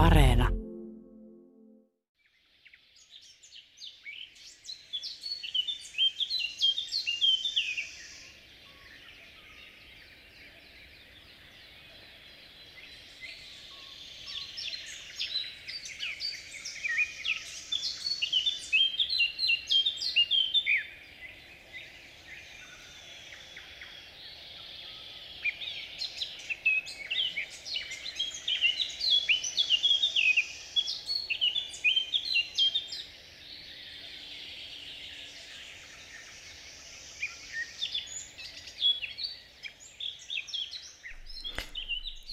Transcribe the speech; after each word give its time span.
Areena. 0.00 0.59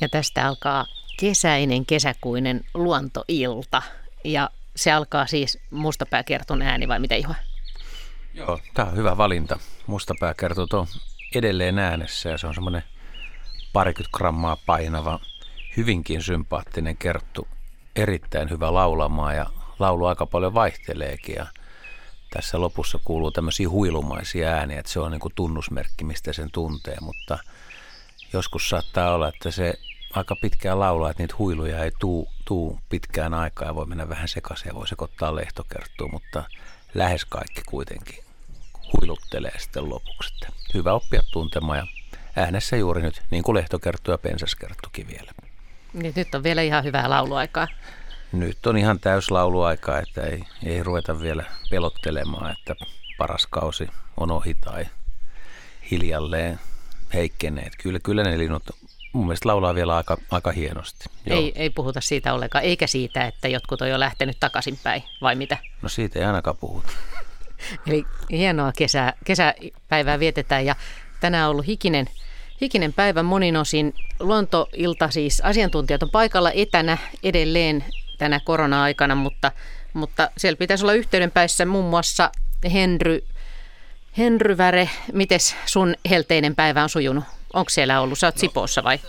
Ja 0.02 0.10
tästä 0.10 0.48
alkaa 0.48 0.86
kesäinen, 1.20 1.86
kesäkuinen 1.86 2.62
luontoilta. 2.74 3.82
Ja 4.24 4.50
se 4.76 4.92
alkaa 4.92 5.28
siis 5.28 5.60
mustapääkertun 5.72 6.62
ääni 6.62 6.88
vai 6.88 7.00
mitä 7.00 7.16
Juha? 7.16 7.36
Joo, 8.34 8.60
tämä 8.74 8.90
on 8.90 8.96
hyvä 8.96 9.18
valinta. 9.18 9.60
Mustapääkertut 9.88 10.74
on 10.74 10.88
edelleen 11.36 11.80
äänessä 11.80 12.30
ja 12.30 12.38
se 12.38 12.48
on 12.48 12.54
semmoinen 12.54 12.84
parikymmentä 13.74 14.18
grammaa 14.18 14.58
painava, 14.66 15.20
hyvinkin 15.78 16.22
sympaattinen 16.22 16.98
kerttu. 16.98 17.48
Erittäin 17.96 18.50
hyvä 18.50 18.74
laulamaan 18.74 19.36
ja 19.36 19.46
laulu 19.80 20.06
aika 20.06 20.26
paljon 20.26 20.54
vaihteleekin 20.54 21.36
ja 21.36 21.46
tässä 22.34 22.62
lopussa 22.62 23.00
kuuluu 23.04 23.32
tämmöisiä 23.32 23.70
huilumaisia 23.70 24.50
ääniä, 24.50 24.80
että 24.80 24.92
se 24.92 25.00
on 25.00 25.12
niin 25.12 25.20
kuin 25.20 25.34
tunnusmerkki, 25.36 26.04
mistä 26.04 26.34
sen 26.34 26.50
tuntee, 26.52 26.98
mutta 27.02 27.38
joskus 28.34 28.70
saattaa 28.70 29.14
olla, 29.14 29.28
että 29.28 29.52
se 29.52 29.74
aika 30.14 30.36
pitkään 30.36 30.80
laulaa, 30.80 31.12
että 31.12 31.24
niitä 31.24 31.36
huiluja 31.38 31.84
ei 31.84 31.92
tuu, 32.00 32.28
tuu 32.46 32.80
pitkään 32.90 33.34
aikaa 33.34 33.68
ja 33.68 33.76
voi 33.76 33.86
mennä 33.86 34.10
vähän 34.10 34.28
sekaisin 34.28 34.68
ja 34.68 34.76
voi 34.76 34.88
sekoittaa 34.88 35.36
lehtokerttua, 35.36 36.08
mutta 36.08 36.44
lähes 36.94 37.26
kaikki 37.26 37.62
kuitenkin 37.66 38.24
huiluttelee 38.94 39.60
sitten 39.60 39.90
lopuksi. 39.90 40.34
Että 40.34 40.54
hyvä 40.74 40.94
oppia 40.94 41.22
tuntemaan 41.32 41.78
ja 41.78 41.88
äänessä 42.36 42.78
juuri 42.78 43.02
nyt, 43.02 43.22
niin 43.32 43.44
kuin 43.44 43.56
lehtokerttu 43.56 44.12
ja 44.12 44.18
pensaskerttukin 44.18 45.08
vielä. 45.08 45.32
Niin 45.94 46.14
nyt 46.16 46.36
on 46.36 46.44
vielä 46.44 46.62
ihan 46.62 46.84
hyvää 46.84 47.10
lauluaikaa. 47.10 47.68
Nyt 48.32 48.68
on 48.68 48.78
ihan 48.78 49.00
täys 49.00 49.32
lauluaika, 49.32 50.00
että 50.00 50.22
ei, 50.22 50.44
ei 50.64 50.84
ruveta 50.84 51.22
vielä 51.22 51.44
pelottelemaan, 51.70 52.52
että 52.52 52.76
paras 53.18 53.48
kausi 53.48 53.90
on 54.18 54.32
ohi 54.32 54.54
tai 54.54 54.86
hiljalleen 55.92 56.60
heikkenee. 57.14 57.70
Kyllä, 57.84 58.00
kyllä 58.00 58.24
ne 58.24 58.38
linnut 58.38 58.64
mun 59.14 59.26
mielestä 59.26 59.50
laulaa 59.50 59.76
vielä 59.76 59.96
aika, 59.96 60.18
aika 60.32 60.52
hienosti. 60.52 61.06
Ei, 61.28 61.52
ei 61.56 61.70
puhuta 61.70 62.02
siitä 62.02 62.34
ollenkaan, 62.34 62.64
eikä 62.64 62.88
siitä, 62.88 63.26
että 63.26 63.48
jotkut 63.48 63.82
on 63.82 63.90
jo 63.90 64.00
lähtenyt 64.00 64.38
takaisinpäin, 64.40 65.04
vai 65.22 65.36
mitä? 65.36 65.58
No 65.82 65.90
siitä 65.90 66.20
ei 66.20 66.26
ainakaan 66.26 66.58
puhuta. 66.58 66.92
Eli 67.88 68.06
hienoa 68.32 68.72
kesä, 68.78 69.14
kesäpäivää 69.26 70.20
vietetään 70.20 70.66
ja 70.66 70.76
tänään 71.20 71.46
on 71.46 71.52
ollut 71.52 71.68
hikinen, 71.68 72.10
hikinen 72.62 72.94
päivä 72.94 73.24
monin 73.24 73.58
osin. 73.58 73.94
Luontoilta 74.20 75.10
siis 75.10 75.42
asiantuntijat 75.42 76.04
on 76.04 76.10
paikalla 76.10 76.52
etänä 76.52 76.98
edelleen 77.24 77.86
tänä 78.18 78.40
korona-aikana, 78.40 79.16
mutta, 79.16 79.52
mutta 79.94 80.30
siellä 80.38 80.58
pitäisi 80.58 80.84
olla 80.84 80.94
yhteydenpäissä 80.94 81.66
muun 81.66 81.86
muassa 81.86 82.32
Henry, 82.74 83.24
Henry 84.18 84.58
Väre. 84.58 84.90
Mites 85.14 85.56
sun 85.66 85.96
helteinen 86.10 86.56
päivä 86.56 86.84
on 86.84 86.90
sujunut? 86.90 87.24
Onko 87.54 87.70
siellä 87.70 88.02
ollut? 88.02 88.20
Sä 88.20 88.28
oot 88.28 88.36
no, 88.36 88.40
Sipoossa 88.40 88.84
vai? 88.84 89.00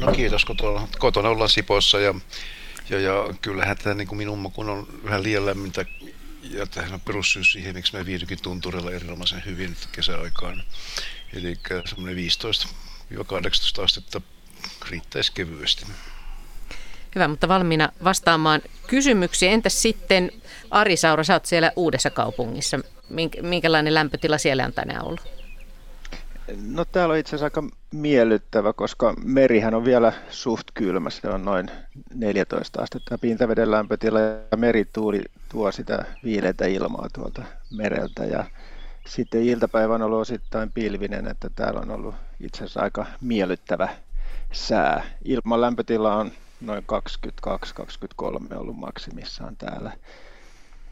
No 0.00 0.12
kiitos, 0.12 0.44
kotona, 0.44 0.88
kotona 0.98 1.28
ollaan 1.28 1.48
Sipoossa 1.48 2.00
ja, 2.00 2.14
ja, 2.90 3.00
ja 3.00 3.34
kyllähän 3.42 3.76
tämä 3.76 3.94
niin 3.94 4.08
kuin 4.08 4.16
minun 4.16 4.52
kun 4.52 4.68
on 4.68 4.86
vähän 5.04 5.22
liian 5.22 5.46
lämmintä 5.46 5.84
ja 6.42 6.66
tähän 6.66 6.94
on 6.94 7.00
perussyys 7.00 7.52
siihen, 7.52 7.74
miksi 7.74 7.96
me 7.96 8.06
viihdykin 8.06 8.42
tunturilla 8.42 8.90
erinomaisen 8.90 9.42
hyvin 9.46 9.76
kesäaikaan. 9.92 10.62
Eli 11.32 11.58
semmoinen 11.84 12.24
15-18 13.80 13.82
astetta 13.82 14.20
riittäisi 14.90 15.32
kevyesti. 15.32 15.86
Hyvä, 17.14 17.28
mutta 17.28 17.48
valmiina 17.48 17.88
vastaamaan 18.04 18.62
kysymyksiin. 18.86 19.52
Entäs 19.52 19.82
sitten 19.82 20.32
Ari 20.70 20.96
Saura, 20.96 21.24
sä 21.24 21.32
oot 21.32 21.46
siellä 21.46 21.72
Uudessa 21.76 22.10
kaupungissa. 22.10 22.80
Minkälainen 23.42 23.94
lämpötila 23.94 24.38
siellä 24.38 24.64
on 24.64 24.72
tänään 24.72 25.04
ollut? 25.04 25.20
No 26.66 26.84
täällä 26.84 27.12
on 27.12 27.18
itse 27.18 27.36
asiassa 27.36 27.46
aika 27.46 27.76
miellyttävä, 27.94 28.72
koska 28.72 29.14
merihän 29.24 29.74
on 29.74 29.84
vielä 29.84 30.12
suht 30.30 30.66
kylmä. 30.74 31.10
Se 31.10 31.28
on 31.28 31.44
noin 31.44 31.70
14 32.14 32.82
astetta 32.82 33.18
pintaveden 33.18 33.70
lämpötila 33.70 34.20
ja 34.20 34.56
merituuli 34.56 35.22
tuo 35.48 35.72
sitä 35.72 36.04
viileitä 36.24 36.66
ilmaa 36.66 37.08
tuolta 37.12 37.42
mereltä. 37.70 38.24
Ja 38.24 38.44
sitten 39.06 39.42
iltapäivä 39.42 39.94
on 39.94 40.02
ollut 40.02 40.20
osittain 40.20 40.72
pilvinen, 40.72 41.26
että 41.26 41.50
täällä 41.56 41.80
on 41.80 41.90
ollut 41.90 42.14
itse 42.40 42.64
asiassa 42.64 42.80
aika 42.80 43.06
miellyttävä 43.20 43.88
sää. 44.52 45.04
Ilman 45.24 45.60
lämpötila 45.60 46.16
on 46.16 46.32
noin 46.60 46.84
22-23 48.50 48.56
ollut 48.56 48.76
maksimissaan 48.76 49.56
täällä. 49.56 49.92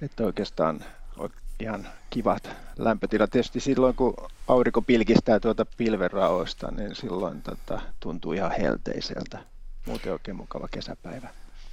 Että 0.02 0.24
oikeastaan 0.24 0.84
ihan 1.60 1.88
kivat 2.10 2.50
lämpötilat. 2.78 3.30
Tietysti 3.30 3.60
silloin, 3.60 3.94
kun 3.94 4.14
aurinko 4.48 4.82
pilkistää 4.82 5.40
tuota 5.40 5.66
pilvenraoista, 5.76 6.70
niin 6.70 6.94
silloin 6.94 7.42
tota, 7.42 7.80
tuntuu 8.00 8.32
ihan 8.32 8.52
helteiseltä. 8.60 9.38
Muuten 9.86 10.12
oikein 10.12 10.36
mukava 10.36 10.68
kesäpäivä. 10.70 11.28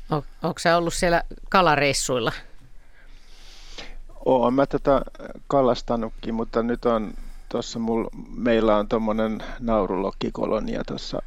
On, 0.09 0.23
onko 0.43 0.59
se 0.59 0.75
ollut 0.75 0.93
siellä 0.93 1.23
kalareissuilla? 1.49 2.31
Olen 4.25 4.53
mä 4.53 4.65
tätä 4.65 5.01
kalastanutkin, 5.47 6.33
mutta 6.33 6.63
nyt 6.63 6.85
on 6.85 7.13
tuossa 7.49 7.79
meillä 8.35 8.77
on 8.77 8.87
tuommoinen 8.87 9.43
naurulokkikolonia 9.59 10.83
tuossa 10.83 11.21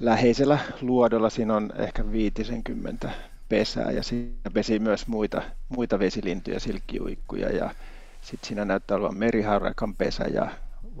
läheisellä 0.00 0.58
luodolla. 0.80 1.30
Siinä 1.30 1.56
on 1.56 1.72
ehkä 1.78 2.12
50 2.12 3.10
pesää 3.48 3.90
ja 3.90 4.02
siinä 4.02 4.50
pesi 4.52 4.78
myös 4.78 5.06
muita, 5.06 5.42
muita 5.68 5.98
vesilintuja, 5.98 6.60
silkkiuikkuja 6.60 7.56
ja 7.56 7.74
sitten 8.20 8.48
siinä 8.48 8.64
näyttää 8.64 8.96
olevan 8.96 9.18
meriharrakan 9.18 9.94
pesä 9.94 10.24
ja 10.24 10.48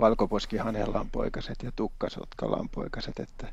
valkoposkihanhelan 0.00 1.10
poikaset 1.10 1.62
ja 1.62 1.72
tukkasotkalan 1.76 2.68
poikaset, 2.68 3.20
että 3.20 3.46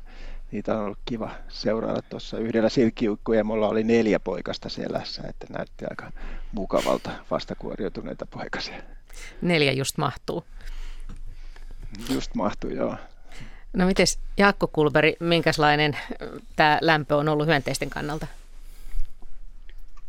niitä 0.52 0.74
on 0.74 0.84
ollut 0.84 0.98
kiva 1.04 1.30
seurailla 1.48 2.02
tuossa 2.02 2.38
yhdellä 2.38 2.68
silkkiuikkuja. 2.68 3.44
Mulla 3.44 3.68
oli 3.68 3.84
neljä 3.84 4.20
poikasta 4.20 4.68
selässä, 4.68 5.22
että 5.28 5.46
näytti 5.50 5.84
aika 5.90 6.12
mukavalta 6.52 7.10
vastakuoriutuneita 7.30 8.26
poikasia. 8.26 8.82
Neljä 9.42 9.72
just 9.72 9.98
mahtuu. 9.98 10.44
Just 12.14 12.34
mahtuu, 12.34 12.70
joo. 12.70 12.96
No 13.72 13.86
mites 13.86 14.18
Jaakko 14.36 14.66
Kulberi, 14.66 15.16
minkälainen 15.20 15.96
tämä 16.56 16.78
lämpö 16.80 17.16
on 17.16 17.28
ollut 17.28 17.46
hyönteisten 17.46 17.90
kannalta? 17.90 18.26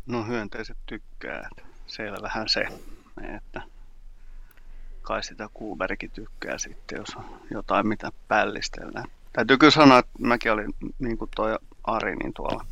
No 0.05 0.23
hyönteiset 0.23 0.77
tykkää, 0.85 1.49
selvähän 1.87 2.49
se, 2.49 2.67
että 3.35 3.61
kai 5.01 5.23
sitä 5.23 5.49
Kuuberikin 5.53 6.11
tykkää 6.11 6.57
sitten, 6.57 6.97
jos 6.97 7.15
on 7.15 7.39
jotain 7.51 7.87
mitä 7.87 8.11
pällistellään. 8.27 9.05
Täytyy 9.33 9.57
kyllä 9.57 9.71
sanoa, 9.71 9.99
että 9.99 10.11
mäkin 10.19 10.51
olin 10.51 10.73
niin 10.99 11.17
kuin 11.17 11.31
toi 11.35 11.57
Ari, 11.83 12.15
niin 12.15 12.33
tuolla 12.33 12.65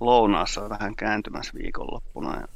lounaassa 0.00 0.68
vähän 0.68 0.96
kääntymässä 0.96 1.52
viikonloppuna 1.54 2.40
ja 2.40 2.48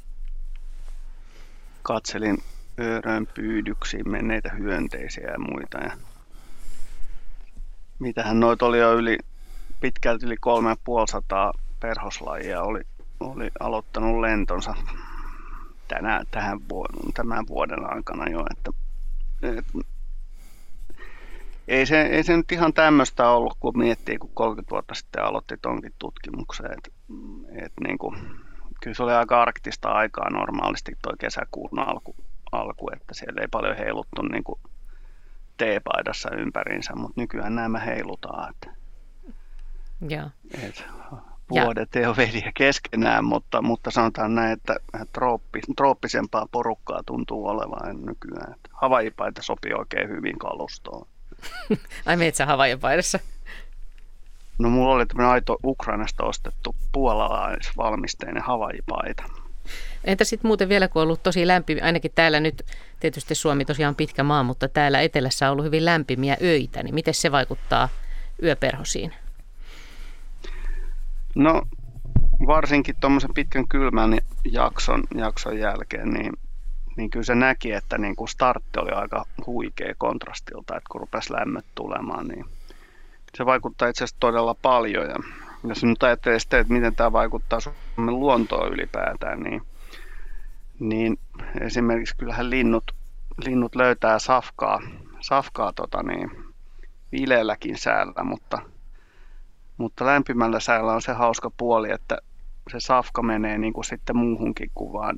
katselin 1.83 2.37
öörön 2.79 3.27
pyydyksiin 3.27 4.09
menneitä 4.09 4.49
hyönteisiä 4.49 5.31
ja 5.31 5.39
muita. 5.39 5.77
Ja 5.77 5.91
mitähän 7.99 8.39
noita 8.39 8.65
oli 8.65 8.79
jo 8.79 8.93
yli, 8.93 9.17
pitkälti 9.79 10.25
yli 10.25 10.37
3500 10.37 11.53
perhoslajia 11.79 12.61
oli 12.61 12.81
oli 13.19 13.51
aloittanut 13.59 14.19
lentonsa 14.19 14.75
tänä, 15.87 16.21
tähän 16.31 16.59
vuoden, 16.69 17.13
tämän 17.13 17.47
vuoden 17.47 17.93
aikana 17.93 18.29
jo, 18.29 18.45
että, 18.51 18.71
että 19.57 19.77
ei 21.67 21.85
se, 21.85 22.01
ei 22.01 22.23
se 22.23 22.37
nyt 22.37 22.51
ihan 22.51 22.73
tämmöistä 22.73 23.29
ollut, 23.29 23.57
kun 23.59 23.77
miettii, 23.77 24.17
kun 24.17 24.31
30 24.33 24.71
vuotta 24.71 24.93
sitten 24.93 25.23
aloitti 25.23 25.57
tonkin 25.61 25.93
tutkimuksen. 25.99 26.65
Että, 26.65 26.89
että 27.65 27.81
niin 27.87 27.97
kuin, 27.97 28.17
kyllä 28.81 28.93
se 28.93 29.03
oli 29.03 29.13
aika 29.13 29.41
arktista 29.41 29.89
aikaa 29.89 30.29
normaalisti 30.29 30.91
tuo 31.01 31.13
kesäkuun 31.19 31.79
alku, 31.79 32.15
alku, 32.51 32.89
että 32.93 33.13
siellä 33.13 33.41
ei 33.41 33.47
paljon 33.47 33.77
heiluttu 33.77 34.21
niin 34.21 34.43
kuin 34.43 34.59
teepaidassa 35.57 36.35
ympäriinsä, 36.35 36.95
mutta 36.95 37.21
nykyään 37.21 37.55
nämä 37.55 37.79
heilutaan. 37.79 38.49
Että, 38.49 38.69
Joo. 40.09 40.29
Et, 40.63 40.85
vuodet 41.49 41.95
ei 41.95 42.05
ole 42.05 42.17
veliä 42.17 42.51
keskenään, 42.55 43.25
mutta, 43.25 43.61
mutta 43.61 43.91
sanotaan 43.91 44.35
näin, 44.35 44.51
että 44.51 44.75
trooppi, 45.13 45.59
trooppisempaa 45.75 46.45
porukkaa 46.51 47.03
tuntuu 47.05 47.47
olevan 47.47 48.05
nykyään. 48.05 48.55
Havaipaita 48.71 49.41
sopii 49.41 49.73
oikein 49.73 50.09
hyvin 50.09 50.39
kalustoon. 50.39 51.07
Ai 52.05 52.17
meet 52.17 52.35
sä 52.35 52.45
Havaipaidassa? 52.45 53.19
No 54.59 54.69
mulla 54.69 54.93
oli 54.93 55.05
tämmöinen 55.05 55.31
aito 55.31 55.57
Ukrainasta 55.63 56.23
ostettu 56.23 56.75
puolalaisvalmisteinen 56.91 58.43
Havaipaita. 58.43 59.23
Entä 60.03 60.23
sitten 60.23 60.49
muuten 60.49 60.69
vielä, 60.69 60.87
kun 60.87 61.01
on 61.01 61.07
ollut 61.07 61.23
tosi 61.23 61.47
lämpi, 61.47 61.81
ainakin 61.81 62.11
täällä 62.15 62.39
nyt, 62.39 62.63
tietysti 62.99 63.35
Suomi 63.35 63.65
tosiaan 63.65 63.95
pitkä 63.95 64.23
maa, 64.23 64.43
mutta 64.43 64.67
täällä 64.67 65.01
etelässä 65.01 65.47
on 65.47 65.51
ollut 65.51 65.65
hyvin 65.65 65.85
lämpimiä 65.85 66.37
öitä, 66.41 66.83
niin 66.83 66.95
miten 66.95 67.13
se 67.13 67.31
vaikuttaa 67.31 67.89
yöperhosiin? 68.43 69.13
No 71.37 71.61
varsinkin 72.47 72.95
tuommoisen 72.99 73.33
pitkän 73.33 73.67
kylmän 73.67 74.17
jakson, 74.51 75.03
jakson 75.15 75.59
jälkeen, 75.59 76.09
niin, 76.09 76.33
niin 76.95 77.09
kyllä 77.09 77.23
se 77.23 77.35
näki, 77.35 77.71
että 77.71 77.97
niin 77.97 78.15
kuin 78.15 78.27
startti 78.27 78.79
oli 78.79 78.91
aika 78.91 79.25
huikea 79.45 79.93
kontrastilta, 79.97 80.77
että 80.77 80.87
kun 80.91 81.01
rupesi 81.01 81.33
lämmöt 81.33 81.65
tulemaan, 81.75 82.27
niin 82.27 82.45
se 83.35 83.45
vaikuttaa 83.45 83.87
itse 83.87 84.03
asiassa 84.03 84.19
todella 84.19 84.55
paljon. 84.61 85.09
Ja 85.09 85.15
jos 85.63 85.83
nyt 85.83 86.03
ajattelee 86.03 86.39
sitten, 86.39 86.59
että 86.59 86.73
miten 86.73 86.95
tämä 86.95 87.11
vaikuttaa 87.11 87.59
Suomen 87.59 88.19
luontoon 88.19 88.73
ylipäätään, 88.73 89.39
niin, 89.39 89.61
niin 90.79 91.19
esimerkiksi 91.61 92.17
kyllähän 92.17 92.49
linnut, 92.49 92.95
linnut 93.45 93.75
löytää 93.75 94.19
safkaa, 94.19 94.81
safkaa 95.19 95.73
tota 95.73 96.03
niin, 96.03 96.31
vileelläkin 97.11 97.77
säällä, 97.77 98.23
mutta, 98.23 98.59
mutta 99.77 100.05
lämpimällä 100.05 100.59
säällä 100.59 100.93
on 100.93 101.01
se 101.01 101.13
hauska 101.13 101.51
puoli, 101.57 101.91
että 101.91 102.17
se 102.71 102.79
safka 102.79 103.21
menee 103.21 103.57
niin 103.57 103.73
kuin 103.73 103.85
sitten 103.85 104.17
muuhunkin 104.17 104.71
kuvaan 104.75 105.17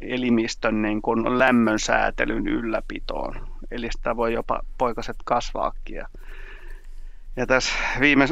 elimistön 0.00 0.82
niin 0.82 1.02
kuin 1.02 1.38
lämmön 1.38 1.78
säätelyn 1.78 2.48
ylläpitoon. 2.48 3.48
Eli 3.70 3.88
sitä 3.92 4.16
voi 4.16 4.32
jopa 4.32 4.60
poikaset 4.78 5.16
kasvaakin. 5.24 5.96
Ja, 5.96 6.08
ja 7.36 7.46
tässä 7.46 7.74
viime 8.00 8.26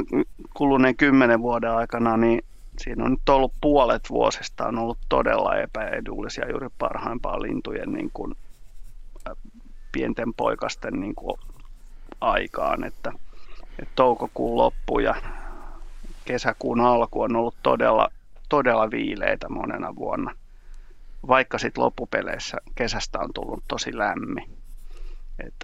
kuluneen 0.54 0.96
kymmenen 0.96 1.42
vuoden 1.42 1.70
aikana, 1.70 2.16
niin 2.16 2.44
siinä 2.78 3.04
on 3.04 3.10
nyt 3.10 3.28
ollut 3.28 3.52
puolet 3.60 4.10
vuosista 4.10 4.66
on 4.66 4.78
ollut 4.78 4.98
todella 5.08 5.56
epäedullisia 5.56 6.50
juuri 6.50 6.68
parhaimpaan 6.78 7.42
lintujen 7.42 7.92
niin 7.92 8.10
kuin, 8.14 8.34
pienten 9.92 10.34
poikasten 10.34 11.00
niin 11.00 11.14
kuin, 11.14 11.40
aikaan, 12.20 12.84
että 12.84 13.12
toukokuun 13.94 14.56
loppu 14.56 14.98
ja 14.98 15.14
kesäkuun 16.24 16.80
alku 16.80 17.22
on 17.22 17.36
ollut 17.36 17.56
todella, 17.62 18.08
todella 18.48 18.90
viileitä 18.90 19.48
monena 19.48 19.96
vuonna, 19.96 20.34
vaikka 21.28 21.58
sitten 21.58 21.84
loppupeleissä 21.84 22.56
kesästä 22.74 23.18
on 23.18 23.30
tullut 23.34 23.64
tosi 23.68 23.98
lämmin. 23.98 24.50
Et, 25.46 25.54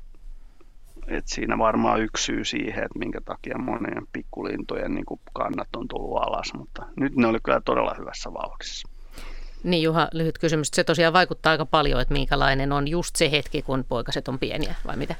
et 1.08 1.24
siinä 1.26 1.58
varmaan 1.58 2.00
yksi 2.00 2.24
syy 2.24 2.44
siihen, 2.44 2.84
että 2.84 2.98
minkä 2.98 3.20
takia 3.20 3.58
monien 3.58 4.06
pikkulintojen 4.12 4.94
niin 4.94 5.20
kannat 5.32 5.76
on 5.76 5.88
tullut 5.88 6.22
alas, 6.22 6.54
mutta 6.54 6.86
nyt 6.96 7.16
ne 7.16 7.26
oli 7.26 7.38
kyllä 7.44 7.60
todella 7.64 7.94
hyvässä 7.98 8.32
vauhdissa. 8.32 8.88
Niin 9.64 9.82
Juha, 9.82 10.08
lyhyt 10.12 10.38
kysymys. 10.38 10.68
Se 10.72 10.84
tosiaan 10.84 11.12
vaikuttaa 11.12 11.50
aika 11.50 11.66
paljon, 11.66 12.00
että 12.00 12.14
minkälainen 12.14 12.72
on 12.72 12.88
just 12.88 13.16
se 13.16 13.30
hetki, 13.30 13.62
kun 13.62 13.84
poikaset 13.88 14.28
on 14.28 14.38
pieniä, 14.38 14.74
vai 14.86 14.96
mitä? 14.96 15.14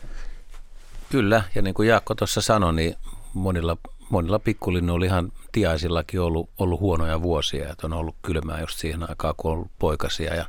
Kyllä, 1.12 1.42
ja 1.54 1.62
niin 1.62 1.74
kuin 1.74 1.88
Jaakko 1.88 2.14
tuossa 2.14 2.40
sanoi, 2.40 2.74
niin 2.74 2.94
monilla, 3.34 3.76
monilla 4.10 4.38
pikkulinnoilla 4.38 4.96
oli 4.96 5.06
ihan 5.06 5.32
tiaisillakin 5.52 6.20
ollut, 6.20 6.50
ollut 6.58 6.80
huonoja 6.80 7.22
vuosia, 7.22 7.70
että 7.72 7.86
on 7.86 7.92
ollut 7.92 8.16
kylmää 8.22 8.60
just 8.60 8.78
siihen 8.78 9.10
aikaan, 9.10 9.34
kun 9.36 9.50
on 9.50 9.56
ollut 9.56 9.70
poikasia. 9.78 10.34
Ja 10.34 10.46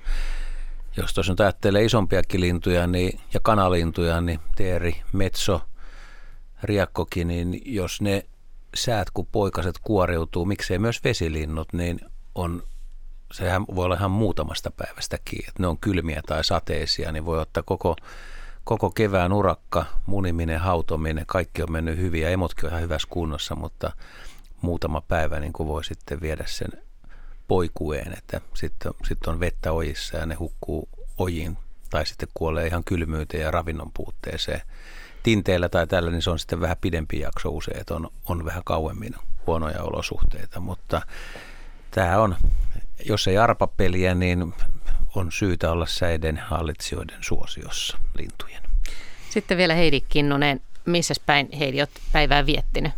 jos 0.98 1.14
tuossa 1.14 1.34
nyt 1.34 1.40
ajattelee 1.40 1.84
isompiakin 1.84 2.42
lintuja 2.42 2.88
niin, 2.88 3.20
ja 3.34 3.40
kanalintuja, 3.40 4.22
niin 4.22 4.40
teeri, 4.56 5.02
metso, 5.14 5.62
riakkokin, 6.64 7.28
niin 7.28 7.62
jos 7.66 8.02
ne 8.02 8.26
säät, 8.76 9.12
kun 9.12 9.28
poikaset 9.32 9.76
kuoriutuu, 9.82 10.46
miksei 10.46 10.80
myös 10.80 11.04
vesilinnut, 11.04 11.74
niin 11.74 12.00
on, 12.36 12.64
sehän 13.34 13.66
voi 13.76 13.86
olla 13.86 13.96
ihan 13.96 14.12
muutamasta 14.12 14.72
päivästä 14.72 15.18
kiinni. 15.26 15.48
Että 15.48 15.64
ne 15.64 15.68
on 15.68 15.78
kylmiä 15.78 16.22
tai 16.28 16.44
sateisia, 16.44 17.12
niin 17.12 17.26
voi 17.26 17.40
ottaa 17.40 17.64
koko 17.64 17.96
koko 18.64 18.90
kevään 18.90 19.34
urakka, 19.34 19.86
muniminen, 20.06 20.60
hautominen, 20.60 21.26
kaikki 21.28 21.64
on 21.64 21.72
mennyt 21.72 21.98
hyvin 21.98 22.22
ja 22.22 22.30
emotkin 22.30 22.66
on 22.66 22.70
ihan 22.70 22.82
hyvässä 22.82 23.08
kunnossa, 23.12 23.56
mutta 23.56 23.92
muutama 24.62 25.02
päivä 25.02 25.40
niin 25.40 25.54
kuin 25.54 25.68
voi 25.68 25.84
sitten 25.84 26.22
viedä 26.22 26.44
sen 26.48 26.84
poikueen, 27.48 28.14
että 28.18 28.42
sitten, 28.54 28.94
sitten 29.08 29.34
on 29.34 29.40
vettä 29.40 29.72
ojissa 29.72 30.18
ja 30.18 30.26
ne 30.26 30.36
hukkuu 30.36 30.90
ojiin 31.18 31.58
tai 31.90 32.06
sitten 32.06 32.30
kuolee 32.34 32.68
ihan 32.68 32.84
kylmyyteen 32.84 33.44
ja 33.44 33.52
ravinnon 33.52 33.92
puutteeseen. 33.94 34.62
Tinteellä 35.24 35.70
tai 35.70 35.88
tällä, 35.88 36.12
niin 36.12 36.22
se 36.22 36.30
on 36.30 36.40
sitten 36.40 36.62
vähän 36.62 36.78
pidempi 36.82 37.20
jakso 37.20 37.50
usein, 37.50 37.80
että 37.80 37.96
on, 37.96 38.10
on 38.26 38.46
vähän 38.46 38.62
kauemmin 38.66 39.16
huonoja 39.48 39.84
olosuhteita, 39.84 40.60
mutta 40.60 41.02
tämä 41.92 42.20
on, 42.20 42.36
jos 43.06 43.28
ei 43.28 43.38
arpapeliä, 43.38 44.16
niin 44.16 44.54
on 45.16 45.32
syytä 45.32 45.72
olla 45.72 45.86
säiden 45.86 46.38
hallitsijoiden 46.38 47.18
suosiossa 47.22 47.98
lintujen. 48.18 48.64
Sitten 49.30 49.58
vielä 49.58 49.74
Heidi 49.74 50.02
Kinnunen, 50.02 50.62
missä 50.86 51.14
päin 51.26 51.50
Heidi 51.60 51.82
olet 51.82 52.02
päivää 52.12 52.46
viettinyt? 52.46 52.94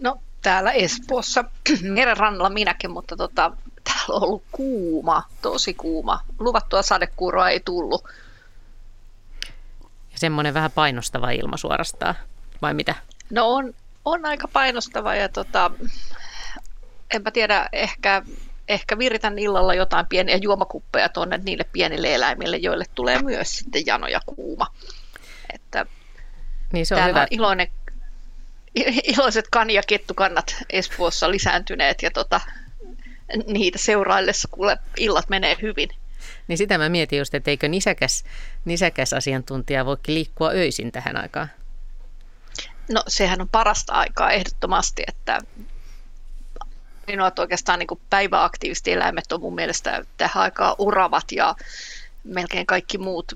No 0.00 0.18
täällä 0.42 0.72
Espoossa, 0.72 1.44
meren 1.82 2.16
rannalla 2.16 2.50
minäkin, 2.50 2.90
mutta 2.90 3.16
tota, 3.16 3.52
täällä 3.84 4.14
on 4.14 4.22
ollut 4.22 4.44
kuuma, 4.52 5.22
tosi 5.42 5.74
kuuma. 5.74 6.20
Luvattua 6.38 6.82
sadekuuroa 6.82 7.50
ei 7.50 7.60
tullut. 7.60 8.04
Ja 10.12 10.18
semmoinen 10.18 10.54
vähän 10.54 10.70
painostava 10.70 11.30
ilma 11.30 11.56
suorastaan, 11.56 12.14
vai 12.62 12.74
mitä? 12.74 12.94
No 13.30 13.48
on, 13.48 13.74
on 14.04 14.26
aika 14.26 14.48
painostava 14.48 15.14
ja 15.14 15.28
tota, 15.28 15.70
enpä 17.14 17.30
tiedä, 17.30 17.68
ehkä 17.72 18.22
ehkä 18.68 18.98
viritän 18.98 19.38
illalla 19.38 19.74
jotain 19.74 20.06
pieniä 20.06 20.36
juomakuppeja 20.36 21.08
tuonne 21.08 21.38
niille 21.38 21.64
pienille 21.72 22.14
eläimille, 22.14 22.56
joille 22.56 22.84
tulee 22.94 23.22
myös 23.22 23.58
sitten 23.58 23.86
jano 23.86 24.06
ja 24.06 24.20
kuuma. 24.26 24.66
Että 25.54 25.86
niin 26.72 26.86
se 26.86 26.94
on 26.94 27.08
hyvä. 27.08 27.20
On 27.20 27.26
iloinen, 27.30 27.68
iloiset 29.04 29.48
kan- 29.50 29.70
ja 29.70 29.82
kettukannat 29.86 30.56
Espoossa 30.70 31.30
lisääntyneet 31.30 32.02
ja 32.02 32.10
tota, 32.10 32.40
niitä 33.46 33.78
seuraillessa 33.78 34.48
kuule 34.50 34.78
illat 34.96 35.28
menee 35.28 35.56
hyvin. 35.62 35.88
Niin 36.48 36.58
sitä 36.58 36.78
mä 36.78 36.88
mietin 36.88 37.18
just, 37.18 37.34
että 37.34 37.50
eikö 37.50 37.68
nisäkäs, 37.68 38.24
nisäkäs 38.64 39.12
asiantuntija 39.12 39.86
voikin 39.86 40.14
liikkua 40.14 40.48
öisin 40.48 40.92
tähän 40.92 41.16
aikaan? 41.16 41.50
No 42.92 43.02
sehän 43.08 43.40
on 43.40 43.48
parasta 43.48 43.92
aikaa 43.92 44.30
ehdottomasti, 44.30 45.02
että 45.08 45.38
Ainoat 47.12 47.38
oikeastaan 47.38 47.78
niin 47.78 48.00
päiväaktiiviset 48.10 48.88
eläimet 48.88 49.32
on 49.32 49.40
mun 49.40 49.54
mielestä 49.54 50.04
tähän 50.16 50.42
aikaan 50.42 50.74
uravat 50.78 51.32
ja 51.32 51.54
melkein 52.24 52.66
kaikki 52.66 52.98
muut 52.98 53.32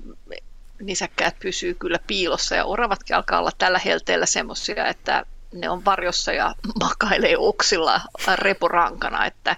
nisäkkäät 0.81 1.39
pysyy 1.39 1.73
kyllä 1.73 1.99
piilossa 2.07 2.55
ja 2.55 2.65
oravatkin 2.65 3.15
alkaa 3.15 3.39
olla 3.39 3.51
tällä 3.57 3.79
helteellä 3.79 4.25
semmoisia, 4.25 4.87
että 4.87 5.25
ne 5.53 5.69
on 5.69 5.85
varjossa 5.85 6.33
ja 6.33 6.55
makailee 6.83 7.37
oksilla 7.37 8.01
reporankana, 8.35 9.25
että 9.25 9.55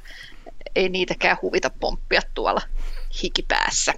ei 0.75 0.89
niitäkään 0.89 1.38
huvita 1.41 1.69
pomppia 1.79 2.21
tuolla 2.33 2.61
hikipäässä. 3.23 3.93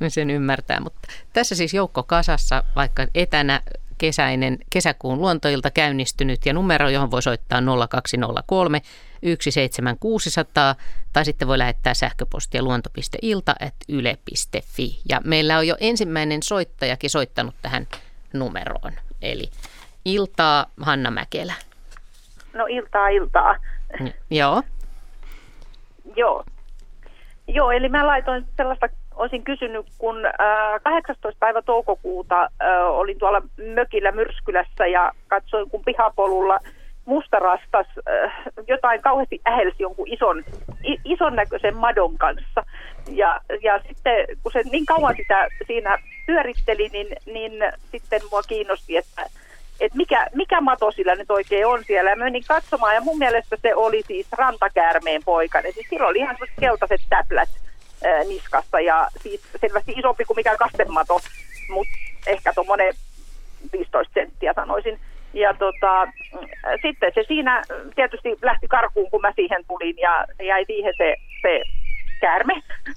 No 0.00 0.10
sen 0.10 0.30
ymmärtää, 0.30 0.80
mutta 0.80 1.08
tässä 1.32 1.54
siis 1.54 1.74
joukko 1.74 2.02
kasassa, 2.02 2.64
vaikka 2.76 3.06
etänä 3.14 3.60
kesäinen 3.98 4.58
kesäkuun 4.70 5.18
luontoilta 5.18 5.70
käynnistynyt 5.70 6.46
ja 6.46 6.52
numero, 6.52 6.88
johon 6.88 7.10
voi 7.10 7.22
soittaa 7.22 7.62
0203 7.88 8.82
17600 9.22 10.74
tai 11.12 11.24
sitten 11.24 11.48
voi 11.48 11.58
lähettää 11.58 11.94
sähköpostia 11.94 12.62
luonto.ilta.yle.fi. 12.62 15.00
Ja 15.08 15.20
meillä 15.24 15.58
on 15.58 15.66
jo 15.66 15.76
ensimmäinen 15.80 16.42
soittajakin 16.42 17.10
soittanut 17.10 17.54
tähän 17.62 17.86
numeroon, 18.32 18.92
eli 19.22 19.50
iltaa 20.04 20.66
Hanna 20.80 21.10
Mäkelä. 21.10 21.54
No 22.54 22.66
iltaa, 22.66 23.08
iltaa. 23.08 23.56
Joo. 24.30 24.62
Joo. 26.16 26.44
Joo, 27.48 27.70
eli 27.70 27.88
mä 27.88 28.06
laitoin 28.06 28.46
sellaista, 28.56 28.88
olisin 29.14 29.44
kysynyt, 29.44 29.86
kun 29.98 30.26
äh, 30.26 30.32
18. 30.82 31.38
päivä 31.38 31.62
toukokuuta 31.62 32.42
äh, 32.42 32.48
olin 32.86 33.18
tuolla 33.18 33.42
mökillä 33.74 34.12
Myrskylässä 34.12 34.86
ja 34.86 35.12
katsoin, 35.28 35.70
kun 35.70 35.84
pihapolulla– 35.84 36.58
mustarastas 37.04 37.86
äh, 38.08 38.32
jotain 38.68 39.02
kauheasti 39.02 39.40
ähelsi 39.48 39.76
jonkun 39.78 40.08
ison, 40.08 40.44
ison 41.04 41.36
näköisen 41.36 41.76
madon 41.76 42.18
kanssa. 42.18 42.64
Ja, 43.10 43.40
ja 43.62 43.80
sitten 43.88 44.26
kun 44.42 44.52
se 44.52 44.62
niin 44.72 44.86
kauan 44.86 45.16
sitä 45.16 45.48
siinä 45.66 45.98
pyöritteli, 46.26 46.88
niin, 46.88 47.06
niin 47.26 47.52
sitten 47.90 48.20
mua 48.30 48.42
kiinnosti, 48.42 48.96
että, 48.96 49.22
että 49.80 49.96
mikä, 49.96 50.26
mikä 50.34 50.60
mato 50.60 50.90
sillä 50.90 51.14
nyt 51.14 51.30
oikein 51.30 51.66
on 51.66 51.84
siellä. 51.84 52.10
Ja 52.10 52.16
menin 52.16 52.44
katsomaan 52.48 52.94
ja 52.94 53.00
mun 53.00 53.18
mielestä 53.18 53.56
se 53.62 53.74
oli 53.74 54.02
siis 54.06 54.26
rantakäärmeen 54.32 55.22
poikainen. 55.24 55.72
Siis 55.72 55.86
sillä 55.90 56.06
oli 56.06 56.18
ihan 56.18 56.36
keltaiset 56.60 57.00
täplät 57.10 57.48
ää, 58.04 58.24
niskassa 58.24 58.80
ja 58.80 59.08
siis 59.22 59.40
selvästi 59.60 59.92
isompi 59.96 60.24
kuin 60.24 60.36
mikään 60.36 60.58
kastemato, 60.58 61.20
mutta 61.68 61.92
ehkä 62.26 62.52
tuommoinen 62.52 62.94
15 63.72 64.14
senttiä 64.14 64.52
sanoisin. 64.52 65.00
Ja 65.34 65.54
tota, 65.54 66.08
sitten 66.82 67.12
se 67.14 67.24
siinä 67.28 67.62
tietysti 67.94 68.36
lähti 68.42 68.68
karkuun, 68.68 69.10
kun 69.10 69.20
mä 69.20 69.32
siihen 69.36 69.64
tulin 69.68 69.96
ja 69.98 70.26
jäi 70.42 70.64
siihen 70.64 70.94
se, 70.96 71.16
se 71.42 71.62
käärme 72.20 72.54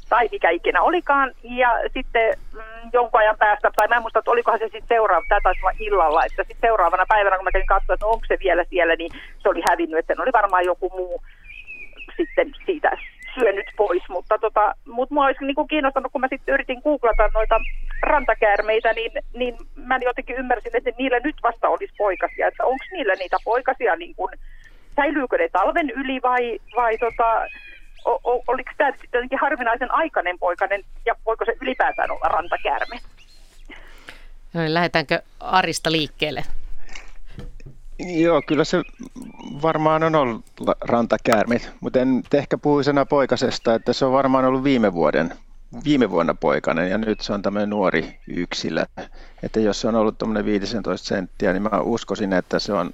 tai 0.09 0.27
mikä 0.31 0.49
ikinä 0.49 0.81
olikaan. 0.81 1.31
Ja 1.43 1.69
sitten 1.93 2.33
mm, 2.53 2.89
jonkun 2.93 3.19
ajan 3.19 3.37
päästä, 3.37 3.71
tai 3.75 3.87
mä 3.87 3.95
en 3.95 4.01
muista, 4.01 4.19
että 4.19 4.31
olikohan 4.31 4.59
se 4.59 4.65
sitten 4.65 4.87
seuraava, 4.87 5.25
tämä 5.29 5.41
taisi 5.43 5.61
olla 5.61 5.77
illalla, 5.79 6.25
että 6.25 6.43
sitten 6.43 6.69
seuraavana 6.69 7.05
päivänä, 7.07 7.35
kun 7.35 7.43
mä 7.43 7.51
kävin 7.51 7.67
katsoa, 7.67 7.93
että 7.93 8.05
onko 8.05 8.25
se 8.27 8.37
vielä 8.43 8.63
siellä, 8.69 8.95
niin 8.95 9.11
se 9.39 9.49
oli 9.49 9.61
hävinnyt, 9.69 9.99
että 9.99 10.23
oli 10.23 10.31
varmaan 10.33 10.65
joku 10.65 10.89
muu 10.89 11.21
sitten 12.17 12.51
siitä 12.65 12.97
syönyt 13.39 13.65
pois, 13.77 14.03
mutta 14.09 14.37
tota, 14.37 14.75
mut 14.85 15.11
mua 15.11 15.25
olisi 15.25 15.45
niin 15.45 15.55
kuin 15.55 15.67
kiinnostanut, 15.67 16.11
kun 16.11 16.21
mä 16.21 16.27
sitten 16.29 16.53
yritin 16.53 16.81
googlata 16.83 17.29
noita 17.33 17.59
rantakäärmeitä, 18.01 18.93
niin, 18.93 19.11
niin 19.33 19.57
mä 19.75 19.97
jotenkin 19.97 20.35
ymmärsin, 20.35 20.77
että 20.77 20.91
niillä 20.97 21.19
nyt 21.19 21.35
vasta 21.43 21.69
olisi 21.69 21.93
poikasia, 21.97 22.47
että 22.47 22.65
onko 22.65 22.85
niillä 22.91 23.13
niitä 23.13 23.37
poikasia, 23.43 23.95
niin 23.95 24.15
kuin, 24.15 24.31
säilyykö 24.95 25.37
ne 25.37 25.49
talven 25.49 25.89
yli 25.89 26.21
vai, 26.23 26.59
vai 26.75 26.97
tota, 26.97 27.47
o, 28.05 28.11
o, 28.23 28.43
oliko 28.47 28.71
tämä 28.77 28.91
jotenkin 29.13 29.39
harvinaisen 29.39 29.93
aikainen 29.93 30.39
poikainen 30.39 30.83
ja 31.05 31.15
voiko 31.25 31.45
se 31.45 31.53
ylipäätään 31.61 32.11
olla 32.11 32.27
rantakäärme? 32.27 32.99
No 34.53 34.61
niin, 34.61 34.73
lähdetäänkö 34.73 35.19
Arista 35.39 35.91
liikkeelle? 35.91 36.43
Joo, 37.99 38.41
kyllä 38.47 38.63
se 38.63 38.83
varmaan 39.61 40.03
on 40.03 40.15
ollut 40.15 40.45
rantakäärme, 40.81 41.61
mutta 41.81 41.99
en 41.99 42.23
ehkä 42.33 42.57
puhuisi 42.57 42.89
enää 42.89 43.05
poikasesta, 43.05 43.75
että 43.75 43.93
se 43.93 44.05
on 44.05 44.11
varmaan 44.11 44.45
ollut 44.45 44.63
viime 44.63 44.93
vuoden 44.93 45.33
viime 45.83 46.09
vuonna 46.09 46.33
poikainen 46.33 46.89
ja 46.89 46.97
nyt 46.97 47.21
se 47.21 47.33
on 47.33 47.41
tämmöinen 47.41 47.69
nuori 47.69 48.19
yksilö. 48.27 48.85
Että 49.43 49.59
jos 49.59 49.81
se 49.81 49.87
on 49.87 49.95
ollut 49.95 50.17
tuommoinen 50.17 50.45
15 50.45 51.07
senttiä, 51.07 51.53
niin 51.53 51.63
mä 51.63 51.81
uskoisin, 51.81 52.33
että 52.33 52.59
se 52.59 52.73
on 52.73 52.91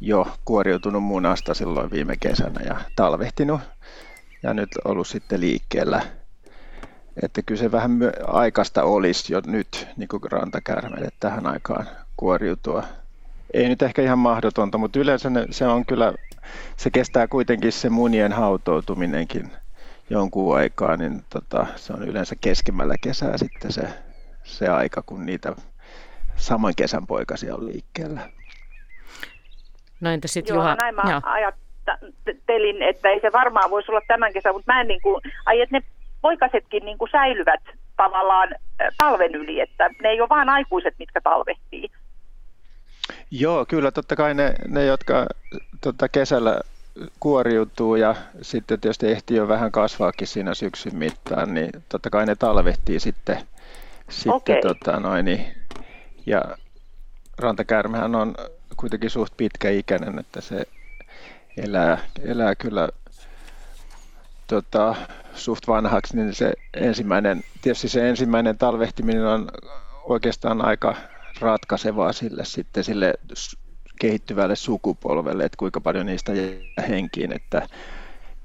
jo 0.00 0.26
kuoriutunut 0.44 1.02
munasta 1.02 1.54
silloin 1.54 1.90
viime 1.90 2.16
kesänä 2.20 2.60
ja 2.66 2.76
talvehtinut 2.96 3.60
ja 4.42 4.54
nyt 4.54 4.68
ollut 4.84 5.08
sitten 5.08 5.40
liikkeellä. 5.40 6.02
Että 7.22 7.42
kyllä 7.42 7.58
se 7.60 7.72
vähän 7.72 7.98
aikaista 8.26 8.82
olisi 8.82 9.32
jo 9.32 9.40
nyt 9.46 9.88
niin 9.96 10.08
kuin 10.08 10.22
rantakärmeille 10.30 11.08
tähän 11.20 11.46
aikaan 11.46 11.86
kuoriutua. 12.16 12.82
Ei 13.54 13.68
nyt 13.68 13.82
ehkä 13.82 14.02
ihan 14.02 14.18
mahdotonta, 14.18 14.78
mutta 14.78 14.98
yleensä 14.98 15.30
ne, 15.30 15.46
se 15.50 15.66
on 15.66 15.86
kyllä, 15.86 16.12
se 16.76 16.90
kestää 16.90 17.26
kuitenkin 17.26 17.72
se 17.72 17.90
munien 17.90 18.32
hautoutuminenkin 18.32 19.50
jonkun 20.10 20.56
aikaa, 20.56 20.96
niin 20.96 21.24
tota, 21.30 21.66
se 21.76 21.92
on 21.92 22.08
yleensä 22.08 22.34
keskemmällä 22.40 22.94
kesää 23.00 23.38
sitten 23.38 23.72
se, 23.72 23.82
se 24.44 24.68
aika, 24.68 25.02
kun 25.02 25.26
niitä 25.26 25.56
saman 26.36 26.72
kesän 26.76 27.06
poikasia 27.06 27.54
on 27.54 27.66
liikkeellä. 27.66 28.20
No 30.00 30.10
entä 30.10 30.28
sitten 30.28 30.54
Juha? 30.54 30.74
näin 30.74 30.94
mä 30.94 31.02
Joo. 31.10 31.20
ajattelin, 31.24 32.82
että 32.82 33.08
ei 33.08 33.20
se 33.20 33.32
varmaan 33.32 33.70
voisi 33.70 33.90
olla 33.92 34.00
tämän 34.08 34.32
kesän, 34.32 34.54
mutta 34.54 34.72
mä 34.72 34.80
en 34.80 34.88
niin 34.88 35.02
kuin, 35.02 35.20
ai, 35.46 35.60
että 35.60 35.76
ne 35.76 35.82
poikasetkin 36.20 36.84
niin 36.84 36.98
kuin 36.98 37.10
säilyvät 37.10 37.62
tavallaan 37.96 38.48
talven 38.98 39.34
yli, 39.34 39.60
että 39.60 39.90
ne 40.02 40.08
ei 40.08 40.20
ole 40.20 40.28
vain 40.28 40.48
aikuiset, 40.48 40.94
mitkä 40.98 41.20
talvehtii. 41.20 41.88
Joo, 43.30 43.66
kyllä 43.66 43.90
totta 43.90 44.16
kai 44.16 44.34
ne, 44.34 44.54
ne 44.68 44.84
jotka 44.84 45.26
tota, 45.80 46.08
kesällä 46.08 46.60
kuoriutuu 47.20 47.96
ja 47.96 48.14
sitten 48.42 48.80
tietysti 48.80 49.10
ehtii 49.10 49.36
jo 49.36 49.48
vähän 49.48 49.72
kasvaakin 49.72 50.26
siinä 50.26 50.54
syksyn 50.54 50.96
mittaan, 50.96 51.54
niin 51.54 51.70
totta 51.88 52.10
kai 52.10 52.26
ne 52.26 52.36
talvehtii 52.36 53.00
sitten, 53.00 53.36
sitten 54.08 54.32
okay. 54.32 54.60
tota 54.62 55.00
noin, 55.00 55.24
niin, 55.24 55.46
ja 56.26 56.42
rantakärmehän 57.38 58.14
on 58.14 58.34
kuitenkin 58.76 59.10
suht 59.10 59.32
pitkäikäinen, 59.36 60.18
että 60.18 60.40
se 60.40 60.66
elää, 61.56 61.98
elää 62.24 62.54
kyllä 62.54 62.88
tota, 64.46 64.94
suht 65.34 65.68
vanhaksi, 65.68 66.16
niin 66.16 66.34
se 66.34 66.52
ensimmäinen, 66.74 67.44
tietysti 67.62 67.88
se 67.88 68.08
ensimmäinen 68.08 68.58
talvehtiminen 68.58 69.26
on 69.26 69.48
oikeastaan 70.04 70.64
aika 70.64 70.96
ratkaisevaa 71.40 72.12
sille 72.12 72.44
sitten 72.44 72.84
sille 72.84 73.14
kehittyvälle 74.00 74.56
sukupolvelle, 74.56 75.44
että 75.44 75.56
kuinka 75.56 75.80
paljon 75.80 76.06
niistä 76.06 76.32
jää 76.32 76.86
henkiin, 76.88 77.32
että 77.32 77.68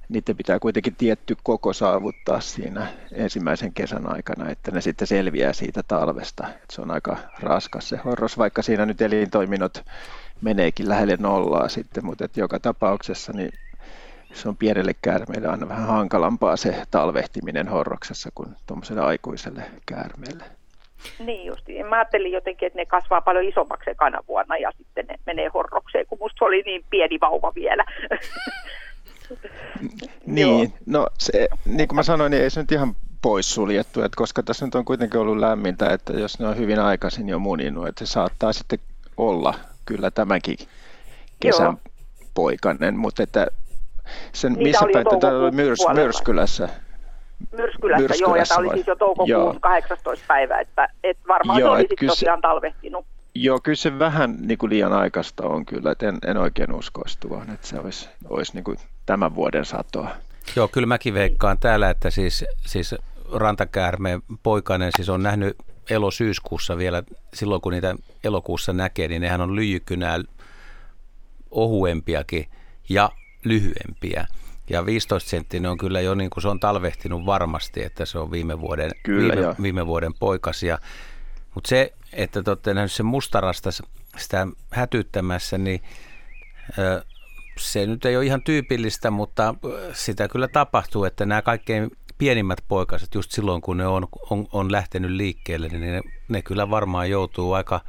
niiden 0.10 0.38
pitää 0.38 0.60
kuitenkin 0.60 0.96
tietty 0.96 1.38
koko 1.44 1.74
saavuttaa 1.74 2.40
siinä 2.40 2.88
ensimmäisen 3.12 3.74
kesän 3.74 4.10
aikana, 4.16 4.50
että 4.50 4.72
ne 4.72 4.82
sitten 4.82 5.08
selviää 5.08 5.54
siitä 5.54 5.84
talvesta. 5.88 6.48
Että 6.48 6.76
se 6.76 6.82
on 6.82 6.92
aika 6.92 7.18
raskas 7.40 7.90
se 7.90 7.98
horros, 8.06 8.38
vaikka 8.38 8.62
siinä 8.62 8.86
nyt 8.86 9.02
elintoiminnot 9.02 9.86
meneekin 10.42 10.90
lähelle 10.90 11.18
nollaa 11.20 11.70
sitten, 11.70 12.06
mutta 12.06 12.26
että 12.26 12.40
joka 12.40 12.60
tapauksessa 12.60 13.34
niin 13.34 13.52
se 14.34 14.50
on 14.50 14.58
pienelle 14.58 14.94
käärmeelle 15.02 15.48
aina 15.48 15.70
vähän 15.70 15.88
hankalampaa 15.88 16.58
se 16.58 16.84
talvehtiminen 16.92 17.68
horroksessa 17.68 18.30
kuin 18.36 18.56
tuommoiselle 18.66 19.02
aikuiselle 19.02 19.72
käärmeelle. 19.86 20.63
Niin 21.20 21.46
justi. 21.46 21.84
Mä 21.84 21.96
ajattelin 21.96 22.32
jotenkin, 22.32 22.68
että 22.68 22.80
ne 22.80 22.86
kasvaa 22.86 23.22
paljon 23.22 23.46
isommaksi 23.46 23.90
ekana 23.90 24.20
vuonna 24.28 24.58
ja 24.58 24.72
sitten 24.78 25.06
ne 25.06 25.16
menee 25.26 25.50
horrokseen, 25.54 26.06
kun 26.08 26.18
musta 26.22 26.46
oli 26.46 26.62
niin 26.62 26.86
pieni 26.90 27.18
vauva 27.22 27.52
vielä. 27.56 27.86
niin, 30.26 30.74
no 30.86 31.08
se, 31.18 31.48
niin 31.66 31.88
kuin 31.88 31.96
mä 31.96 32.04
sanoin, 32.04 32.32
niin 32.32 32.44
ei 32.44 32.50
se 32.50 32.62
nyt 32.62 32.72
ihan 32.72 32.96
poissuljettu, 33.22 34.02
että 34.02 34.16
koska 34.16 34.44
tässä 34.44 34.66
nyt 34.66 34.76
on 34.76 34.86
kuitenkin 34.86 35.20
ollut 35.20 35.38
lämmintä, 35.38 35.90
että 35.90 36.14
jos 36.14 36.40
ne 36.40 36.48
on 36.48 36.58
hyvin 36.58 36.80
aikaisin 36.80 37.30
jo 37.30 37.40
muninut, 37.40 37.88
että 37.88 38.06
se 38.06 38.12
saattaa 38.12 38.54
sitten 38.54 38.80
olla 39.18 39.54
kyllä 39.86 40.12
tämäkin 40.12 40.58
kesän 41.40 41.66
Joo. 41.66 41.78
poikainen, 42.34 42.98
mutta 42.98 43.24
että 43.24 43.48
sen, 44.34 44.58
missä 44.58 44.86
päin 44.94 45.08
tätä 45.10 45.28
oli 45.28 45.52
myrs, 45.52 45.80
Myrskylässä, 45.94 46.70
Myrskylässä, 47.52 48.02
Myrskylässä 48.02 48.24
joo, 48.24 48.36
ja 48.36 48.46
tämä 48.46 48.60
oli 48.60 48.70
siis 48.74 48.88
jo 48.88 48.96
toukokuun 48.96 49.30
joo. 49.30 49.56
18. 49.62 50.26
päivä, 50.28 50.60
että, 50.60 50.90
että 51.04 51.24
varmaan 51.28 51.60
joo, 51.60 51.70
se 51.70 51.74
oli 51.74 51.88
sitten 51.90 52.08
tosiaan 52.08 52.42
talvehtinut. 52.42 53.06
Joo, 53.36 53.60
kyllä 53.64 53.76
se 53.76 54.00
vähän 54.00 54.36
niin 54.40 54.58
kuin 54.58 54.70
liian 54.70 54.94
aikaista 54.94 55.46
on 55.46 55.66
kyllä, 55.66 55.92
että 55.92 56.10
en, 56.10 56.18
en 56.28 56.38
oikein 56.38 56.74
uskoisi 56.74 57.18
tuohon, 57.20 57.50
että 57.50 57.68
se 57.68 57.80
olisi, 57.80 58.10
olisi 58.30 58.54
niin 58.54 58.64
kuin 58.64 58.78
tämän 59.06 59.36
vuoden 59.36 59.66
satoa. 59.66 60.10
Joo, 60.56 60.68
kyllä 60.68 60.88
mäkin 60.88 61.14
veikkaan 61.14 61.58
täällä, 61.58 61.90
että 61.90 62.10
siis, 62.10 62.46
siis 62.66 62.96
rantakäärmeen 63.34 64.22
poikainen 64.44 64.92
siis 64.96 65.10
on 65.10 65.24
nähnyt 65.24 65.58
elosyyskuussa 65.90 66.78
vielä, 66.78 67.04
silloin 67.34 67.62
kun 67.62 67.72
niitä 67.72 67.96
elokuussa 68.24 68.74
näkee, 68.74 69.08
niin 69.08 69.22
nehän 69.22 69.42
on 69.42 69.56
lyijykynää 69.56 70.20
ohuempiakin 71.52 72.48
ja 72.90 73.10
lyhyempiä. 73.44 74.28
Ja 74.70 74.86
15 74.86 75.30
senttinen 75.30 75.72
on 75.72 75.78
kyllä 75.78 76.02
jo 76.02 76.16
niin 76.16 76.30
kuin 76.30 76.42
se 76.42 76.48
on 76.48 76.60
talvehtinut 76.60 77.26
varmasti, 77.26 77.84
että 77.84 78.06
se 78.06 78.20
on 78.20 78.32
viime 78.32 78.62
vuoden, 78.62 78.92
kyllä, 79.04 79.36
viime, 79.36 79.56
viime 79.62 79.88
vuoden 79.88 80.14
poikasia. 80.14 80.78
Mutta 81.56 81.68
se, 81.68 81.94
että 82.14 82.44
te 82.44 82.52
olette 82.52 82.74
nähneet 82.74 82.92
sen 82.92 83.06
mustarasta 83.06 83.70
sitä 84.18 84.48
hätyttämässä, 84.72 85.58
niin 85.58 85.82
se 87.58 87.86
nyt 87.86 88.06
ei 88.06 88.18
ole 88.18 88.26
ihan 88.26 88.44
tyypillistä, 88.44 89.12
mutta 89.12 89.56
sitä 89.94 90.28
kyllä 90.28 90.48
tapahtuu, 90.48 91.04
että 91.06 91.26
nämä 91.26 91.42
kaikkein 91.42 91.92
pienimmät 92.18 92.64
poikaset, 92.68 93.16
just 93.16 93.32
silloin 93.32 93.62
kun 93.62 93.78
ne 93.78 93.88
on, 93.88 94.08
on, 94.30 94.48
on 94.52 94.72
lähtenyt 94.72 95.12
liikkeelle, 95.12 95.68
niin 95.68 95.82
ne, 95.82 96.02
ne 96.28 96.42
kyllä 96.42 96.70
varmaan 96.70 97.10
joutuu 97.10 97.54
aika 97.54 97.82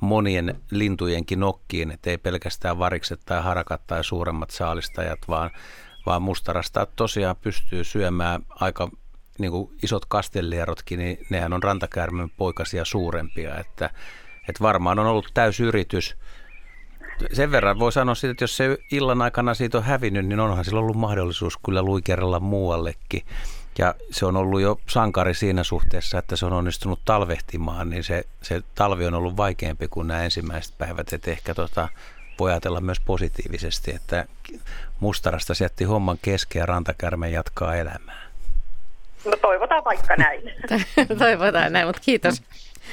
monien 0.00 0.60
lintujenkin 0.70 1.40
nokkiin, 1.40 1.90
että 1.90 2.10
ei 2.10 2.18
pelkästään 2.18 2.78
varikset 2.78 3.20
tai 3.26 3.42
harakat 3.42 3.86
tai 3.86 4.04
suuremmat 4.04 4.50
saalistajat, 4.50 5.18
vaan 5.28 5.50
vaan 6.06 6.22
mustarasta 6.22 6.86
tosiaan 6.86 7.36
pystyy 7.36 7.84
syömään 7.84 8.42
aika 8.50 8.88
niin 9.38 9.50
kuin 9.50 9.70
isot 9.82 10.04
kastellierotkin, 10.04 10.98
niin 10.98 11.26
nehän 11.30 11.52
on 11.52 11.62
rantakäärmen 11.62 12.30
poikasia 12.30 12.84
suurempia, 12.84 13.58
että, 13.58 13.90
että 14.48 14.62
varmaan 14.62 14.98
on 14.98 15.06
ollut 15.06 15.32
yritys. 15.62 16.16
Sen 17.32 17.50
verran 17.50 17.78
voi 17.78 17.92
sanoa 17.92 18.14
siitä, 18.14 18.30
että 18.30 18.44
jos 18.44 18.56
se 18.56 18.78
illan 18.92 19.22
aikana 19.22 19.54
siitä 19.54 19.78
on 19.78 19.84
hävinnyt, 19.84 20.26
niin 20.26 20.40
onhan 20.40 20.64
sillä 20.64 20.80
ollut 20.80 20.96
mahdollisuus 20.96 21.58
kyllä 21.64 21.82
luikerella 21.82 22.40
muuallekin. 22.40 23.22
Ja 23.78 23.94
se 24.10 24.26
on 24.26 24.36
ollut 24.36 24.60
jo 24.60 24.80
sankari 24.88 25.34
siinä 25.34 25.64
suhteessa, 25.64 26.18
että 26.18 26.36
se 26.36 26.46
on 26.46 26.52
onnistunut 26.52 27.00
talvehtimaan, 27.04 27.90
niin 27.90 28.04
se, 28.04 28.24
se 28.42 28.62
talvi 28.74 29.06
on 29.06 29.14
ollut 29.14 29.36
vaikeampi 29.36 29.88
kuin 29.88 30.06
nämä 30.06 30.24
ensimmäiset 30.24 30.78
päivät. 30.78 31.12
Että 31.12 31.30
ehkä 31.30 31.54
tota, 31.54 31.88
voi 32.38 32.50
ajatella 32.50 32.80
myös 32.80 33.00
positiivisesti, 33.00 33.90
että 33.90 34.26
Mustarasta 35.00 35.52
jätti 35.60 35.84
homman 35.84 36.18
kesken 36.22 36.60
ja 36.60 36.66
rantakärme 36.66 37.30
jatkaa 37.30 37.74
elämää. 37.76 38.22
No 39.24 39.32
toivotaan 39.42 39.84
vaikka 39.84 40.16
näin. 40.16 40.42
toivotaan 41.18 41.72
näin, 41.72 41.86
mutta 41.86 42.02
kiitos. 42.04 42.42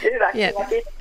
Hyvä, 0.04 0.32
Hien- 0.32 0.54
hyvä, 0.58 0.70
kiitos. 0.70 0.94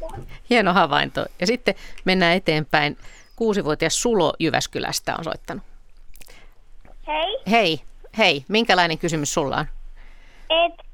Hieno 0.51 0.73
havainto. 0.73 1.27
Ja 1.41 1.47
sitten 1.47 1.75
mennään 2.05 2.37
eteenpäin. 2.37 2.99
Kuusivuotias 3.37 4.03
Sulo 4.03 4.35
Jyväskylästä 4.39 5.15
on 5.19 5.25
soittanut. 5.25 5.63
Hei, 7.07 7.39
Hei, 7.51 7.81
hei, 8.19 8.45
minkälainen 8.49 8.99
kysymys 8.99 9.35
sulla 9.35 9.57
on? 9.57 9.67
et... 10.51 10.87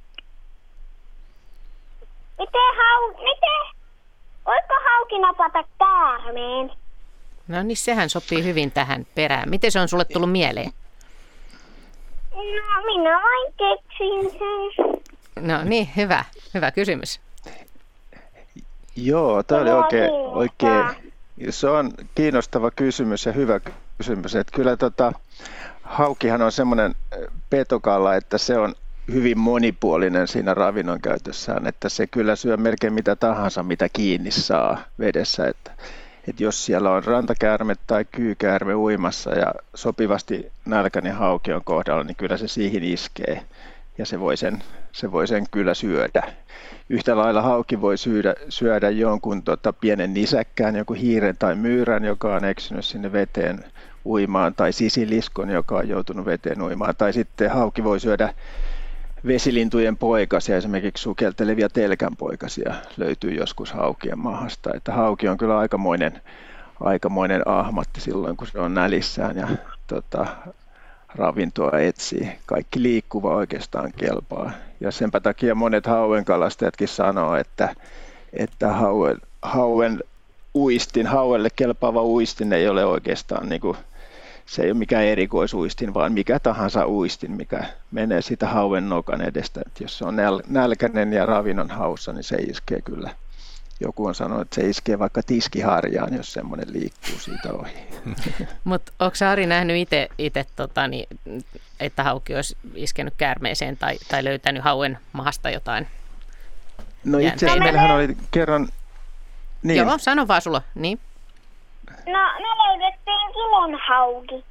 Miten 2.38 2.76
hau... 2.76 3.08
Miten... 3.10 3.76
Voiko 4.46 4.74
hauki 4.84 5.18
napata 5.18 5.64
käärmeen? 5.78 6.70
No 7.48 7.62
niin, 7.62 7.76
sehän 7.76 8.10
sopii 8.10 8.44
hyvin 8.44 8.72
tähän 8.72 9.06
perään. 9.14 9.50
Miten 9.50 9.72
se 9.72 9.80
on 9.80 9.88
sulle 9.88 10.04
tullut 10.04 10.32
mieleen? 10.32 10.70
No, 12.34 12.82
minä 12.84 13.10
vain 13.10 13.52
keksin 13.56 14.38
sen. 14.38 15.46
No 15.46 15.64
niin, 15.64 15.88
hyvä, 15.96 16.24
hyvä 16.54 16.70
kysymys. 16.70 17.20
Joo, 18.96 19.42
tämä 19.42 19.60
oli 19.60 19.70
oikein, 19.70 20.10
kiinnostaa. 20.10 20.38
oikein, 20.38 21.52
se 21.52 21.68
on 21.68 21.92
kiinnostava 22.14 22.70
kysymys 22.70 23.26
ja 23.26 23.32
hyvä 23.32 23.60
kysymys. 23.98 24.34
Että 24.36 24.56
kyllä 24.56 24.76
tota, 24.76 25.12
haukihan 25.82 26.42
on 26.42 26.52
semmoinen 26.52 26.94
petokalla, 27.50 28.14
että 28.14 28.38
se 28.38 28.58
on 28.58 28.74
hyvin 29.12 29.38
monipuolinen 29.38 30.28
siinä 30.28 30.54
ravinnon 30.54 31.00
käytössään, 31.00 31.66
että 31.66 31.88
se 31.88 32.06
kyllä 32.06 32.36
syö 32.36 32.56
melkein 32.56 32.92
mitä 32.92 33.16
tahansa, 33.16 33.62
mitä 33.62 33.88
kiinni 33.92 34.30
saa 34.30 34.78
vedessä. 34.98 35.48
Että, 35.48 35.70
että 36.28 36.42
jos 36.42 36.66
siellä 36.66 36.90
on 36.90 37.04
rantakäärme 37.04 37.74
tai 37.86 38.04
kyykäärme 38.04 38.74
uimassa 38.74 39.30
ja 39.30 39.54
sopivasti 39.74 40.52
nälkäinen 40.64 41.14
hauki 41.14 41.52
on 41.52 41.64
kohdalla, 41.64 42.04
niin 42.04 42.16
kyllä 42.16 42.36
se 42.36 42.48
siihen 42.48 42.84
iskee 42.84 43.42
ja 43.98 44.06
se 44.06 44.20
voi 44.20 44.36
sen, 44.36 44.62
se 44.92 45.12
voi 45.12 45.26
sen 45.26 45.44
kyllä 45.50 45.74
syödä. 45.74 46.22
Yhtä 46.88 47.16
lailla 47.16 47.42
hauki 47.42 47.80
voi 47.80 47.98
syödä, 47.98 48.34
syödä 48.48 48.90
jonkun 48.90 49.42
tota, 49.42 49.72
pienen 49.72 50.14
nisäkkään, 50.14 50.76
joku 50.76 50.94
hiiren 50.94 51.36
tai 51.38 51.54
myyrän, 51.54 52.04
joka 52.04 52.34
on 52.34 52.44
eksynyt 52.44 52.84
sinne 52.84 53.12
veteen 53.12 53.64
uimaan, 54.04 54.54
tai 54.54 54.72
sisiliskon, 54.72 55.50
joka 55.50 55.76
on 55.76 55.88
joutunut 55.88 56.26
veteen 56.26 56.62
uimaan, 56.62 56.96
tai 56.96 57.12
sitten 57.12 57.50
hauki 57.50 57.84
voi 57.84 58.00
syödä 58.00 58.34
vesilintujen 59.26 59.96
poikasia, 59.96 60.56
esimerkiksi 60.56 61.02
sukeltelevia 61.02 61.68
telkänpoikasia 61.68 62.74
löytyy 62.96 63.30
joskus 63.30 63.72
haukien 63.72 64.18
mahasta. 64.18 64.70
Että 64.74 64.92
hauki 64.92 65.28
on 65.28 65.36
kyllä 65.36 65.58
aikamoinen, 65.58 66.20
aikamoinen 66.80 67.48
ahmatti 67.48 68.00
silloin, 68.00 68.36
kun 68.36 68.46
se 68.46 68.58
on 68.58 68.74
nälissään 68.74 69.36
ja 69.36 69.48
tota, 69.86 70.26
ravintoa 71.14 71.78
etsii. 71.78 72.28
Kaikki 72.46 72.82
liikkuva 72.82 73.34
oikeastaan 73.34 73.92
kelpaa. 73.96 74.50
Ja 74.80 74.90
senpä 74.90 75.20
takia 75.20 75.54
monet 75.54 75.86
hauenkalastajatkin 75.86 76.88
sanoo, 76.88 77.36
että, 77.36 77.74
että 78.32 78.72
hauen, 78.72 79.16
hauen 79.42 80.00
uistin, 80.54 81.06
hauelle 81.06 81.48
kelpaava 81.56 82.02
uistin 82.02 82.52
ei 82.52 82.68
ole 82.68 82.84
oikeastaan 82.84 83.48
niin 83.48 83.60
kuin, 83.60 83.76
se 84.46 84.62
ei 84.62 84.70
ole 84.70 84.78
mikään 84.78 85.04
erikoisuistin, 85.04 85.94
vaan 85.94 86.12
mikä 86.12 86.38
tahansa 86.38 86.86
uistin, 86.86 87.32
mikä 87.32 87.64
menee 87.90 88.22
sitä 88.22 88.48
hauen 88.48 88.88
nokan 88.88 89.20
edestä. 89.20 89.60
Et 89.66 89.80
jos 89.80 89.98
se 89.98 90.04
on 90.04 90.16
näl- 90.16 90.44
nälkäinen 90.48 91.12
ja 91.12 91.26
ravinnon 91.26 91.70
haussa, 91.70 92.12
niin 92.12 92.24
se 92.24 92.36
iskee 92.36 92.80
kyllä. 92.80 93.10
Joku 93.80 94.06
on 94.06 94.14
sanonut, 94.14 94.42
että 94.42 94.54
se 94.54 94.68
iskee 94.68 94.98
vaikka 94.98 95.22
tiskiharjaan, 95.22 96.14
jos 96.14 96.32
semmoinen 96.32 96.72
liikkuu 96.72 97.18
siitä 97.18 97.52
ohi. 97.52 97.74
Mutta 98.64 98.92
onko 98.98 99.16
Ari 99.30 99.46
nähnyt 99.46 99.76
itse, 100.18 100.46
tota, 100.56 100.88
niin, 100.88 101.06
että 101.80 102.04
hauki 102.04 102.34
olisi 102.34 102.56
iskenyt 102.74 103.14
käärmeeseen 103.16 103.76
tai, 103.76 103.98
tai 104.08 104.24
löytänyt 104.24 104.64
hauen 104.64 104.98
mahasta 105.12 105.50
jotain? 105.50 105.86
No 107.04 107.18
itse 107.18 107.34
asiassa 107.34 107.58
meillähän 107.58 107.96
oli 107.96 108.16
kerran... 108.30 108.68
Niin, 109.62 109.76
Joo, 109.76 109.98
sano 109.98 110.28
vaan 110.28 110.42
sulla. 110.42 110.62
Niin. 110.74 111.00
No, 112.06 112.18
me 112.38 112.48
löydettiin 112.68 113.32
kilon 113.32 113.78
hauki. 113.88 114.44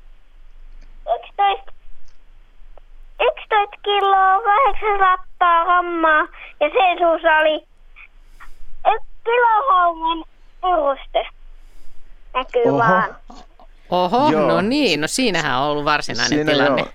11, 1.15 1.71
11 3.21 3.77
kiloa, 3.83 4.41
800 4.41 5.17
grammaa 5.63 6.21
ja 6.59 6.69
sen 6.69 6.97
suussa 6.97 7.37
oli 7.37 7.55
yksi 8.95 9.15
peruste. 10.61 11.27
Näkyy 12.33 12.63
Oho. 12.65 12.77
vaan. 12.77 13.15
Oho, 13.89 14.31
Joo. 14.31 14.47
no 14.47 14.61
niin, 14.61 15.01
no 15.01 15.07
siinähän 15.07 15.61
on 15.61 15.67
ollut 15.67 15.85
varsinainen 15.85 16.29
Siinä 16.29 16.51
tilanne. 16.51 16.81
Joo, 16.81 16.91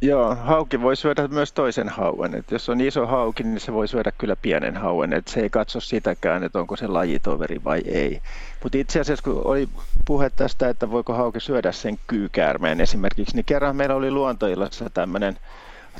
joo, 0.00 0.34
hauki 0.34 0.82
voi 0.82 0.96
syödä 0.96 1.28
myös 1.28 1.52
toisen 1.52 1.88
hauen. 1.88 2.34
Et 2.34 2.50
jos 2.50 2.68
on 2.68 2.80
iso 2.80 3.06
hauki, 3.06 3.42
niin 3.42 3.60
se 3.60 3.72
voi 3.72 3.88
syödä 3.88 4.12
kyllä 4.18 4.36
pienen 4.36 4.76
hauen. 4.76 5.12
Et 5.12 5.28
se 5.28 5.40
ei 5.40 5.50
katso 5.50 5.80
sitäkään, 5.80 6.44
että 6.44 6.58
onko 6.58 6.76
se 6.76 6.86
lajitoveri 6.86 7.64
vai 7.64 7.82
ei. 7.86 8.20
Mutta 8.62 8.78
itse 8.78 9.00
asiassa 9.00 9.24
kun 9.24 9.42
oli 9.44 9.68
puhe 10.06 10.30
tästä, 10.30 10.68
että 10.68 10.90
voiko 10.90 11.14
hauki 11.14 11.40
syödä 11.40 11.72
sen 11.72 11.98
kyykäärmeen 12.06 12.80
esimerkiksi, 12.80 13.36
niin 13.36 13.44
kerran 13.44 13.76
meillä 13.76 13.94
oli 13.94 14.10
luontoillassa 14.10 14.90
tämmöinen 14.90 15.38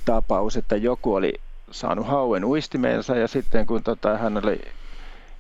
tapaus, 0.05 0.57
että 0.57 0.77
joku 0.77 1.15
oli 1.15 1.33
saanut 1.71 2.07
hauen 2.07 2.45
uistimeensa 2.45 3.17
ja 3.17 3.29
sitten 3.29 3.67
kun 3.67 3.83
tota, 3.83 4.19
hän 4.19 4.37
oli 4.45 4.61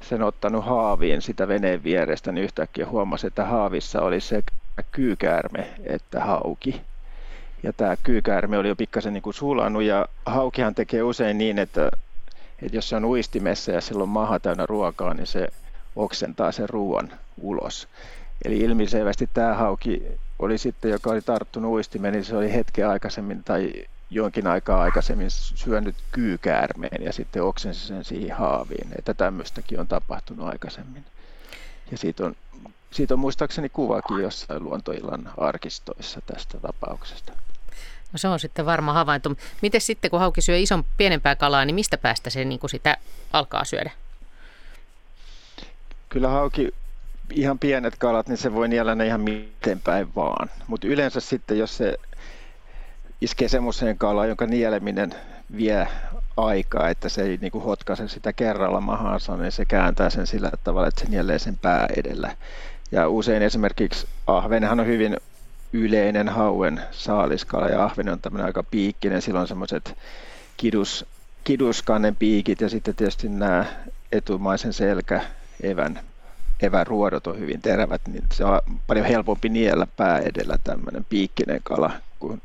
sen 0.01 0.23
ottanut 0.23 0.65
haaviin 0.65 1.23
sitä 1.23 1.49
veneen 1.49 1.85
vierestä, 1.85 2.33
niin 2.33 2.45
yhtäkkiä 2.45 2.87
huomasi, 2.87 3.27
että 3.27 3.45
haavissa 3.45 4.03
oli 4.03 4.21
sekä 4.21 4.53
kyykäärme 4.93 5.69
että 5.85 6.21
hauki. 6.21 6.81
Ja 7.65 7.73
tämä 7.73 7.97
kyykäärme 7.97 8.59
oli 8.59 8.69
jo 8.69 8.77
pikkasen 8.77 9.13
niin 9.13 9.23
kuin 9.23 9.35
sulanut 9.35 9.83
ja 9.83 10.09
haukihan 10.27 10.75
tekee 10.75 11.03
usein 11.03 11.39
niin, 11.39 11.59
että, 11.59 11.91
että 12.63 12.77
jos 12.77 12.89
se 12.89 12.97
on 12.97 13.05
uistimessa 13.05 13.73
ja 13.73 13.81
sillä 13.81 14.03
on 14.03 14.09
maha 14.09 14.41
täynnä 14.41 14.67
ruokaa, 14.67 15.15
niin 15.15 15.27
se 15.27 15.49
oksentaa 15.97 16.53
sen 16.53 16.69
ruoan 16.69 17.13
ulos. 17.41 17.89
Eli 18.45 18.59
ilmiselvästi 18.59 19.29
tämä 19.35 19.55
hauki 19.55 20.03
oli 20.39 20.59
sitten, 20.59 20.91
joka 20.91 21.11
oli 21.11 21.23
tarttunut 21.23 21.73
uistimeen, 21.73 22.15
niin 22.15 22.25
se 22.25 22.37
oli 22.37 22.53
hetken 22.53 22.89
aikaisemmin 22.89 23.45
tai 23.45 23.73
jonkin 24.11 24.47
aikaa 24.47 24.83
aikaisemmin 24.83 25.31
syönyt 25.31 25.97
kyykäärmeen 26.13 27.03
ja 27.05 27.13
sitten 27.13 27.43
oksensi 27.43 27.87
sen 27.87 28.05
siihen 28.05 28.37
haaviin. 28.37 28.89
Että 28.99 29.15
tämmöistäkin 29.15 29.81
on 29.81 29.87
tapahtunut 29.89 30.49
aikaisemmin. 30.49 31.05
Ja 31.91 31.99
siitä 31.99 32.27
on, 32.27 32.37
siitä 32.91 33.15
on 33.15 33.21
muistaakseni 33.21 33.69
kuvakin 33.69 34.23
jossain 34.23 34.65
luontoillan 34.65 35.31
arkistoissa 35.37 36.21
tästä 36.27 36.59
tapauksesta. 36.61 37.33
No 38.15 38.19
se 38.19 38.29
on 38.29 38.41
sitten 38.41 38.67
varma 38.67 38.93
havainto. 38.93 39.37
Miten 39.63 39.81
sitten, 39.81 40.11
kun 40.11 40.21
hauki 40.21 40.41
syö 40.41 40.57
ison 40.59 40.85
pienempää 40.97 41.37
kalaa, 41.37 41.65
niin 41.65 41.75
mistä 41.75 41.99
päästä 41.99 42.31
se 42.31 42.45
niin 42.45 42.61
kuin 42.61 42.71
sitä 42.71 42.97
alkaa 43.33 43.65
syödä? 43.65 43.91
Kyllä 46.09 46.29
hauki 46.29 46.75
ihan 47.33 47.59
pienet 47.59 47.97
kalat, 47.99 48.29
niin 48.29 48.37
se 48.37 48.55
voi 48.55 48.69
niellä 48.69 48.95
ne 48.95 49.07
ihan 49.07 49.21
miten 49.21 49.81
päin 49.81 50.15
vaan. 50.15 50.51
Mutta 50.67 50.87
yleensä 50.87 51.21
sitten, 51.21 51.59
jos 51.59 51.77
se 51.77 51.99
iskee 53.21 53.49
semmoiseen 53.49 53.99
kalaan, 53.99 54.29
jonka 54.29 54.47
nieleminen 54.47 55.15
vie 55.57 55.89
aikaa, 56.37 56.89
että 56.89 57.09
se 57.09 57.23
ei 57.23 57.39
niinku 57.41 57.61
hotkaise 57.61 58.09
sitä 58.09 58.33
kerralla 58.33 58.81
mahaansa, 58.81 59.37
niin 59.37 59.53
se 59.53 59.65
kääntää 59.65 60.11
sen 60.11 60.27
sillä 60.27 60.51
tavalla, 60.65 60.89
että 60.89 61.01
se 61.01 61.11
nielee 61.11 61.39
sen 61.39 61.59
pää 61.59 61.87
edellä. 61.97 62.37
Ja 62.93 63.09
usein 63.09 63.43
esimerkiksi 63.43 64.07
ahvenhan 64.27 64.81
on 64.81 64.87
hyvin 64.87 65.17
yleinen 65.75 66.29
hauen 66.29 66.81
saaliskala 66.91 67.69
ja 67.69 67.85
ahven 67.85 68.09
on 68.09 68.21
tämmöinen 68.21 68.47
aika 68.47 68.63
piikkinen, 68.63 69.23
sillä 69.23 69.41
on 69.41 69.49
semmoiset 69.49 69.97
kidus, 70.57 71.07
kiduskannen 71.45 72.17
piikit 72.17 72.61
ja 72.61 72.69
sitten 72.69 72.95
tietysti 72.95 73.29
nämä 73.29 73.65
etumaisen 74.13 74.73
selkä 74.73 75.21
evän 75.63 76.01
eväruodot 76.63 77.27
on 77.27 77.39
hyvin 77.39 77.63
terävät, 77.63 78.01
niin 78.09 78.25
se 78.33 78.45
on 78.45 78.61
paljon 78.87 79.07
helpompi 79.07 79.49
niellä 79.49 79.87
pää 79.97 80.19
edellä 80.19 80.59
tämmöinen 80.65 81.07
piikkinen 81.09 81.61
kala 81.63 81.91
kuin, 82.19 82.43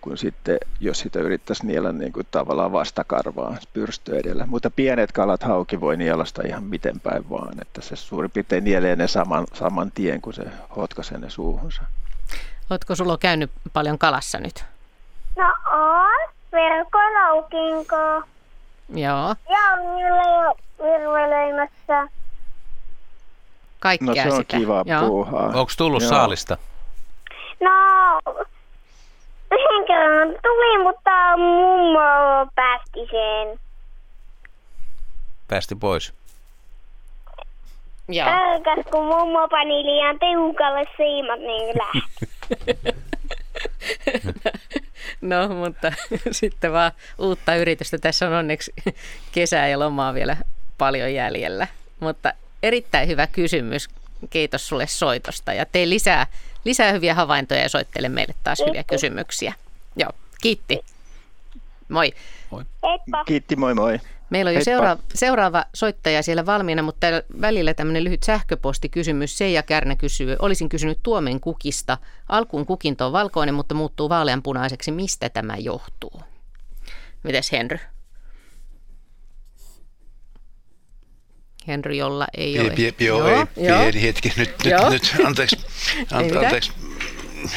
kuin 0.00 0.18
sitten, 0.18 0.58
jos 0.80 0.98
sitä 0.98 1.18
yrittäisi 1.18 1.66
niellä 1.66 1.92
niin 1.92 2.12
kuin 2.12 2.26
tavallaan 2.30 2.72
vastakarvaa 2.72 3.56
pyrstö 3.72 4.18
edellä. 4.18 4.46
Mutta 4.46 4.70
pienet 4.70 5.12
kalat 5.12 5.42
hauki 5.42 5.80
voi 5.80 5.96
nielasta 5.96 6.42
ihan 6.46 6.64
miten 6.64 7.00
päin 7.00 7.30
vaan, 7.30 7.60
että 7.62 7.80
se 7.80 7.96
suurin 7.96 8.30
piirtein 8.30 8.64
nielee 8.64 8.96
ne 8.96 9.08
saman, 9.08 9.46
saman 9.54 9.92
tien, 9.94 10.20
kun 10.20 10.34
se 10.34 10.44
hotkaisee 10.76 11.18
ne 11.18 11.30
suuhunsa. 11.30 11.82
Oletko 12.72 12.94
sulla 12.96 13.18
käynyt 13.18 13.50
paljon 13.72 13.98
kalassa 13.98 14.38
nyt? 14.38 14.64
No 15.36 15.44
on, 15.72 16.28
verkkolaukinko. 16.52 18.22
Joo, 18.94 19.34
Ja 19.50 19.72
on 19.72 19.98
jo 20.00 20.54
virvelöimässä. 20.78 22.08
kaikkea 23.80 24.06
No 24.08 24.14
se 24.22 24.28
on 24.28 24.36
sitä. 24.36 24.56
kiva 24.56 24.82
Joo. 24.86 25.00
puuhaa. 25.00 25.46
Onko 25.46 25.72
tullut 25.78 26.02
Joo. 26.02 26.10
saalista? 26.10 26.56
No, 27.60 27.70
yhden 29.52 29.86
kerran 29.86 30.28
tuli, 30.28 30.82
mutta 30.82 31.36
mummo 31.36 32.00
päästi 32.54 33.00
sen. 33.10 33.58
Päästi 35.48 35.74
pois. 35.74 36.14
Joo. 38.12 38.26
Tarkas, 38.64 38.86
kun 38.90 39.04
mummo 39.04 39.48
pani 39.48 39.84
liian 39.84 40.18
tiukalle 40.18 40.84
siimat, 40.96 41.40
niin 41.40 41.76
lähti. 41.78 43.02
No, 45.20 45.48
mutta 45.48 45.92
sitten 46.30 46.72
vaan 46.72 46.92
uutta 47.18 47.54
yritystä. 47.54 47.98
Tässä 47.98 48.26
on 48.26 48.32
onneksi 48.32 48.72
kesää 49.32 49.68
ja 49.68 49.78
lomaa 49.78 50.14
vielä 50.14 50.36
paljon 50.78 51.14
jäljellä, 51.14 51.66
mutta 52.00 52.32
erittäin 52.62 53.08
hyvä 53.08 53.26
kysymys. 53.26 53.88
Kiitos 54.30 54.68
sulle 54.68 54.86
soitosta 54.86 55.52
ja 55.52 55.66
tee 55.66 55.88
lisää, 55.88 56.26
lisää 56.64 56.92
hyviä 56.92 57.14
havaintoja 57.14 57.60
ja 57.60 57.68
soittele 57.68 58.08
meille 58.08 58.34
taas 58.44 58.62
hyviä 58.66 58.84
kysymyksiä. 58.84 59.54
Joo, 59.96 60.10
kiitti. 60.42 60.80
Moi. 61.88 62.12
Heippa. 62.82 63.24
Kiitti, 63.24 63.56
moi 63.56 63.74
moi. 63.74 64.00
Meillä 64.32 64.48
on 64.48 64.54
jo 64.54 64.64
seuraava, 64.64 65.02
seuraava 65.14 65.64
soittaja 65.74 66.22
siellä 66.22 66.46
valmiina, 66.46 66.82
mutta 66.82 67.06
välillä 67.40 67.74
tämmöinen 67.74 68.04
lyhyt 68.04 68.22
sähköpostikysymys. 68.22 69.38
Seija 69.38 69.62
Kärnä 69.62 69.96
kysyy, 69.96 70.36
olisin 70.38 70.68
kysynyt 70.68 70.98
tuomen 71.02 71.40
kukista. 71.40 71.98
Alkuun 72.28 72.66
kukinto 72.66 73.06
on 73.06 73.12
valkoinen, 73.12 73.54
mutta 73.54 73.74
muuttuu 73.74 74.08
vaaleanpunaiseksi. 74.08 74.90
Mistä 74.90 75.28
tämä 75.28 75.56
johtuu? 75.56 76.22
Mites 77.22 77.52
Henry? 77.52 77.78
Henry, 81.66 81.94
jolla 81.94 82.26
ei 82.36 82.60
ole... 82.60 82.70
Pie, 82.70 82.92
pie, 82.92 83.06
joo, 83.06 83.26
ei, 83.26 83.46
pieni 83.54 84.02
hetki. 84.02 84.32
Nyt, 84.36 84.54
nyt, 84.64 84.74
nyt 84.90 85.26
anteeksi. 85.26 85.56
Anteeksi. 86.10 86.72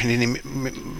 Niin, 0.04 0.20
niin, 0.20 0.40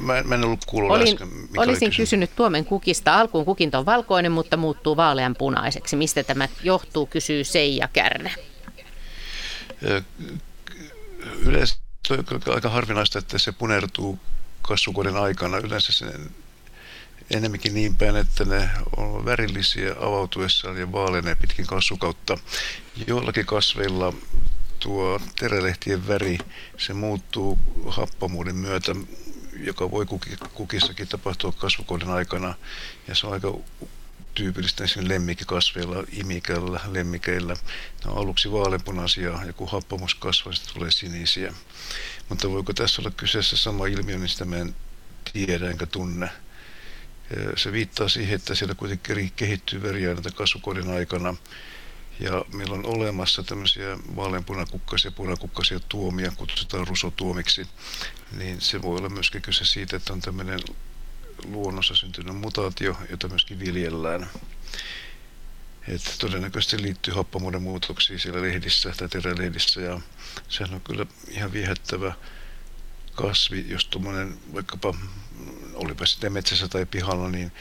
mä, 0.00 0.22
mä 0.22 0.34
en 0.34 0.44
ollut 0.44 0.64
kuullut 0.64 0.92
Olin, 0.92 1.08
äsken. 1.12 1.28
mikä 1.28 1.60
oli 1.60 1.68
olisin 1.70 1.90
kysymys. 1.90 1.96
kysynyt 1.96 2.30
tuomen 2.36 2.64
kukista. 2.64 3.14
Alkuun 3.14 3.44
kukinto 3.44 3.78
on 3.78 3.86
valkoinen, 3.86 4.32
mutta 4.32 4.56
muuttuu 4.56 4.96
vaaleanpunaiseksi. 4.96 5.96
Mistä 5.96 6.22
tämä 6.22 6.48
johtuu, 6.62 7.06
kysyy 7.06 7.44
Seija 7.44 7.88
Kärnä. 7.88 8.30
Ö, 9.84 10.02
Yleensä 11.38 11.76
on 12.10 12.24
aika 12.54 12.68
harvinaista, 12.70 13.18
että 13.18 13.38
se 13.38 13.52
punertuu 13.52 14.18
kasvukauden 14.62 15.16
aikana. 15.16 15.58
Yleensä 15.58 15.92
se 15.92 16.06
enemmänkin 17.30 17.74
niin 17.74 17.96
päin, 17.96 18.16
että 18.16 18.44
ne 18.44 18.70
on 18.96 19.24
värillisiä 19.24 19.94
avautuessaan 20.00 20.76
ja 20.76 20.92
vaalenee 20.92 21.34
pitkin 21.34 21.66
kasvukautta. 21.66 22.38
Joillakin 23.06 23.46
kasveilla 23.46 24.12
tuo 24.78 25.20
terälehtien 25.38 26.08
väri, 26.08 26.38
se 26.78 26.94
muuttuu 26.94 27.58
happamuuden 27.88 28.56
myötä, 28.56 28.94
joka 29.60 29.90
voi 29.90 30.06
kuki- 30.06 30.36
kukissakin 30.54 31.08
tapahtua 31.08 31.52
kasvukauden 31.52 32.10
aikana. 32.10 32.54
Ja 33.08 33.14
se 33.14 33.26
on 33.26 33.32
aika 33.32 33.54
tyypillistä 34.34 34.84
esimerkiksi 34.84 35.14
lemmikkikasveilla, 35.14 36.04
imikällä, 36.12 36.80
lemmikeillä. 36.90 37.54
Ne 38.04 38.10
on 38.10 38.18
aluksi 38.18 38.52
vaaleanpunaisia 38.52 39.38
ja 39.46 39.52
kun 39.52 39.70
happamus 39.70 40.14
kasvaa, 40.14 40.52
sitten 40.52 40.74
tulee 40.74 40.90
sinisiä. 40.90 41.54
Mutta 42.28 42.50
voiko 42.50 42.72
tässä 42.72 43.02
olla 43.02 43.10
kyseessä 43.10 43.56
sama 43.56 43.86
ilmiö, 43.86 44.18
niin 44.18 44.28
sitä 44.28 44.44
mä 44.44 44.56
en 44.56 44.76
tiedä 45.32 45.70
enkä 45.70 45.86
tunne. 45.86 46.28
Se 47.56 47.72
viittaa 47.72 48.08
siihen, 48.08 48.34
että 48.34 48.54
siellä 48.54 48.74
kuitenkin 48.74 49.32
kehittyy 49.36 49.82
väriaineita 49.82 50.30
kasvukauden 50.30 50.90
aikana. 50.90 51.34
Ja 52.20 52.44
meillä 52.52 52.74
on 52.74 52.86
olemassa 52.86 53.42
tämmöisiä 53.42 53.98
vaaleanpunakukkaisia, 54.16 55.10
punakukkaisia 55.10 55.80
tuomia, 55.80 56.32
kutsutaan 56.36 56.86
rusotuomiksi. 56.86 57.66
Niin 58.32 58.60
se 58.60 58.82
voi 58.82 58.98
olla 58.98 59.08
myöskin 59.08 59.42
kyse 59.42 59.64
siitä, 59.64 59.96
että 59.96 60.12
on 60.12 60.20
tämmöinen 60.20 60.60
luonnossa 61.44 61.94
syntynyt 61.94 62.36
mutaatio, 62.36 62.96
jota 63.10 63.28
myöskin 63.28 63.60
viljellään. 63.60 64.30
Että 65.88 66.10
todennäköisesti 66.18 66.82
liittyy 66.82 67.14
happamuuden 67.14 67.62
muutoksiin 67.62 68.20
siellä 68.20 68.42
lehdissä 68.42 68.92
tai 68.96 69.08
terälehdissä 69.08 69.80
ja 69.80 70.00
sehän 70.48 70.74
on 70.74 70.80
kyllä 70.80 71.06
ihan 71.28 71.52
viehättävä 71.52 72.12
kasvi, 73.14 73.66
jos 73.68 73.84
tuommoinen 73.84 74.38
vaikkapa 74.54 74.94
olipa 75.74 76.06
sitten 76.06 76.32
metsässä 76.32 76.68
tai 76.68 76.86
pihalla, 76.86 77.28
niin 77.28 77.52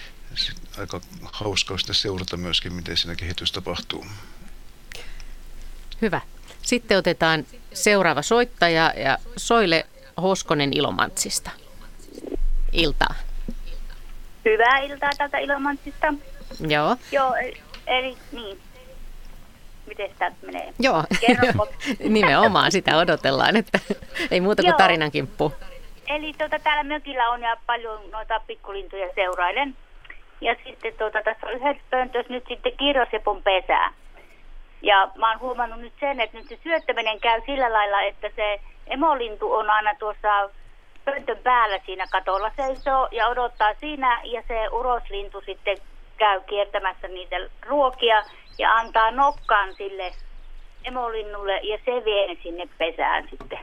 aika 0.78 1.02
hauskaa 1.22 1.78
sitten 1.78 1.96
seurata 1.96 2.38
myöskin, 2.38 2.74
miten 2.74 2.98
siinä 2.98 3.16
kehitys 3.16 3.52
tapahtuu. 3.52 4.06
Hyvä. 6.02 6.22
Sitten 6.62 6.98
otetaan 6.98 7.46
seuraava 7.74 8.22
soittaja 8.22 8.94
ja 8.96 9.18
Soile 9.38 9.86
Hoskonen 10.22 10.74
Ilomantsista. 10.74 11.52
Iltaa. 12.72 13.16
Hyvää 14.46 14.80
iltaa 14.80 15.10
täältä 15.18 15.38
Ilomantsista. 15.38 16.14
Joo. 16.68 16.98
Joo, 17.12 17.36
eli, 17.36 17.62
eli 17.88 18.18
niin. 18.32 18.60
Miten 19.88 20.10
sitä 20.10 20.32
menee? 20.42 20.74
Joo, 20.80 21.04
nimenomaan 22.10 22.72
sitä 22.72 22.98
odotellaan, 22.98 23.56
että 23.56 23.80
ei 24.32 24.42
muuta 24.42 24.62
kuin 24.62 24.70
Joo. 24.70 24.78
tarinan 24.78 25.12
kimppu. 25.12 25.54
Eli 26.08 26.34
tuota, 26.38 26.60
täällä 26.60 26.84
mökillä 26.84 27.30
on 27.30 27.42
ja 27.42 27.58
paljon 27.66 28.00
noita 28.12 28.42
pikkulintuja 28.48 29.08
seurailen. 29.16 29.76
Ja 30.42 30.56
sitten 30.66 30.94
tuota, 30.98 31.22
tässä 31.24 31.48
on 31.48 31.54
yhdessä 31.54 31.84
pöntössä 31.90 32.34
nyt 32.34 32.44
sitten 32.48 32.78
kirjosepun 32.78 33.44
pesää. 33.44 33.94
Ja 34.86 35.08
mä 35.16 35.30
oon 35.30 35.40
huomannut 35.40 35.80
nyt 35.80 35.94
sen, 36.00 36.22
että 36.22 36.38
nyt 36.38 36.48
se 36.48 36.60
syöttäminen 36.64 37.20
käy 37.20 37.42
sillä 37.46 37.74
lailla, 37.74 38.02
että 38.02 38.30
se 38.36 38.60
emolintu 38.88 39.54
on 39.54 39.70
aina 39.70 39.96
tuossa 39.96 40.50
pöntön 41.06 41.38
päällä 41.38 41.80
siinä 41.86 42.06
katolla 42.12 42.52
seisoo 42.58 43.08
ja 43.12 43.28
odottaa 43.28 43.74
siinä. 43.74 44.22
Ja 44.24 44.44
se 44.48 44.68
uroslintu 44.68 45.42
sitten 45.46 45.78
käy 46.18 46.42
kiertämässä 46.42 47.08
niitä 47.08 47.36
ruokia 47.66 48.24
ja 48.58 48.76
antaa 48.76 49.12
nokkaan 49.12 49.74
sille 49.74 50.12
emolinnulle 50.84 51.60
ja 51.64 51.78
se 51.86 52.06
vie 52.06 52.28
ne 52.28 52.38
sinne 52.44 52.70
pesään 52.78 53.28
sitten. 53.30 53.60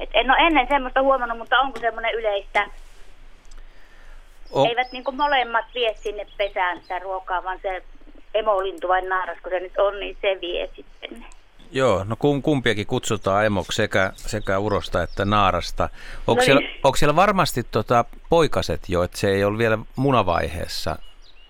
Et 0.00 0.10
en 0.14 0.30
ole 0.30 0.46
ennen 0.46 0.68
semmoista 0.68 1.02
huomannut, 1.02 1.38
mutta 1.38 1.60
onko 1.60 1.78
semmoinen 1.80 2.14
yleistä? 2.14 2.66
On, 4.52 4.68
Eivät 4.68 4.92
niin 4.92 5.04
molemmat 5.12 5.64
vie 5.74 5.94
sinne 5.94 6.26
pesään 6.36 6.80
sitä 6.80 6.98
ruokaa, 6.98 7.44
vaan 7.44 7.58
se 7.62 7.82
emolintu 8.34 8.88
vai 8.88 9.02
naaras, 9.02 9.38
kun 9.42 9.50
se 9.52 9.60
nyt 9.60 9.78
on, 9.78 10.00
niin 10.00 10.16
se 10.20 10.38
vie 10.40 10.68
sitten. 10.76 11.26
joo, 11.72 12.04
no 12.04 12.16
kum, 12.16 12.42
kumpiakin 12.42 12.86
kutsutaan 12.86 13.46
emoksi 13.46 13.76
sekä, 13.76 14.12
sekä 14.16 14.58
urosta 14.58 15.02
että 15.02 15.24
naarasta. 15.24 15.88
Onko, 16.26 16.40
No 16.40 16.44
siellä, 16.44 16.60
niin. 16.60 16.80
onko 16.84 16.96
siellä 16.96 17.16
varmasti 17.16 17.62
tota 17.62 18.04
poikaset 18.28 18.88
jo, 18.88 19.02
että 19.02 19.18
se 19.18 19.28
ei 19.30 19.44
ole 19.44 19.58
vielä 19.58 19.78
munavaiheessa 19.96 20.96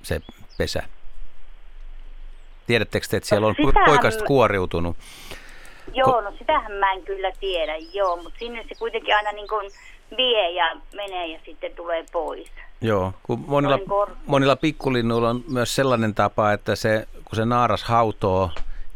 se 0.03 0.21
pesä? 0.59 0.83
Tiedättekö 2.66 3.07
te, 3.11 3.16
että 3.16 3.29
siellä 3.29 3.47
on 3.47 3.55
po- 3.62 3.66
Sitähän- 3.66 3.87
poikaset 3.87 4.23
kuoriutunut? 4.23 4.97
Joo, 5.95 6.21
no 6.21 6.33
sitähän 6.38 6.73
mä 6.73 6.92
en 6.92 7.03
kyllä 7.03 7.33
tiedä, 7.40 7.77
joo, 7.92 8.16
mutta 8.16 8.38
sinne 8.38 8.64
se 8.68 8.75
kuitenkin 8.75 9.16
aina 9.16 9.33
niin 9.33 9.49
kuin 9.49 9.71
vie 10.16 10.51
ja 10.51 10.77
menee 10.95 11.27
ja 11.27 11.38
sitten 11.45 11.75
tulee 11.75 12.05
pois. 12.12 12.51
Joo, 12.83 13.14
kun 13.23 13.45
monilla, 13.47 13.79
monilla 14.27 14.57
pikkulinnuilla 14.57 15.31
on 15.31 15.45
myös 15.49 15.75
sellainen 15.75 16.14
tapa, 16.14 16.53
että 16.53 16.77
se, 16.77 17.09
kun 17.25 17.37
se 17.37 17.45
naaras 17.45 17.85
hautoo, 17.85 18.51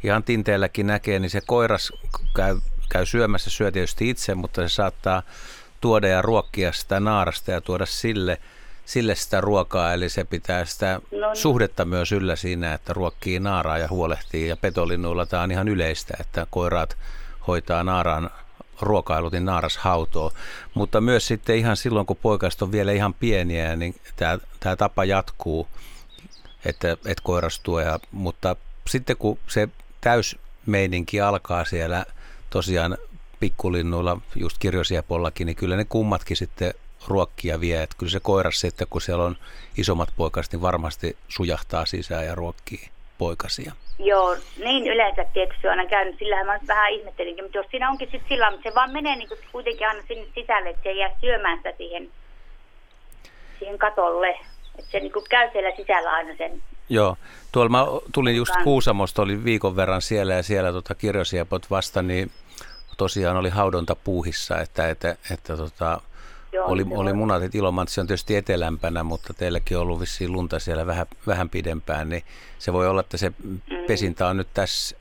ihan 0.04 0.22
tinteelläkin 0.22 0.86
näkee, 0.86 1.18
niin 1.18 1.30
se 1.30 1.40
koiras 1.46 1.92
käy, 2.36 2.56
käy 2.88 3.06
syömässä, 3.06 3.50
syö 3.50 3.72
tietysti 3.72 4.10
itse, 4.10 4.34
mutta 4.34 4.62
se 4.62 4.68
saattaa 4.68 5.22
tuoda 5.80 6.08
ja 6.08 6.22
ruokkia 6.22 6.72
sitä 6.72 7.00
naarasta 7.00 7.50
ja 7.50 7.60
tuoda 7.60 7.86
sille, 7.86 8.38
sille 8.84 9.14
sitä 9.14 9.40
ruokaa, 9.40 9.92
eli 9.92 10.08
se 10.08 10.24
pitää 10.24 10.64
sitä 10.64 11.00
No 11.12 11.26
niin. 11.26 11.36
suhdetta 11.36 11.84
myös 11.84 12.12
yllä 12.12 12.36
siinä, 12.36 12.74
että 12.74 12.92
ruokkii 12.92 13.40
naaraa 13.40 13.78
ja 13.78 13.88
huolehtii, 13.88 14.48
ja 14.48 14.56
petolinnuilla 14.56 15.26
tämä 15.26 15.42
on 15.42 15.50
ihan 15.50 15.68
yleistä, 15.68 16.16
että 16.20 16.46
koiraat 16.50 16.96
hoitaa 17.46 17.84
naaraan 17.84 18.30
ruokailut, 18.80 19.32
niin 19.32 19.44
naaras 19.44 19.76
hautoo. 19.76 20.32
Mutta 20.74 21.00
myös 21.00 21.26
sitten 21.26 21.56
ihan 21.56 21.76
silloin, 21.76 22.06
kun 22.06 22.16
poikaset 22.22 22.62
on 22.62 22.72
vielä 22.72 22.92
ihan 22.92 23.14
pieniä, 23.14 23.76
niin 23.76 23.94
tämä, 24.16 24.38
tämä 24.60 24.76
tapa 24.76 25.04
jatkuu, 25.04 25.68
että, 26.64 26.92
että 26.92 27.22
koiras 27.22 27.60
tuo. 27.60 27.80
Ja, 27.80 28.00
mutta 28.12 28.56
sitten 28.88 29.16
kun 29.16 29.38
se 29.48 29.68
täysmeininki 30.00 31.20
alkaa 31.20 31.64
siellä 31.64 32.06
tosiaan 32.50 32.98
pikkulinnuilla, 33.40 34.20
just 34.36 34.58
kirjosiepollakin, 34.58 35.46
niin 35.46 35.56
kyllä 35.56 35.76
ne 35.76 35.84
kummatkin 35.84 36.36
sitten 36.36 36.74
ruokkia 37.06 37.60
vie. 37.60 37.82
Että 37.82 37.96
kyllä 37.98 38.10
se 38.10 38.20
koiras 38.20 38.60
sitten, 38.60 38.86
kun 38.90 39.00
siellä 39.00 39.24
on 39.24 39.36
isommat 39.76 40.12
poikaset, 40.16 40.52
niin 40.52 40.62
varmasti 40.62 41.16
sujahtaa 41.28 41.86
sisään 41.86 42.26
ja 42.26 42.34
ruokkii 42.34 42.95
poikasia. 43.18 43.72
Joo, 43.98 44.36
niin 44.64 44.86
yleensä 44.86 45.24
tietysti 45.32 45.66
on 45.66 45.70
aina 45.70 45.90
käynyt, 45.90 46.18
sillähän 46.18 46.46
mä 46.46 46.58
vähän 46.66 46.92
ihmettelinkin, 46.92 47.44
mutta 47.44 47.58
jos 47.58 47.66
siinä 47.70 47.90
onkin 47.90 48.08
sitten 48.10 48.28
sillä, 48.28 48.50
mutta 48.50 48.68
se 48.68 48.74
vaan 48.74 48.92
menee 48.92 49.16
niin 49.16 49.28
kuitenkin 49.52 49.88
aina 49.88 50.02
sinne 50.08 50.26
sisälle, 50.34 50.68
että 50.68 50.82
se 50.82 50.88
ei 50.88 50.98
jää 50.98 51.10
syömään 51.20 51.56
sitä 51.58 51.72
siihen, 51.76 52.10
siihen 53.58 53.78
katolle. 53.78 54.30
Että 54.78 54.90
se 54.90 55.00
niin 55.00 55.12
käy 55.30 55.50
siellä 55.52 55.76
sisällä 55.76 56.10
aina 56.10 56.36
sen. 56.36 56.62
Joo, 56.88 57.16
tuolla 57.52 57.68
mä 57.68 57.86
tulin 58.14 58.36
just 58.36 58.52
Kuusamosta, 58.64 59.22
oli 59.22 59.44
viikon 59.44 59.76
verran 59.76 60.02
siellä 60.02 60.34
ja 60.34 60.42
siellä 60.42 60.72
tota 60.72 60.94
kirjosiepot 60.94 61.70
vasta, 61.70 62.02
niin 62.02 62.30
tosiaan 62.96 63.36
oli 63.36 63.48
haudonta 63.48 63.96
puuhissa, 63.96 64.60
että, 64.60 64.88
että, 64.88 65.16
että 65.30 65.56
tota, 65.56 66.00
Joo, 66.56 66.66
oli, 66.68 66.86
oli 66.90 67.12
munat, 67.12 67.42
että 67.42 67.58
Ilomantsi 67.58 68.00
on 68.00 68.06
tietysti 68.06 68.36
etelämpänä, 68.36 69.02
mutta 69.02 69.34
teilläkin 69.34 69.76
on 69.76 69.82
ollut 69.82 70.00
vissiin 70.00 70.32
lunta 70.32 70.58
siellä 70.58 70.86
vähän, 70.86 71.06
vähän 71.26 71.48
pidempään, 71.48 72.08
niin 72.08 72.22
se 72.58 72.72
voi 72.72 72.88
olla, 72.88 73.00
että 73.00 73.16
se 73.16 73.32
pesintä 73.86 74.26
on 74.26 74.36
nyt 74.36 74.48
tässä 74.54 74.96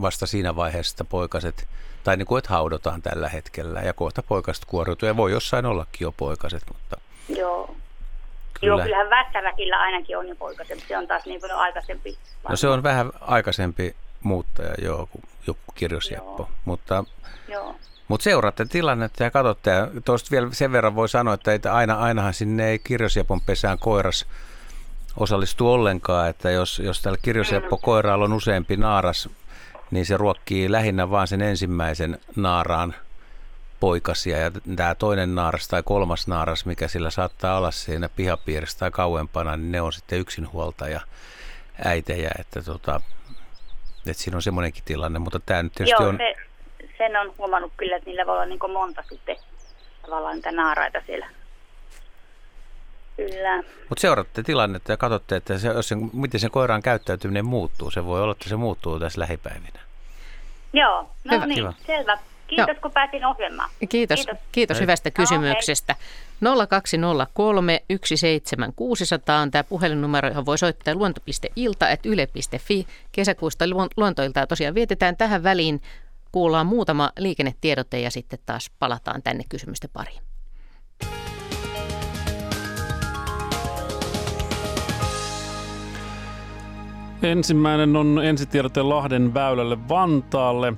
vasta 0.00 0.26
siinä 0.26 0.56
vaiheessa, 0.56 0.92
että 0.92 1.04
poikaset, 1.04 1.68
tai 2.04 2.16
niin 2.16 2.26
kuin, 2.26 2.38
että 2.38 2.50
haudotaan 2.50 3.02
tällä 3.02 3.28
hetkellä, 3.28 3.80
ja 3.80 3.92
kohta 3.92 4.22
poikaset 4.22 4.64
kuoriutuu, 4.64 5.06
ja 5.06 5.16
voi 5.16 5.32
jossain 5.32 5.66
ollakin 5.66 6.04
jo 6.04 6.12
poikaset, 6.12 6.62
mutta 6.72 6.96
Joo. 7.28 7.76
Kyllä. 8.60 8.74
Joo, 8.74 8.82
kyllähän 8.82 9.10
Västäräkillä 9.10 9.80
ainakin 9.80 10.18
on 10.18 10.28
jo 10.28 10.34
poikasempi. 10.34 10.84
Se 10.88 10.98
on 10.98 11.06
taas 11.06 11.26
niin 11.26 11.40
paljon 11.40 11.58
aikaisempi. 11.58 12.18
no 12.48 12.56
se 12.56 12.68
on 12.68 12.82
vähän 12.82 13.12
aikaisempi 13.20 13.96
muuttaja, 14.20 14.74
joo, 14.82 15.08
joku 15.46 15.72
kirjosjeppo. 15.74 16.48
Mutta, 16.64 17.04
Joo. 17.48 17.76
Mutta 18.12 18.24
seuraatte 18.24 18.64
tilannetta 18.64 19.24
ja 19.24 19.30
katsotte. 19.30 19.70
Ja 19.70 19.88
tuosta 20.04 20.30
vielä 20.30 20.48
sen 20.52 20.72
verran 20.72 20.94
voi 20.94 21.08
sanoa, 21.08 21.34
että, 21.34 21.54
että 21.54 21.74
aina, 21.74 21.94
ainahan 21.94 22.34
sinne 22.34 22.70
ei 22.70 22.78
kirjosjepon 22.78 23.40
pesään 23.40 23.78
koiras 23.78 24.26
osallistu 25.16 25.72
ollenkaan. 25.72 26.28
Että 26.28 26.50
jos, 26.50 26.78
jos 26.78 27.02
tällä 27.02 27.18
kirjosjeppo 27.22 27.76
koiraalla 27.76 28.24
on 28.24 28.32
useampi 28.32 28.76
naaras, 28.76 29.28
niin 29.90 30.06
se 30.06 30.16
ruokkii 30.16 30.72
lähinnä 30.72 31.10
vaan 31.10 31.28
sen 31.28 31.42
ensimmäisen 31.42 32.18
naaraan 32.36 32.94
poikasia 33.80 34.38
ja 34.38 34.50
tämä 34.76 34.94
toinen 34.94 35.34
naaras 35.34 35.68
tai 35.68 35.82
kolmas 35.82 36.26
naaras, 36.26 36.66
mikä 36.66 36.88
sillä 36.88 37.10
saattaa 37.10 37.58
olla 37.58 37.70
siinä 37.70 38.08
pihapiirissä 38.08 38.78
tai 38.78 38.90
kauempana, 38.90 39.56
niin 39.56 39.72
ne 39.72 39.80
on 39.80 39.92
sitten 39.92 40.18
yksinhuoltaja 40.18 41.00
äitejä, 41.84 42.30
että, 42.38 42.62
tota, 42.62 43.00
että 44.06 44.22
siinä 44.22 44.36
on 44.36 44.42
semmoinenkin 44.42 44.84
tilanne, 44.84 45.18
mutta 45.18 45.40
tämä 45.40 45.62
nyt 45.62 45.72
tietysti 45.72 46.02
Joo, 46.02 46.08
on... 46.08 46.16
se, 46.16 46.51
sen 47.02 47.16
on 47.16 47.34
huomannut 47.38 47.72
kyllä, 47.76 47.96
että 47.96 48.10
niillä 48.10 48.26
voi 48.26 48.34
olla 48.34 48.46
niin 48.46 48.72
monta 48.72 49.02
sitten 49.08 49.36
tavallaan 50.02 50.34
niitä 50.34 50.52
naaraita 50.52 50.98
siellä. 51.06 51.26
Kyllä. 53.16 53.56
Mutta 53.88 54.00
seuraatte 54.00 54.42
tilannetta 54.42 54.92
ja 54.92 54.96
katsotte, 54.96 55.36
että 55.36 55.58
se, 55.58 55.68
jos 55.68 55.88
sen, 55.88 56.10
miten 56.12 56.40
sen 56.40 56.50
koiran 56.50 56.82
käyttäytyminen 56.82 57.44
muuttuu. 57.44 57.90
Se 57.90 58.04
voi 58.04 58.22
olla, 58.22 58.32
että 58.32 58.48
se 58.48 58.56
muuttuu 58.56 58.98
tässä 59.00 59.20
lähipäivinä. 59.20 59.80
Joo, 60.72 61.02
no 61.24 61.34
Hyvä. 61.34 61.46
niin, 61.46 61.54
Kiva. 61.54 61.72
selvä. 61.86 62.18
Kiitos 62.46 62.68
Joo. 62.68 62.80
kun 62.82 62.90
pääsin 62.90 63.24
ohjelmaan. 63.26 63.70
Kiitos, 63.88 64.16
kiitos, 64.26 64.42
kiitos 64.52 64.76
Hei. 64.76 64.82
hyvästä 64.82 65.08
No, 65.08 65.12
kysymyksestä. 65.16 65.96
0203 66.68 67.82
17600 68.14 69.40
on 69.40 69.50
tämä 69.50 69.64
puhelinnumero, 69.64 70.28
johon 70.28 70.46
voi 70.46 70.58
soittaa 70.58 70.94
luonto.ilta 70.94 71.86
yle.fi. 72.04 72.86
Kesäkuusta 73.12 73.64
luon- 73.66 73.88
luontoiltaa 73.96 74.46
tosiaan 74.46 74.74
vietetään 74.74 75.16
tähän 75.16 75.42
väliin. 75.42 75.82
Kuullaan 76.32 76.66
muutama 76.66 77.10
liikennetiedote 77.18 78.00
ja 78.00 78.10
sitten 78.10 78.38
taas 78.46 78.70
palataan 78.78 79.22
tänne 79.22 79.44
kysymysten 79.48 79.90
pariin. 79.92 80.22
Ensimmäinen 87.22 87.96
on 87.96 88.20
ensitiedote 88.24 88.82
Lahden 88.82 89.34
väylälle 89.34 89.88
Vantaalle. 89.88 90.72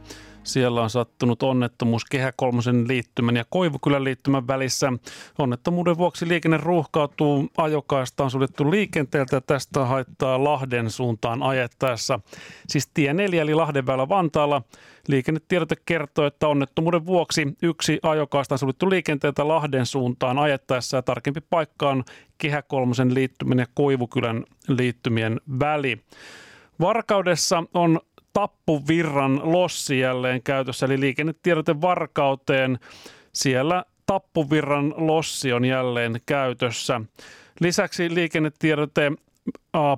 Siellä 0.44 0.82
on 0.82 0.90
sattunut 0.90 1.42
onnettomuus 1.42 2.04
Kehä 2.04 2.32
kolmosen 2.36 2.88
liittymän 2.88 3.36
ja 3.36 3.44
Koivukylän 3.50 4.04
liittymän 4.04 4.46
välissä. 4.46 4.92
Onnettomuuden 5.38 5.98
vuoksi 5.98 6.28
liikenne 6.28 6.56
ruuhkautuu. 6.56 7.48
Ajokaista 7.56 8.24
on 8.24 8.30
suljettu 8.30 8.70
liikenteeltä 8.70 9.40
tästä 9.40 9.84
haittaa 9.84 10.44
Lahden 10.44 10.90
suuntaan 10.90 11.42
ajettaessa. 11.42 12.20
Siis 12.68 12.90
tie 12.94 13.14
4 13.14 13.42
eli 13.42 13.54
Lahden 13.54 13.86
väylä 13.86 14.08
Vantaalla. 14.08 14.62
Liikennetiedote 15.08 15.76
kertoo, 15.86 16.26
että 16.26 16.48
onnettomuuden 16.48 17.06
vuoksi 17.06 17.56
yksi 17.62 17.98
ajokaista 18.02 18.54
on 18.54 18.58
suljettu 18.58 18.90
liikenteeltä 18.90 19.48
Lahden 19.48 19.86
suuntaan 19.86 20.38
ajettaessa 20.38 20.96
ja 20.96 21.02
tarkempi 21.02 21.40
paikka 21.50 21.90
on 21.90 22.04
Kehä 22.38 22.62
kolmosen 22.62 23.14
liittymän 23.14 23.58
ja 23.58 23.66
Koivukylän 23.74 24.44
liittymien 24.68 25.40
väli. 25.60 25.98
Varkaudessa 26.80 27.64
on 27.74 28.00
Tappuvirran 28.34 29.40
lossi 29.52 29.98
jälleen 29.98 30.42
käytössä, 30.42 30.86
eli 30.86 31.00
liikennetiedote 31.00 31.80
Varkauteen. 31.80 32.78
Siellä 33.32 33.84
Tappuvirran 34.06 34.94
lossi 34.96 35.52
on 35.52 35.64
jälleen 35.64 36.20
käytössä. 36.26 37.00
Lisäksi 37.60 38.14
liikennetiedote 38.14 39.12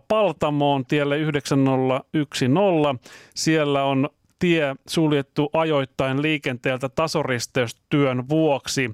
Paltamoon 0.08 0.86
tielle 0.86 1.18
9010. 1.18 2.98
Siellä 3.34 3.84
on 3.84 4.08
tie 4.38 4.76
suljettu 4.88 5.50
ajoittain 5.52 6.22
liikenteeltä 6.22 6.88
tasoristeystyön 6.88 8.28
vuoksi 8.28 8.90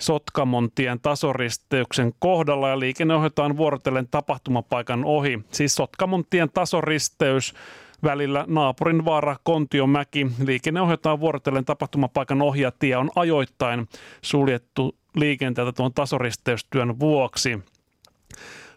Sotkamon 0.00 0.68
tien 0.74 1.00
tasoristeyksen 1.00 2.12
kohdalla 2.18 2.68
ja 2.68 2.78
liikenne 2.78 3.14
ohjataan 3.14 3.56
vuorotellen 3.56 4.08
tapahtumapaikan 4.10 5.04
ohi. 5.04 5.40
Siis 5.50 5.74
Sotkamon 5.74 6.24
tien 6.30 6.50
tasoristeys 6.50 7.54
välillä 8.04 8.44
naapurin 8.48 9.04
vaara 9.04 9.36
Kontiomäki. 9.42 10.26
Liikenne 10.46 10.80
ohjataan 10.80 11.20
vuorotellen 11.20 11.64
tapahtumapaikan 11.64 12.42
ohi 12.42 12.60
ja 12.60 12.72
tie 12.78 12.96
on 12.96 13.10
ajoittain 13.16 13.88
suljettu 14.22 14.96
liikenteeltä 15.16 15.72
tuon 15.72 15.94
tasoristeystyön 15.94 17.00
vuoksi. 17.00 17.58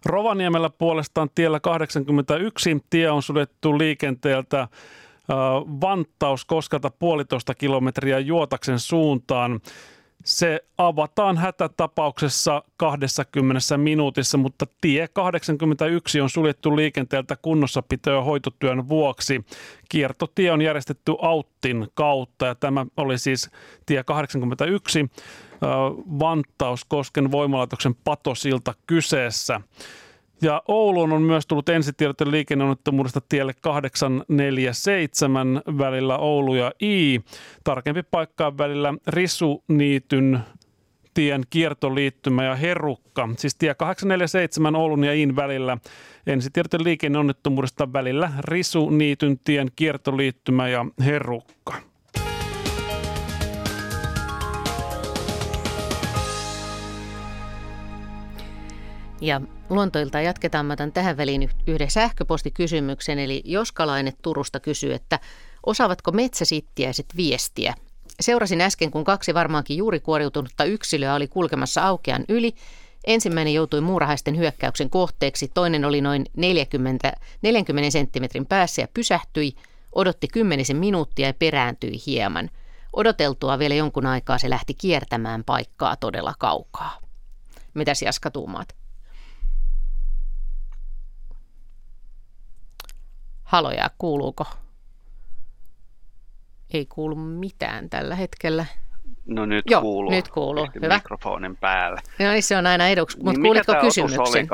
Rovaniemellä 0.05 0.69
puolestaan 0.69 1.29
tiellä 1.35 1.59
81 1.59 2.77
tie 2.89 3.11
on 3.11 3.23
suljettu 3.23 3.77
liikenteeltä 3.77 4.59
äh, 4.61 4.67
Vanttaus 5.81 6.45
Koskalta 6.45 6.91
puolitoista 6.99 7.55
kilometriä 7.55 8.19
Juotaksen 8.19 8.79
suuntaan. 8.79 9.59
Se 10.27 10.59
avataan 10.77 11.37
hätätapauksessa 11.37 12.63
20 12.77 13.77
minuutissa, 13.77 14.37
mutta 14.37 14.65
tie 14.81 15.07
81 15.07 16.21
on 16.21 16.29
suljettu 16.29 16.75
liikenteeltä 16.75 17.37
kunnossapito- 17.41 18.11
ja 18.11 18.21
hoitotyön 18.21 18.89
vuoksi. 18.89 19.45
Kiertotie 19.89 20.51
on 20.51 20.61
järjestetty 20.61 21.15
Auttin 21.21 21.87
kautta 21.93 22.45
ja 22.45 22.55
tämä 22.55 22.85
oli 22.97 23.17
siis 23.17 23.49
tie 23.85 24.03
81 24.03 24.99
äh, 24.99 25.09
Vantauskosken 26.19 27.31
voimalaitoksen 27.31 27.95
patosilta 27.95 28.73
kyseessä. 28.87 29.61
Ja 30.41 30.61
Ouluun 30.67 31.13
on 31.13 31.21
myös 31.21 31.47
tullut 31.47 31.69
ensitiedote 31.69 32.31
liikenneonnettomuudesta 32.31 33.21
tielle 33.29 33.53
847 33.61 35.61
välillä 35.77 36.17
Oulu 36.17 36.55
ja 36.55 36.71
I. 36.81 37.21
Tarkempi 37.63 38.03
paikka 38.03 38.47
on 38.47 38.57
välillä 38.57 38.93
Risuniityn 39.07 40.39
tien 41.13 41.43
kiertoliittymä 41.49 42.43
ja 42.43 42.55
Herukka. 42.55 43.29
Siis 43.37 43.55
tie 43.55 43.75
847 43.75 44.75
Oulun 44.75 45.03
ja 45.03 45.13
Iin 45.13 45.35
välillä. 45.35 45.77
Ensitiedote 46.27 46.77
liikenneonnettomuudesta 46.83 47.93
välillä 47.93 48.31
Risuniityn 48.39 49.39
tien 49.43 49.71
kiertoliittymä 49.75 50.67
ja 50.67 50.85
Herukka. 51.05 51.73
Ja 59.21 59.41
luontoilta 59.69 60.21
jatketaan. 60.21 60.65
Mä 60.65 60.73
otan 60.73 60.91
tähän 60.91 61.17
väliin 61.17 61.43
yh- 61.43 61.55
yhden 61.67 61.91
sähköpostikysymyksen. 61.91 63.19
Eli 63.19 63.41
Joskalainen 63.45 64.13
Turusta 64.21 64.59
kysyy, 64.59 64.93
että 64.93 65.19
osaavatko 65.65 66.11
metsäsittiäiset 66.11 67.05
viestiä? 67.17 67.73
Seurasin 68.19 68.61
äsken, 68.61 68.91
kun 68.91 69.03
kaksi 69.03 69.33
varmaankin 69.33 69.77
juuri 69.77 69.99
kuoriutunutta 69.99 70.63
yksilöä 70.63 71.15
oli 71.15 71.27
kulkemassa 71.27 71.81
aukean 71.81 72.25
yli. 72.29 72.53
Ensimmäinen 73.07 73.53
joutui 73.53 73.81
muurahaisten 73.81 74.37
hyökkäyksen 74.37 74.89
kohteeksi, 74.89 75.51
toinen 75.53 75.85
oli 75.85 76.01
noin 76.01 76.25
40, 76.35 77.13
40 77.41 77.91
senttimetrin 77.91 78.45
päässä 78.45 78.81
ja 78.81 78.87
pysähtyi, 78.93 79.55
odotti 79.95 80.27
kymmenisen 80.27 80.77
minuuttia 80.77 81.27
ja 81.27 81.33
perääntyi 81.33 81.93
hieman. 82.05 82.49
Odoteltua 82.93 83.59
vielä 83.59 83.75
jonkun 83.75 84.05
aikaa 84.05 84.37
se 84.37 84.49
lähti 84.49 84.73
kiertämään 84.73 85.43
paikkaa 85.43 85.95
todella 85.95 86.33
kaukaa. 86.39 86.99
Mitäs 87.73 88.01
Jaska 88.01 88.31
tuumaat? 88.31 88.86
Haloja, 93.47 93.89
kuuluuko? 93.97 94.45
Ei 96.73 96.85
kuulu 96.85 97.15
mitään 97.15 97.89
tällä 97.89 98.15
hetkellä. 98.15 98.65
No 99.25 99.45
nyt 99.45 99.65
Joo, 99.69 99.81
kuuluu. 99.81 100.11
nyt 100.11 100.27
kuuluu. 100.27 100.67
Hyvä. 100.75 100.95
Mikrofonin 100.95 101.57
päälle. 101.57 102.01
No 102.19 102.31
niin, 102.31 102.43
se 102.43 102.57
on 102.57 102.67
aina 102.67 102.87
eduksi. 102.87 103.17
Mutta 103.17 103.31
Niin 103.31 103.43
kuulitko 103.43 103.73
kysymyksen? 103.81 104.47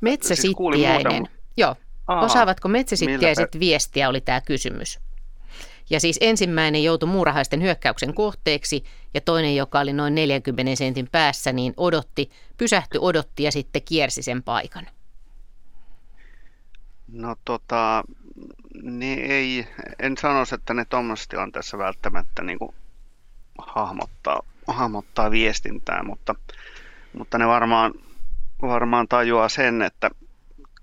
Metsäsittiäinen. 0.00 1.12
muuta, 1.12 1.30
Joo. 1.56 1.76
Aa, 2.08 2.20
Osaavatko 2.24 2.68
metsäsittiäiset 2.68 3.54
millä 3.54 3.60
viestiä, 3.60 4.08
oli 4.08 4.20
tämä 4.20 4.40
kysymys. 4.40 4.98
Ja 5.90 6.00
siis 6.00 6.18
ensimmäinen 6.20 6.84
joutui 6.84 7.08
muurahaisten 7.08 7.62
hyökkäyksen 7.62 8.14
kohteeksi 8.14 8.84
ja 9.14 9.20
toinen, 9.20 9.56
joka 9.56 9.80
oli 9.80 9.92
noin 9.92 10.14
40 10.14 10.76
sentin 10.76 11.08
päässä, 11.12 11.52
niin 11.52 11.74
odotti, 11.76 12.30
pysähtyi, 12.56 12.98
odotti 13.02 13.42
ja 13.42 13.52
sitten 13.52 13.82
kiersi 13.82 14.22
sen 14.22 14.42
paikan. 14.42 14.86
No 17.12 17.36
tota, 17.44 18.04
niin 18.82 19.18
ei, 19.18 19.68
en 19.98 20.16
sanoisi, 20.16 20.54
että 20.54 20.74
ne 20.74 20.84
tuommoisessa 20.84 21.30
tilanteessa 21.30 21.78
välttämättä 21.78 22.42
niin 22.42 22.58
kuin 22.58 22.74
hahmottaa, 23.58 24.40
hahmottaa 24.66 25.30
viestintää, 25.30 26.02
mutta, 26.02 26.34
mutta 27.12 27.38
ne 27.38 27.46
varmaan, 27.46 27.92
varmaan 28.62 29.08
tajuaa 29.08 29.48
sen, 29.48 29.82
että 29.82 30.10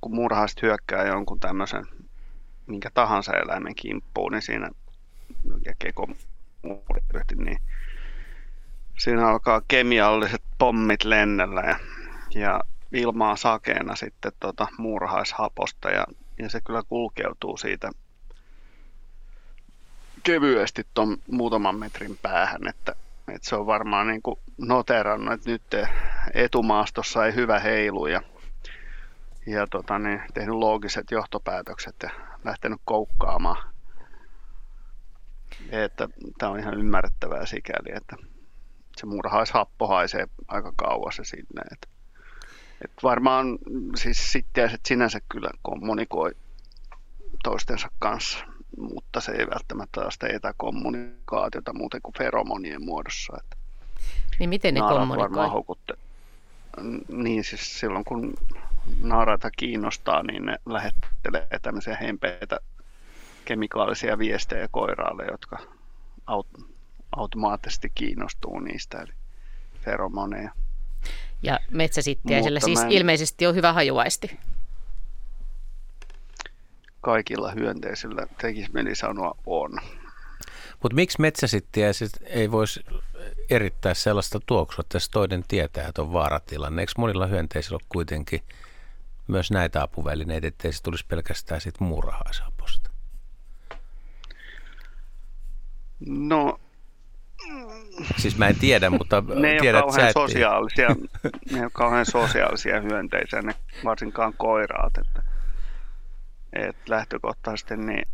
kun 0.02 0.15
murhaiset 0.15 0.62
hyökkää 0.62 1.08
jonkun 1.08 1.39
tämmöisen 1.39 1.86
minkä 2.68 2.89
tahansa 2.94 3.34
eläimen 3.34 3.76
kimppuun, 3.76 4.32
niin 4.32 4.42
siinä 4.42 4.70
ja 5.65 5.74
kekomuuriryhti, 5.80 7.36
niin 7.36 7.60
siinä 8.98 9.28
alkaa 9.28 9.62
kemialliset 9.68 10.44
pommit 10.58 11.04
lennellä 11.04 11.62
ja, 11.62 11.80
ja 12.36 12.62
ilmaa 12.91 13.36
sakeena 13.36 13.95
sitten 13.95 14.32
tota 14.39 14.67
muurahaishaposta 14.78 15.89
ja, 15.89 16.06
ja 16.39 16.49
se 16.49 16.62
kyllä 16.62 16.84
kulkeutuu 16.89 17.58
siitä, 17.58 17.91
kevyesti 20.23 20.88
tuon 20.93 21.17
muutaman 21.32 21.80
metrin 21.80 22.19
päähän, 22.21 22.67
että, 22.67 22.95
että 23.28 23.49
se 23.49 23.56
on 23.56 23.65
varmaan 23.65 24.08
niin 24.08 24.21
kuin 24.21 24.39
noterannut, 24.58 25.34
että 25.34 25.49
nyt 25.49 25.63
etumaastossa 26.34 27.25
ei 27.25 27.36
hyvä 27.36 27.60
heilu 27.60 28.08
ja, 28.08 28.21
ja 29.45 29.67
tota, 29.67 29.99
niin, 29.99 30.21
tehnyt 30.34 30.56
loogiset 30.56 31.12
johtopäätökset 31.12 31.95
ja 32.04 32.10
lähtenyt 32.43 32.82
koukkaamaan. 32.86 33.73
Että 35.69 36.08
tämä 36.38 36.52
on 36.52 36.60
ihan 36.60 36.80
ymmärrettävää 36.80 37.45
sikäli, 37.45 37.95
että 37.95 38.15
se 38.97 39.06
murhaishappo 39.06 39.88
haisee 39.88 40.28
aika 40.47 40.73
kauas 40.75 41.17
ja 41.17 41.23
sinne. 41.23 41.62
Että 41.71 41.88
varmaan 43.04 43.58
siis 43.96 44.32
sitten 44.32 44.70
sinänsä 44.86 45.20
kyllä 45.30 45.50
kommunikoi 45.62 46.32
toistensa 47.44 47.88
kanssa 48.00 48.46
mutta 48.78 49.22
se 49.22 49.32
ei 49.32 49.48
välttämättä 49.48 50.02
ole 50.02 50.12
sitä 50.12 50.28
etäkommunikaatiota 50.28 51.74
muuten 51.74 52.02
kuin 52.02 52.16
feromonien 52.18 52.86
muodossa. 52.86 53.38
Että 53.40 53.58
niin 54.40 54.50
miten 54.50 54.74
ne 54.74 54.80
kommunikoi? 54.80 55.50
Houkutte... 55.50 55.94
Niin 57.10 57.44
siis 57.44 57.80
silloin 57.80 58.06
kun 58.06 58.34
naaraita 59.02 59.50
kiinnostaa, 59.58 60.24
niin 60.24 60.46
ne 60.46 60.58
lähettelee 60.66 61.48
tämmöisiä 61.62 61.96
hempeitä 61.96 62.60
kemikaalisia 63.46 64.18
viestejä 64.18 64.68
koiraalle, 64.72 65.26
jotka 65.32 65.58
aut- 66.32 66.64
automaattisesti 67.16 67.92
kiinnostuu 67.96 68.60
niistä, 68.60 69.02
eli 69.02 69.14
feromoneja. 69.82 70.52
Ja 71.43 71.60
metsäsittiäisellä 71.71 72.60
siis 72.60 72.80
en... 72.80 72.91
ilmeisesti 72.91 73.47
on 73.47 73.56
hyvä 73.56 73.73
hajuvaisti 73.73 74.39
kaikilla 77.02 77.52
hyönteisillä 77.52 78.28
tekisi 78.41 78.69
mieli 78.73 78.95
sanoa 78.95 79.36
on. 79.45 79.71
Mutta 80.84 80.95
miksi 80.95 81.21
metsäsittiäiset 81.21 82.12
ei 82.25 82.52
voisi 82.52 82.86
erittää 83.49 83.93
sellaista 83.93 84.39
tuoksua, 84.45 84.82
että 84.82 84.97
toinen 85.12 85.43
tietää, 85.47 85.88
että 85.88 86.02
on 86.02 86.13
vaaratilanne? 86.13 86.82
Eikö 86.82 86.91
monilla 86.97 87.28
hyönteisillä 87.28 87.75
ole 87.75 87.86
kuitenkin 87.89 88.43
myös 89.28 89.52
näitä 89.52 89.84
apuvälineitä, 89.84 90.47
ettei 90.47 90.73
se 90.73 90.84
tulisi 90.84 91.06
pelkästään 91.08 91.62
siitä 91.62 91.84
muurahaisaposta? 91.84 92.89
No, 96.08 96.60
Siis 98.18 98.38
mä 98.38 98.48
en 98.48 98.60
tiedä, 98.60 98.90
mutta 98.90 99.24
ne 99.36 99.58
tiedät, 99.62 99.84
ole 99.84 99.92
kauhean 99.92 100.14
sosiaalisia, 100.14 100.90
ne 101.52 101.58
ei 101.58 101.62
ole 101.62 101.72
kauhean 101.74 102.06
sosiaalisia 102.06 102.82
hyönteisiä, 102.82 103.42
ne 103.42 103.56
varsinkaan 103.86 104.34
koiraat. 104.38 104.98
Että 104.98 105.24
et 106.54 106.90
lähtökohtaisesti 106.90 107.78
niin 107.78 108.08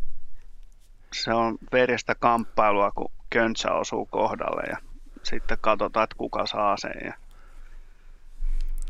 se 1.12 1.34
on 1.34 1.58
verestä 1.72 2.14
kamppailua, 2.14 2.90
kun 2.90 3.12
köntsä 3.30 3.72
osuu 3.72 4.06
kohdalle 4.06 4.62
ja 4.70 4.76
sitten 5.22 5.58
katsotaan, 5.60 6.04
että 6.04 6.16
kuka 6.16 6.46
saa 6.46 6.76
sen. 6.76 6.94
Ja, 7.04 7.14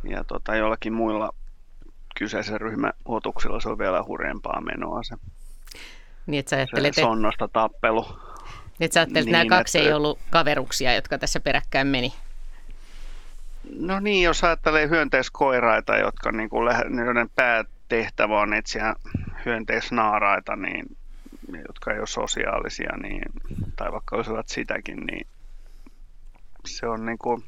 ja 0.05 0.25
tota, 0.25 0.57
jollakin 0.57 0.93
muilla 0.93 1.35
kyseisen 2.19 2.61
ryhmän 2.61 2.93
otuksilla 3.05 3.61
se 3.61 3.69
on 3.69 3.79
vielä 3.79 4.05
hurjempaa 4.09 4.61
menoa 4.61 5.03
se, 5.03 5.17
niin, 6.27 6.41
että 6.41 6.51
sä 6.51 6.57
ajattelet, 6.57 6.95
se 6.95 7.03
sonnosta 7.03 7.49
tappelu. 7.49 8.07
Niin, 8.79 8.85
että 8.85 8.95
sä 8.95 9.01
ajattelet, 9.01 9.21
että 9.23 9.39
niin, 9.39 9.49
nämä 9.49 9.59
kaksi 9.59 9.79
että, 9.79 9.89
ei 9.89 9.95
ollut 9.95 10.19
kaveruksia, 10.31 10.95
jotka 10.95 11.19
tässä 11.19 11.41
peräkkäin 11.41 11.87
meni. 11.87 12.12
No 13.79 14.01
niin, 14.01 14.23
jos 14.23 14.45
ajattelee 14.45 14.89
hyönteiskoiraita, 14.89 15.97
jotka 15.97 16.33
niin 16.33 16.49
kuin, 16.49 16.77
joiden 17.07 17.31
päätehtävä 17.35 18.41
on 18.41 18.55
etsiä 18.55 18.95
hyönteisnaaraita, 19.45 20.57
niin, 20.57 20.97
jotka 21.67 21.93
ei 21.93 21.99
ole 21.99 22.07
sosiaalisia, 22.07 22.97
niin, 23.03 23.23
tai 23.77 23.93
vaikka 23.93 24.17
olisivat 24.17 24.49
sitäkin, 24.49 24.97
niin 24.97 25.27
se 26.67 26.89
on 26.89 27.07
niin 27.07 27.19
kuin, 27.19 27.45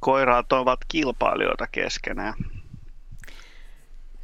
koiraat 0.00 0.52
ovat 0.52 0.80
kilpailijoita 0.88 1.66
keskenään. 1.66 2.34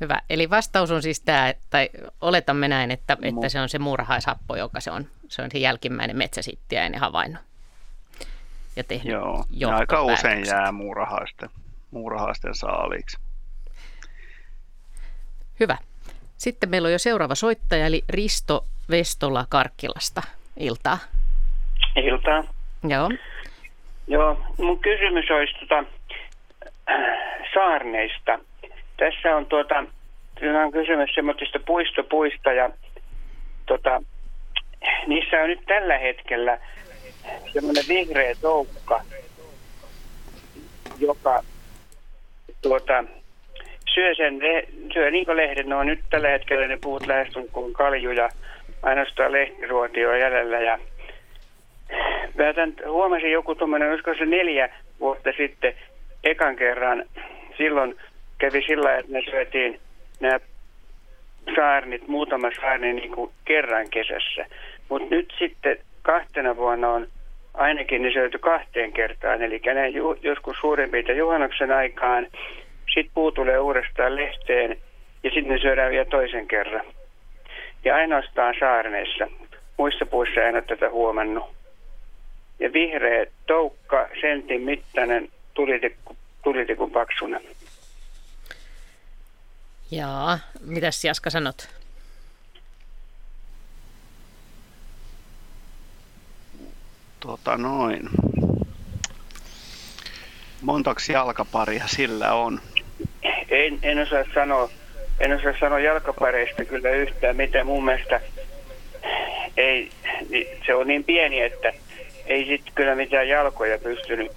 Hyvä. 0.01 0.19
Eli 0.31 0.51
vastaus 0.51 0.91
on 0.91 1.03
siis 1.03 1.21
tämä, 1.21 1.55
tai 1.71 1.89
oletamme 2.21 2.69
näin, 2.69 2.91
että, 2.91 3.17
että 3.23 3.49
se 3.49 3.61
on 3.61 3.69
se 3.69 3.79
murhaishappo, 3.79 4.57
joka 4.57 4.81
se 4.81 4.91
on, 4.91 5.07
se 5.29 5.43
on 5.43 5.51
se 5.51 5.59
jälkimmäinen 5.59 6.17
metsäsittiäinen 6.17 7.01
havainnut. 7.01 7.43
Ja 8.77 8.85
tehnyt 8.85 9.13
Joo, 9.13 9.45
ja 9.51 9.77
aika 9.77 10.03
usein 10.03 10.47
jää 10.47 10.73
muurahaisten, 10.73 11.49
muurahaisten 11.91 12.55
saaliksi. 12.55 13.19
Hyvä. 15.61 15.77
Sitten 16.37 16.71
meillä 16.71 16.87
on 16.87 16.93
jo 16.93 16.99
seuraava 16.99 17.35
soittaja, 17.35 17.87
eli 17.87 18.05
Risto 18.09 18.65
Vestola 18.91 19.47
Karkkilasta. 19.49 20.23
Iltaa. 20.57 20.99
Iltaa. 21.97 22.45
Joo. 22.89 23.11
Joo, 24.07 24.41
mun 24.59 24.81
kysymys 24.81 25.31
olisi 25.31 25.55
tuota, 25.55 25.79
äh, 26.91 27.19
saarneista. 27.55 28.39
Tässä 28.97 29.37
on, 29.37 29.47
tuota, 29.47 29.85
on 30.65 30.73
kysymys 30.73 31.15
semmoisista 31.15 31.59
puistopuista 31.67 32.53
ja 32.53 32.71
tuota, 33.67 34.03
niissä 35.07 35.37
on 35.43 35.49
nyt 35.49 35.61
tällä 35.67 35.99
hetkellä 35.99 36.59
semmoinen 37.53 37.85
vihreä 37.89 38.35
toukka, 38.41 39.01
joka 40.99 41.43
tuota, 42.63 43.05
syö, 43.95 44.15
sen, 44.15 44.41
syö 44.93 45.11
niin 45.11 45.37
lehden, 45.37 45.69
no 45.69 45.83
nyt 45.83 46.01
tällä 46.11 46.29
hetkellä 46.29 46.67
ne 46.67 46.79
puut 46.81 47.07
lähestulkoon 47.07 47.73
kaljuja, 47.73 48.29
ainoastaan 48.83 49.33
lehtiruoti 49.33 50.07
on 50.07 50.21
jäljellä 50.21 50.61
ja 50.61 50.79
mä 52.35 52.53
tämän, 52.55 52.75
huomasin 52.89 53.33
joku 53.33 53.55
tuommoinen, 53.55 53.91
olisiko 53.91 54.15
se 54.19 54.27
neljä 54.27 54.69
vuotta 55.01 55.31
sitten 55.37 55.75
ekan 56.25 56.57
kerran, 56.57 57.05
silloin 57.59 57.97
kävi 58.39 58.63
sillä 58.67 58.97
että 58.97 59.13
me 59.13 59.23
syötiin 59.31 59.81
nämä 60.21 60.41
saarnit, 61.57 62.09
muutama 62.09 62.51
saarni 62.61 62.93
niin 62.93 63.13
kuin 63.13 63.31
kerran 63.45 63.91
kesässä. 63.91 64.47
Mutta 64.89 65.15
nyt 65.15 65.33
sitten 65.39 65.77
kahtena 66.03 66.57
vuonna 66.57 66.91
on 66.91 67.07
ainakin 67.55 68.03
ne 68.03 68.13
syöty 68.13 68.39
kahteen 68.39 68.93
kertaan, 68.93 69.43
eli 69.43 69.61
ne 69.75 69.89
ju, 69.89 70.19
joskus 70.23 70.57
suurin 70.61 70.91
piirtein 70.91 71.19
juhannuksen 71.19 71.73
aikaan 71.73 72.27
sitten 72.95 73.15
puu 73.15 73.33
tulee 73.33 73.59
uudestaan 73.59 74.17
lehteen 74.17 74.77
ja 75.23 75.31
sitten 75.31 75.53
ne 75.53 75.59
syödään 75.59 75.91
vielä 75.91 76.05
toisen 76.05 76.49
kerran. 76.49 76.87
Ja 77.85 77.97
ainoastaan 77.97 78.55
saarneissa. 78.61 79.27
Muissa 79.77 80.07
puissa 80.07 80.41
en 80.41 80.55
ole 80.55 80.63
tätä 80.63 80.91
huomannut. 80.91 81.45
Ja 82.61 82.73
vihreä 82.73 83.27
toukka, 83.47 84.09
sentin 84.21 84.61
mittainen, 84.63 85.29
tulitikku, 85.55 86.17
tulitikun 86.45 86.91
paksuna. 86.91 87.41
Jaa, 89.97 90.39
mitäs 90.61 91.05
Jaska 91.05 91.31
sanot? 91.31 91.69
Tota 97.21 97.57
noin. 97.57 98.09
Montaksi 100.61 101.13
jalkaparia 101.13 101.87
sillä 101.87 102.33
on? 102.33 102.61
En, 103.49 103.79
en 103.83 103.99
osaa 103.99 104.25
sanoa, 104.35 104.71
en 105.21 105.33
osaa 105.33 105.61
sanoa 105.61 105.81
jalkapareista 105.81 106.65
kyllä 106.65 106.91
yhtään 106.91 107.37
mitä 107.37 107.65
mun 107.65 107.85
mielestä 107.85 108.21
ei, 109.57 109.91
se 110.67 110.75
on 110.75 110.87
niin 110.87 111.05
pieni, 111.05 111.41
että 111.41 111.73
ei 112.27 112.47
sitten 112.47 112.75
kyllä 112.75 112.95
mitään 112.95 113.29
jalkoja 113.29 113.79
pystynyt 113.79 114.33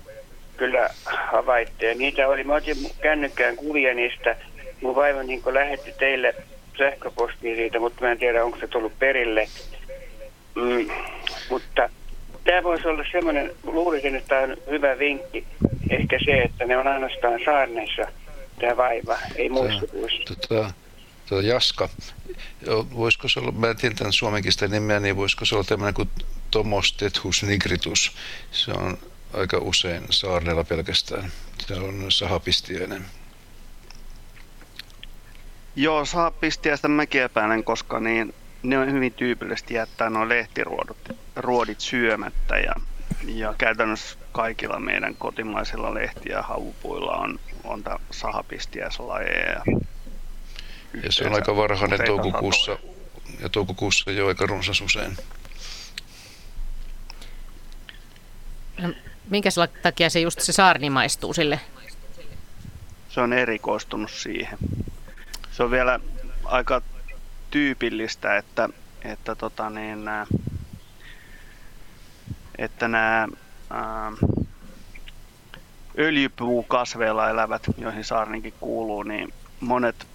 kyllä 0.57 0.89
havaittaa. 1.05 1.93
Niitä 1.95 2.27
oli, 2.27 2.43
mä 2.43 2.55
otin 2.55 2.77
kännykkään 3.01 3.55
kuvia 3.55 3.93
niistä, 3.93 4.35
mun 4.81 4.95
vaiva 4.95 5.23
niin 5.23 5.41
lähetti 5.45 5.93
teille 5.99 6.35
sähköpostiin 6.77 7.55
siitä, 7.55 7.79
mutta 7.79 8.01
mä 8.01 8.11
en 8.11 8.19
tiedä, 8.19 8.45
onko 8.45 8.57
se 8.59 8.67
tullut 8.67 8.99
perille. 8.99 9.47
Mm, 10.55 10.89
mutta 11.49 11.89
tämä 12.43 12.63
voisi 12.63 12.87
olla 12.87 13.03
semmoinen, 13.11 13.51
luulisin, 13.63 14.15
että 14.15 14.27
tämä 14.27 14.41
on 14.41 14.57
hyvä 14.69 14.99
vinkki, 14.99 15.45
ehkä 15.89 16.19
se, 16.25 16.41
että 16.41 16.65
ne 16.65 16.77
on 16.77 16.87
ainoastaan 16.87 17.39
saarneissa 17.45 18.01
tämä 18.59 18.77
vaiva, 18.77 19.17
ei 19.35 19.49
muista 19.49 19.87
tota, 19.87 20.73
tota, 21.29 21.41
Jaska, 21.41 21.89
voisiko 22.95 23.27
se 23.27 23.39
olla, 23.39 23.51
mä 23.51 23.69
en 23.69 23.77
tiedä 23.77 23.95
tämän 23.95 24.13
suomenkista 24.13 24.67
nimeä, 24.67 24.99
niin 24.99 25.15
voisiko 25.15 25.45
se 25.45 25.55
olla 25.55 25.63
tämmöinen 25.63 25.93
kuin 25.93 26.09
Tomostethus 26.51 27.43
nigritus. 27.43 28.11
Se 28.51 28.71
on 28.71 28.97
aika 29.33 29.57
usein 29.57 30.03
saarneella 30.09 30.63
pelkästään. 30.63 31.31
Se 31.67 31.73
on 31.73 32.05
sahapistiäinen. 32.09 33.05
Joo, 35.77 36.05
sahapistiäistä 36.05 36.87
mäkin 36.87 37.21
epäilen, 37.21 37.63
koska 37.63 37.99
niin, 37.99 38.33
ne 38.63 38.77
on 38.77 38.91
hyvin 38.91 39.13
tyypillisesti 39.13 39.73
jättää 39.73 40.09
nuo 40.09 40.29
lehtiruodit 40.29 40.97
ruodit 41.35 41.79
syömättä 41.79 42.57
ja, 42.57 42.73
ja 43.27 43.53
käytännössä 43.57 44.17
kaikilla 44.31 44.79
meidän 44.79 45.15
kotimaisilla 45.15 45.93
lehti- 45.93 46.29
ja 46.29 46.41
havupuilla 46.41 47.11
on, 47.11 47.39
on 47.63 47.83
sahapistiäislajeja. 48.11 49.63
Ja 51.03 51.11
se 51.11 51.27
on 51.27 51.35
aika 51.35 51.55
varhainen 51.55 51.99
toukokuussa, 52.05 52.77
ja 53.41 53.49
toukokuussa 53.49 54.11
jo 54.11 54.27
aika 54.27 54.45
runsas 54.45 54.81
usein. 54.81 55.17
No, 58.81 58.93
minkä 59.29 59.49
takia 59.81 60.09
se 60.09 60.19
just 60.19 60.41
se 60.41 60.53
saarni 60.53 60.89
maistuu 60.89 61.33
sille? 61.33 61.59
Se 63.09 63.21
on 63.21 63.33
erikoistunut 63.33 64.11
siihen. 64.11 64.57
Se 65.57 65.63
on 65.63 65.71
vielä 65.71 65.99
aika 66.45 66.81
tyypillistä, 67.51 68.37
että, 68.37 68.69
että, 69.03 69.35
tota 69.35 69.69
niin, 69.69 69.99
että 72.57 72.87
nämä 72.87 73.27
öljypuukasveilla 75.97 77.29
elävät, 77.29 77.61
joihin 77.77 78.03
saarninkin 78.03 78.53
kuuluu, 78.59 79.03
niin 79.03 79.33
monet, 79.59 80.07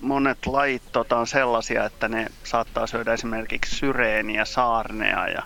monet 0.00 0.46
lajit 0.46 0.82
tota, 0.92 1.18
on 1.18 1.26
sellaisia, 1.26 1.84
että 1.84 2.08
ne 2.08 2.26
saattaa 2.44 2.86
syödä 2.86 3.12
esimerkiksi 3.12 3.76
syreeniä, 3.76 4.44
saarnea 4.44 5.28
ja 5.28 5.42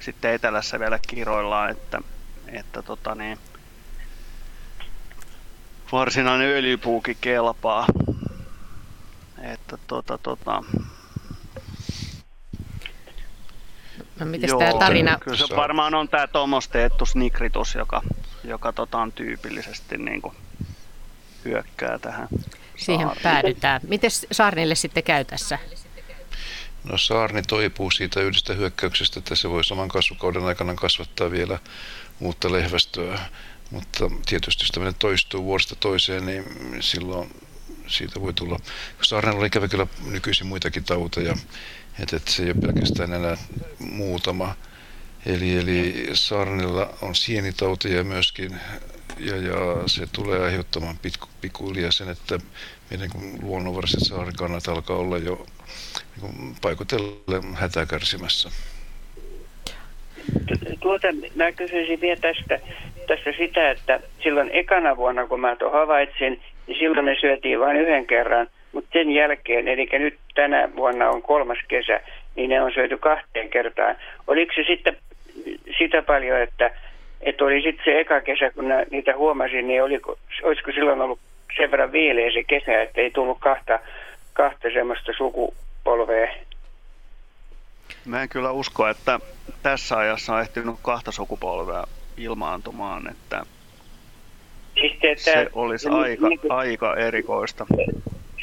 sitten 0.00 0.34
etelässä 0.34 0.78
vielä 0.78 0.98
kiroillaan, 1.08 1.70
että, 1.70 2.00
että 2.48 2.82
tota, 2.82 3.14
niin, 3.14 3.38
varsinainen 5.92 6.48
öljypuukin 6.48 7.16
kelpaa. 7.20 7.86
Että 9.42 9.78
tota, 9.86 10.18
tota, 10.18 10.62
No 14.20 14.26
miten 14.26 14.50
tämä 14.58 14.78
tarina? 14.78 15.18
Kyllä 15.18 15.36
se 15.36 15.56
varmaan 15.56 15.94
on 15.94 16.08
tämä 16.08 16.26
Tomosteettus 16.26 17.16
nigritus, 17.16 17.74
joka, 17.74 18.02
joka 18.44 18.72
tota 18.72 18.98
on 18.98 19.12
tyypillisesti 19.12 19.98
niin 19.98 20.22
kuin 20.22 20.34
hyökkää 21.44 21.98
tähän 21.98 22.28
Siihen 22.76 23.06
saarni. 23.06 23.22
päädytään. 23.22 23.80
Miten 23.88 24.10
saarnille 24.32 24.74
sitten 24.74 25.02
käy 25.02 25.24
tässä? 25.24 25.58
No 26.84 26.98
saarni 26.98 27.42
toipuu 27.42 27.90
siitä 27.90 28.20
yhdestä 28.20 28.54
hyökkäyksestä, 28.54 29.18
että 29.18 29.34
se 29.34 29.50
voi 29.50 29.64
saman 29.64 29.88
kasvukauden 29.88 30.44
aikana 30.44 30.74
kasvattaa 30.74 31.30
vielä 31.30 31.58
uutta 32.20 32.52
lehvästöä. 32.52 33.18
Mutta 33.70 34.10
tietysti 34.26 34.62
jos 34.62 34.70
tämmöinen 34.70 34.98
toistuu 34.98 35.44
vuodesta 35.44 35.76
toiseen, 35.76 36.26
niin 36.26 36.44
silloin 36.80 37.30
siitä 37.92 38.20
voi 38.20 38.32
tulla. 38.34 38.58
Saarnella 39.02 39.38
oli 39.38 39.46
ikävä 39.46 39.68
kyllä 39.68 39.86
nykyisin 40.10 40.46
muitakin 40.46 40.84
tauteja, 40.84 41.36
että, 42.00 42.16
että 42.16 42.30
se 42.30 42.42
ei 42.42 42.50
ole 42.50 42.60
pelkästään 42.60 43.12
enää 43.12 43.36
muutama. 43.78 44.54
Eli, 45.26 45.58
eli 45.58 46.06
saarnilla 46.12 46.94
on 47.02 47.14
sienitauteja 47.14 48.04
myöskin, 48.04 48.60
ja, 49.18 49.36
ja 49.36 49.58
se 49.86 50.06
tulee 50.12 50.44
aiheuttamaan 50.44 50.98
pikkuhiljaa 51.40 51.90
sen, 51.90 52.08
että 52.08 52.38
meidän 52.90 53.10
kun 53.10 53.38
luonnonvaraiset 53.42 54.00
saarikannat 54.02 54.68
alkaa 54.68 54.96
olla 54.96 55.18
jo 55.18 55.46
niin 56.22 56.56
paikotellen 56.62 57.54
hätää 57.54 57.86
kärsimässä. 57.86 58.50
Tuota, 60.80 61.08
mä 61.34 61.52
kysyisin 61.52 62.00
vielä 62.00 62.20
tästä, 62.20 62.60
tästä 63.06 63.32
sitä, 63.38 63.70
että 63.70 64.00
silloin 64.22 64.50
ekana 64.52 64.96
vuonna, 64.96 65.26
kun 65.26 65.40
mä 65.40 65.56
tuon 65.56 65.72
havaitsin, 65.72 66.32
niin 66.32 66.42
silloin 66.66 67.06
ne 67.06 67.16
syötiin 67.20 67.60
vain 67.60 67.76
yhden 67.76 68.06
kerran, 68.06 68.46
mutta 68.72 68.90
sen 68.92 69.10
jälkeen, 69.10 69.68
eli 69.68 69.88
nyt 69.92 70.18
tänä 70.34 70.68
vuonna 70.76 71.08
on 71.10 71.22
kolmas 71.22 71.58
kesä, 71.68 72.00
niin 72.36 72.50
ne 72.50 72.62
on 72.62 72.72
syöty 72.72 72.98
kahteen 72.98 73.50
kertaan. 73.50 73.96
Oliko 74.26 74.52
se 74.56 74.64
sitten 74.66 74.96
sitä 75.78 76.02
paljon, 76.02 76.40
että, 76.40 76.70
että 77.20 77.44
oli 77.44 77.62
sitten 77.62 77.84
se 77.84 78.00
eka 78.00 78.20
kesä, 78.20 78.50
kun 78.50 78.64
niitä 78.90 79.16
huomasin, 79.16 79.68
niin 79.68 79.82
oliko, 79.82 80.18
olisiko 80.42 80.72
silloin 80.72 81.00
ollut 81.00 81.20
sen 81.56 81.70
verran 81.70 81.92
viileä 81.92 82.32
se 82.32 82.42
kesä, 82.44 82.82
että 82.82 83.00
ei 83.00 83.10
tullut 83.10 83.38
kahta, 83.40 83.78
kahta 84.32 84.68
semmoista 84.72 85.12
sukupolvea? 85.16 86.28
Mä 88.04 88.22
en 88.22 88.28
kyllä 88.28 88.50
usko, 88.50 88.88
että 88.88 89.20
tässä 89.62 89.96
ajassa 89.98 90.34
on 90.34 90.40
ehtinyt 90.40 90.76
kahta 90.82 91.12
sukupolvea 91.12 91.84
ilmaantumaan, 92.16 93.10
että 93.10 93.42
siis 95.02 95.24
te, 95.24 95.32
se 95.32 95.46
olisi 95.52 95.88
niin, 95.88 95.98
aika, 95.98 96.28
niin, 96.28 96.40
aika 96.48 96.96
erikoista. 96.96 97.66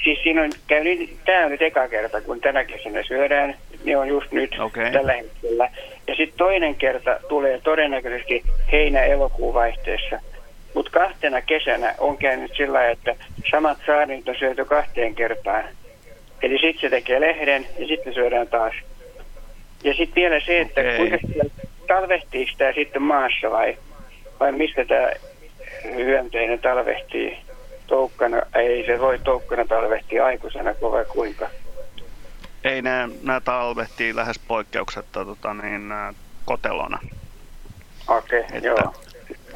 Siis 0.04 0.20
siinä 0.24 0.42
on 0.42 0.50
käynyt, 0.68 1.10
tämä 1.26 1.46
on 1.46 1.52
nyt 1.52 1.62
eka 1.62 1.88
kerta, 1.88 2.22
kun 2.22 2.42
tänä 2.42 2.64
kesänä 2.64 3.04
syödään, 3.04 3.56
ne 3.84 3.98
on 3.98 4.08
just 4.08 4.32
nyt 4.32 4.56
okay. 4.60 4.92
tällä 4.92 5.14
hetkellä. 5.14 5.70
Ja 6.08 6.16
sitten 6.16 6.38
toinen 6.38 6.76
kerta 6.76 7.20
tulee 7.30 7.60
todennäköisesti 7.64 8.44
heinä-elokuun 8.72 9.54
vaihteessa. 9.54 10.20
Mutta 10.74 10.92
kahtena 10.92 11.42
kesänä 11.42 11.96
on 11.98 12.18
käynyt 12.18 12.52
sillä 12.58 12.90
että 12.90 13.16
samat 13.52 13.78
saarnit 13.86 14.30
on 14.30 14.36
syöty 14.40 14.66
kahteen 14.66 15.16
kertaan. 15.16 15.64
Eli 16.42 16.58
sitten 16.60 16.82
se 16.82 16.90
tekee 16.90 17.22
lehden 17.22 17.68
ja 17.80 17.88
sitten 17.88 18.14
syödään 18.14 18.48
taas. 18.48 18.74
Ja 19.84 19.94
sitten 19.94 20.16
vielä 20.16 20.40
se, 20.40 20.62
että 20.62 20.82
okay. 20.82 20.98
kuinka 20.98 21.18
talvehtiiko 21.88 22.52
tämä 22.58 22.74
sitten 22.74 23.02
maassa 23.02 23.52
vai, 23.52 23.78
vai 24.40 24.52
mistä 24.52 24.86
tämä 24.86 25.10
hyönteinen 25.84 26.60
talvehtii 26.60 27.38
toukkana? 27.88 28.42
Ei 28.56 28.86
se 28.86 29.00
voi 29.00 29.20
toukkana 29.20 29.66
talvehtia 29.66 30.26
aikuisena 30.26 30.76
vai 30.82 31.06
kuinka? 31.06 31.50
Ei, 32.64 32.82
nämä, 32.82 33.10
nämä 33.24 33.42
talvehtii 33.42 34.16
lähes 34.16 34.40
poikkeuksetta 34.40 35.26
tota, 35.26 35.54
niin, 35.54 35.94
kotelona. 36.46 37.00
Okei, 38.08 38.40
okay, 38.40 38.60
joo. 38.60 38.94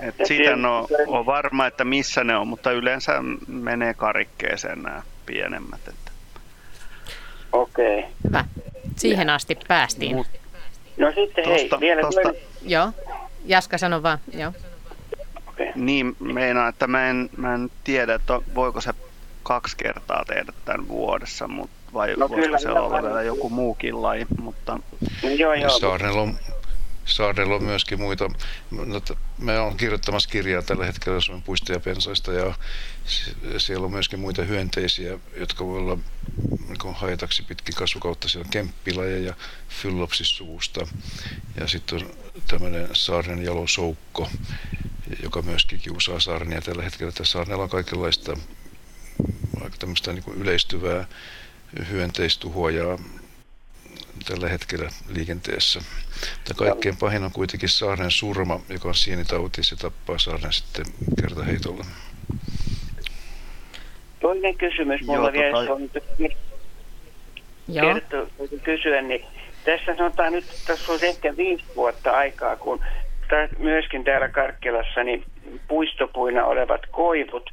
Et 0.02 0.16
siitä 0.24 0.52
en 0.52 0.66
ole, 0.66 0.88
ole 1.08 1.26
varma, 1.26 1.68
että 1.68 1.86
missä 1.86 2.24
ne 2.24 2.38
on, 2.38 2.48
mutta 2.48 2.72
yleensä 2.72 3.14
menee 3.48 3.94
karikkeeseen 3.94 4.82
nämä 4.84 5.02
pienemmät. 5.26 5.80
Että. 5.88 6.12
Okei. 7.52 8.00
Okay. 8.00 8.12
Hyvä. 8.28 8.46
Siihen 8.96 9.30
asti 9.30 9.58
päästiin. 9.68 10.16
Mut, 10.16 10.28
no 10.98 11.12
sitten 11.12 11.44
tosta, 11.44 11.78
hei, 11.78 11.80
vielä 11.80 12.02
tosta. 12.02 12.34
Joo, 12.62 12.92
Jaska 13.46 13.78
sano 13.78 14.04
vaan, 14.04 14.20
joo. 14.38 14.52
Okay. 15.54 15.72
Niin, 15.76 16.16
meinaa, 16.20 16.68
että 16.68 16.88
mä 16.88 17.10
en, 17.10 17.30
mä 17.38 17.54
en 17.54 17.72
tiedä, 17.84 18.14
että 18.14 18.42
voiko 18.56 18.82
se 18.82 18.94
kaksi 19.44 19.78
kertaa 19.78 20.26
tehdä 20.28 20.54
tämän 20.66 20.88
vuodessa, 20.88 21.48
mutta 21.48 21.84
vai 21.94 22.16
no 22.18 22.30
voisiko 22.30 22.60
se 22.60 22.70
olla 22.70 23.02
vielä 23.04 23.22
joku 23.22 23.50
muukin 23.50 24.02
laji, 24.02 24.26
mutta... 24.42 24.80
Joo, 25.38 25.54
joo. 25.54 25.80
Saarella 25.80 26.22
on, 26.22 26.40
Saarella 27.06 27.56
on 27.56 27.64
myöskin 27.64 28.02
muita. 28.02 28.30
Me 29.38 29.60
on 29.60 29.78
kirjoittamassa 29.78 30.30
kirjaa 30.30 30.62
tällä 30.62 30.86
hetkellä 30.86 31.20
Suomen 31.20 31.44
puista 31.44 31.74
ja 31.74 31.80
pensaista 31.80 32.34
ja 32.34 32.54
siellä 33.58 33.86
on 33.86 33.92
myöskin 33.92 34.20
muita 34.20 34.44
hyönteisiä, 34.44 35.18
jotka 35.38 35.66
voi 35.66 35.78
olla 35.78 35.98
niin 36.68 36.96
haitaksi 36.96 37.44
pitkin 37.44 37.76
kasvukautta. 37.76 38.30
Siellä 38.30 38.46
on 38.46 38.52
kemppilaja 38.52 39.20
ja 39.20 39.34
fyllopsissuvusta 39.70 40.88
ja 41.60 41.68
sitten 41.68 42.00
on 42.00 42.10
tämmöinen 42.48 42.90
saaren 42.94 43.44
jalosoukko, 43.44 44.30
joka 45.24 45.42
myöskin 45.42 45.80
kiusaa 45.80 46.20
saarnia 46.20 46.62
tällä 46.62 46.84
hetkellä. 46.84 47.12
Tässä 47.12 47.32
saarnella 47.32 47.64
on 47.64 47.70
kaikenlaista 47.70 48.38
aika 49.64 49.78
tämmöistä 49.80 50.14
niin 50.14 50.24
kuin 50.24 50.42
yleistyvää 50.42 51.06
hyönteistuhoa 51.90 52.72
ja 52.72 52.98
tällä 54.26 54.50
hetkellä 54.50 54.90
liikenteessä. 55.16 55.80
Mutta 56.38 56.54
kaikkein 56.54 56.98
pahin 56.98 57.24
on 57.24 57.32
kuitenkin 57.32 57.70
saaren 57.70 58.12
surma, 58.12 58.60
joka 58.70 58.88
on 58.88 58.96
sienitauti. 58.96 59.64
Se 59.64 59.76
tappaa 59.76 60.20
saaren 60.20 60.54
sitten 60.54 60.86
kertaheitolla. 61.22 61.86
Toinen 64.20 64.58
kysymys 64.58 65.02
mulla 65.02 65.30
Joo, 65.30 65.34
vielä, 65.34 65.60
tota... 65.60 65.74
on 65.74 65.90
kertoa, 67.74 68.28
kysyä, 68.64 69.02
niin 69.02 69.26
tässä 69.66 69.96
sanotaan 69.98 70.34
nyt, 70.34 70.46
tässä 70.68 70.92
on 70.92 71.00
ehkä 71.02 71.38
viisi 71.38 71.64
vuotta 71.76 72.12
aikaa, 72.12 72.56
kun 72.56 72.80
myöskin 73.60 74.04
täällä 74.04 74.30
Karkkilassa 74.30 75.04
niin 75.04 75.24
puistopuina 75.68 76.46
olevat 76.46 76.82
koivut. 76.92 77.50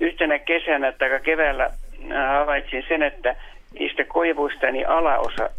Yhtenä 0.00 0.38
kesänä 0.38 0.92
tai 0.92 1.20
keväällä 1.22 1.64
äh, 1.64 2.38
havaitsin 2.38 2.84
sen, 2.88 3.02
että 3.02 3.36
niistä 3.78 4.04
koivuista 4.04 4.70
niin 4.70 4.88
alaosa 4.88 5.50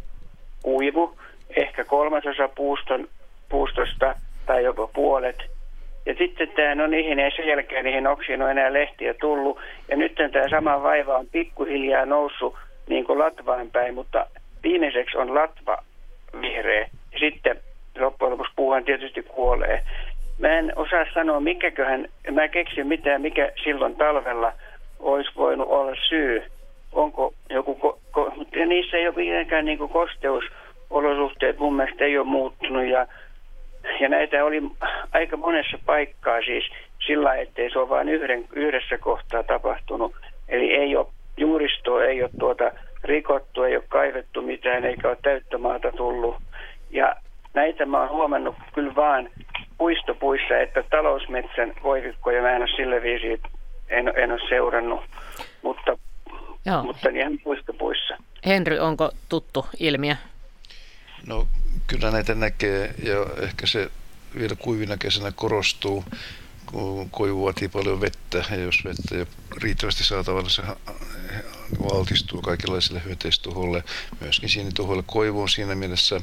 kuivu, 0.64 1.18
ehkä 1.56 1.84
kolmasosa 1.84 2.48
puuston, 2.48 3.08
puustosta 3.50 4.16
tai 4.46 4.64
jopa 4.64 4.88
puolet. 4.88 5.38
Ja 6.06 6.16
sitten 6.18 6.50
tämä, 6.56 6.76
no 6.76 6.88
niihin 6.88 7.20
ei 7.20 7.32
sen 7.32 7.48
jälkeen 7.48 7.86
niihin 7.86 8.08
oksiin 8.08 8.42
ole 8.42 8.52
enää 8.52 8.74
lehtiä 8.74 9.14
tullut. 9.14 9.60
Ja 9.90 9.98
nyt 9.98 10.16
tämä 10.16 10.50
sama 10.50 10.84
vaiva 10.84 11.18
on 11.18 11.28
pikkuhiljaa 11.32 12.06
noussut 12.06 12.56
niin 12.90 13.06
kuin 13.06 13.20
latvaan 13.20 13.72
päin, 13.72 13.94
mutta 13.94 14.26
viimeiseksi 14.64 15.18
on 15.18 15.36
latva 15.36 15.84
vihreä. 16.42 16.88
Sitten 17.20 17.60
loppujen 18.00 18.32
lopuksi 18.32 18.54
puuhan 18.56 18.84
tietysti 18.84 19.24
kuolee. 19.24 19.84
Mä 20.40 20.48
en 20.48 20.74
osaa 20.76 21.06
sanoa, 21.14 21.40
mikäköhän, 21.40 22.08
mä 22.32 22.48
keksin 22.48 22.88
mitään, 22.88 23.22
mikä 23.22 23.52
silloin 23.64 23.96
talvella 23.96 24.54
olisi 25.00 25.32
voinut 25.36 25.68
olla 25.70 25.96
syy 26.10 26.44
onko 26.92 27.34
joku, 27.50 27.76
ko, 27.76 28.00
ko, 28.12 28.34
niissä 28.66 28.98
ei 28.98 29.08
ole 29.08 29.16
mitenkään 29.16 29.66
niin 29.66 29.90
kosteusolosuhteet 29.90 31.60
mun 31.60 31.76
mielestä 31.76 32.06
ei 32.06 32.18
ole 32.18 32.28
muuttunut 32.28 32.86
ja, 32.86 33.08
ja 34.00 34.10
näitä 34.10 34.46
oli 34.46 34.62
aika 35.12 35.38
monessa 35.38 35.78
paikkaa 35.86 36.42
siis 36.42 36.64
sillä, 37.08 37.36
ettei 37.36 37.70
se 37.72 37.80
ole 37.80 37.90
vain 37.90 38.10
yhden, 38.10 38.46
yhdessä 38.54 38.98
kohtaa 38.98 39.44
tapahtunut. 39.44 40.16
Eli 40.50 40.74
ei 40.74 40.96
ole 40.96 41.08
juuristoa, 41.38 42.06
ei 42.06 42.24
ole 42.24 42.30
tuota 42.40 42.72
rikottu, 43.04 43.64
ei 43.64 43.76
ole 43.76 43.84
kaivettu 43.90 44.42
mitään 44.42 44.86
eikä 44.86 45.08
ole 45.08 45.18
täyttömaata 45.22 45.92
tullut. 45.92 46.36
Ja 46.90 47.16
näitä 47.54 47.86
mä 47.86 48.00
oon 48.00 48.10
huomannut 48.10 48.56
kyllä 48.74 48.96
vaan 48.96 49.30
puistopuissa, 49.78 50.58
että 50.58 50.84
talousmetsän 50.90 51.74
voivikkoja 51.84 52.42
mä 52.42 52.52
en 52.52 52.62
ole 52.62 52.76
sillä 52.76 53.02
viisi, 53.02 53.42
en, 53.90 54.14
en 54.16 54.32
ole 54.32 54.50
seurannut, 54.50 55.02
mutta, 55.62 55.98
Joo. 56.66 56.84
mutta 56.84 57.10
ihan 57.10 57.40
puistopuissa. 57.44 58.18
Henry, 58.46 58.80
onko 58.80 59.12
tuttu 59.30 59.66
ilmiö? 59.80 60.16
No 61.28 61.48
kyllä 61.88 62.12
näitä 62.12 62.36
näkee 62.36 62.94
ja 63.04 63.44
ehkä 63.44 63.68
se 63.68 63.90
vielä 64.40 64.56
kuivina 64.60 64.98
kesänä 64.98 65.32
korostuu, 65.36 66.04
kun 66.66 67.10
koivu 67.10 67.46
vaatii 67.46 67.68
paljon 67.68 68.02
vettä 68.02 68.44
ja 68.52 68.56
jos 68.56 68.86
vettä 68.86 69.16
ei 69.16 69.22
ole 69.22 69.28
riittävästi 69.62 70.04
saatavilla, 70.04 70.50
se 70.50 70.62
altistuu 71.94 72.42
kaikenlaisille 72.42 73.02
hyönteistuholle, 73.06 73.84
myöskin 74.22 74.50
sienituhoille. 74.50 75.04
Koivu 75.08 75.42
on 75.42 75.50
siinä 75.50 75.76
mielessä 75.76 76.22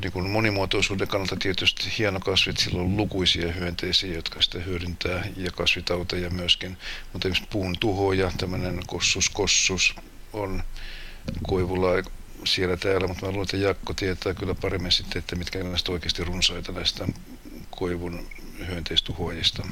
niin 0.00 0.12
kuin 0.12 0.30
monimuotoisuuden 0.30 1.08
kannalta 1.08 1.36
tietysti 1.36 1.92
hieno 1.98 2.20
kasvi, 2.20 2.50
että 2.50 2.62
sillä 2.62 2.82
on 2.82 2.96
lukuisia 2.96 3.52
hyönteisiä, 3.52 4.14
jotka 4.14 4.42
sitä 4.42 4.58
hyödyntää 4.58 5.24
ja 5.36 5.50
kasvitauteja 5.50 6.30
myöskin. 6.30 6.76
Mutta 7.12 7.28
esimerkiksi 7.28 7.50
puun 7.52 7.76
tuhoja, 7.80 8.32
tämmöinen 8.38 8.80
kossus, 8.86 9.30
kossus 9.30 9.94
on 10.32 10.62
koivulla 11.42 11.88
siellä 12.44 12.76
täällä, 12.76 13.06
mutta 13.08 13.26
mä 13.26 13.32
luulen, 13.32 13.44
että 13.44 13.56
Jakko 13.56 13.94
tietää 13.94 14.34
kyllä 14.34 14.54
paremmin 14.54 14.92
sitten, 14.92 15.18
että 15.18 15.36
mitkä 15.36 15.62
näistä 15.62 15.92
oikeasti 15.92 16.24
runsaita 16.24 16.72
näistä 16.72 17.08
koivun 17.70 18.26
hyönteistuhoajista. 18.66 19.68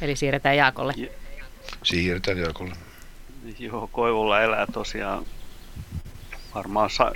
Eli 0.00 0.16
siirretään 0.16 0.56
Jaakolle. 0.56 0.94
Siirretään 1.82 2.38
Jaakolle. 2.38 2.74
Joo, 3.58 3.86
koivulla 3.92 4.40
elää 4.40 4.66
tosiaan 4.66 5.26
varmaan 6.54 6.90
sa- 6.90 7.12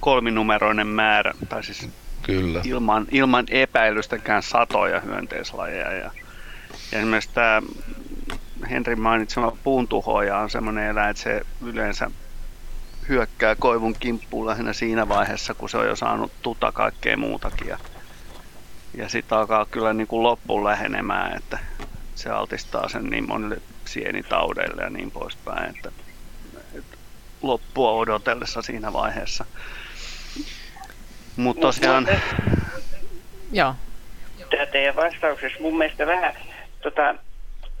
kolminumeroinen 0.00 0.86
määrä, 0.86 1.32
tai 1.48 1.64
siis 1.64 1.88
Kyllä. 2.22 2.60
Ilman, 2.64 3.06
ilman 3.10 3.44
epäilystäkään 3.50 4.42
satoja 4.42 5.00
hyönteislajeja. 5.00 5.92
Ja, 5.92 6.10
ja 6.92 6.98
esimerkiksi 6.98 7.30
tämä 7.34 7.62
Henri 8.70 8.96
mainitsema 8.96 9.56
puuntuhoaja 9.64 10.38
on 10.38 10.50
sellainen 10.50 10.88
eläin, 10.88 11.10
että 11.10 11.22
se 11.22 11.42
yleensä 11.62 12.10
hyökkää 13.08 13.54
koivun 13.54 13.94
kimppuun 14.00 14.46
lähinnä 14.46 14.72
siinä 14.72 15.08
vaiheessa, 15.08 15.54
kun 15.54 15.68
se 15.68 15.78
on 15.78 15.86
jo 15.86 15.96
saanut 15.96 16.32
tuta 16.42 16.72
kaikkea 16.72 17.16
muutakin. 17.16 17.68
Ja, 17.68 17.78
ja 18.94 19.08
sitten 19.08 19.38
alkaa 19.38 19.66
kyllä 19.70 19.92
niin 19.92 20.06
kuin 20.06 20.22
loppuun 20.22 20.64
lähenemään, 20.64 21.36
että 21.36 21.58
se 22.14 22.30
altistaa 22.30 22.88
sen 22.88 23.04
niin 23.04 23.28
monille 23.28 23.62
sienitaudeille 23.84 24.82
ja 24.82 24.90
niin 24.90 25.10
poispäin, 25.10 25.76
että, 25.76 25.92
että 26.74 26.96
loppua 27.42 27.92
odotellessa 27.92 28.62
siinä 28.62 28.92
vaiheessa. 28.92 29.44
Mutta 31.40 31.60
tosiaan... 31.60 32.06
Joo. 33.52 33.74
Tämä 34.50 34.66
teidän 34.66 34.96
vastauksessa 34.96 35.60
mun 35.60 35.78
mielestä 35.78 36.06
vähän 36.06 36.34
tota, 36.82 37.14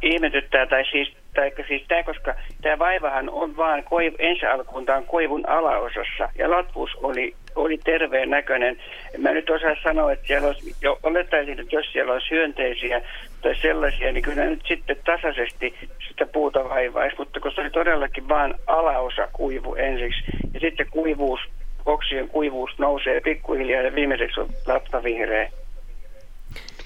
ihmetyttää, 0.02 0.66
tai 0.66 0.84
siis, 0.90 1.16
tai 1.34 1.52
siis 1.68 1.84
tämä, 1.88 2.02
koska 2.02 2.34
tämä 2.62 2.78
vaivahan 2.78 3.30
on 3.30 3.56
vaan 3.56 3.84
koiv, 3.84 4.14
ensi 4.18 4.46
alkuun 4.46 4.86
tämä 4.86 4.98
on 4.98 5.06
koivun 5.06 5.48
alaosassa, 5.48 6.28
ja 6.38 6.50
latvuus 6.50 6.90
oli, 7.02 7.34
oli 7.54 7.78
terveen 7.84 8.30
näköinen. 8.30 8.76
Mä 9.18 9.30
nyt 9.30 9.50
osaa 9.50 9.76
sanoa, 9.82 10.12
että 10.12 10.26
siellä 10.26 10.48
olisi, 10.48 10.74
jo, 10.82 10.98
olettaisin, 11.02 11.60
että 11.60 11.76
jos 11.76 11.92
siellä 11.92 12.12
olisi 12.12 12.30
hyönteisiä 12.30 13.02
tai 13.42 13.54
sellaisia, 13.62 14.12
niin 14.12 14.22
kyllä 14.22 14.44
nyt 14.44 14.62
sitten 14.68 14.96
tasaisesti 15.04 15.74
sitä 16.08 16.26
puuta 16.26 16.68
vaivaisi, 16.68 17.16
mutta 17.18 17.40
kun 17.40 17.52
se 17.52 17.60
oli 17.60 17.70
todellakin 17.70 18.28
vain 18.28 18.54
alaosa 18.66 19.28
kuivu 19.32 19.74
ensiksi, 19.74 20.22
ja 20.54 20.60
sitten 20.60 20.86
kuivuus, 20.90 21.40
oksien 21.86 22.28
kuivuus 22.28 22.70
nousee 22.78 23.20
pikkuhiljaa, 23.20 23.82
ja 23.82 23.94
viimeiseksi 23.94 24.40
on 24.40 24.48
latvavihreä. 24.66 25.50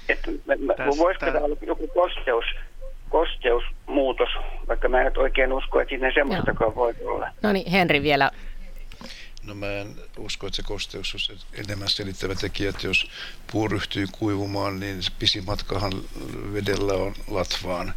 Että 0.08 0.30
voisiko 0.98 1.26
tämä 1.26 1.38
olla 1.38 1.56
joku 1.66 1.88
kosteus, 1.88 2.44
kosteusmuutos, 3.08 4.28
vaikka 4.68 4.88
mä 4.88 4.98
en 4.98 5.04
nyt 5.04 5.18
oikein 5.18 5.52
usko, 5.52 5.80
että 5.80 5.90
siinä 5.90 6.12
semmoistakaan 6.14 6.74
voi 6.74 6.94
olla. 7.04 7.30
No 7.42 7.52
niin, 7.52 7.70
Henri 7.70 8.02
vielä. 8.02 8.30
No 9.46 9.54
mä 9.54 9.66
en 9.66 9.94
usko, 10.18 10.46
että 10.46 10.56
se 10.56 10.62
kosteus 10.62 11.14
on 11.14 11.20
se 11.20 11.32
enemmän 11.64 11.88
selittävä 11.88 12.34
tekijä, 12.34 12.70
että 12.70 12.86
jos 12.86 13.10
puu 13.52 13.68
ryhtyy 13.68 14.06
kuivumaan, 14.12 14.80
niin 14.80 15.02
se 15.02 15.12
pisin 15.18 15.44
matkahan 15.44 15.92
vedellä 16.52 16.92
on 16.92 17.14
latvaan. 17.28 17.94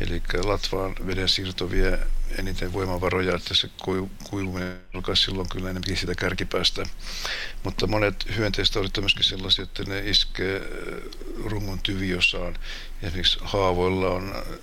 Eli 0.00 0.22
latvaan 0.44 0.94
veden 1.06 1.28
siirto 1.28 1.70
vie 1.70 1.98
eniten 2.38 2.72
voimavaroja, 2.72 3.36
että 3.36 3.54
se 3.54 3.68
kui- 3.82 4.08
kuivuminen 4.30 4.80
alkaa 4.94 5.14
silloin 5.14 5.48
kyllä 5.48 5.64
enemmänkin 5.70 5.96
sitä 5.96 6.14
kärkipäästä. 6.14 6.82
Mutta 7.62 7.86
monet 7.86 8.36
hyönteistaudit 8.36 8.98
on 8.98 9.04
myöskin 9.04 9.24
sellaisia, 9.24 9.62
että 9.62 9.84
ne 9.84 10.10
iskee 10.10 10.56
äh, 10.56 10.64
rungon 11.44 11.78
tyviosaan. 11.82 12.58
Esimerkiksi 13.02 13.38
haavoilla 13.42 14.10
on 14.10 14.36
äh, 14.36 14.58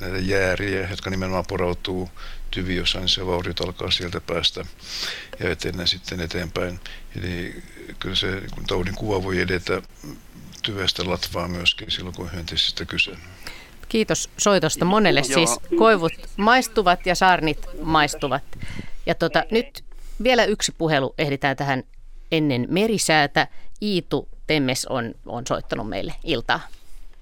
näitä 0.00 0.18
jääriä, 0.18 0.88
jotka 0.90 1.10
nimenomaan 1.10 1.46
porautuu 1.48 2.10
tyviosaan, 2.50 3.02
niin 3.02 3.08
se 3.08 3.26
vauriot 3.26 3.60
alkaa 3.60 3.90
sieltä 3.90 4.20
päästä 4.20 4.64
ja 5.40 5.50
etenee 5.50 5.86
sitten 5.86 6.20
eteenpäin. 6.20 6.80
Eli 7.16 7.62
kyllä 7.98 8.16
se 8.16 8.42
kuin 8.50 8.66
taudin 8.66 8.94
kuva 8.94 9.22
voi 9.22 9.40
edetä 9.40 9.82
tyvestä 10.62 11.08
latvaa 11.10 11.48
myöskin 11.48 11.90
silloin, 11.90 12.16
kun 12.16 12.32
hyönteisistä 12.32 12.84
kyse. 12.84 13.16
Kiitos 13.88 14.30
soitosta 14.38 14.84
monelle. 14.84 15.20
Joo. 15.20 15.34
Siis 15.34 15.60
koivut 15.78 16.12
maistuvat 16.36 17.06
ja 17.06 17.14
saarnit 17.14 17.58
maistuvat. 17.82 18.42
Ja 19.06 19.14
tota, 19.14 19.44
nyt 19.50 19.84
vielä 20.22 20.44
yksi 20.44 20.72
puhelu 20.78 21.14
ehditään 21.18 21.56
tähän 21.56 21.82
ennen 22.32 22.66
merisäätä. 22.70 23.46
Iitu 23.82 24.28
Temmes 24.46 24.86
on, 24.86 25.14
on 25.26 25.46
soittanut 25.46 25.88
meille 25.88 26.12
iltaa. 26.24 26.60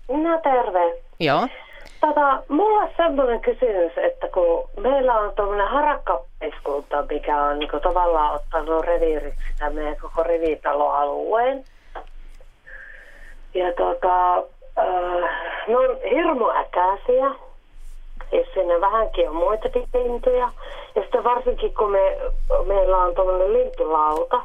No 0.08 0.40
terve. 0.42 1.02
Joo. 1.20 1.48
Tota, 2.00 2.42
mulla 2.48 2.78
on 2.78 2.90
semmoinen 2.96 3.40
kysymys, 3.40 3.92
että 3.96 4.28
kun 4.28 4.68
meillä 4.80 5.14
on 5.14 5.32
tuommoinen 5.36 5.68
harakkapaiskunta, 5.68 7.04
mikä 7.08 7.42
on 7.42 7.58
niin 7.58 7.70
tavallaan 7.82 8.34
ottanut 8.34 8.84
reviiriksi 8.84 9.40
tämän 9.58 9.74
meidän 9.74 9.96
koko 9.96 10.22
rivitaloalueen. 10.22 11.64
Ja 13.54 13.72
tota, 13.72 14.42
äh, 14.78 15.30
ne 15.68 15.76
on 15.76 15.98
hirmu 16.10 16.48
äkäisiä, 16.50 17.30
jos 18.32 18.46
siinä 18.54 18.80
vähänkin 18.80 19.28
on 19.28 19.36
muitakin 19.36 19.88
lintuja. 19.94 20.50
Ja 20.94 21.02
sitten 21.02 21.24
varsinkin 21.24 21.74
kun 21.74 21.90
me, 21.90 22.18
meillä 22.66 22.98
on 22.98 23.14
tuommoinen 23.14 23.52
lintulauta, 23.52 24.40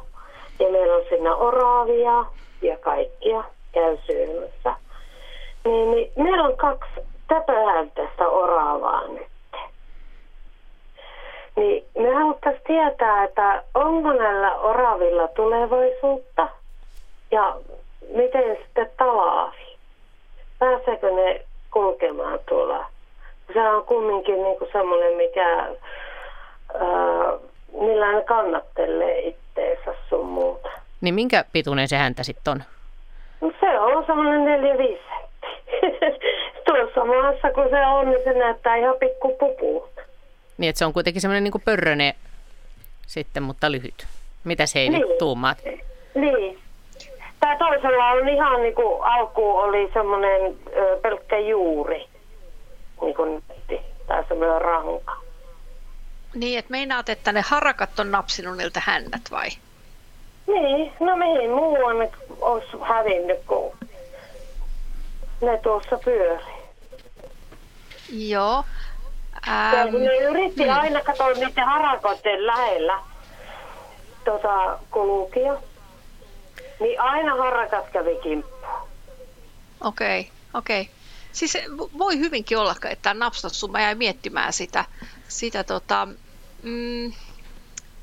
ja 0.58 0.70
meillä 0.70 0.96
on 0.96 1.02
siinä 1.08 1.36
oraavia 1.36 2.24
ja 2.62 2.76
kaikkia 2.76 3.44
käy 3.72 3.98
syömässä. 4.06 4.74
Niin, 5.64 5.90
niin 5.90 6.12
meillä 6.16 6.42
on 6.42 6.56
kaksi 6.56 7.00
täpöhäntäistä 7.28 8.28
oraavaa 8.28 9.08
nyt. 9.08 9.26
Niin 11.56 11.84
me 11.98 12.14
haluttaisiin 12.14 12.64
tietää, 12.66 13.24
että 13.24 13.62
onko 13.74 14.12
näillä 14.12 14.54
oravilla 14.54 15.28
tulevaisuutta 15.28 16.48
ja 17.30 17.56
miten 18.14 18.56
sitten 18.64 18.90
talaavi. 18.98 19.69
Pääseekö 20.90 21.10
ne 21.10 21.40
kulkemaan 21.70 22.38
tuolla? 22.48 22.86
Se 23.52 23.60
on 23.68 23.84
kumminkin 23.84 24.42
niinku 24.42 24.68
semmoinen, 24.72 25.16
mikä, 25.16 25.56
ää, 25.58 27.38
millä 27.80 28.12
ne 28.12 28.22
kannattelee 28.24 29.18
itteensä 29.20 29.94
sun 30.08 30.26
muuta. 30.26 30.68
Niin 31.00 31.14
minkä 31.14 31.44
pituinen 31.52 31.88
se 31.88 31.96
häntä 31.96 32.22
sitten 32.22 32.50
on? 32.50 32.62
No 33.40 33.52
se 33.60 33.78
on 33.80 34.06
semmoinen 34.06 34.44
neljä 34.44 34.78
viisi 34.78 35.02
Tuossa 36.66 37.04
maassa 37.04 37.50
kun 37.52 37.68
se 37.70 37.86
on, 37.86 38.10
niin 38.10 38.24
se 38.24 38.32
näyttää 38.32 38.76
ihan 38.76 38.96
pikku 39.00 39.36
pupulta. 39.40 40.00
Niin, 40.58 40.68
että 40.68 40.78
se 40.78 40.84
on 40.84 40.92
kuitenkin 40.92 41.22
semmoinen 41.22 41.44
niin 41.44 41.62
pörröne 41.64 42.14
sitten, 43.06 43.42
mutta 43.42 43.72
lyhyt. 43.72 44.06
Mitä 44.44 44.66
se 44.66 44.78
ei 44.78 44.88
Niin. 44.88 45.02
niin. 45.08 45.18
tuumaat? 45.18 45.58
Niin. 46.14 46.58
Tämä 47.40 47.56
toisella 47.58 48.06
on 48.08 48.28
ihan 48.28 48.62
niin 48.62 48.74
kuin 48.74 49.04
alkuun 49.04 49.62
oli 49.64 49.90
semmoinen 49.92 50.58
pelkkä 51.02 51.38
juuri, 51.38 52.06
niin 53.00 53.14
kuin 53.14 53.42
netti, 53.48 53.80
tai 54.06 54.24
semmoinen 54.28 54.60
ranka. 54.60 55.16
Niin, 56.34 56.58
että 56.58 56.70
meinaat, 56.70 57.08
että 57.08 57.32
ne 57.32 57.40
harakat 57.40 58.00
on 58.00 58.10
napsinut 58.10 58.56
niiltä 58.56 58.82
hännät 58.84 59.22
vai? 59.30 59.48
Niin, 60.46 60.92
no 61.00 61.16
mihin 61.16 61.50
muuan 61.50 61.98
ne 61.98 62.10
olisi 62.40 62.68
hävinnyt, 62.82 63.38
kun 63.46 63.72
ne 65.40 65.58
tuossa 65.58 65.98
pyöri. 66.04 66.44
Joo. 68.12 68.64
Ja 69.46 69.80
Ähm, 69.80 69.90
kun 69.90 70.04
ne 70.04 70.16
yritti 70.16 70.68
aina 70.68 71.00
katsoa 71.00 71.32
niiden 71.32 71.64
harakoiden 71.64 72.46
lähellä 72.46 72.98
tota, 74.24 74.78
kulkia, 74.90 75.56
niin 76.80 77.00
aina 77.00 77.36
harakat 77.36 77.88
kävi 77.92 78.16
kimppuun. 78.22 78.88
Okei, 79.80 80.20
okay, 80.20 80.32
okei. 80.54 80.80
Okay. 80.80 80.94
Siis 81.32 81.58
voi 81.98 82.18
hyvinkin 82.18 82.58
olla, 82.58 82.72
että 82.72 83.02
tämä 83.02 83.24
napsatsu, 83.24 83.68
mä 83.68 83.80
jäin 83.80 83.98
miettimään 83.98 84.52
sitä, 84.52 84.84
sitä 85.28 85.64
tota, 85.64 86.08
mm, 86.62 87.12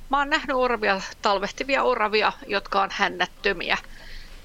mä 0.10 0.18
oon 0.18 0.30
nähnyt 0.30 0.58
oravia, 0.58 1.02
talvehtivia 1.22 1.84
oravia, 1.84 2.34
jotka 2.48 2.82
on 2.82 2.90
hännättömiä. 2.92 3.78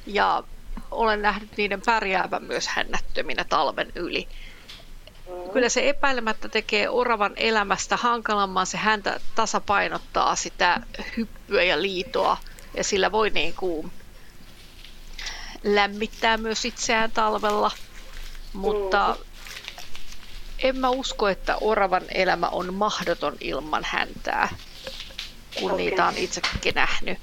Ja 0.07 0.43
olen 0.91 1.23
nähnyt 1.23 1.57
niiden 1.57 1.83
pärjäävän 1.87 2.45
myös 2.45 2.69
hännättöminä 2.69 3.45
talven 3.45 3.93
yli. 3.95 4.29
Kyllä 5.53 5.69
se 5.69 5.89
epäilemättä 5.89 6.49
tekee 6.49 6.89
oravan 6.89 7.33
elämästä 7.37 7.97
hankalamman. 7.97 8.67
Se 8.67 8.79
häntä 8.79 9.21
tasapainottaa 9.35 10.37
sitä 10.37 10.81
hyppyä 11.17 11.63
ja 11.63 11.83
liitoa 11.83 12.37
ja 12.77 12.85
sillä 12.85 13.13
voi 13.13 13.31
niin 13.31 13.55
kuin 13.55 13.93
lämmittää 15.65 16.37
myös 16.37 16.65
itseään 16.65 17.11
talvella. 17.11 17.71
Mutta 18.53 19.17
en 20.59 20.77
mä 20.77 20.91
usko, 20.91 21.29
että 21.29 21.57
oravan 21.61 22.03
elämä 22.11 22.49
on 22.49 22.75
mahdoton 22.75 23.37
ilman 23.41 23.83
häntää, 23.87 24.49
kun 25.59 25.71
okay. 25.71 25.85
niitä 25.85 26.07
on 26.07 26.17
itsekin 26.17 26.75
nähnyt, 26.75 27.19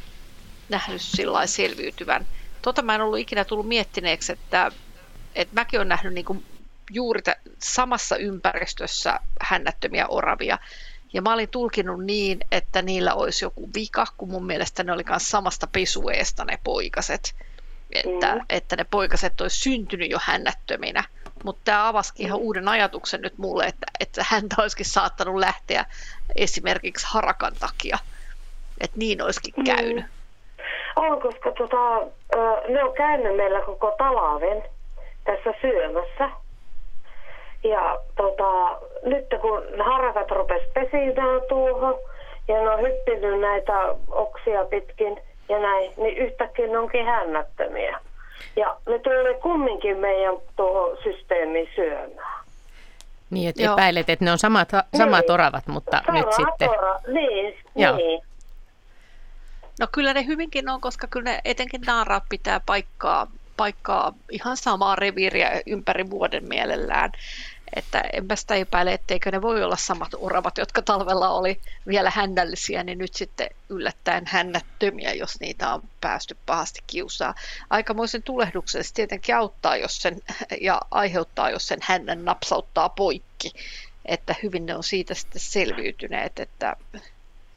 nähnyt 0.70 1.02
sillä 1.02 1.48
selviytyvän. 1.48 2.28
Tota 2.62 2.82
mä 2.82 2.96
en 2.96 3.02
ollut 3.02 3.20
ikinä 3.20 3.46
tullut 3.46 3.68
miettineeksi, 3.68 4.32
että, 4.32 4.72
että 5.36 5.56
mäkin 5.56 5.80
olen 5.80 5.90
nähnyt 5.90 6.14
niin 6.14 6.46
juuri 6.92 7.22
samassa 7.60 8.18
ympäristössä 8.18 9.20
hännättömiä 9.42 10.08
oravia. 10.08 10.58
Ja 11.14 11.22
mä 11.22 11.34
olin 11.34 11.50
tulkinut 11.50 12.06
niin, 12.06 12.40
että 12.52 12.82
niillä 12.82 13.14
olisi 13.14 13.46
joku 13.46 13.70
vika, 13.76 14.08
kun 14.18 14.32
mun 14.32 14.46
mielestä 14.46 14.84
ne 14.84 14.92
oli 14.92 15.04
myös 15.10 15.30
samasta 15.30 15.68
pesueesta 15.68 16.46
ne 16.46 16.60
poikaset. 16.64 17.36
Että, 17.94 18.36
mm. 18.36 18.42
että 18.50 18.76
ne 18.76 18.86
poikaset 18.92 19.42
olisi 19.42 19.62
syntynyt 19.62 20.12
jo 20.12 20.18
hännättöminä. 20.22 21.04
Mutta 21.44 21.62
tämä 21.66 21.88
avasikin 21.88 22.26
ihan 22.26 22.40
uuden 22.40 22.68
ajatuksen 22.68 23.22
nyt 23.22 23.38
mulle, 23.38 23.66
että, 23.66 23.86
että 24.00 24.26
häntä 24.30 24.56
olisikin 24.60 24.86
saattanut 24.86 25.36
lähteä 25.36 25.86
esimerkiksi 26.36 27.08
harakan 27.10 27.54
takia. 27.60 27.98
Että 28.82 28.98
niin 28.98 29.22
olisikin 29.22 29.54
mm. 29.58 29.64
käynyt. 29.64 30.06
Mm. 30.06 30.20
On, 30.96 31.22
koska 31.22 31.52
tota, 31.52 32.00
ne 32.68 32.84
on 32.84 32.94
käynyt 32.94 33.36
meillä 33.36 33.62
koko 33.62 33.96
talaven 33.98 34.64
tässä 35.24 35.54
syömässä. 35.62 36.30
Ja 37.64 38.00
tota, 38.16 38.80
nyt 39.04 39.26
kun 39.42 39.64
harakat 39.86 40.32
rupes 40.32 40.62
pesimään 40.74 41.42
tuohon 41.50 41.96
ja 42.48 42.62
ne 42.62 42.70
on 42.70 42.82
hyppinyt 42.82 43.40
näitä 43.40 43.96
oksia 44.08 44.66
pitkin 44.66 45.22
ja 45.50 45.60
näin, 45.60 45.92
niin 45.98 46.18
yhtäkkiä 46.18 46.68
ne 46.68 46.78
onkin 46.78 47.06
hännättömiä. 47.06 48.00
Ja 48.56 48.78
ne 48.90 49.00
tulee 49.00 49.34
kumminkin 49.34 49.98
meidän 49.98 50.36
tuohon 50.56 50.98
systeemiin 51.04 51.70
syömään. 51.76 52.46
Niin, 53.30 53.50
että 53.50 53.62
Joo. 53.62 53.74
epäilet, 53.74 54.10
että 54.10 54.26
ne 54.26 54.32
on 54.32 54.40
samat, 54.40 54.70
samat 54.98 55.22
niin. 55.22 55.32
oravat, 55.32 55.68
mutta 55.68 56.02
Sama 56.06 56.18
nyt 56.18 56.34
sitten... 56.34 56.70
Ora. 56.70 57.00
Niin, 57.08 57.58
Joo. 57.76 57.96
niin. 57.96 58.22
No 59.80 59.88
kyllä 59.92 60.14
ne 60.14 60.26
hyvinkin 60.26 60.70
on, 60.70 60.82
koska 60.82 61.08
kyllä 61.08 61.32
ne 61.32 61.42
etenkin 61.46 61.82
naaraat 61.82 62.24
pitää 62.30 62.62
paikkaa, 62.66 63.28
paikkaa 63.58 64.14
ihan 64.32 64.58
samaa 64.58 64.96
reviiriä 64.96 65.62
ympäri 65.68 66.10
vuoden 66.10 66.48
mielellään. 66.48 67.12
Että 67.76 68.04
enpä 68.14 68.36
sitä 68.36 68.56
epäile, 68.56 68.94
etteikö 68.94 69.32
ne 69.32 69.42
voi 69.42 69.64
olla 69.64 69.76
samat 69.76 70.10
oravat, 70.18 70.58
jotka 70.58 70.82
talvella 70.82 71.30
oli 71.30 71.60
vielä 71.88 72.10
hännällisiä, 72.10 72.84
niin 72.84 72.98
nyt 72.98 73.14
sitten 73.14 73.50
yllättäen 73.70 74.24
hännättömiä, 74.28 75.14
jos 75.14 75.40
niitä 75.40 75.74
on 75.74 75.84
päästy 76.02 76.38
pahasti 76.46 76.80
kiusaa. 76.88 77.36
Aikamoisen 77.70 78.24
tulehduksen 78.24 78.84
se 78.84 78.94
tietenkin 78.94 79.36
auttaa 79.36 79.78
jos 79.78 80.02
sen, 80.02 80.22
ja 80.62 80.82
aiheuttaa, 80.92 81.50
jos 81.50 81.68
sen 81.68 81.80
hännän 81.82 82.26
napsauttaa 82.26 82.90
poikki. 82.90 83.52
Että 84.06 84.36
hyvin 84.44 84.66
ne 84.66 84.76
on 84.76 84.84
siitä 84.84 85.14
sitten 85.14 85.42
selviytyneet, 85.42 86.40
että 86.40 86.76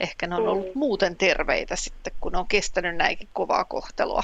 ehkä 0.00 0.26
ne 0.26 0.34
on 0.34 0.48
ollut 0.48 0.66
mm. 0.66 0.78
muuten 0.78 1.16
terveitä 1.16 1.76
sitten, 1.76 2.12
kun 2.20 2.36
on 2.36 2.48
kestänyt 2.48 2.96
näinkin 2.96 3.28
kovaa 3.32 3.64
kohtelua. 3.64 4.22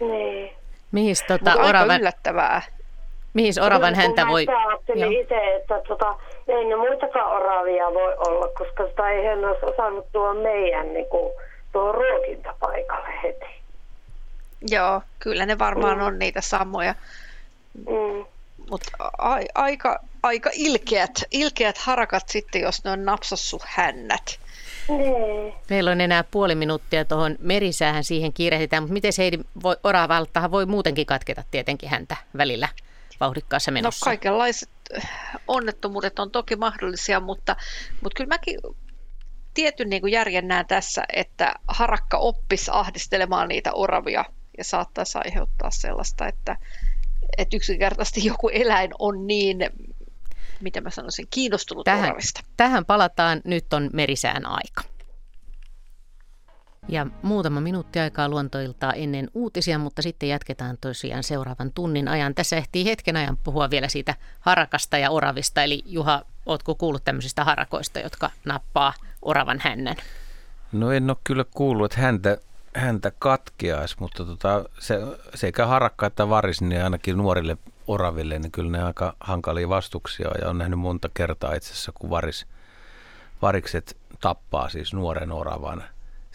Niin. 0.00 0.50
Mihin 0.92 1.16
tota, 1.28 1.54
oravan... 1.54 2.00
yllättävää. 2.00 2.62
Mihin 3.34 3.62
oravan 3.62 3.94
häntä 3.94 4.26
voi... 4.26 4.46
Ajattelin 4.92 5.20
itse, 5.20 5.54
että 5.54 5.80
tota, 5.88 6.14
ei 6.48 6.64
ne 6.64 6.76
muitakaan 6.76 7.36
oravia 7.36 7.94
voi 7.94 8.14
olla, 8.16 8.48
koska 8.48 8.86
sitä 8.88 9.10
ei 9.10 9.26
hän 9.26 9.44
olisi 9.44 9.66
osannut 9.66 10.06
tuo 10.12 10.34
meidän 10.34 10.92
niin 10.92 11.06
kuin, 11.06 11.32
tuo 11.72 11.92
ruokintapaikalle 11.92 13.08
heti. 13.22 13.46
Joo, 14.70 15.02
kyllä 15.18 15.46
ne 15.46 15.58
varmaan 15.58 15.98
mm. 15.98 16.04
on 16.04 16.18
niitä 16.18 16.40
samoja. 16.40 16.94
Mm. 17.74 18.24
Mutta 18.70 18.90
a- 19.18 19.40
aika, 19.54 19.98
aika 20.22 20.50
ilkeät, 20.52 21.10
ilkeät 21.30 21.78
harakat 21.78 22.28
sitten, 22.28 22.60
jos 22.60 22.84
ne 22.84 22.90
on 22.90 23.04
napsassu 23.04 23.60
hännät. 23.64 24.38
Niin. 24.88 25.54
Meillä 25.70 25.90
on 25.90 26.00
enää 26.00 26.24
puoli 26.24 26.54
minuuttia 26.54 27.04
tuohon 27.04 27.36
merisäähän 27.40 28.04
siihen 28.04 28.32
kiirehditään, 28.32 28.82
mutta 28.82 28.92
miten 28.92 29.12
Heidi 29.18 29.38
voi, 29.62 29.76
oravaltahan 29.84 30.50
voi 30.50 30.66
muutenkin 30.66 31.06
katketa 31.06 31.42
tietenkin 31.50 31.88
häntä 31.88 32.16
välillä 32.36 32.68
vauhdikkaassa 33.20 33.70
menossa? 33.70 34.06
No 34.06 34.10
kaikenlaiset 34.10 34.68
onnettomuudet 35.48 36.18
on 36.18 36.30
toki 36.30 36.56
mahdollisia, 36.56 37.20
mutta, 37.20 37.56
mutta 38.02 38.16
kyllä 38.16 38.28
mäkin 38.28 38.60
tietyn 39.54 39.90
niin 39.90 40.02
kuin 40.02 40.12
järjen 40.12 40.48
näen 40.48 40.66
tässä, 40.66 41.04
että 41.12 41.54
harakka 41.68 42.18
oppisi 42.18 42.70
ahdistelemaan 42.74 43.48
niitä 43.48 43.72
oravia 43.72 44.24
ja 44.58 44.64
saattaisi 44.64 45.18
aiheuttaa 45.24 45.70
sellaista, 45.70 46.26
että, 46.26 46.56
että 47.38 47.56
yksinkertaisesti 47.56 48.24
joku 48.24 48.48
eläin 48.48 48.90
on 48.98 49.26
niin 49.26 49.58
miten 50.60 50.82
mä 50.82 50.90
sanoisin, 50.90 51.26
kiinnostunut 51.30 51.84
tähän, 51.84 52.04
oravista. 52.04 52.40
Tähän 52.56 52.84
palataan, 52.84 53.40
nyt 53.44 53.72
on 53.72 53.90
merisään 53.92 54.46
aika. 54.46 54.97
Ja 56.88 57.06
muutama 57.22 57.60
minuutti 57.60 57.98
aikaa 57.98 58.28
luontoiltaa 58.28 58.92
ennen 58.92 59.30
uutisia, 59.34 59.78
mutta 59.78 60.02
sitten 60.02 60.28
jatketaan 60.28 60.78
tosiaan 60.80 61.22
seuraavan 61.22 61.72
tunnin 61.72 62.08
ajan. 62.08 62.34
Tässä 62.34 62.56
ehtii 62.56 62.84
hetken 62.84 63.16
ajan 63.16 63.36
puhua 63.36 63.70
vielä 63.70 63.88
siitä 63.88 64.14
harakasta 64.40 64.98
ja 64.98 65.10
oravista. 65.10 65.62
Eli 65.62 65.82
Juha, 65.86 66.22
ootko 66.46 66.74
kuullut 66.74 67.04
tämmöisistä 67.04 67.44
harakoista, 67.44 68.00
jotka 68.00 68.30
nappaa 68.44 68.92
oravan 69.22 69.58
hännän? 69.62 69.96
No 70.72 70.92
en 70.92 71.10
ole 71.10 71.16
kyllä 71.24 71.44
kuullut, 71.44 71.92
että 71.92 72.00
häntä, 72.00 72.38
häntä 72.74 73.12
katkeaisi, 73.18 73.96
mutta 74.00 74.24
tota, 74.24 74.64
se, 74.78 74.98
sekä 75.34 75.66
harakka 75.66 76.06
että 76.06 76.28
varis, 76.28 76.60
niin 76.60 76.84
ainakin 76.84 77.16
nuorille 77.16 77.56
oraville, 77.86 78.38
niin 78.38 78.52
kyllä 78.52 78.70
ne 78.70 78.82
aika 78.82 79.16
hankalia 79.20 79.68
vastuksia 79.68 80.30
ja 80.42 80.48
on 80.50 80.58
nähnyt 80.58 80.78
monta 80.78 81.08
kertaa 81.14 81.54
itse 81.54 81.72
asiassa, 81.72 81.92
kun 81.92 82.10
varis, 82.10 82.46
varikset 83.42 83.96
tappaa 84.20 84.68
siis 84.68 84.94
nuoren 84.94 85.32
oravan. 85.32 85.84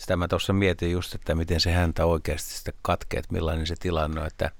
Sitä 0.04 0.16
mä 0.16 0.28
tuossa 0.28 0.54
mietin 0.54 0.92
just, 0.92 1.16
että 1.16 1.36
miten 1.36 1.60
se 1.60 1.72
häntä 1.72 2.06
oikeasti 2.06 2.54
sitten 2.54 2.74
katkee, 2.82 3.20
että 3.20 3.34
millainen 3.34 3.68
se 3.68 3.76
tilanne 3.80 4.22
on, 4.22 4.28
että 4.28 4.52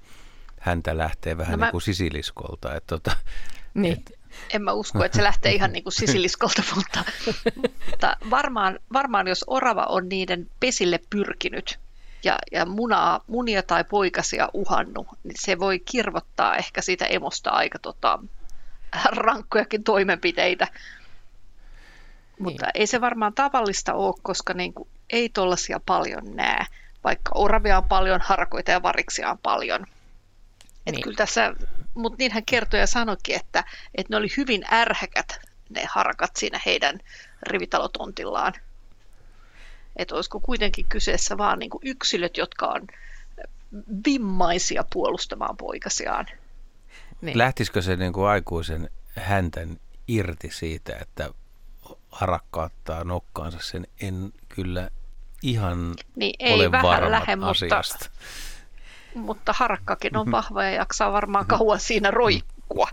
häntä 0.60 0.98
lähtee 0.98 1.36
vähän 1.36 1.52
no 1.52 1.58
mä... 1.58 1.64
niin 1.64 1.70
kuin 1.70 1.82
sisiliskolta. 1.82 2.74
Että 2.74 2.86
tota, 2.86 3.16
niin. 3.74 3.92
Et... 3.92 4.12
En 4.50 4.62
mä 4.62 4.72
usko, 4.72 5.04
että 5.04 5.16
se 5.16 5.22
lähtee 5.22 5.52
ihan 5.52 5.72
niin 5.72 5.82
kuin 5.82 5.92
sisiliskolta, 5.92 6.62
mutta, 6.74 7.04
mutta 7.90 8.16
varmaan, 8.30 8.78
varmaan 8.92 9.28
jos 9.28 9.44
orava 9.46 9.84
on 9.88 10.08
niiden 10.08 10.50
pesille 10.60 11.00
pyrkinyt, 11.10 11.78
ja, 12.22 12.38
ja 12.52 12.66
munaa, 12.66 13.24
munia 13.26 13.62
tai 13.62 13.84
poikasia 13.84 14.48
uhannut, 14.52 15.06
niin 15.24 15.36
se 15.38 15.58
voi 15.58 15.78
kirvottaa 15.78 16.56
ehkä 16.56 16.82
siitä 16.82 17.04
emosta 17.04 17.50
aika 17.50 17.78
tota, 17.78 18.18
rankkojakin 19.06 19.84
toimenpiteitä. 19.84 20.64
Niin. 20.64 20.82
Mutta 22.38 22.66
ei 22.74 22.86
se 22.86 23.00
varmaan 23.00 23.34
tavallista 23.34 23.94
ole, 23.94 24.14
koska 24.22 24.54
niin 24.54 24.74
kuin, 24.74 24.88
ei 25.14 25.28
tuollaisia 25.28 25.80
paljon 25.86 26.36
näe, 26.36 26.66
vaikka 27.04 27.30
oravia 27.34 27.78
on 27.78 27.88
paljon, 27.88 28.20
harkoita 28.20 28.70
ja 28.70 28.82
variksia 28.82 29.30
on 29.30 29.38
paljon. 29.38 29.86
Et 30.86 30.92
niin. 30.92 31.02
kyllä 31.02 31.16
tässä, 31.16 31.54
mutta 31.94 32.16
niin 32.18 32.32
hän 32.32 32.44
kertoi 32.44 32.80
ja 32.80 32.86
sanoikin, 32.86 33.36
että, 33.36 33.64
että 33.94 34.12
ne 34.12 34.16
oli 34.16 34.28
hyvin 34.36 34.64
ärhäkät 34.72 35.40
ne 35.70 35.84
harakat 35.88 36.36
siinä 36.36 36.60
heidän 36.66 37.00
rivitalotontillaan. 37.42 38.52
Että 39.96 40.14
olisiko 40.14 40.40
kuitenkin 40.40 40.86
kyseessä 40.88 41.38
vaan 41.38 41.58
niin 41.58 41.70
kuin 41.70 41.86
yksilöt, 41.86 42.36
jotka 42.36 42.66
on 42.66 42.86
vimmaisia 44.06 44.84
puolustamaan 44.92 45.56
poikasiaan. 45.56 46.26
Niin. 47.20 47.38
Lähtisikö 47.38 47.82
se 47.82 47.96
niin 47.96 48.12
kuin 48.12 48.26
aikuisen 48.26 48.90
häntän 49.16 49.80
irti 50.08 50.50
siitä, 50.50 50.96
että 51.00 51.30
harakka 52.10 52.62
ottaa 52.62 53.04
nokkaansa 53.04 53.58
sen? 53.62 53.86
En 54.00 54.32
kyllä 54.48 54.90
ihan 55.44 55.94
niin, 56.16 56.34
ei 56.38 56.54
ole 56.54 56.72
vähän 56.72 56.86
varma 56.86 57.10
lähde, 57.10 57.36
asiasta. 57.40 58.10
Mutta, 59.14 59.14
mutta 59.14 59.52
harakkakin 59.52 60.16
on 60.16 60.30
vahva 60.30 60.64
ja 60.64 60.70
jaksaa 60.70 61.12
varmaan 61.12 61.46
kauan 61.46 61.80
siinä 61.80 62.10
roikkua. 62.10 62.88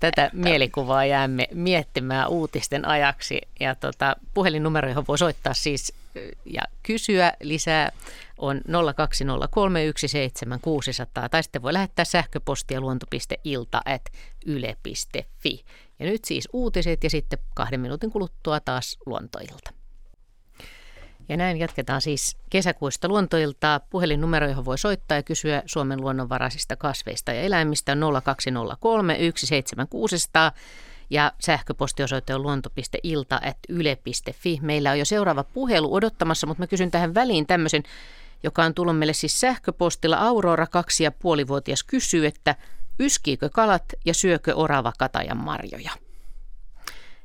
Tätä 0.00 0.30
mielikuvaa 0.32 1.04
jäämme 1.04 1.48
miettimään 1.54 2.28
uutisten 2.28 2.88
ajaksi. 2.88 3.40
Ja 3.60 3.74
tota, 3.74 4.16
puhelinnumero, 4.34 4.88
johon 4.88 5.04
voi 5.08 5.18
soittaa 5.18 5.54
siis 5.54 5.94
ja 6.44 6.62
kysyä 6.82 7.32
lisää 7.42 7.92
on 8.38 8.60
020317600 8.68 8.72
tai 11.30 11.42
sitten 11.42 11.62
voi 11.62 11.72
lähettää 11.72 12.04
sähköpostia 12.04 12.80
luonto.ilta.yle.fi. 12.80 15.64
Ja 15.98 16.06
nyt 16.06 16.24
siis 16.24 16.48
uutiset 16.52 17.04
ja 17.04 17.10
sitten 17.10 17.38
kahden 17.54 17.80
minuutin 17.80 18.10
kuluttua 18.10 18.60
taas 18.60 18.96
luontoilta. 19.06 19.83
Ja 21.28 21.36
näin 21.36 21.56
jatketaan 21.56 22.00
siis 22.00 22.36
kesäkuista 22.50 23.08
luontoiltaa. 23.08 23.80
Puhelinnumero, 23.80 24.48
johon 24.48 24.64
voi 24.64 24.78
soittaa 24.78 25.18
ja 25.18 25.22
kysyä 25.22 25.62
Suomen 25.66 26.00
luonnonvaraisista 26.00 26.76
kasveista 26.76 27.32
ja 27.32 27.42
eläimistä 27.42 27.92
on 27.92 28.22
0203 28.24 29.18
17600 29.18 30.52
ja 31.10 31.32
sähköpostiosoite 31.40 32.34
on 32.34 32.42
luonto.ilta.yle.fi. 32.42 34.58
Meillä 34.62 34.90
on 34.90 34.98
jo 34.98 35.04
seuraava 35.04 35.44
puhelu 35.44 35.94
odottamassa, 35.94 36.46
mutta 36.46 36.62
mä 36.62 36.66
kysyn 36.66 36.90
tähän 36.90 37.14
väliin 37.14 37.46
tämmöisen, 37.46 37.82
joka 38.42 38.64
on 38.64 38.74
tullut 38.74 38.98
meille 38.98 39.12
siis 39.12 39.40
sähköpostilla. 39.40 40.16
Aurora, 40.16 40.66
kaksi 40.66 41.04
ja 41.04 41.12
puolivuotias, 41.12 41.82
kysyy, 41.82 42.26
että 42.26 42.54
yskiikö 42.98 43.48
kalat 43.48 43.84
ja 44.04 44.14
syökö 44.14 44.54
orava 44.54 44.92
katajan 44.98 45.44
marjoja? 45.44 45.90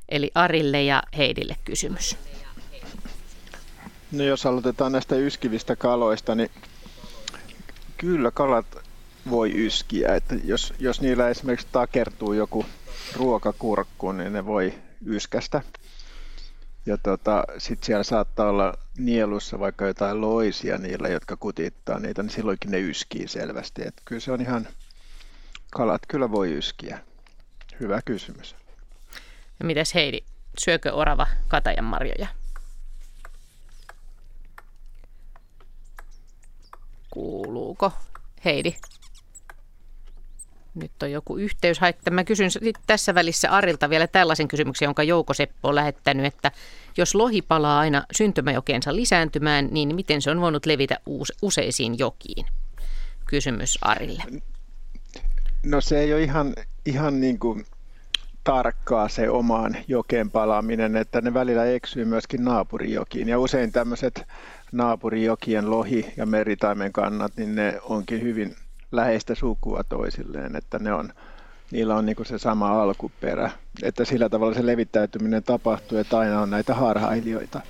Eli 0.08 0.30
Arille 0.34 0.82
ja 0.82 1.02
Heidille 1.16 1.56
kysymys. 1.64 2.16
No 4.12 4.24
jos 4.24 4.46
aloitetaan 4.46 4.92
näistä 4.92 5.16
yskivistä 5.16 5.76
kaloista, 5.76 6.34
niin 6.34 6.50
kyllä 7.96 8.30
kalat 8.30 8.66
voi 9.30 9.52
yskiä. 9.54 10.14
Että 10.14 10.34
jos, 10.44 10.74
jos 10.78 11.00
niillä 11.00 11.28
esimerkiksi 11.28 11.66
takertuu 11.72 12.32
joku 12.32 12.66
ruokakurkku, 13.16 14.12
niin 14.12 14.32
ne 14.32 14.46
voi 14.46 14.74
yskästä. 15.06 15.62
Ja 16.86 16.98
tota, 16.98 17.44
sitten 17.58 17.86
siellä 17.86 18.04
saattaa 18.04 18.48
olla 18.48 18.74
nielussa 18.98 19.58
vaikka 19.58 19.86
jotain 19.86 20.20
loisia 20.20 20.78
niillä, 20.78 21.08
jotka 21.08 21.36
kutittaa 21.36 21.98
niitä, 21.98 22.22
niin 22.22 22.30
silloinkin 22.30 22.70
ne 22.70 22.80
yskii 22.80 23.28
selvästi. 23.28 23.82
Et 23.86 23.94
kyllä 24.04 24.20
se 24.20 24.32
on 24.32 24.40
ihan, 24.40 24.68
kalat 25.72 26.02
kyllä 26.08 26.30
voi 26.30 26.52
yskiä. 26.52 26.98
Hyvä 27.80 28.02
kysymys. 28.04 28.56
Ja 29.58 29.64
mitäs 29.64 29.94
Heidi, 29.94 30.20
syökö 30.58 30.92
orava 30.92 31.26
katajan 31.48 31.84
marjoja? 31.84 32.39
Kuuluuko? 37.10 37.92
Heidi. 38.44 38.74
Nyt 40.74 41.02
on 41.02 41.12
joku 41.12 41.36
yhteys 41.36 41.80
haittaa. 41.80 42.14
Mä 42.14 42.24
kysyn 42.24 42.50
tässä 42.86 43.14
välissä 43.14 43.50
Arilta 43.50 43.90
vielä 43.90 44.06
tällaisen 44.06 44.48
kysymyksen, 44.48 44.86
jonka 44.86 45.02
Jouko 45.02 45.34
Seppo 45.34 45.68
on 45.68 45.74
lähettänyt, 45.74 46.26
että 46.26 46.52
jos 46.96 47.14
lohi 47.14 47.42
palaa 47.42 47.80
aina 47.80 48.04
syntymäjokeensa 48.12 48.96
lisääntymään, 48.96 49.68
niin 49.70 49.94
miten 49.94 50.22
se 50.22 50.30
on 50.30 50.40
voinut 50.40 50.66
levitä 50.66 50.96
useisiin 51.42 51.98
jokiin? 51.98 52.46
Kysymys 53.26 53.78
Arille. 53.82 54.22
No 55.66 55.80
se 55.80 56.00
ei 56.00 56.14
ole 56.14 56.22
ihan, 56.22 56.54
ihan 56.86 57.20
niin 57.20 57.38
kuin 57.38 57.66
tarkkaa 58.44 59.08
se 59.08 59.30
omaan 59.30 59.76
jokeen 59.88 60.30
palaaminen, 60.30 60.96
että 60.96 61.20
ne 61.20 61.34
välillä 61.34 61.64
eksyy 61.64 62.04
myöskin 62.04 62.44
naapurijokiin. 62.44 63.28
Ja 63.28 63.38
usein 63.38 63.72
tämmöiset 63.72 64.26
naapurijokien 64.72 65.70
lohi- 65.70 66.12
ja 66.16 66.26
meritaimen 66.26 66.92
kannat, 66.92 67.32
niin 67.36 67.54
ne 67.54 67.80
onkin 67.82 68.22
hyvin 68.22 68.56
läheistä 68.92 69.34
sukua 69.34 69.84
toisilleen, 69.88 70.56
että 70.56 70.78
ne 70.78 70.92
on, 70.92 71.12
niillä 71.70 71.96
on 71.96 72.06
niin 72.06 72.16
se 72.26 72.38
sama 72.38 72.82
alkuperä. 72.82 73.50
Että 73.82 74.04
sillä 74.04 74.28
tavalla 74.28 74.54
se 74.54 74.66
levittäytyminen 74.66 75.42
tapahtuu, 75.42 75.98
että 75.98 76.18
aina 76.18 76.40
on 76.40 76.50
näitä 76.50 76.74
harhailijoita. 76.74 77.60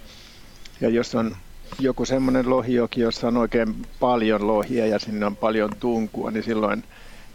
Ja 0.81 0.89
jos 0.89 1.15
on 1.15 1.37
joku 1.79 2.05
semmoinen 2.05 2.51
lohijoki, 2.51 3.01
jossa 3.01 3.29
on 3.29 3.37
oikein 3.37 3.87
paljon 4.01 4.47
lohia 4.47 4.87
ja 4.87 4.99
sinne 4.99 5.27
on 5.27 5.37
paljon 5.37 5.71
tunkua, 5.81 6.31
niin 6.31 6.43
silloin 6.43 6.85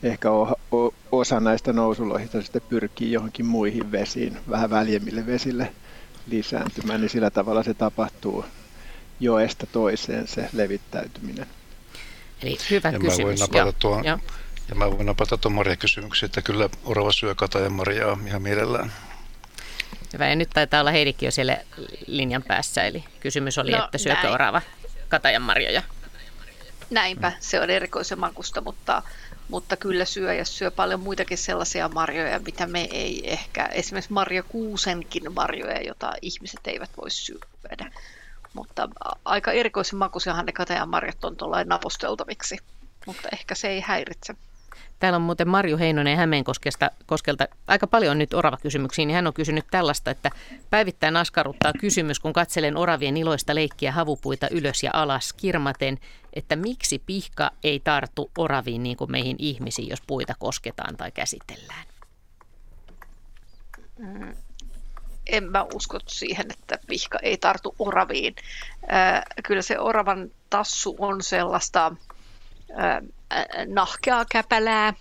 ehkä 0.04 0.30
osa 1.12 1.40
näistä 1.40 1.74
nousulohista 1.74 2.42
sitten 2.42 2.62
pyrkii 2.70 3.12
johonkin 3.12 3.46
muihin 3.46 3.92
vesiin, 3.92 4.38
vähän 4.50 4.70
väljemmille 4.70 5.26
vesille 5.26 5.74
lisääntymään, 6.28 7.02
niin 7.02 7.10
sillä 7.10 7.30
tavalla 7.30 7.64
se 7.64 7.74
tapahtuu 7.74 8.46
joesta 9.20 9.66
toiseen 9.66 10.28
se 10.28 10.50
levittäytyminen. 10.54 11.48
Eli 12.44 12.58
hyvä 12.70 12.90
ja 12.90 13.00
kysymys. 13.00 13.18
Mä 13.18 13.26
voin 13.26 13.40
napata 13.40 13.80
tuon, 13.80 14.06
ja. 14.06 14.20
ja 14.70 14.76
mä 14.76 14.92
voin 14.92 15.06
napata 15.06 15.38
tuon 15.38 15.54
Maria-kysymyksen, 15.54 16.28
että 16.28 16.42
kyllä 16.42 16.70
orava 16.86 17.12
syö 17.12 17.36
katajan 17.36 17.74
marjaa 17.74 18.18
ihan 18.28 18.42
mielellään. 18.42 18.92
Hyvä, 20.14 20.28
ja 20.28 20.36
nyt 20.36 20.50
taitaa 20.50 20.80
olla 20.80 20.92
Heidikin 20.92 21.28
jo 21.28 21.32
siellä 21.32 21.58
linjan 22.08 22.44
päässä, 22.44 22.84
eli 22.84 23.04
kysymys 23.20 23.58
oli, 23.58 23.72
no, 23.72 23.86
että 23.86 23.98
syökö 23.98 24.22
näin. 24.22 24.34
orava 24.34 24.62
katajan 25.08 25.42
marjoja? 25.42 25.84
Näinpä, 26.90 27.32
se 27.40 27.62
on 27.62 27.70
erikoisen 27.70 28.20
makusta, 28.20 28.62
mutta, 28.62 29.04
mutta 29.50 29.78
kyllä 29.78 30.06
syö 30.06 30.34
ja 30.34 30.46
syö 30.46 30.72
paljon 30.72 31.00
muitakin 31.00 31.38
sellaisia 31.38 31.90
marjoja, 31.90 32.40
mitä 32.40 32.68
me 32.68 32.88
ei 32.92 33.32
ehkä, 33.32 33.66
esimerkiksi 33.66 34.14
Marja 34.14 34.44
Kuusenkin 34.44 35.34
marjoja, 35.34 35.82
jota 35.82 36.14
ihmiset 36.22 36.60
eivät 36.66 36.90
voi 36.98 37.12
syödä. 37.12 37.92
Mutta 38.56 38.90
aika 39.26 39.52
erikoisen 39.52 40.00
makuisiahan 40.00 40.46
ne 40.46 40.52
katajan 40.52 40.90
marjat 40.90 41.26
on 41.26 41.36
tuollainen 41.36 41.68
naposteltaviksi, 41.68 42.58
mutta 43.06 43.30
ehkä 43.34 43.56
se 43.56 43.68
ei 43.68 43.82
häiritse. 43.82 44.36
Täällä 45.00 45.16
on 45.16 45.22
muuten 45.22 45.48
Marju 45.48 45.78
Heinonen 45.78 46.18
Hämeenkoskelta 46.18 46.92
koskelta 47.06 47.48
aika 47.68 47.88
paljon 47.88 48.18
nyt 48.18 48.34
orava-kysymyksiä, 48.34 49.06
niin 49.06 49.16
hän 49.16 49.28
on 49.28 49.34
kysynyt 49.34 49.66
tällaista, 49.72 50.12
että 50.12 50.32
päivittäin 50.70 51.18
askarruttaa 51.18 51.74
kysymys, 51.80 52.20
kun 52.20 52.34
katselen 52.34 52.78
oravien 52.78 53.18
iloista 53.18 53.56
leikkiä 53.56 53.92
havupuita 53.92 54.48
ylös 54.52 54.84
ja 54.84 54.92
alas 54.94 55.34
kirmaten, 55.34 55.98
että 56.34 56.56
miksi 56.56 57.02
pihka 57.06 57.52
ei 57.64 57.80
tartu 57.80 58.32
oraviin 58.38 58.84
niin 58.84 58.98
kuin 58.98 59.12
meihin 59.12 59.36
ihmisiin, 59.40 59.90
jos 59.90 60.02
puita 60.08 60.34
kosketaan 60.40 60.98
tai 60.98 61.12
käsitellään? 61.12 61.86
Mm, 64.00 64.34
en 65.26 65.52
mä 65.52 65.66
usko 65.74 66.00
siihen, 66.08 66.46
että 66.52 66.80
pihka 66.88 67.20
ei 67.22 67.38
tartu 67.38 67.76
oraviin. 67.80 68.36
Kyllä 69.44 69.62
se 69.62 69.80
oravan 69.80 70.32
tassu 70.50 70.96
on 71.00 71.24
sellaista 71.24 71.96
nahkeaa 73.68 74.26
käpälää, 74.32 74.94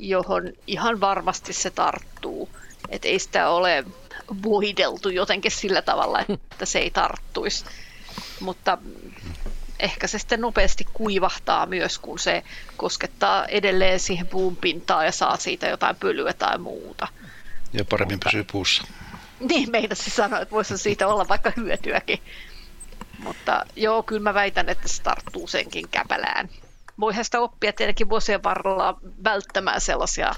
johon 0.00 0.52
ihan 0.66 1.00
varmasti 1.00 1.52
se 1.52 1.70
tarttuu. 1.70 2.50
Että 2.88 3.08
ei 3.08 3.18
sitä 3.18 3.48
ole 3.48 3.84
voideltu 4.42 5.08
jotenkin 5.08 5.50
sillä 5.50 5.82
tavalla, 5.82 6.20
että 6.28 6.66
se 6.66 6.78
ei 6.78 6.90
tarttuisi. 6.90 7.64
Mutta 8.40 8.78
ehkä 9.78 10.06
se 10.06 10.18
sitten 10.18 10.40
nopeasti 10.40 10.86
kuivahtaa 10.92 11.66
myös, 11.66 11.98
kun 11.98 12.18
se 12.18 12.42
koskettaa 12.76 13.46
edelleen 13.46 14.00
siihen 14.00 14.26
puun 14.26 14.56
pintaan 14.56 15.04
ja 15.04 15.12
saa 15.12 15.36
siitä 15.36 15.68
jotain 15.68 15.96
pölyä 15.96 16.32
tai 16.32 16.58
muuta. 16.58 17.08
Ja 17.72 17.84
paremmin 17.84 18.20
pysyy 18.20 18.44
puussa. 18.52 18.82
Niin, 19.48 19.70
meinasi 19.70 20.10
sanoa, 20.10 20.40
että 20.40 20.54
voisi 20.54 20.78
siitä 20.78 21.08
olla 21.08 21.28
vaikka 21.28 21.52
hyötyäkin. 21.56 22.18
Mutta 23.18 23.64
joo, 23.76 24.02
kyllä 24.02 24.22
mä 24.22 24.34
väitän, 24.34 24.68
että 24.68 24.88
se 24.88 25.02
tarttuu 25.02 25.46
senkin 25.46 25.88
käpälään. 25.90 26.48
Voihan 27.00 27.24
sitä 27.24 27.40
oppia 27.40 27.72
tietenkin 27.72 28.08
vuosien 28.08 28.42
varrella 28.42 29.00
välttämään 29.24 29.80
sellaisia 29.80 30.34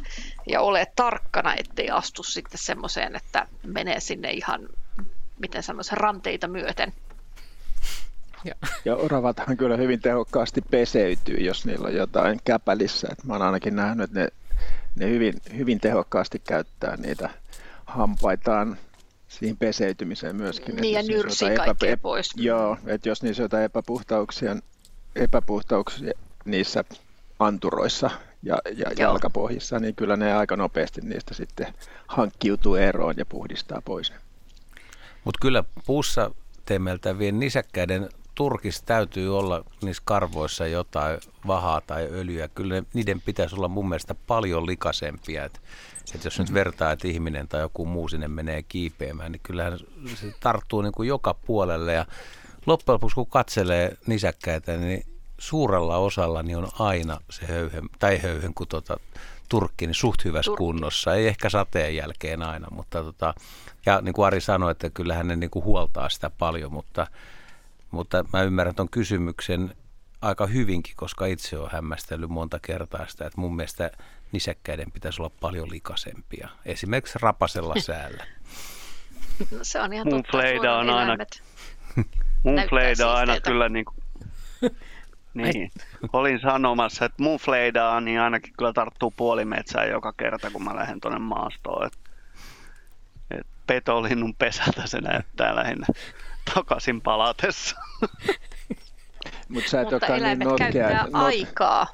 ja 0.46 0.60
ole 0.60 0.86
tarkkana, 0.96 1.54
ettei 1.54 1.90
astu 1.90 2.22
sitten 2.22 2.58
semmoiseen, 2.58 3.16
että 3.16 3.46
menee 3.62 4.00
sinne 4.00 4.30
ihan, 4.30 4.68
miten 5.38 5.62
sanoisin, 5.62 5.96
ranteita 5.96 6.48
myöten. 6.48 6.92
Ja. 8.44 8.54
ja 8.84 8.96
oravathan 8.96 9.56
kyllä 9.56 9.76
hyvin 9.76 10.00
tehokkaasti 10.00 10.60
peseytyy, 10.70 11.36
jos 11.36 11.66
niillä 11.66 11.88
on 11.88 11.94
jotain 11.94 12.40
käpälissä. 12.44 13.08
Et 13.12 13.24
mä 13.24 13.32
oon 13.32 13.42
ainakin 13.42 13.76
nähnyt, 13.76 14.04
että 14.04 14.20
ne, 14.20 14.28
ne 14.96 15.08
hyvin, 15.08 15.34
hyvin 15.56 15.80
tehokkaasti 15.80 16.38
käyttää 16.38 16.96
niitä 16.96 17.30
hampaitaan 17.86 18.76
siihen 19.38 19.56
peseytymiseen 19.56 20.36
myöskin. 20.36 20.76
Niin 20.76 20.94
ja 20.94 21.02
nyrsii 21.02 21.56
kaikkea 21.56 21.90
epä, 21.90 22.02
pois. 22.02 22.30
Joo, 22.36 22.76
että 22.86 23.08
jos 23.08 23.22
niissä 23.22 23.42
on 23.42 23.44
jotain 23.44 23.64
epäpuhtauksia, 23.64 24.56
epäpuhtauksia 25.16 26.12
niissä 26.44 26.84
anturoissa 27.38 28.10
ja, 28.42 28.58
ja 28.76 28.90
jalkapohjissa, 28.98 29.78
niin 29.78 29.94
kyllä 29.94 30.16
ne 30.16 30.34
aika 30.34 30.56
nopeasti 30.56 31.00
niistä 31.00 31.34
sitten 31.34 31.74
hankkiutuu 32.06 32.74
eroon 32.74 33.14
ja 33.16 33.26
puhdistaa 33.26 33.82
pois. 33.84 34.12
Mutta 35.24 35.38
kyllä 35.42 35.64
puussa 35.86 36.30
teemeltävien 36.64 37.40
nisäkkäiden 37.40 38.08
turkis 38.34 38.82
täytyy 38.82 39.38
olla 39.38 39.64
niissä 39.82 40.02
karvoissa 40.06 40.66
jotain 40.66 41.20
vahaa 41.46 41.80
tai 41.80 42.08
öljyä. 42.10 42.48
Kyllä 42.48 42.82
niiden 42.94 43.20
pitäisi 43.20 43.56
olla 43.56 43.68
mun 43.68 43.88
mielestä 43.88 44.14
paljon 44.26 44.66
likaisempia. 44.66 45.44
Et 45.44 45.60
että 46.14 46.26
jos 46.26 46.38
nyt 46.38 46.54
vertaa, 46.54 46.92
että 46.92 47.08
ihminen 47.08 47.48
tai 47.48 47.60
joku 47.60 47.86
muu 47.86 48.08
sinne 48.08 48.28
menee 48.28 48.62
kiipeämään, 48.62 49.32
niin 49.32 49.40
kyllähän 49.42 49.78
se 50.14 50.34
tarttuu 50.40 50.82
niin 50.82 50.92
kuin 50.92 51.08
joka 51.08 51.34
puolelle. 51.34 51.92
Ja 51.92 52.06
loppujen 52.66 52.94
lopuksi, 52.94 53.14
kun 53.14 53.26
katselee 53.26 53.96
nisäkkäitä, 54.06 54.76
niin 54.76 55.06
suurella 55.38 55.96
osalla 55.96 56.42
niin 56.42 56.56
on 56.56 56.68
aina 56.78 57.20
se 57.30 57.46
höyhen, 57.46 57.88
tai 57.98 58.18
höyhen, 58.22 58.54
kun 58.54 58.68
tota, 58.68 58.96
turkki, 59.48 59.86
niin 59.86 59.94
suht 59.94 60.24
hyvässä 60.24 60.48
turkki. 60.48 60.58
kunnossa. 60.58 61.14
Ei 61.14 61.28
ehkä 61.28 61.50
sateen 61.50 61.96
jälkeen 61.96 62.42
aina, 62.42 62.66
mutta 62.70 63.02
tota, 63.02 63.34
ja 63.86 64.00
niin 64.00 64.14
kuin 64.14 64.26
Ari 64.26 64.40
sanoi, 64.40 64.70
että 64.70 64.90
kyllähän 64.90 65.28
ne 65.28 65.36
niin 65.36 65.50
kuin 65.50 65.64
huoltaa 65.64 66.08
sitä 66.08 66.30
paljon, 66.30 66.72
mutta 66.72 67.06
mutta 67.90 68.24
mä 68.32 68.42
ymmärrän 68.42 68.74
tuon 68.74 68.88
kysymyksen 68.88 69.74
aika 70.22 70.46
hyvinkin, 70.46 70.96
koska 70.96 71.26
itse 71.26 71.58
olen 71.58 71.70
hämmästellyt 71.72 72.30
monta 72.30 72.58
kertaa 72.58 73.06
sitä, 73.08 73.26
että 73.26 73.40
mun 73.40 73.56
mielestä 73.56 73.90
nisäkkäiden 74.32 74.92
pitäisi 74.92 75.22
olla 75.22 75.32
paljon 75.40 75.70
likasempia. 75.70 76.48
Esimerkiksi 76.64 77.18
rapasella 77.22 77.74
säällä. 77.86 78.26
No, 79.50 79.58
se 79.62 79.80
on 79.80 79.92
ihan 79.92 80.06
Mun 80.08 80.22
totta. 80.22 80.38
on 80.78 80.90
aina, 80.90 81.16
mun 82.44 82.58
on 83.06 83.16
aina 83.16 83.40
kyllä 83.40 83.68
niin 83.68 83.84
kuin, 83.84 83.96
niin, 85.34 85.70
olin 86.12 86.40
sanomassa, 86.40 87.04
että 87.04 87.22
mun 87.22 87.38
fleidaa 87.38 88.00
niin 88.00 88.20
ainakin 88.20 88.52
kyllä 88.58 88.72
tarttuu 88.72 89.10
puolimetsään 89.16 89.88
joka 89.90 90.12
kerta, 90.12 90.50
kun 90.50 90.64
mä 90.64 90.76
lähden 90.76 91.00
tuonne 91.00 91.18
maastoon. 91.18 91.86
Et, 91.86 91.92
et 93.30 93.46
petolinnun 93.66 94.34
pesältä 94.34 94.82
se 94.86 95.00
näyttää 95.00 95.56
lähinnä 95.56 95.86
takaisin 96.54 97.00
palatessa. 97.00 97.76
Mut 99.48 99.66
sä 99.66 99.80
et 99.80 99.84
Mutta 99.90 100.06
niin 100.06 100.18
eläimet 100.18 100.48
notkea. 100.48 100.72
käyttää 100.72 101.02
not- 101.04 101.10
aikaa 101.14 101.86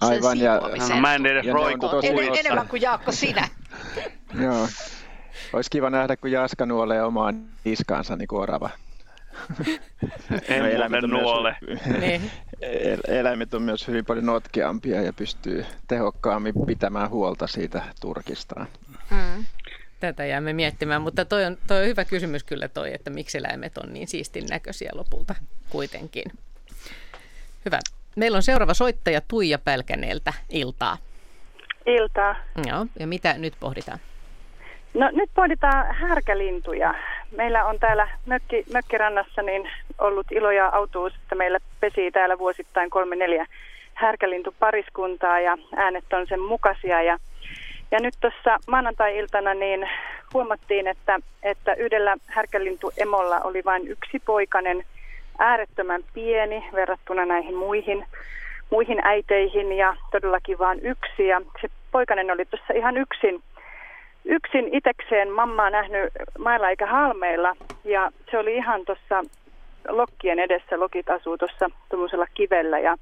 Aivan, 0.00 0.38
ja-. 0.38 0.60
No, 0.88 1.00
mä 1.00 1.14
en 1.14 1.26
edes 1.26 1.46
roiku 1.52 1.86
En, 2.02 2.38
enemmän 2.38 2.68
kuin 2.68 2.82
Jaakko 2.82 3.12
sinä. 3.12 3.48
Joo. 4.42 4.68
Olisi 5.52 5.70
kiva 5.70 5.90
nähdä, 5.90 6.16
kun 6.16 6.30
Jaska 6.30 6.66
nuolee 6.66 7.02
omaan 7.02 7.44
niskaansa 7.64 8.16
niin 8.16 8.28
kuin 8.28 8.42
orava. 8.42 8.70
En 10.48 10.62
No, 10.62 10.68
eläimet 10.68 11.04
on 11.04 11.10
myös- 11.10 11.22
nuole. 11.22 11.56
Niin. 12.00 12.30
El- 12.60 13.00
Eläimet 13.20 13.54
on 13.54 13.62
myös 13.62 13.88
hyvin 13.88 14.04
paljon 14.04 14.26
notkeampia 14.26 15.02
ja 15.02 15.12
pystyy 15.12 15.66
tehokkaammin 15.88 16.54
pitämään 16.66 17.10
huolta 17.10 17.46
siitä 17.46 17.82
turkistaan. 18.00 18.66
Mm. 19.10 19.44
Tätä 20.00 20.24
jäämme 20.26 20.52
miettimään, 20.52 21.02
mutta 21.02 21.24
toi 21.24 21.44
on, 21.44 21.56
toi 21.66 21.80
on 21.80 21.86
hyvä 21.86 22.04
kysymys 22.04 22.44
kyllä 22.44 22.68
toi, 22.68 22.94
että 22.94 23.10
miksi 23.10 23.38
eläimet 23.38 23.78
on 23.78 23.92
niin 23.92 24.08
siistin 24.08 24.46
näköisiä 24.46 24.90
lopulta 24.94 25.34
kuitenkin. 25.70 26.24
Hyvä. 27.64 27.78
Meillä 28.16 28.36
on 28.36 28.42
seuraava 28.42 28.74
soittaja 28.74 29.20
Tuija 29.28 29.58
Pälkäneeltä 29.58 30.32
iltaa. 30.48 30.96
Iltaa. 31.86 32.36
Joo, 32.66 32.86
ja 32.98 33.06
mitä 33.06 33.38
nyt 33.38 33.54
pohditaan? 33.60 33.98
No 34.94 35.10
nyt 35.12 35.30
pohditaan 35.34 35.94
härkälintuja. 35.94 36.94
Meillä 37.36 37.64
on 37.64 37.78
täällä 37.80 38.08
mökki, 38.26 38.64
mökkirannassa 38.72 39.42
niin 39.42 39.70
ollut 39.98 40.26
ilo 40.30 40.50
ja 40.50 40.68
autuus, 40.68 41.12
että 41.14 41.34
meillä 41.34 41.58
pesii 41.80 42.10
täällä 42.10 42.38
vuosittain 42.38 42.90
kolme 42.90 43.16
neljä 43.16 43.46
härkälintupariskuntaa 43.94 45.40
ja 45.40 45.58
äänet 45.76 46.12
on 46.12 46.26
sen 46.26 46.40
mukaisia. 46.40 47.02
Ja, 47.02 47.18
ja 47.90 48.00
nyt 48.00 48.14
tuossa 48.20 48.58
maanantai-iltana 48.66 49.54
niin 49.54 49.88
huomattiin, 50.34 50.88
että, 50.88 51.18
että 51.42 51.74
yhdellä 51.74 52.16
härkälintuemolla 52.26 53.40
oli 53.40 53.64
vain 53.64 53.88
yksi 53.88 54.18
poikanen, 54.26 54.84
äärettömän 55.42 56.02
pieni 56.14 56.64
verrattuna 56.72 57.26
näihin 57.26 57.54
muihin, 57.54 58.04
muihin 58.70 58.98
äiteihin 59.02 59.72
ja 59.72 59.96
todellakin 60.10 60.58
vain 60.58 60.80
yksi. 60.86 61.26
Ja 61.26 61.40
se 61.60 61.68
poikanen 61.92 62.30
oli 62.30 62.44
tuossa 62.44 62.72
ihan 62.74 62.96
yksin 62.96 63.42
yksin 64.24 64.68
itekseen 64.72 65.30
mammaa 65.30 65.70
nähnyt 65.70 66.12
mailla 66.38 66.70
eikä 66.70 66.86
halmeilla. 66.86 67.56
Ja 67.84 68.10
se 68.30 68.38
oli 68.38 68.56
ihan 68.56 68.84
tuossa 68.84 69.22
lokkien 69.88 70.38
edessä, 70.38 70.80
lokit 70.80 71.10
asuu 71.10 71.38
tuossa 71.38 71.70
tuommoisella 71.90 72.26
kivellä. 72.34 72.78
Ja, 72.78 72.96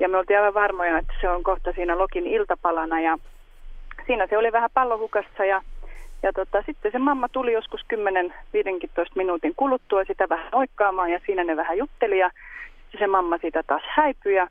ja 0.00 0.08
me 0.08 0.18
oltiin 0.18 0.38
aivan 0.38 0.54
varmoja, 0.54 0.98
että 0.98 1.14
se 1.20 1.28
on 1.28 1.42
kohta 1.42 1.72
siinä 1.72 1.98
lokin 1.98 2.26
iltapalana. 2.26 3.00
Ja 3.00 3.18
siinä 4.06 4.26
se 4.26 4.38
oli 4.38 4.52
vähän 4.52 4.70
pallohukassa 4.74 5.44
ja, 5.44 5.62
ja 6.22 6.32
tota, 6.32 6.62
sitten 6.66 6.92
se 6.92 6.98
mamma 6.98 7.28
tuli 7.28 7.52
joskus 7.52 7.80
10-15 7.94 7.96
minuutin 9.14 9.54
kuluttua 9.56 10.04
sitä 10.04 10.28
vähän 10.28 10.48
oikkaamaan 10.52 11.10
ja 11.10 11.20
siinä 11.26 11.44
ne 11.44 11.56
vähän 11.56 11.78
jutteli 11.78 12.18
ja 12.18 12.30
se 12.98 13.06
mamma 13.06 13.38
siitä 13.38 13.62
taas 13.62 13.82
häipyi 13.96 14.34
ja, 14.34 14.48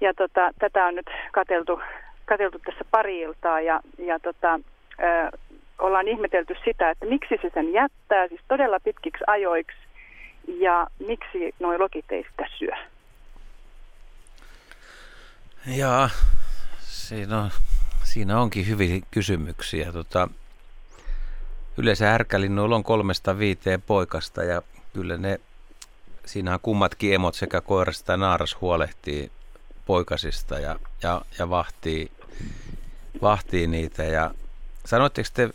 ja 0.00 0.14
tota, 0.14 0.50
tätä 0.58 0.86
on 0.86 0.94
nyt 0.94 1.10
kateltu, 1.32 1.80
kateltu 2.24 2.58
tässä 2.58 2.84
pari 2.90 3.20
iltaa 3.20 3.60
ja, 3.60 3.80
ja 3.98 4.18
tota, 4.18 4.60
ö, 5.00 5.38
ollaan 5.78 6.08
ihmetelty 6.08 6.54
sitä, 6.64 6.90
että 6.90 7.06
miksi 7.06 7.38
se 7.42 7.50
sen 7.54 7.72
jättää, 7.72 8.28
siis 8.28 8.40
todella 8.48 8.80
pitkiksi 8.80 9.24
ajoiksi, 9.26 9.78
ja 10.46 10.86
miksi 11.06 11.54
nuo 11.60 11.78
lokit 11.78 12.12
ei 12.12 12.26
sitä 12.30 12.46
syö. 12.58 12.74
Jaa, 15.76 16.10
siinä, 16.78 17.38
on, 17.38 17.50
siinä 18.04 18.40
onkin 18.40 18.68
hyviä 18.68 19.00
kysymyksiä. 19.10 19.92
Tota, 19.92 20.28
yleensä 21.80 22.06
härkälinnuilla 22.06 22.76
on 22.76 22.82
kolmesta 22.82 23.38
viiteen 23.38 23.82
poikasta 23.82 24.44
ja 24.44 24.62
kyllä 24.92 25.16
ne, 25.16 25.40
siinähän 26.26 26.60
kummatkin 26.62 27.14
emot 27.14 27.34
sekä 27.34 27.60
koiras 27.60 28.00
että 28.00 28.16
naaras 28.16 28.56
huolehtii 28.60 29.30
poikasista 29.86 30.58
ja, 30.58 30.76
ja, 31.02 31.22
ja 31.38 31.50
vahtii, 31.50 32.10
vahtii 33.22 33.66
niitä. 33.66 34.02
Ja 34.04 34.30
sanoitteko 34.86 35.28
te, 35.34 35.50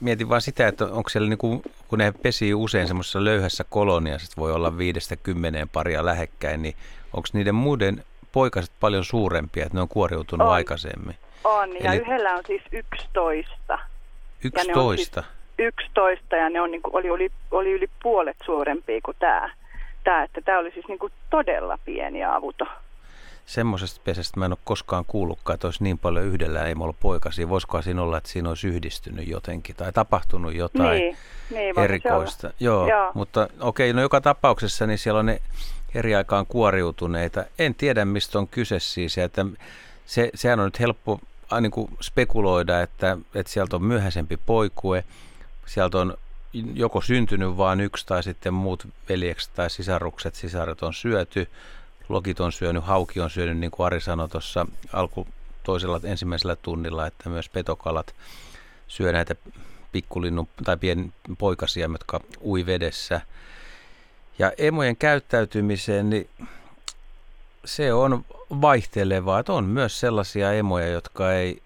mietin 0.00 0.28
vaan 0.28 0.40
sitä, 0.40 0.68
että 0.68 0.84
onko 0.84 1.08
siellä 1.10 1.28
niinku, 1.28 1.62
kun 1.88 1.98
ne 1.98 2.12
pesii 2.22 2.54
usein 2.54 2.86
semmoisessa 2.88 3.24
löyhässä 3.24 3.64
koloniassa, 3.70 4.32
voi 4.36 4.52
olla 4.52 4.78
viidestä 4.78 5.16
kymmeneen 5.16 5.68
paria 5.68 6.04
lähekkäin, 6.04 6.62
niin 6.62 6.76
onko 7.12 7.28
niiden 7.32 7.54
muiden 7.54 8.04
poikaset 8.32 8.72
paljon 8.80 9.04
suurempia, 9.04 9.64
että 9.66 9.76
ne 9.76 9.82
on 9.82 9.88
kuoriutunut 9.88 10.46
On. 10.46 10.52
aikaisemmin? 10.54 11.16
On, 11.44 11.76
ja 11.84 11.92
Eli- 11.92 12.02
yhdellä 12.02 12.34
on 12.34 12.42
siis 12.46 12.62
11. 12.72 13.78
Ja 14.54 14.64
ne 14.66 14.74
on 14.74 14.96
siis 14.96 15.10
11. 15.58 15.92
11, 16.02 16.36
ja 16.36 16.50
ne 16.50 16.60
on, 16.60 16.70
niin 16.70 16.82
kuin, 16.82 16.96
oli, 16.96 17.10
oli, 17.10 17.30
oli 17.50 17.70
yli 17.70 17.90
puolet 18.02 18.36
suurempia 18.44 19.00
kuin 19.04 19.16
tämä. 19.20 19.50
Tämä, 20.04 20.22
että 20.22 20.40
tämä 20.40 20.58
oli 20.58 20.70
siis 20.70 20.88
niin 20.88 20.98
kuin 20.98 21.12
todella 21.30 21.78
pieni 21.84 22.20
ja 22.20 22.34
avuton. 22.34 22.68
Semmoisesta 23.46 24.00
pesästä 24.04 24.40
mä 24.40 24.44
en 24.44 24.52
ole 24.52 24.58
koskaan 24.64 25.04
kuullutkaan, 25.06 25.54
että 25.54 25.66
olisi 25.66 25.84
niin 25.84 25.98
paljon 25.98 26.24
yhdellä 26.24 26.66
emolla 26.66 26.94
poikasia. 27.00 27.48
Voisikohan 27.48 27.82
siinä 27.82 28.02
olla, 28.02 28.18
että 28.18 28.30
siinä 28.30 28.48
olisi 28.48 28.68
yhdistynyt 28.68 29.28
jotenkin 29.28 29.76
tai 29.76 29.92
tapahtunut 29.92 30.54
jotain 30.54 31.00
Niin, 31.00 31.16
niin 31.50 31.78
erikoista. 31.78 32.50
Joo, 32.60 32.88
Joo. 32.88 33.12
mutta 33.14 33.48
okei, 33.60 33.92
no 33.92 34.02
joka 34.02 34.20
tapauksessa 34.20 34.86
niin 34.86 34.98
siellä 34.98 35.20
on 35.20 35.26
ne 35.26 35.40
eri 35.94 36.14
aikaan 36.14 36.46
kuoriutuneita. 36.46 37.44
En 37.58 37.74
tiedä, 37.74 38.04
mistä 38.04 38.38
on 38.38 38.48
kyse 38.48 38.80
siis. 38.80 39.18
Että 39.18 39.46
se, 40.06 40.30
sehän 40.34 40.60
on 40.60 40.64
nyt 40.64 40.80
helppo 40.80 41.20
niin 41.60 41.70
kuin 41.70 41.88
spekuloida, 42.02 42.82
että, 42.82 43.18
että 43.34 43.52
sieltä 43.52 43.76
on 43.76 43.84
myöhäisempi 43.84 44.36
poikue. 44.36 45.04
Sieltä 45.74 45.98
on 45.98 46.16
joko 46.74 47.00
syntynyt 47.00 47.56
vain 47.56 47.80
yksi 47.80 48.06
tai 48.06 48.22
sitten 48.22 48.54
muut 48.54 48.88
veljekset 49.08 49.54
tai 49.54 49.70
sisarukset, 49.70 50.34
sisaret 50.34 50.82
on 50.82 50.94
syöty. 50.94 51.48
Lokit 52.08 52.40
on 52.40 52.52
syönyt, 52.52 52.84
hauki 52.84 53.20
on 53.20 53.30
syönyt, 53.30 53.58
niin 53.58 53.70
kuin 53.70 53.86
Ari 53.86 54.00
sanoi 54.00 54.28
tuossa 54.28 54.66
alku 54.92 55.26
toisella 55.62 56.00
ensimmäisellä 56.04 56.56
tunnilla, 56.56 57.06
että 57.06 57.28
myös 57.28 57.48
petokalat 57.48 58.14
syö 58.88 59.12
näitä 59.12 59.34
pikkulinnun 59.92 60.48
tai 60.64 60.76
pien 60.76 61.12
poikasia, 61.38 61.88
jotka 61.92 62.20
ui 62.44 62.66
vedessä. 62.66 63.20
Ja 64.38 64.52
emojen 64.58 64.96
käyttäytymiseen, 64.96 66.10
niin 66.10 66.28
se 67.64 67.92
on 67.92 68.24
vaihtelevaa. 68.60 69.38
Että 69.38 69.52
on 69.52 69.64
myös 69.64 70.00
sellaisia 70.00 70.52
emoja, 70.52 70.88
jotka 70.88 71.32
ei, 71.32 71.62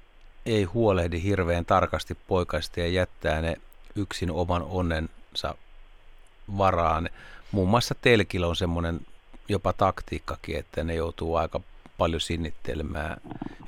ei 0.46 0.64
huolehdi 0.64 1.22
hirveän 1.22 1.64
tarkasti 1.64 2.16
poikaista 2.26 2.80
ja 2.80 2.88
jättää 2.88 3.40
ne 3.40 3.56
yksin 3.96 4.30
oman 4.30 4.62
onnensa 4.62 5.54
varaan. 6.58 7.10
Muun 7.52 7.68
muassa 7.68 7.94
telkillä 8.00 8.46
on 8.46 8.56
semmoinen 8.56 9.00
jopa 9.48 9.72
taktiikkakin, 9.72 10.56
että 10.58 10.84
ne 10.84 10.94
joutuu 10.94 11.36
aika 11.36 11.60
paljon 11.98 12.20
sinnittelemään 12.20 13.16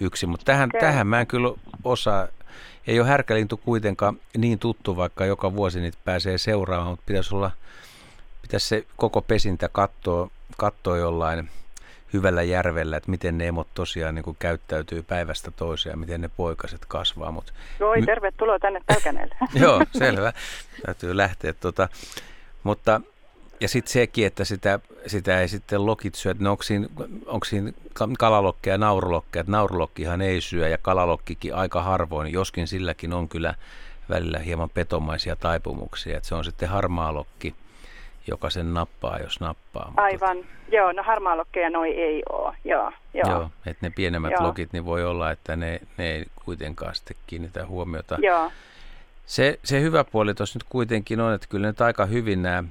yksin. 0.01 0.29
Mutta 0.29 0.45
tähän, 0.45 0.71
Okei. 0.71 0.81
tähän 0.81 1.07
mä 1.07 1.21
en 1.21 1.27
kyllä 1.27 1.55
osaa. 1.85 2.29
Ei 2.87 3.01
ole 3.01 3.09
härkälintu 3.09 3.57
kuitenkaan 3.57 4.21
niin 4.37 4.59
tuttu, 4.59 4.97
vaikka 4.97 5.27
joka 5.27 5.55
vuosi 5.55 5.81
niitä 5.81 5.99
pääsee 6.05 6.39
seuraamaan, 6.39 6.91
mutta 6.91 7.05
pitäisi 7.07 7.35
olla, 7.35 7.51
pitäisi 8.43 8.69
se 8.69 8.87
koko 8.97 9.23
pesintä 9.23 9.69
katsoa, 9.69 10.31
katsoa 10.57 10.97
jollain 10.97 11.51
hyvällä 12.13 12.43
järvellä, 12.43 12.97
että 12.97 13.11
miten 13.11 13.39
ne 13.39 13.49
emot 13.49 13.69
tosiaan 13.75 14.15
niin 14.15 14.23
kuin 14.23 14.37
käyttäytyy 14.39 15.03
päivästä 15.03 15.51
toiseen 15.51 15.93
ja 15.93 15.97
miten 15.97 16.21
ne 16.21 16.31
poikaset 16.37 16.85
kasvaa. 16.89 17.31
Mutta 17.33 17.53
Voi, 17.81 18.01
My- 18.01 18.07
tervetuloa 18.07 18.59
tänne 18.59 18.81
Pälkäneelle. 18.87 19.35
Joo, 19.55 19.83
selvä. 19.99 20.33
Täytyy 20.87 21.17
lähteä. 21.17 21.53
Tota. 21.53 21.89
Mutta, 22.63 23.01
ja 23.61 23.69
sitten 23.69 23.93
sekin, 23.93 24.27
että 24.27 24.45
sitä, 24.45 24.81
sitä 25.07 25.41
ei 25.41 25.49
sitten 25.49 25.87
lokit 25.87 26.15
syö. 26.15 26.33
että 26.33 26.45
No 26.45 26.51
onko 26.51 26.63
siinä, 26.63 26.87
onko 27.27 27.45
siinä 27.45 27.73
ka- 27.93 28.09
kalalokkeja 28.19 28.75
ja 28.75 28.79
naurulokkeja? 28.79 29.41
Että 29.41 29.53
naurulokkihan 29.53 30.21
ei 30.23 30.41
syö 30.41 30.69
ja 30.69 30.79
kalalokkikin 30.79 31.55
aika 31.55 31.83
harvoin, 31.83 32.33
joskin 32.33 32.67
silläkin 32.69 33.13
on 33.13 33.29
kyllä 33.29 33.55
välillä 34.09 34.39
hieman 34.39 34.71
petomaisia 34.71 35.37
taipumuksia. 35.37 36.17
Että 36.17 36.29
se 36.29 36.35
on 36.35 36.45
sitten 36.45 36.69
harmaalokki, 36.69 37.55
joka 38.29 38.51
sen 38.51 38.75
nappaa, 38.75 39.19
jos 39.19 39.41
nappaa. 39.41 39.87
Mutta- 39.87 40.03
Aivan. 40.03 40.37
Joo, 40.73 40.93
no 40.93 41.03
harmaalokkeja 41.03 41.71
noi 41.71 41.89
ei 41.95 42.23
ole. 42.33 42.57
Joo, 42.65 42.93
joo. 43.15 43.31
Joo, 43.31 43.51
että 43.67 43.87
ne 43.87 43.91
pienemmät 43.91 44.31
Joo. 44.33 44.43
lokit, 44.43 44.73
niin 44.73 44.85
voi 44.85 45.05
olla, 45.05 45.31
että 45.31 45.57
ne, 45.57 45.81
ne 45.97 46.13
ei 46.13 46.25
kuitenkaan 46.45 46.95
sitten 46.95 47.17
kiinnitä 47.27 47.67
huomiota. 47.67 48.17
Joo. 48.23 48.53
Se, 49.27 49.59
se 49.65 49.81
hyvä 49.81 50.05
puoli 50.05 50.35
tuossa 50.35 50.57
nyt 50.59 50.67
kuitenkin 50.69 51.21
on, 51.21 51.35
että 51.35 51.47
kyllä 51.51 51.67
nyt 51.67 51.81
aika 51.81 52.07
hyvin 52.07 52.43
nämä 52.43 52.65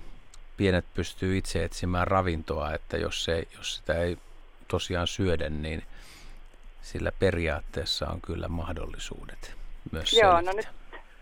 pienet 0.58 0.86
pystyy 0.93 1.38
itse 1.38 1.64
etsimään 1.64 2.08
ravintoa, 2.08 2.74
että 2.74 2.97
jos, 2.97 3.26
se, 3.26 3.43
jos 3.58 3.76
sitä 3.76 3.93
ei 3.93 4.18
tosiaan 4.68 5.08
syödä, 5.08 5.49
niin 5.49 5.84
sillä 6.82 7.12
periaatteessa 7.20 8.08
on 8.08 8.22
kyllä 8.22 8.47
mahdollisuudet 8.47 9.55
myös 9.91 10.14
Joo, 10.14 10.32
selvitä. 10.32 10.51
no 10.51 10.55
nyt 10.58 10.68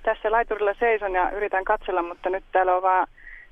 tässä 0.04 0.32
laiturilla 0.32 0.74
seison 0.80 1.14
ja 1.14 1.32
yritän 1.32 1.64
katsella, 1.66 2.02
mutta 2.02 2.30
nyt 2.30 2.44
täällä 2.52 2.76
on 2.76 2.82
vaan 2.82 3.08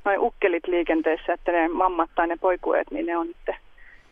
noin 0.06 0.20
ukkelit 0.20 0.68
liikenteessä, 0.68 1.34
että 1.34 1.52
ne 1.52 1.68
mammat 1.68 2.10
tai 2.16 2.28
ne 2.28 2.38
poikueet, 2.42 2.92
niin 2.92 3.06
ne 3.06 3.18
on 3.18 3.28
nyt 3.28 3.56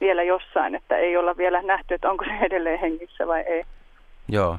vielä 0.01 0.23
jossain, 0.23 0.75
että 0.75 0.97
ei 0.97 1.17
olla 1.17 1.37
vielä 1.37 1.61
nähty, 1.61 1.93
että 1.93 2.09
onko 2.11 2.25
se 2.25 2.31
edelleen 2.45 2.79
hengissä 2.79 3.27
vai 3.27 3.41
ei. 3.41 3.63
Joo. 4.27 4.57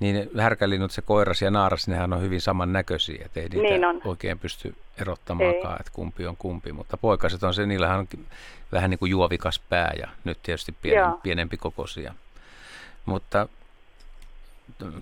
Niin 0.00 0.30
härkälinnut, 0.40 0.90
se 0.90 1.02
koiras 1.02 1.42
ja 1.42 1.50
naaras, 1.50 1.88
nehän 1.88 2.12
on 2.12 2.22
hyvin 2.22 2.40
samannäköisiä, 2.40 3.22
että 3.26 3.40
ei 3.40 3.48
niitä 3.48 3.62
Niin 3.62 3.84
on. 3.84 4.00
oikein 4.04 4.38
pysty 4.38 4.74
erottamaankaan, 5.00 5.76
että 5.80 5.92
kumpi 5.94 6.26
on 6.26 6.36
kumpi. 6.36 6.72
Mutta 6.72 6.96
poikaset 6.96 7.42
on 7.42 7.54
se, 7.54 7.66
niillähän 7.66 7.98
on 7.98 8.06
vähän 8.72 8.90
niin 8.90 8.98
kuin 8.98 9.10
juovikas 9.10 9.58
pää 9.68 9.92
ja 10.00 10.08
nyt 10.24 10.38
tietysti 10.42 10.74
pienen, 10.82 11.00
Joo. 11.04 11.20
pienempi 11.22 11.56
kokoisia. 11.56 12.14
Mutta 13.06 13.48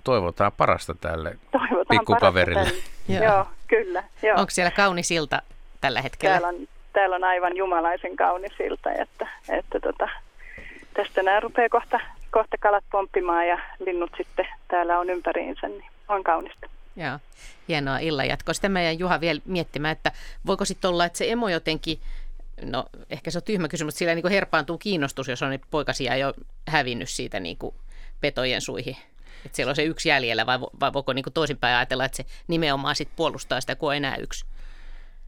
toivotaan 0.03 0.51
parasta 0.57 0.95
tälle 0.95 1.37
Toivotaan 1.51 1.85
pikkukaverille. 1.89 2.59
parasta 2.63 2.81
tälle. 2.81 2.92
Joo, 3.07 3.45
kyllä. 3.67 4.03
Joo. 4.21 4.39
Onko 4.39 4.49
siellä 4.49 4.71
kaunis 4.71 5.11
ilta 5.11 5.41
tällä 5.81 6.01
hetkellä? 6.01 6.39
Täällä 6.39 6.57
on, 6.57 6.67
täällä 6.93 7.15
on 7.15 7.23
aivan 7.23 7.57
jumalaisen 7.57 8.15
kaunis 8.15 8.59
ilta, 8.59 8.91
että, 8.91 9.27
että 9.49 9.79
tota, 9.79 10.09
tästä 10.93 11.23
nämä 11.23 11.39
rupeaa 11.39 11.69
kohta, 11.69 11.99
kohta 12.31 12.57
kalat 12.59 12.83
pomppimaan 12.91 13.47
ja 13.47 13.59
linnut 13.85 14.11
sitten 14.17 14.47
täällä 14.67 14.99
on 14.99 15.09
ympäriinsä, 15.09 15.67
niin 15.67 15.85
on 16.07 16.23
kaunista. 16.23 16.67
Joo, 16.95 17.19
hienoa 17.67 17.97
illan 17.97 18.27
jatkoa. 18.27 18.53
Sitten 18.53 18.71
mä 18.71 18.81
jäin 18.81 18.99
Juha 18.99 19.21
vielä 19.21 19.41
miettimään, 19.45 19.91
että 19.91 20.11
voiko 20.45 20.65
sitten 20.65 20.89
olla, 20.89 21.05
että 21.05 21.17
se 21.17 21.31
emo 21.31 21.49
jotenkin, 21.49 21.99
no 22.61 22.85
ehkä 23.09 23.31
se 23.31 23.37
on 23.37 23.43
tyhmä 23.43 23.67
kysymys, 23.67 23.87
mutta 23.87 23.99
sillä 23.99 24.15
niin 24.15 24.29
herpaantuu 24.29 24.77
kiinnostus, 24.77 25.27
jos 25.27 25.41
on 25.41 25.59
poikasia 25.71 26.15
jo 26.15 26.33
hävinnyt 26.67 27.09
siitä 27.09 27.39
niin 27.39 27.57
kuin 27.57 27.75
petojen 28.21 28.61
suihin. 28.61 28.97
Että 29.45 29.55
siellä 29.55 29.69
on 29.69 29.75
se 29.75 29.83
yksi 29.83 30.09
jäljellä 30.09 30.45
vai, 30.45 30.59
vai 30.59 30.93
voiko 30.93 31.13
niin 31.13 31.23
kuin 31.23 31.33
toisinpäin 31.33 31.75
ajatella, 31.75 32.05
että 32.05 32.17
se 32.17 32.25
nimenomaan 32.47 32.95
sit 32.95 33.09
puolustaa 33.15 33.61
sitä, 33.61 33.75
kun 33.75 33.89
on 33.89 33.95
enää 33.95 34.15
yksi? 34.15 34.45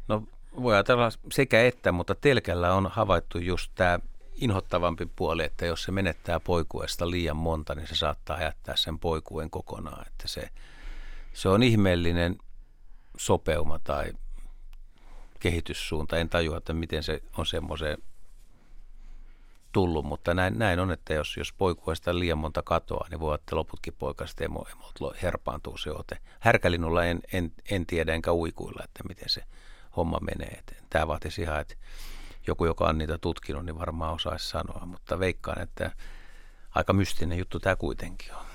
No 0.07 0.24
voi 0.61 0.74
ajatella 0.74 1.09
sekä 1.32 1.63
että, 1.63 1.91
mutta 1.91 2.16
telkällä 2.16 2.74
on 2.74 2.91
havaittu 2.91 3.38
just 3.38 3.72
tämä 3.76 3.99
inhottavampi 4.36 5.05
puoli, 5.16 5.43
että 5.43 5.66
jos 5.66 5.84
se 5.84 5.91
menettää 5.91 6.39
poikuesta 6.39 7.09
liian 7.11 7.36
monta, 7.36 7.76
niin 7.76 7.88
se 7.88 7.95
saattaa 7.95 8.41
jättää 8.41 8.76
sen 8.76 8.99
poikuen 8.99 9.49
kokonaan. 9.49 10.07
Että 10.07 10.28
se, 10.28 10.49
se 11.34 11.49
on 11.49 11.63
ihmeellinen 11.63 12.38
sopeuma 13.18 13.80
tai 13.80 14.13
kehityssuunta. 15.39 16.18
En 16.18 16.30
tajua, 16.30 16.57
että 16.57 16.74
miten 16.74 17.03
se 17.03 17.22
on 17.38 17.45
semmoiseen 17.45 17.97
tullut, 19.76 20.06
mutta 20.06 20.34
näin, 20.34 20.60
näin 20.60 20.80
on, 20.80 20.92
että 20.92 21.14
jos, 21.14 21.38
jos 21.38 21.54
poikuesta 21.54 22.20
liian 22.20 22.38
monta 22.38 22.62
katoaa, 22.62 23.08
niin 23.10 23.20
voi 23.20 23.28
olla, 23.28 23.36
että 23.36 23.56
loputkin 23.56 23.94
poikaset 24.00 24.42
emo, 24.42 24.66
emot 24.72 25.22
herpaantuu 25.22 25.78
se 25.78 25.92
ote. 25.92 26.18
Härkälinnulla 26.40 27.06
en, 27.06 27.20
en, 27.34 27.52
en 27.72 27.86
tiedä 27.86 28.14
enkä 28.14 28.34
uikuilla, 28.34 28.84
että 28.84 29.04
miten 29.08 29.30
se 29.30 29.44
homma 29.98 30.20
menee. 30.20 30.64
Tämä 30.90 31.08
vaatisi 31.08 31.42
ihan, 31.42 31.62
että 31.62 31.76
joku, 32.48 32.66
joka 32.66 32.86
on 32.86 32.98
niitä 32.98 33.18
tutkinut, 33.18 33.66
niin 33.66 33.80
varmaan 33.80 34.14
osaisi 34.14 34.50
sanoa, 34.50 34.86
mutta 34.86 35.20
veikkaan, 35.20 35.62
että 35.62 35.92
aika 36.76 36.94
mystinen 36.94 37.38
juttu 37.38 37.60
tämä 37.60 37.76
kuitenkin 37.76 38.34
on. 38.34 38.46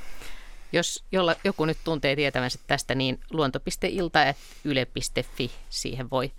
Jos 0.73 1.05
jolla, 1.13 1.37
joku 1.45 1.65
nyt 1.65 1.79
tuntee 1.85 2.17
tietävänsä 2.17 2.59
tästä, 2.67 2.95
niin 2.95 3.21
luonto.ilta.yle.fi, 3.31 5.51
siihen 5.71 6.11
voi 6.11 6.33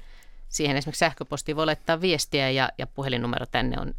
Siihen 0.51 0.77
esimerkiksi 0.77 0.99
sähköpostiin 0.99 1.55
voi 1.55 1.65
laittaa 1.65 2.01
viestiä 2.01 2.49
ja, 2.49 2.69
ja 2.77 2.87
puhelinnumero 2.95 3.45
tänne 3.51 3.77
on 3.81 3.87
020317600 3.87 3.91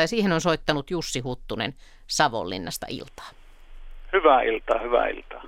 ja 0.00 0.06
siihen 0.06 0.32
on 0.32 0.40
soittanut 0.40 0.90
Jussi 0.90 1.20
Huttunen 1.20 1.74
Savonlinnasta 2.06 2.86
iltaa. 2.90 3.30
Hyvää 4.12 4.42
iltaa, 4.42 4.78
hyvää 4.78 5.08
iltaa. 5.08 5.42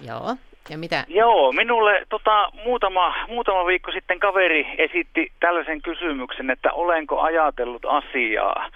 Joo, 0.00 0.36
ja 0.70 0.78
mitä? 0.78 1.04
Joo, 1.08 1.52
minulle 1.52 2.06
tota, 2.08 2.52
muutama, 2.64 3.14
muutama 3.28 3.66
viikko 3.66 3.92
sitten 3.92 4.20
kaveri 4.20 4.66
esitti 4.78 5.32
tällaisen 5.40 5.82
kysymyksen, 5.82 6.50
että 6.50 6.72
olenko 6.72 7.20
ajatellut 7.20 7.84
asiaa. 7.84 8.70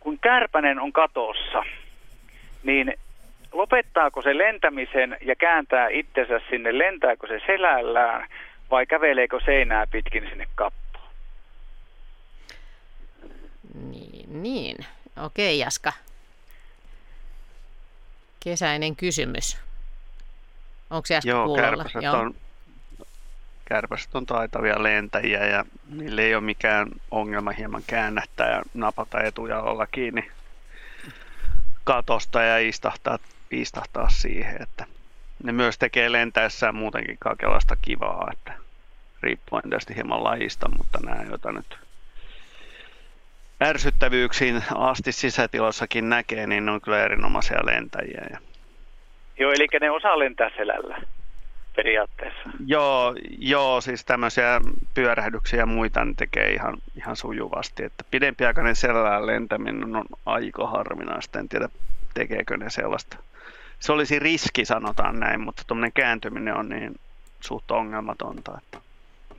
Kun 0.00 0.18
kärpänen 0.18 0.80
on 0.80 0.92
katossa, 0.92 1.64
niin 2.62 2.94
lopettaako 3.56 4.22
se 4.22 4.38
lentämisen 4.38 5.16
ja 5.20 5.36
kääntää 5.36 5.88
itsensä 5.88 6.40
sinne, 6.50 6.78
lentääkö 6.78 7.26
se 7.26 7.40
selällään 7.46 8.28
vai 8.70 8.86
käveleekö 8.86 9.40
seinää 9.44 9.86
pitkin 9.86 10.26
sinne 10.28 10.46
kappoon? 10.54 11.10
Niin, 13.90 14.42
niin. 14.42 14.76
okei 15.24 15.58
Jaska. 15.58 15.92
Kesäinen 18.44 18.96
kysymys. 18.96 19.58
Onko 20.90 21.06
Jaska 21.10 21.30
Joo, 21.30 21.46
kuulolla? 21.46 21.84
kärpäset 21.84 22.04
on, 22.04 22.34
kärpäset 23.64 24.14
on 24.14 24.26
taitavia 24.26 24.82
lentäjiä 24.82 25.46
ja 25.46 25.64
niille 25.90 26.22
ei 26.22 26.34
ole 26.34 26.44
mikään 26.44 26.88
ongelma 27.10 27.50
hieman 27.50 27.82
käännättää 27.86 28.50
ja 28.50 28.62
napata 28.74 29.22
etujalolla 29.22 29.86
kiinni 29.86 30.30
katosta 31.84 32.42
ja 32.42 32.58
istahtaa, 32.58 33.18
istahtaa 33.50 34.08
siihen, 34.08 34.62
että 34.62 34.84
ne 35.44 35.52
myös 35.52 35.78
tekee 35.78 36.12
lentäessään 36.12 36.74
muutenkin 36.74 37.16
kaikenlaista 37.18 37.76
kivaa, 37.82 38.28
että 38.32 38.52
riippuen 39.22 39.62
tietysti 39.62 39.94
hieman 39.94 40.24
lajista, 40.24 40.70
mutta 40.78 40.98
nämä, 41.04 41.22
joita 41.22 41.52
nyt 41.52 41.78
ärsyttävyyksiin 43.62 44.64
asti 44.74 45.12
sisätilossakin 45.12 46.08
näkee, 46.08 46.46
niin 46.46 46.66
ne 46.66 46.72
on 46.72 46.80
kyllä 46.80 47.04
erinomaisia 47.04 47.66
lentäjiä. 47.66 48.26
Ja 48.30 48.38
Joo, 49.38 49.52
eli 49.52 49.66
ne 49.80 49.90
osaa 49.90 50.18
lentää 50.18 50.50
selällä 50.56 50.98
periaatteessa. 51.76 52.50
Joo, 52.66 53.14
joo, 53.38 53.80
siis 53.80 54.04
tämmöisiä 54.04 54.60
pyörähdyksiä 54.94 55.58
ja 55.58 55.66
muita 55.66 56.04
ne 56.04 56.14
tekee 56.16 56.52
ihan, 56.52 56.76
ihan 56.96 57.16
sujuvasti. 57.16 57.84
Että 57.84 58.04
pidempiaikainen 58.10 58.76
selällään 58.76 59.26
lentäminen 59.26 59.96
on 59.96 60.04
aika 60.26 60.66
harvinaista. 60.66 61.38
En 61.38 61.48
tiedä, 61.48 61.68
tekeekö 62.14 62.56
ne 62.56 62.70
sellaista. 62.70 63.16
Se 63.80 63.92
olisi 63.92 64.18
riski, 64.18 64.64
sanotaan 64.64 65.20
näin, 65.20 65.40
mutta 65.40 65.62
tuommoinen 65.66 65.92
kääntyminen 65.92 66.56
on 66.56 66.68
niin 66.68 66.94
suht 67.40 67.70
ongelmatonta. 67.70 68.58
Että. 68.58 68.78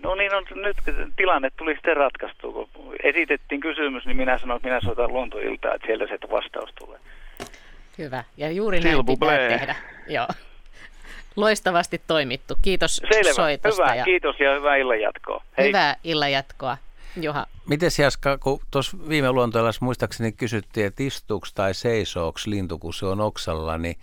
No 0.03 0.15
niin, 0.15 0.35
on, 0.35 0.45
nyt 0.55 0.77
tilanne 1.15 1.49
tuli 1.57 1.73
sitten 1.73 1.97
ratkaistua. 1.97 2.67
Kun 2.73 2.95
esitettiin 3.03 3.61
kysymys, 3.61 4.05
niin 4.05 4.17
minä 4.17 4.37
sanoin, 4.37 4.57
että 4.57 4.67
minä 4.67 4.81
soitan 4.81 5.13
luontoiltaa, 5.13 5.73
että 5.73 5.85
sieltä 5.87 6.07
se 6.07 6.31
vastaus 6.31 6.69
tulee. 6.79 6.99
Hyvä, 7.97 8.23
ja 8.37 8.51
juuri 8.51 8.79
näin 8.79 8.95
S'il 8.95 9.05
vous 9.05 9.19
pitää 9.19 9.37
tehdä. 9.37 9.75
Joo. 10.07 10.27
Loistavasti 11.35 12.01
toimittu. 12.07 12.57
Kiitos 12.61 12.95
Selvä, 13.13 13.33
soitosta. 13.33 13.83
hyvä, 13.83 13.95
ja 13.95 14.03
kiitos 14.03 14.39
ja 14.39 14.55
hyvää 14.55 14.75
illan 14.75 15.01
jatkoa. 15.01 15.43
Hei. 15.57 15.67
Hyvää 15.67 15.95
illan 16.03 16.31
jatkoa. 16.31 16.77
Juha, 17.23 17.45
Miten 17.69 17.91
Jaska, 17.97 18.37
kun 18.37 18.59
tuossa 18.71 18.97
viime 19.09 19.31
luontoilassa 19.31 19.85
muistaakseni 19.85 20.31
kysyttiin, 20.31 20.85
että 20.85 21.03
istuuko 21.03 21.47
tai 21.55 21.73
seisooks 21.73 22.47
lintu, 22.47 22.77
kun 22.79 22.93
se 22.93 23.05
on 23.05 23.21
oksalla, 23.21 23.77
niin 23.77 23.99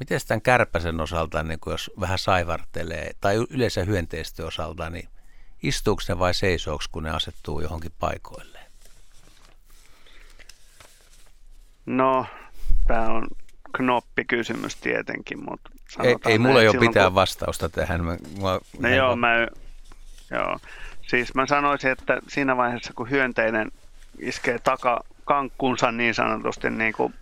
miten 0.00 0.20
tämän 0.28 0.42
kärpäsen 0.42 1.00
osalta, 1.00 1.42
niin 1.42 1.60
kun 1.60 1.72
jos 1.72 1.90
vähän 2.00 2.18
saivartelee, 2.18 3.10
tai 3.20 3.36
yleensä 3.50 3.84
hyönteistön 3.84 4.46
osalta, 4.46 4.90
niin 4.90 5.08
istuuko 5.62 6.02
ne 6.08 6.18
vai 6.18 6.34
seisooks, 6.34 6.88
kun 6.88 7.02
ne 7.02 7.10
asettuu 7.10 7.60
johonkin 7.60 7.92
paikoilleen? 7.98 8.68
No, 11.86 12.26
tämä 12.86 13.06
on 13.06 13.26
knoppikysymys 13.72 14.76
tietenkin, 14.76 15.44
mutta 15.44 15.70
Ei, 15.74 15.78
sanotaan 15.88 16.32
ei 16.32 16.38
mulla 16.38 16.54
näin, 16.54 16.62
ei 16.62 16.68
ole 16.68 16.78
mitään 16.88 17.06
kun- 17.06 17.14
vastausta 17.14 17.68
tähän. 17.68 18.04
Mä, 18.04 18.16
mä, 18.42 18.58
No 18.78 18.88
joo, 18.88 19.16
mä, 19.16 19.34
joo. 20.30 20.58
Siis 21.08 21.34
mä 21.34 21.46
sanoisin, 21.46 21.90
että 21.90 22.20
siinä 22.28 22.56
vaiheessa 22.56 22.92
kun 22.96 23.10
hyönteinen 23.10 23.70
iskee 24.18 24.58
takakankkunsa 24.58 25.92
niin 25.92 26.14
sanotusti 26.14 26.70
niin, 26.70 26.92
kuin, 26.92 27.14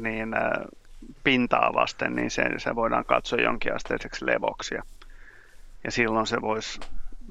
niin 0.00 0.34
äh, 0.34 0.50
pintaa 1.24 1.74
vasten, 1.74 2.14
niin 2.14 2.30
se, 2.30 2.44
se 2.58 2.74
voidaan 2.74 3.04
katsoa 3.04 3.40
jonkinasteiseksi 3.40 4.26
levoksi. 4.26 4.74
Ja, 5.84 5.90
silloin 5.90 6.26
se 6.26 6.40
voisi 6.40 6.80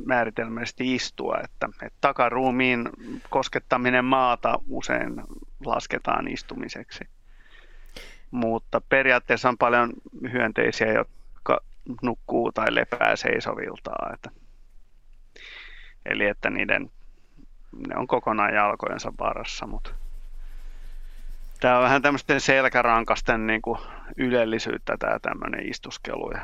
määritelmällisesti 0.06 0.96
istua, 0.96 1.38
että, 1.44 1.70
että 1.82 1.98
takaruumiin 2.02 2.90
koskettaminen 3.30 4.06
maata 4.06 4.60
usein 4.70 5.22
lasketaan 5.66 6.28
istumiseksi. 6.28 7.04
Mutta 8.32 8.82
periaatteessa 8.82 9.50
on 9.50 9.58
paljon 9.58 9.94
hyönteisiä, 10.32 10.94
jotka 10.94 11.60
nukkuu 12.02 12.52
tai 12.52 12.76
lepää 12.76 13.16
seisoviltaan. 13.16 14.14
Että, 14.14 14.43
eli 16.06 16.26
että 16.26 16.50
niiden, 16.50 16.92
ne 17.88 17.96
on 17.98 18.08
kokonaan 18.08 18.54
jalkojensa 18.54 19.14
varassa, 19.20 19.68
mutta 19.68 19.90
tämä 21.60 21.78
on 21.78 21.84
vähän 21.84 22.02
tämmöisten 22.02 22.42
selkärankasten 22.42 23.48
niin 23.48 23.62
kuin 23.62 23.80
ylellisyyttä 24.18 24.98
tämä 25.00 25.20
tämmöinen 25.20 25.70
istuskelu 25.70 26.32
ja 26.32 26.42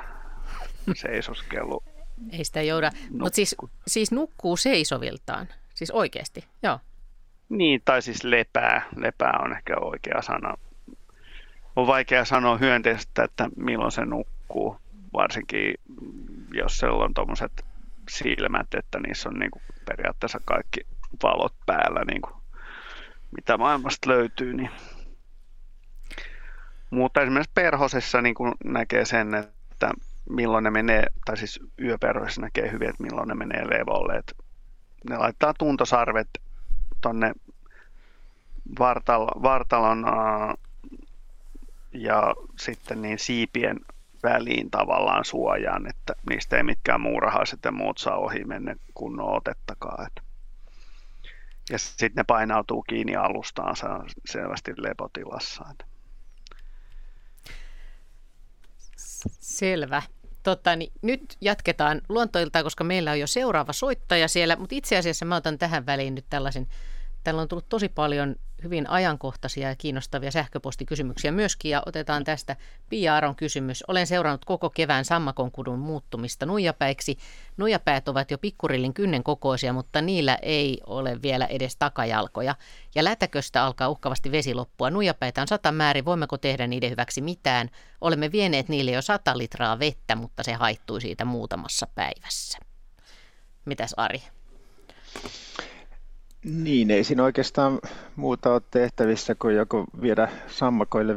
seisoskelu. 0.95 1.83
Ei 2.31 2.43
sitä 2.43 2.61
jouda. 2.61 2.91
Mutta 3.19 3.35
siis, 3.35 3.55
siis 3.87 4.11
nukkuu 4.11 4.57
seisoviltaan. 4.57 5.47
Siis 5.73 5.91
oikeasti, 5.91 6.45
joo. 6.63 6.79
Niin, 7.49 7.81
tai 7.85 8.01
siis 8.01 8.23
lepää. 8.23 8.85
Lepää 8.95 9.39
on 9.43 9.53
ehkä 9.53 9.77
oikea 9.81 10.21
sana. 10.21 10.57
On 11.75 11.87
vaikea 11.87 12.25
sanoa 12.25 12.57
hyönteistä, 12.57 13.23
että 13.23 13.49
milloin 13.55 13.91
se 13.91 14.05
nukkuu, 14.05 14.77
varsinkin 15.13 15.73
jos 16.53 16.77
siellä 16.79 17.03
on 17.03 17.13
tuommoiset 17.13 17.65
silmät, 18.09 18.73
että 18.73 18.99
niissä 18.99 19.29
on 19.29 19.39
niin 19.39 19.51
kuin 19.51 19.63
periaatteessa 19.85 20.39
kaikki 20.45 20.81
valot 21.23 21.53
päällä, 21.65 22.01
niin 22.05 22.21
kuin 22.21 22.33
mitä 23.35 23.57
maailmasta 23.57 24.09
löytyy. 24.09 24.53
Niin. 24.53 24.69
Mutta 26.89 27.21
esimerkiksi 27.21 27.51
perhosessa 27.55 28.21
niin 28.21 28.35
kuin 28.35 28.53
näkee 28.63 29.05
sen, 29.05 29.33
että 29.33 29.91
milloin 30.29 30.63
ne 30.63 30.69
menee, 30.69 31.05
tai 31.25 31.37
siis 31.37 31.59
yöperhoissa 31.81 32.41
näkee 32.41 32.71
hyvin, 32.71 32.89
että 32.89 33.03
milloin 33.03 33.27
ne 33.27 33.35
menee 33.35 33.69
levolle. 33.69 34.15
Että 34.15 34.33
ne 35.09 35.17
laittaa 35.17 35.53
tuntosarvet 35.53 36.29
tonne 37.01 37.33
vartal, 38.79 39.27
vartalon 39.43 40.05
ja 41.93 42.35
sitten 42.59 43.01
niin 43.01 43.19
siipien 43.19 43.79
väliin 44.23 44.71
tavallaan 44.71 45.25
suojaan, 45.25 45.89
että 45.89 46.13
niistä 46.29 46.57
ei 46.57 46.63
mitkään 46.63 47.01
muurahaiset 47.01 47.59
ja 47.65 47.71
muut 47.71 47.97
saa 47.97 48.17
ohi 48.17 48.43
mennä 48.45 48.75
kunnon 48.93 49.35
otettakaan. 49.35 50.07
Ja 51.69 51.79
sitten 51.79 52.11
ne 52.15 52.23
painautuu 52.23 52.81
kiinni 52.83 53.15
alustaansa 53.15 53.87
selvästi 54.25 54.73
lepotilassa. 54.77 55.65
Selvä. 59.39 60.01
Totta, 60.43 60.75
niin 60.75 60.91
nyt 61.01 61.37
jatketaan 61.41 62.01
luontoilta, 62.09 62.63
koska 62.63 62.83
meillä 62.83 63.11
on 63.11 63.19
jo 63.19 63.27
seuraava 63.27 63.73
soittaja 63.73 64.27
siellä, 64.27 64.55
mutta 64.55 64.75
itse 64.75 64.97
asiassa 64.97 65.25
mä 65.25 65.35
otan 65.35 65.57
tähän 65.57 65.85
väliin 65.85 66.15
nyt 66.15 66.25
tällaisen 66.29 66.67
Täällä 67.23 67.41
on 67.41 67.47
tullut 67.47 67.69
tosi 67.69 67.89
paljon 67.89 68.35
hyvin 68.63 68.89
ajankohtaisia 68.89 69.69
ja 69.69 69.75
kiinnostavia 69.75 70.31
sähköpostikysymyksiä 70.31 71.31
myöskin 71.31 71.71
ja 71.71 71.83
otetaan 71.85 72.23
tästä 72.23 72.55
Pia 72.89 73.15
Aron 73.15 73.35
kysymys. 73.35 73.83
Olen 73.87 74.07
seurannut 74.07 74.45
koko 74.45 74.69
kevään 74.69 75.05
sammakonkudun 75.05 75.79
muuttumista 75.79 76.45
nuijapäiksi. 76.45 77.17
Nuijapäät 77.57 78.07
ovat 78.07 78.31
jo 78.31 78.37
pikkurillin 78.37 78.93
kynnen 78.93 79.23
kokoisia, 79.23 79.73
mutta 79.73 80.01
niillä 80.01 80.35
ei 80.41 80.81
ole 80.85 81.21
vielä 81.21 81.45
edes 81.45 81.75
takajalkoja. 81.75 82.55
Ja 82.95 83.03
lätäköstä 83.03 83.63
alkaa 83.63 83.89
uhkavasti 83.89 84.31
vesi 84.31 84.53
loppua. 84.53 84.89
Nuijapäitä 84.89 85.41
on 85.41 85.47
sata 85.47 85.71
määrin. 85.71 86.05
Voimmeko 86.05 86.37
tehdä 86.37 86.67
niiden 86.67 86.91
hyväksi 86.91 87.21
mitään? 87.21 87.69
Olemme 88.01 88.31
vieneet 88.31 88.69
niille 88.69 88.91
jo 88.91 89.01
sata 89.01 89.37
litraa 89.37 89.79
vettä, 89.79 90.15
mutta 90.15 90.43
se 90.43 90.53
haittui 90.53 91.01
siitä 91.01 91.25
muutamassa 91.25 91.87
päivässä. 91.95 92.57
Mitäs 93.65 93.93
Ari? 93.97 94.21
Niin, 96.43 96.91
ei 96.91 97.03
siinä 97.03 97.23
oikeastaan 97.23 97.79
muuta 98.15 98.53
ole 98.53 98.61
tehtävissä 98.71 99.35
kuin 99.35 99.55
joko 99.55 99.85
viedä 100.01 100.29
sammakoille 100.47 101.15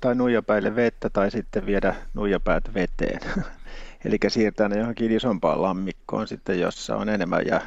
tai 0.00 0.14
nuijapäille 0.14 0.76
vettä 0.76 1.10
tai 1.10 1.30
sitten 1.30 1.66
viedä 1.66 1.94
nuijapäät 2.14 2.74
veteen. 2.74 3.20
Eli 4.04 4.18
siirtää 4.28 4.68
ne 4.68 4.78
johonkin 4.78 5.12
isompaan 5.12 5.62
lammikkoon 5.62 6.28
sitten, 6.28 6.60
jossa 6.60 6.96
on 6.96 7.08
enemmän 7.08 7.46
ja 7.46 7.60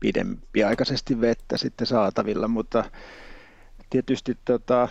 pidempiaikaisesti 0.00 1.20
vettä 1.20 1.58
sitten 1.58 1.86
saatavilla, 1.86 2.48
mutta 2.48 2.84
tietysti 3.90 4.38
tota, 4.44 4.88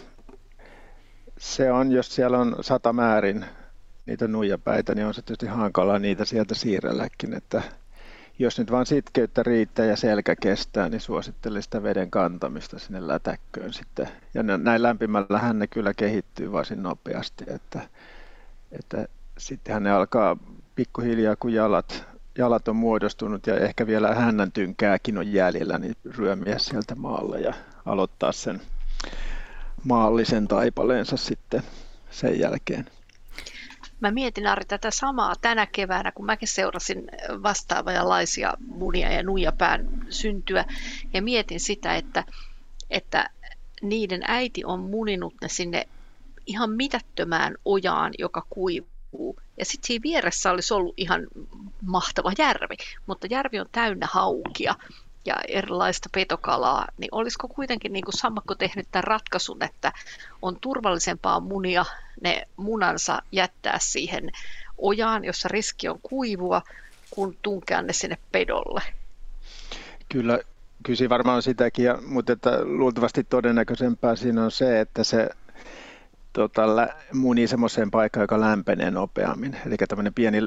se 1.38 1.72
on, 1.72 1.92
jos 1.92 2.16
siellä 2.16 2.38
on 2.40 2.56
sata 2.62 2.94
määrin 2.94 3.46
niitä 4.06 4.28
nuijapäitä, 4.28 4.96
niin 4.96 5.08
on 5.08 5.14
se 5.14 5.22
tietysti 5.22 5.46
hankala 5.46 6.00
niitä 6.00 6.26
sieltä 6.26 6.56
siirrelläkin, 6.56 7.34
että 7.34 7.62
jos 8.40 8.60
nyt 8.60 8.72
vaan 8.72 8.86
sitkeyttä 8.86 9.44
riittää 9.44 9.86
ja 9.86 9.96
selkä 9.96 10.36
kestää, 10.36 10.90
niin 10.90 11.02
suosittelen 11.02 11.64
sitä 11.64 11.84
veden 11.84 12.12
kantamista 12.12 12.80
sinne 12.80 13.08
lätäkköön 13.08 13.74
sitten. 13.74 14.08
Ja 14.34 14.44
näin 14.44 14.84
lämpimällähän 14.84 15.60
ne 15.60 15.68
kyllä 15.68 15.94
kehittyy 15.94 16.52
varsin 16.52 16.84
nopeasti, 16.84 17.46
että, 17.48 17.82
että 18.72 19.08
sittenhän 19.38 19.84
ne 19.84 19.92
alkaa 19.92 20.38
pikkuhiljaa, 20.76 21.36
kun 21.36 21.54
jalat, 21.54 22.06
jalat 22.38 22.68
on 22.68 22.76
muodostunut 22.76 23.48
ja 23.48 23.56
ehkä 23.58 23.88
vielä 23.88 24.16
hännän 24.16 24.52
tynkääkin 24.52 25.18
on 25.18 25.34
jäljellä, 25.34 25.78
niin 25.78 25.96
ryömiä 26.18 26.58
sieltä 26.58 26.96
maalle 26.96 27.40
ja 27.40 27.54
aloittaa 27.86 28.32
sen 28.32 28.62
maallisen 29.84 30.48
taipaleensa 30.48 31.18
sitten 31.18 31.64
sen 32.12 32.40
jälkeen. 32.40 32.86
Mä 34.00 34.12
mietin 34.12 34.48
Ari 34.48 34.66
tätä 34.66 34.92
samaa 34.92 35.36
tänä 35.42 35.66
keväänä, 35.66 36.12
kun 36.12 36.26
mäkin 36.26 36.48
seurasin 36.48 37.12
vastaavanlaisia 37.44 38.54
munia 38.68 39.12
ja 39.12 39.24
nuijapään 39.24 40.06
syntyä 40.10 40.66
ja 41.14 41.22
mietin 41.22 41.60
sitä, 41.60 41.96
että, 41.96 42.24
että 42.90 43.30
niiden 43.82 44.22
äiti 44.28 44.66
on 44.66 44.80
muninut 44.80 45.34
ne 45.42 45.48
sinne 45.48 45.88
ihan 46.46 46.72
mitättömään 46.72 47.56
ojaan, 47.66 48.14
joka 48.20 48.46
kuivuu. 48.50 49.40
Ja 49.58 49.66
sitten 49.66 49.88
siinä 49.88 50.04
vieressä 50.04 50.52
olisi 50.52 50.74
ollut 50.74 50.94
ihan 50.98 51.28
mahtava 51.82 52.32
järvi, 52.38 52.76
mutta 53.06 53.28
järvi 53.30 53.60
on 53.60 53.70
täynnä 53.72 54.08
haukia 54.12 54.76
ja 55.30 55.36
erilaista 55.48 56.10
petokalaa, 56.14 56.88
niin 56.98 57.10
olisiko 57.12 57.48
kuitenkin 57.48 57.94
niin 57.94 58.06
kuin 58.06 58.18
sammakko 58.18 58.56
tehnyt 58.56 58.88
tämän 58.92 59.04
ratkaisun, 59.04 59.64
että 59.64 59.92
on 60.42 60.58
turvallisempaa 60.62 61.40
munia 61.40 61.86
ne 62.22 62.48
munansa 62.58 63.22
jättää 63.32 63.78
siihen 63.82 64.32
ojaan, 64.78 65.26
jossa 65.26 65.50
riski 65.52 65.90
on 65.90 66.00
kuivua, 66.04 66.62
kun 67.10 67.38
tunkea 67.42 67.82
ne 67.82 67.94
sinne 67.94 68.18
pedolle? 68.32 68.82
Kyllä, 70.10 70.40
kyllä 70.84 71.10
varmaan 71.10 71.42
sitäkin, 71.42 71.86
mutta 72.06 72.34
että 72.34 72.64
luultavasti 72.64 73.24
todennäköisempää 73.24 74.16
siinä 74.16 74.44
on 74.44 74.52
se, 74.52 74.80
että 74.80 75.04
se 75.04 75.30
tota, 76.34 76.62
muni 77.14 77.48
semmoiseen 77.48 77.92
paikkaan, 77.92 78.24
joka 78.24 78.40
lämpenee 78.40 78.92
nopeammin. 78.92 79.56
Eli 79.66 79.76
tämmöinen 79.78 80.14
pieni 80.14 80.38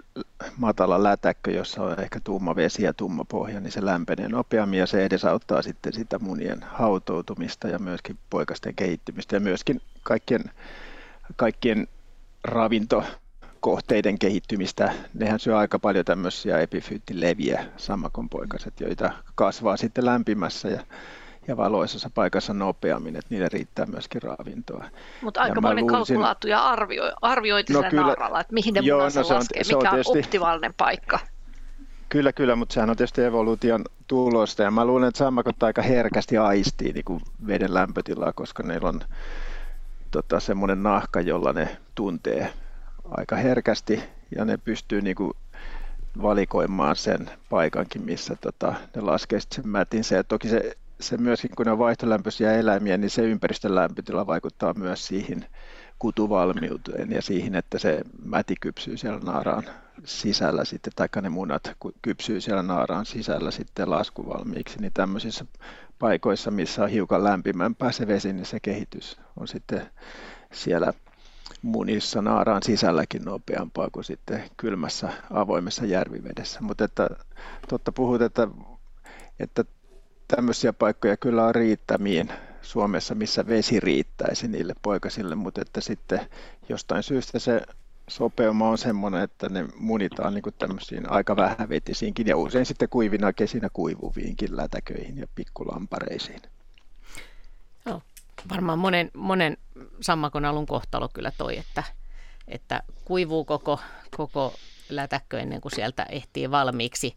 matala 0.57 1.03
lätäkkö, 1.03 1.51
jossa 1.51 1.83
on 1.83 2.01
ehkä 2.01 2.20
tumma 2.24 2.57
vesi 2.57 2.83
ja 2.83 2.93
tumma 2.93 3.24
pohja, 3.24 3.61
niin 3.61 3.72
se 3.72 3.85
lämpenee 3.85 4.28
nopeammin 4.28 4.78
ja 4.78 4.87
se 4.87 5.05
edesauttaa 5.05 5.62
sitten 5.62 5.93
sitä 5.93 6.18
munien 6.18 6.62
hautoutumista 6.62 7.68
ja 7.68 7.78
myöskin 7.78 8.18
poikasten 8.30 8.74
kehittymistä 8.74 9.37
ja 9.37 9.41
myöskin 9.41 9.80
kaikkien, 10.03 10.45
kaikkien 11.37 11.89
ravinto 12.45 13.05
kohteiden 13.61 14.18
kehittymistä. 14.18 14.93
Nehän 15.14 15.41
syö 15.41 15.59
aika 15.59 15.78
paljon 15.78 16.05
tämmöisiä 16.05 16.61
epifyyttileviä, 16.61 17.66
sammakonpoikaset, 17.76 18.80
joita 18.80 19.12
kasvaa 19.35 19.76
sitten 19.76 20.05
lämpimässä 20.05 20.68
ja 20.68 20.80
ja 21.49 21.57
valoisessa 21.57 22.11
paikassa 22.14 22.55
nopeammin, 22.55 23.16
että 23.16 23.26
niille 23.30 23.49
riittää 23.53 23.86
myöskin 23.86 24.22
ravintoa. 24.22 24.84
Mutta 25.22 25.40
aikamoinen 25.40 25.86
luulisin... 25.86 26.14
kalkulaattu 26.14 26.49
ja 26.49 26.64
arvio, 26.64 27.12
arviointi 27.23 27.73
no, 27.73 27.82
kyllä, 27.90 28.02
naaralla, 28.02 28.40
että 28.40 28.52
mihin 28.55 28.74
ne 28.74 28.81
joo, 28.81 29.02
no, 29.02 29.10
se 29.10 29.20
on, 29.20 29.27
laskee, 29.28 29.64
se 29.64 29.77
on 29.77 29.81
mikä 29.81 29.90
on 29.90 29.94
tietysti... 29.94 30.19
optimaalinen 30.19 30.74
paikka. 30.77 31.19
Kyllä, 32.09 32.32
kyllä, 32.32 32.56
mutta 32.56 32.73
sehän 32.73 32.90
on 32.90 32.97
tietysti 32.97 33.23
evoluution 33.23 33.85
tulosta 34.06 34.62
ja 34.62 34.70
mä 34.70 34.85
luulen, 34.85 35.09
että 35.09 35.19
sammakot 35.19 35.62
aika 35.62 35.82
herkästi 35.82 36.39
aistii 36.39 36.93
niin 36.93 37.05
kuin 37.05 37.20
veden 37.47 37.74
lämpötilaa, 37.74 38.32
koska 38.32 38.62
neillä 38.62 38.89
on 38.89 39.01
tota, 40.10 40.40
semmoinen 40.40 40.82
nahka, 40.82 41.20
jolla 41.20 41.52
ne 41.52 41.77
tuntee 41.94 42.52
aika 43.10 43.36
herkästi 43.36 44.02
ja 44.36 44.44
ne 44.44 44.56
pystyy 44.56 45.02
niin 45.02 45.16
kuin 45.16 45.32
valikoimaan 46.23 46.97
sen 46.97 47.31
paikankin, 47.51 48.02
missä 48.02 48.36
tota, 48.40 48.74
ne 48.97 49.02
laskee 49.02 49.39
sen 49.40 49.69
mätin. 49.69 50.05
Se, 50.05 50.23
toki 50.23 50.48
se 50.48 50.77
se 51.03 51.16
myöskin, 51.16 51.51
kun 51.57 51.66
ne 51.66 51.73
on 51.73 51.79
vaihtolämpöisiä 51.79 52.53
eläimiä, 52.53 52.97
niin 52.97 53.11
se 53.11 53.23
ympäristön 53.23 53.74
lämpötila 53.74 54.27
vaikuttaa 54.27 54.74
myös 54.74 55.07
siihen 55.07 55.47
kutuvalmiuteen 55.99 57.11
ja 57.11 57.23
siihen, 57.23 57.55
että 57.55 57.79
se 57.79 58.01
mäti 58.24 58.55
kypsyy 58.61 58.97
siellä 58.97 59.20
naaraan 59.20 59.65
sisällä 60.05 60.65
sitten, 60.65 60.93
tai 60.97 61.09
ne 61.23 61.29
munat 61.29 61.77
kypsyy 62.03 62.41
siellä 62.41 62.62
naaraan 62.62 63.07
sisällä 63.07 63.51
sitten 63.51 63.91
laskuvalmiiksi, 63.91 64.81
niin 64.81 64.93
tämmöisissä 64.95 65.45
paikoissa, 65.99 66.51
missä 66.51 66.83
on 66.83 66.91
hiukan 66.91 67.24
lämpimämpää 67.24 67.93
se 67.93 68.07
vesi, 68.07 68.33
niin 68.33 68.47
se 68.47 68.61
kehitys 68.61 69.20
on 69.41 69.49
sitten 69.49 69.91
siellä 70.53 70.93
munissa 71.62 72.23
naaraan 72.23 72.62
sisälläkin 72.62 73.24
nopeampaa 73.24 73.91
kuin 73.91 74.05
sitten 74.05 74.45
kylmässä 74.57 75.12
avoimessa 75.31 75.87
järvivedessä. 75.87 76.61
Mutta 76.61 76.85
että 76.85 77.09
totta 77.69 77.93
puhut, 77.93 78.23
että, 78.23 78.49
että 79.41 79.65
tämmöisiä 80.37 80.73
paikkoja 80.73 81.17
kyllä 81.17 81.45
on 81.45 81.55
riittämiin 81.55 82.33
Suomessa, 82.63 83.15
missä 83.15 83.47
vesi 83.47 83.81
riittäisi 83.81 84.49
niille 84.49 84.75
poikasille, 84.83 85.35
mutta 85.35 85.61
että 85.61 85.81
sitten 85.81 86.21
jostain 86.69 87.03
syystä 87.03 87.39
se 87.39 87.63
sopeuma 88.09 88.69
on 88.69 88.79
semmoinen, 88.79 89.23
että 89.23 89.49
ne 89.49 89.65
munitaan 89.77 90.35
niin 90.35 90.55
tämmöisiin 90.59 91.11
aika 91.11 91.37
vähävetisiinkin 91.37 92.27
ja 92.27 92.37
usein 92.37 92.67
sitten 92.67 92.89
kuivina 92.89 93.33
kesinä 93.33 93.69
kuivuviinkin 93.73 94.57
lätäköihin 94.57 95.19
ja 95.19 95.27
pikkulampareisiin. 95.35 96.43
Joo, 97.87 98.03
varmaan 98.51 98.79
monen, 98.79 99.11
monen 99.15 99.57
sammakon 100.01 100.45
alun 100.45 100.67
kohtalo 100.67 101.09
kyllä 101.15 101.33
toi, 101.39 101.59
että, 101.59 101.83
että 102.49 102.83
kuivuu 103.05 103.45
koko, 103.45 103.81
koko 104.17 104.55
lätäkkö 104.89 105.41
ennen 105.41 105.61
kuin 105.61 105.73
sieltä 105.75 106.07
ehtii 106.09 106.51
valmiiksi, 106.51 107.17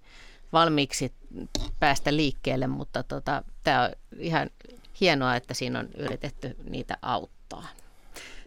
valmiiksi 0.54 1.14
päästä 1.80 2.16
liikkeelle, 2.16 2.68
mutta 2.68 3.04
tota, 3.04 3.44
tämä 3.64 3.84
on 3.84 3.90
ihan 4.18 4.50
hienoa, 5.02 5.36
että 5.36 5.54
siinä 5.54 5.80
on 5.80 5.90
yritetty 5.98 6.56
niitä 6.70 6.98
auttaa. 7.02 7.68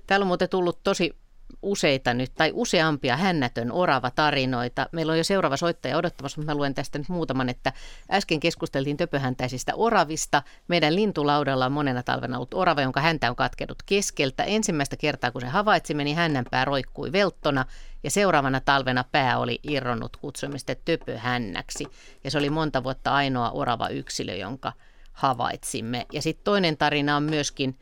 Täällä 0.07 0.25
on 0.25 0.29
muuten 0.29 0.49
tullut 0.49 0.83
tosi 0.83 1.17
useita 1.63 2.15
nyt, 2.15 2.33
tai 2.35 2.51
useampia 2.55 3.17
hännätön 3.17 3.73
orava 3.73 4.11
tarinoita. 4.11 4.87
Meillä 4.93 5.13
on 5.13 5.19
jo 5.19 5.25
seuraava 5.25 5.57
soittaja 5.57 5.97
odottamassa, 5.97 6.41
mutta 6.41 6.53
mä 6.53 6.59
luen 6.59 6.75
tästä 6.75 6.99
nyt 6.99 7.09
muutaman, 7.09 7.49
että 7.49 7.73
äsken 8.11 8.41
keskusteltiin 8.41 8.97
töpöhäntäisistä 8.97 9.75
oravista. 9.75 10.43
Meidän 10.69 10.95
lintulaudalla 10.97 11.67
on 11.67 11.73
monena 11.73 12.03
talvena 12.03 12.37
ollut 12.37 12.55
orava, 12.55 12.83
jonka 12.83 13.01
häntä 13.01 13.31
on 13.31 13.37
katkenut 13.37 13.83
keskeltä. 13.87 14.45
Ensimmäistä 14.45 14.97
kertaa, 14.97 15.31
kun 15.31 15.41
se 15.41 15.47
havaitsimme, 15.47 16.05
niin 16.05 16.17
hännänpää 16.17 16.65
roikkui 16.65 17.13
velttona 17.13 17.65
ja 18.03 18.11
seuraavana 18.11 18.61
talvena 18.61 19.05
pää 19.13 19.39
oli 19.39 19.61
irronnut 19.63 20.17
kutsumista 20.17 20.75
töpöhännäksi. 20.85 21.87
Ja 22.25 22.31
se 22.31 22.39
oli 22.39 22.51
monta 22.51 22.85
vuotta 22.85 23.15
ainoa 23.15 23.51
orava 23.51 23.89
yksilö, 23.89 24.35
jonka 24.35 24.73
havaitsimme. 25.13 26.07
Ja 26.13 26.23
sitten 26.23 26.45
toinen 26.45 26.77
tarina 26.77 27.17
on 27.17 27.23
myöskin 27.23 27.79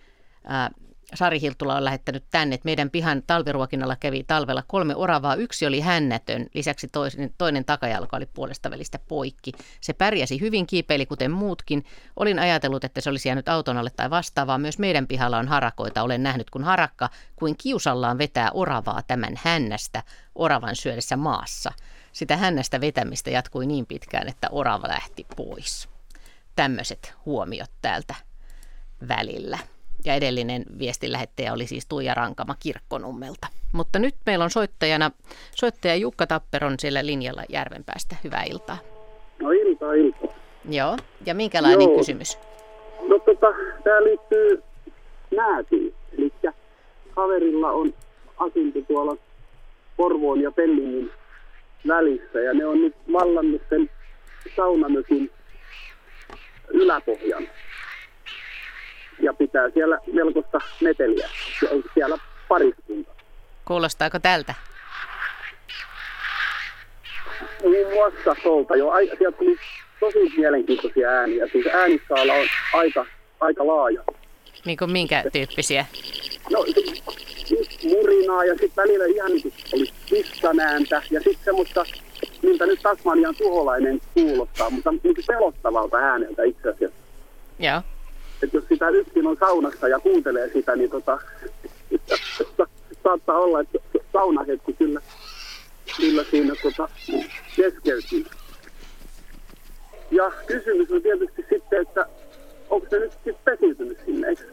Sari 1.15 1.41
Hiltula 1.41 1.77
on 1.77 1.85
lähettänyt 1.85 2.25
tänne, 2.31 2.55
että 2.55 2.65
meidän 2.65 2.91
pihan 2.91 3.23
talviruokinnalla 3.27 3.97
kävi 3.97 4.25
talvella 4.25 4.63
kolme 4.67 4.97
oravaa. 4.97 5.35
Yksi 5.35 5.67
oli 5.67 5.81
hännätön, 5.81 6.47
lisäksi 6.55 6.89
toinen, 6.89 7.35
toinen 7.39 7.65
takajalka 7.65 8.17
oli 8.17 8.27
puolesta 8.27 8.71
välistä 8.71 8.99
poikki. 8.99 9.53
Se 9.81 9.93
pärjäsi 9.93 10.41
hyvin, 10.41 10.67
kiipeili 10.67 11.07
kuten 11.07 11.31
muutkin. 11.31 11.85
Olin 12.17 12.39
ajatellut, 12.39 12.85
että 12.85 13.01
se 13.01 13.11
olisi 13.11 13.29
jäänyt 13.29 13.49
auton 13.49 13.77
alle 13.77 13.91
tai 13.91 14.11
vastaavaa. 14.11 14.59
Myös 14.59 14.79
meidän 14.79 15.07
pihalla 15.07 15.39
on 15.39 15.49
harakoita. 15.49 16.03
Olen 16.03 16.23
nähnyt, 16.23 16.51
kun 16.51 16.65
harakka 16.65 17.11
kuin 17.37 17.57
kiusallaan 17.57 18.19
vetää 18.19 18.51
oravaa 18.51 19.03
tämän 19.03 19.35
hännästä 19.45 20.03
oravan 20.35 20.77
syödessä 20.77 21.17
maassa. 21.17 21.73
Sitä 22.13 22.37
hännästä 22.37 22.81
vetämistä 22.81 23.31
jatkui 23.31 23.67
niin 23.67 23.87
pitkään, 23.87 24.29
että 24.29 24.49
orava 24.51 24.89
lähti 24.89 25.27
pois. 25.37 25.89
Tämmöiset 26.57 27.15
huomiot 27.27 27.71
täältä 27.83 28.15
välillä. 29.09 29.59
Ja 30.07 30.15
edellinen 30.15 30.65
viestin 30.79 31.13
lähettäjä 31.13 31.53
oli 31.53 31.67
siis 31.67 31.87
Tuija 31.87 32.15
Rankama 32.15 32.55
Kirkkonummelta. 32.61 33.47
Mutta 33.73 33.99
nyt 33.99 34.15
meillä 34.27 34.45
on 34.45 34.51
soittajana, 34.51 35.11
soittaja 35.55 35.95
Jukka 35.95 36.27
Tapperon 36.27 36.75
siellä 36.79 37.07
linjalla 37.07 37.43
Järvenpäästä. 37.49 38.17
Hyvää 38.25 38.43
iltaa. 38.43 38.79
No 39.43 39.51
iltaa, 39.51 39.93
iltaa. 39.93 40.29
Joo, 40.69 40.97
ja 41.27 41.35
minkälainen 41.35 41.89
Joo. 41.89 41.99
kysymys? 41.99 42.39
No 43.09 43.19
tota, 43.19 43.47
tämä 43.85 44.05
liittyy 44.05 44.63
näätiin. 45.37 45.95
Eli 46.19 46.33
kaverilla 47.15 47.71
on 47.71 47.95
asunto 48.37 48.81
tuolla 48.89 49.17
Porvoon 49.97 50.41
ja 50.41 50.51
Pellingin 50.51 51.11
välissä 51.89 52.41
ja 52.41 52.55
ne 52.55 52.67
on 52.67 52.83
nyt 52.83 52.95
vallannut 53.13 53.63
sen 53.71 53.91
saunamökin 54.57 55.31
yläpohjan. 56.69 57.49
Ja 59.23 59.33
pitää 59.35 59.71
siellä 59.71 59.99
melkoista 60.13 60.59
meteliä. 60.81 61.29
Ja 61.63 61.69
on 61.71 61.83
siellä 61.95 62.19
pariskunta. 62.49 63.13
Kuulostaako 63.65 64.19
tältä? 64.19 64.55
Muun 67.63 67.93
muassa 67.95 68.37
tuolta 68.43 68.77
jo. 68.77 68.91
ai- 68.91 69.11
Sieltä 69.19 69.39
tuli 69.39 69.57
tosi 70.01 70.19
mielenkiintoisia 70.37 71.09
ääniä. 71.09 71.47
Siis 71.53 71.67
ääniskaala 71.67 72.33
on 72.33 72.47
aika, 72.75 73.07
aika 73.41 73.67
laaja. 73.67 74.03
Niin 74.65 74.79
kuin 74.79 74.93
minkä 74.93 75.25
tyyppisiä? 75.33 75.87
No, 76.53 76.65
murinaa 77.85 78.45
ja 78.45 78.53
sitten 78.55 78.77
välillä 78.85 79.05
ihan 79.07 79.31
niin 79.33 79.43
kuin 79.43 79.53
oli 79.75 79.87
kissan 80.07 80.61
ääntä 80.61 81.03
ja 81.11 81.21
sitten 81.21 81.45
semmoista, 81.45 81.85
miltä 82.43 82.67
nyt 82.67 82.81
Tasmanian 82.83 83.35
tuholainen 83.39 84.01
kuulostaa, 84.15 84.71
mutta 84.71 84.91
niin 84.91 85.17
pelottavalta 85.27 85.97
ääneltä 85.97 86.43
itse 86.43 86.69
asiassa. 86.69 86.97
Joo. 87.59 87.83
Että 88.43 88.57
jos 88.57 88.65
sitä 88.69 88.89
yksin 88.89 89.27
on 89.27 89.37
saunassa 89.41 89.89
ja 89.89 90.01
kuuntelee 90.01 90.51
sitä, 90.53 90.77
niin 90.77 90.91
tota, 90.91 91.19
saattaa 93.05 93.39
olla, 93.39 93.61
että 93.61 93.79
saunahetki 94.13 94.73
kyllä, 94.73 95.01
kyllä 95.97 96.25
siinä 96.31 96.55
tota, 96.63 96.89
keskeytyy. 97.57 98.27
Ja 100.11 100.33
kysymys 100.47 100.91
on 100.91 101.03
tietysti 101.03 101.47
sitten, 101.51 101.83
että 101.83 102.07
onko 102.71 102.87
se 102.91 102.99
nyt 102.99 103.13
sitten 103.13 103.37
pesiytynyt 103.45 103.99
sinne? 104.07 104.29
Eikö, 104.29 104.45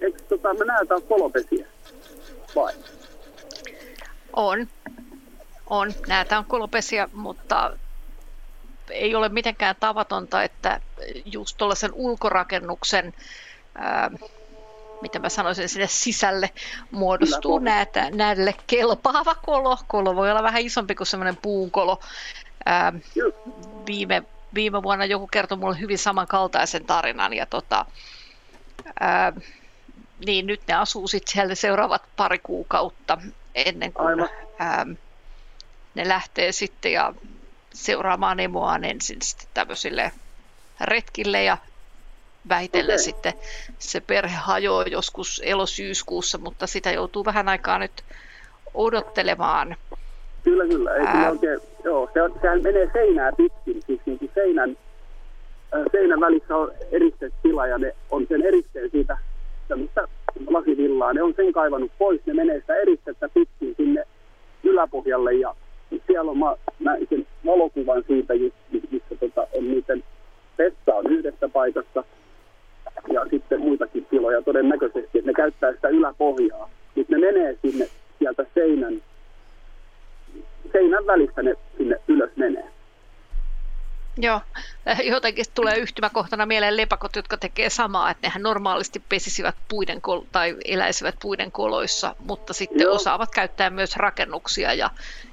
eikö 0.00 0.18
tota, 0.28 0.54
me 0.54 0.64
näytään 0.64 1.02
kolopesiä? 1.02 1.66
Vai? 2.54 2.72
On. 4.32 4.66
On. 5.70 5.92
Näitä 6.06 6.38
on 6.38 6.44
kolopesiä, 6.44 7.08
mutta 7.12 7.76
ei 8.90 9.14
ole 9.14 9.28
mitenkään 9.28 9.76
tavatonta, 9.80 10.42
että 10.42 10.80
just 11.24 11.56
tuollaisen 11.56 11.92
ulkorakennuksen, 11.92 13.14
ää, 13.74 14.10
mitä 15.02 15.18
mä 15.18 15.28
sanoisin, 15.28 15.68
sinne 15.68 15.86
sisälle 15.90 16.50
muodostuu 16.90 17.58
näitä, 17.58 18.10
näille 18.10 18.54
kelpaava 18.66 19.34
kolo. 19.34 19.78
Kolo 19.88 20.16
voi 20.16 20.30
olla 20.30 20.42
vähän 20.42 20.62
isompi 20.62 20.94
kuin 20.94 21.06
semmoinen 21.06 21.36
puunkolo. 21.36 22.00
Ää, 22.66 22.92
viime, 23.86 24.22
viime 24.54 24.82
vuonna 24.82 25.04
joku 25.04 25.26
kertoi 25.26 25.58
mulle 25.58 25.80
hyvin 25.80 25.98
samankaltaisen 25.98 26.84
tarinan 26.84 27.32
ja 27.32 27.46
tota, 27.46 27.86
ää, 29.00 29.32
niin 30.26 30.46
nyt 30.46 30.60
ne 30.68 30.74
asuu 30.74 31.08
sitten 31.08 31.32
siellä 31.32 31.54
seuraavat 31.54 32.02
pari 32.16 32.38
kuukautta 32.38 33.18
ennen 33.54 33.92
kuin 33.92 34.28
ää, 34.58 34.86
ne 35.94 36.08
lähtee 36.08 36.52
sitten 36.52 36.92
ja 36.92 37.14
seuraamaan 37.74 38.40
emoaan 38.40 38.84
ensin 38.84 39.22
sitten 39.22 39.48
tämmöisille 39.54 40.12
retkille 40.80 41.44
ja 41.44 41.56
vähitellen 42.48 42.94
Okei. 42.94 43.04
sitten 43.04 43.32
se 43.78 44.00
perhe 44.00 44.36
hajoaa 44.36 44.82
joskus 44.82 45.42
elosyyskuussa, 45.44 46.38
mutta 46.38 46.66
sitä 46.66 46.90
joutuu 46.90 47.24
vähän 47.24 47.48
aikaa 47.48 47.78
nyt 47.78 48.04
odottelemaan. 48.74 49.76
Kyllä, 50.44 50.66
kyllä. 50.66 50.94
Ei, 50.94 51.06
kyllä 51.06 51.30
oikein, 51.30 51.60
joo, 51.84 52.10
se 52.14 52.22
on, 52.22 52.32
sehän 52.40 52.62
menee 52.62 52.90
seinää 52.92 53.32
pitkin, 53.36 53.82
siis 53.86 54.00
niin 54.06 54.18
kuin 54.18 54.30
seinän, 54.34 54.76
seinän 55.92 56.20
välissä 56.20 56.56
on 56.56 56.72
eristetila 56.92 57.66
ja 57.66 57.78
ne 57.78 57.94
on 58.10 58.26
sen 58.28 58.42
eristeen 58.42 58.90
siitä 58.90 59.18
tämmöistä 59.68 60.08
lasivillaa. 60.46 61.12
Ne 61.12 61.22
on 61.22 61.34
sen 61.36 61.52
kaivannut 61.52 61.92
pois, 61.98 62.26
ne 62.26 62.34
menee 62.34 62.60
sitä 62.60 62.76
eristettä 62.76 63.28
pitkin 63.28 63.74
sinne 63.76 64.04
yläpohjalle 64.64 65.34
ja 65.34 65.54
siellä 66.06 66.30
on, 66.30 66.38
mä 66.38 66.56
näin 66.80 67.06
sen 67.10 67.26
valokuvan 67.46 68.04
siitä, 68.06 68.34
just, 68.34 68.56
missä 68.90 69.16
tota, 69.20 69.40
on 69.40 69.70
niiden 69.70 70.04
pessa 70.56 70.94
on 70.94 71.12
yhdessä 71.12 71.48
paikassa 71.48 72.04
ja 73.12 73.26
sitten 73.30 73.60
muitakin 73.60 74.06
tiloja 74.06 74.42
todennäköisesti, 74.42 75.18
että 75.18 75.30
ne 75.30 75.32
käyttää 75.32 75.72
sitä 75.72 75.88
yläpohjaa. 75.88 76.70
Nyt 76.96 77.08
ne 77.08 77.18
menee 77.18 77.58
sinne 77.62 77.88
sieltä 78.18 78.46
seinän, 78.54 79.02
seinän 80.72 81.06
välistä 81.06 81.42
ne 81.42 81.54
sinne 81.78 81.96
ylös 82.08 82.30
menee. 82.36 82.68
Joo, 84.20 84.40
äh, 84.88 85.00
jotenkin 85.00 85.44
tulee 85.54 85.78
yhtymäkohtana 85.78 86.46
mieleen 86.46 86.76
lepakot, 86.76 87.16
jotka 87.16 87.36
tekee 87.36 87.70
samaa, 87.70 88.10
että 88.10 88.26
nehän 88.26 88.42
normaalisti 88.42 89.02
pesisivät 89.08 89.56
puiden 89.68 90.00
kol- 90.00 90.24
tai 90.32 90.56
eläisivät 90.64 91.14
puiden 91.22 91.52
koloissa, 91.52 92.16
mutta 92.18 92.52
sitten 92.52 92.84
Joo. 92.84 92.94
osaavat 92.94 93.30
käyttää 93.34 93.70
myös 93.70 93.96
rakennuksia 93.96 94.74
ja, 94.74 94.90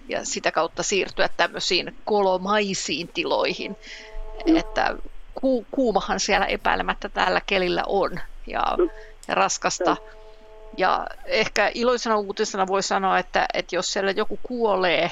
ja 0.10 0.26
sitä 0.26 0.52
kautta 0.52 0.84
siirtyä 0.84 1.30
tämmöisiin 1.38 1.96
kolomaisiin 2.06 3.08
tiloihin. 3.08 3.76
Että 4.46 4.96
ku, 5.42 5.66
kuumahan 5.72 6.20
siellä 6.20 6.46
epäilemättä 6.46 7.10
tällä 7.10 7.42
kelillä 7.46 7.84
on 7.88 8.20
ja, 8.48 8.64
ja 9.28 9.36
raskasta. 9.36 9.98
Ja 10.78 11.08
ehkä 11.26 11.72
iloisena 11.74 12.18
uutisena 12.18 12.68
voi 12.68 12.84
sanoa, 12.84 13.20
että, 13.20 13.46
että 13.54 13.76
jos 13.76 13.94
siellä 13.94 14.12
joku 14.12 14.40
kuolee 14.44 15.12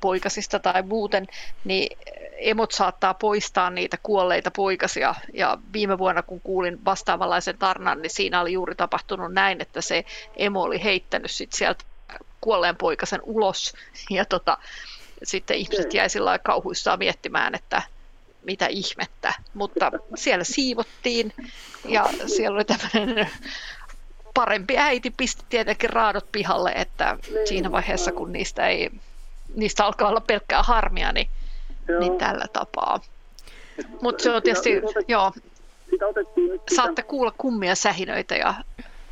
poikasista 0.00 0.58
tai 0.58 0.82
muuten, 0.82 1.26
niin 1.64 1.98
emot 2.36 2.72
saattaa 2.72 3.14
poistaa 3.14 3.70
niitä 3.70 3.96
kuolleita 4.02 4.50
poikasia. 4.50 5.14
Ja 5.34 5.58
viime 5.72 5.98
vuonna, 5.98 6.22
kun 6.22 6.40
kuulin 6.40 6.84
vastaavanlaisen 6.84 7.58
tarnan, 7.58 8.02
niin 8.02 8.10
siinä 8.10 8.40
oli 8.40 8.52
juuri 8.52 8.74
tapahtunut 8.74 9.32
näin, 9.32 9.60
että 9.60 9.80
se 9.80 10.04
emo 10.36 10.62
oli 10.62 10.84
heittänyt 10.84 11.30
sit 11.30 11.52
sieltä 11.52 11.84
kuolleen 12.46 12.76
poikasen 12.76 13.20
ulos. 13.22 13.74
Ja 14.10 14.24
tota, 14.24 14.58
sitten 15.22 15.56
ihmiset 15.56 15.94
jäi 15.94 16.10
sillä 16.10 16.38
kauhuissaan 16.38 16.98
miettimään, 16.98 17.54
että 17.54 17.82
mitä 18.44 18.66
ihmettä. 18.66 19.34
Mutta 19.54 19.92
siellä 20.14 20.44
siivottiin 20.44 21.32
ja 21.88 22.08
siellä 22.26 22.54
oli 22.54 22.64
tämmöinen 22.64 23.28
parempi 24.34 24.78
äiti 24.78 25.10
pisti 25.16 25.44
tietenkin 25.48 25.90
raadot 25.90 26.32
pihalle, 26.32 26.72
että 26.74 27.18
siinä 27.44 27.72
vaiheessa 27.72 28.12
kun 28.12 28.32
niistä 28.32 28.68
ei 28.68 28.90
niistä 29.54 29.84
alkaa 29.84 30.08
olla 30.08 30.20
pelkkää 30.20 30.62
harmia, 30.62 31.12
niin, 31.12 31.28
niin 31.98 32.18
tällä 32.18 32.46
tapaa. 32.52 33.00
Mutta 34.00 34.22
se 34.22 34.30
on 34.30 34.42
tietysti, 34.42 34.70
Sitä- 34.74 35.00
joo, 35.08 35.32
Sitä 35.90 36.06
otettiin 36.06 36.48
nyt 36.48 36.62
saatte 36.76 37.02
kuulla 37.02 37.32
kummia 37.38 37.74
sähinöitä 37.74 38.34
ja 38.34 38.54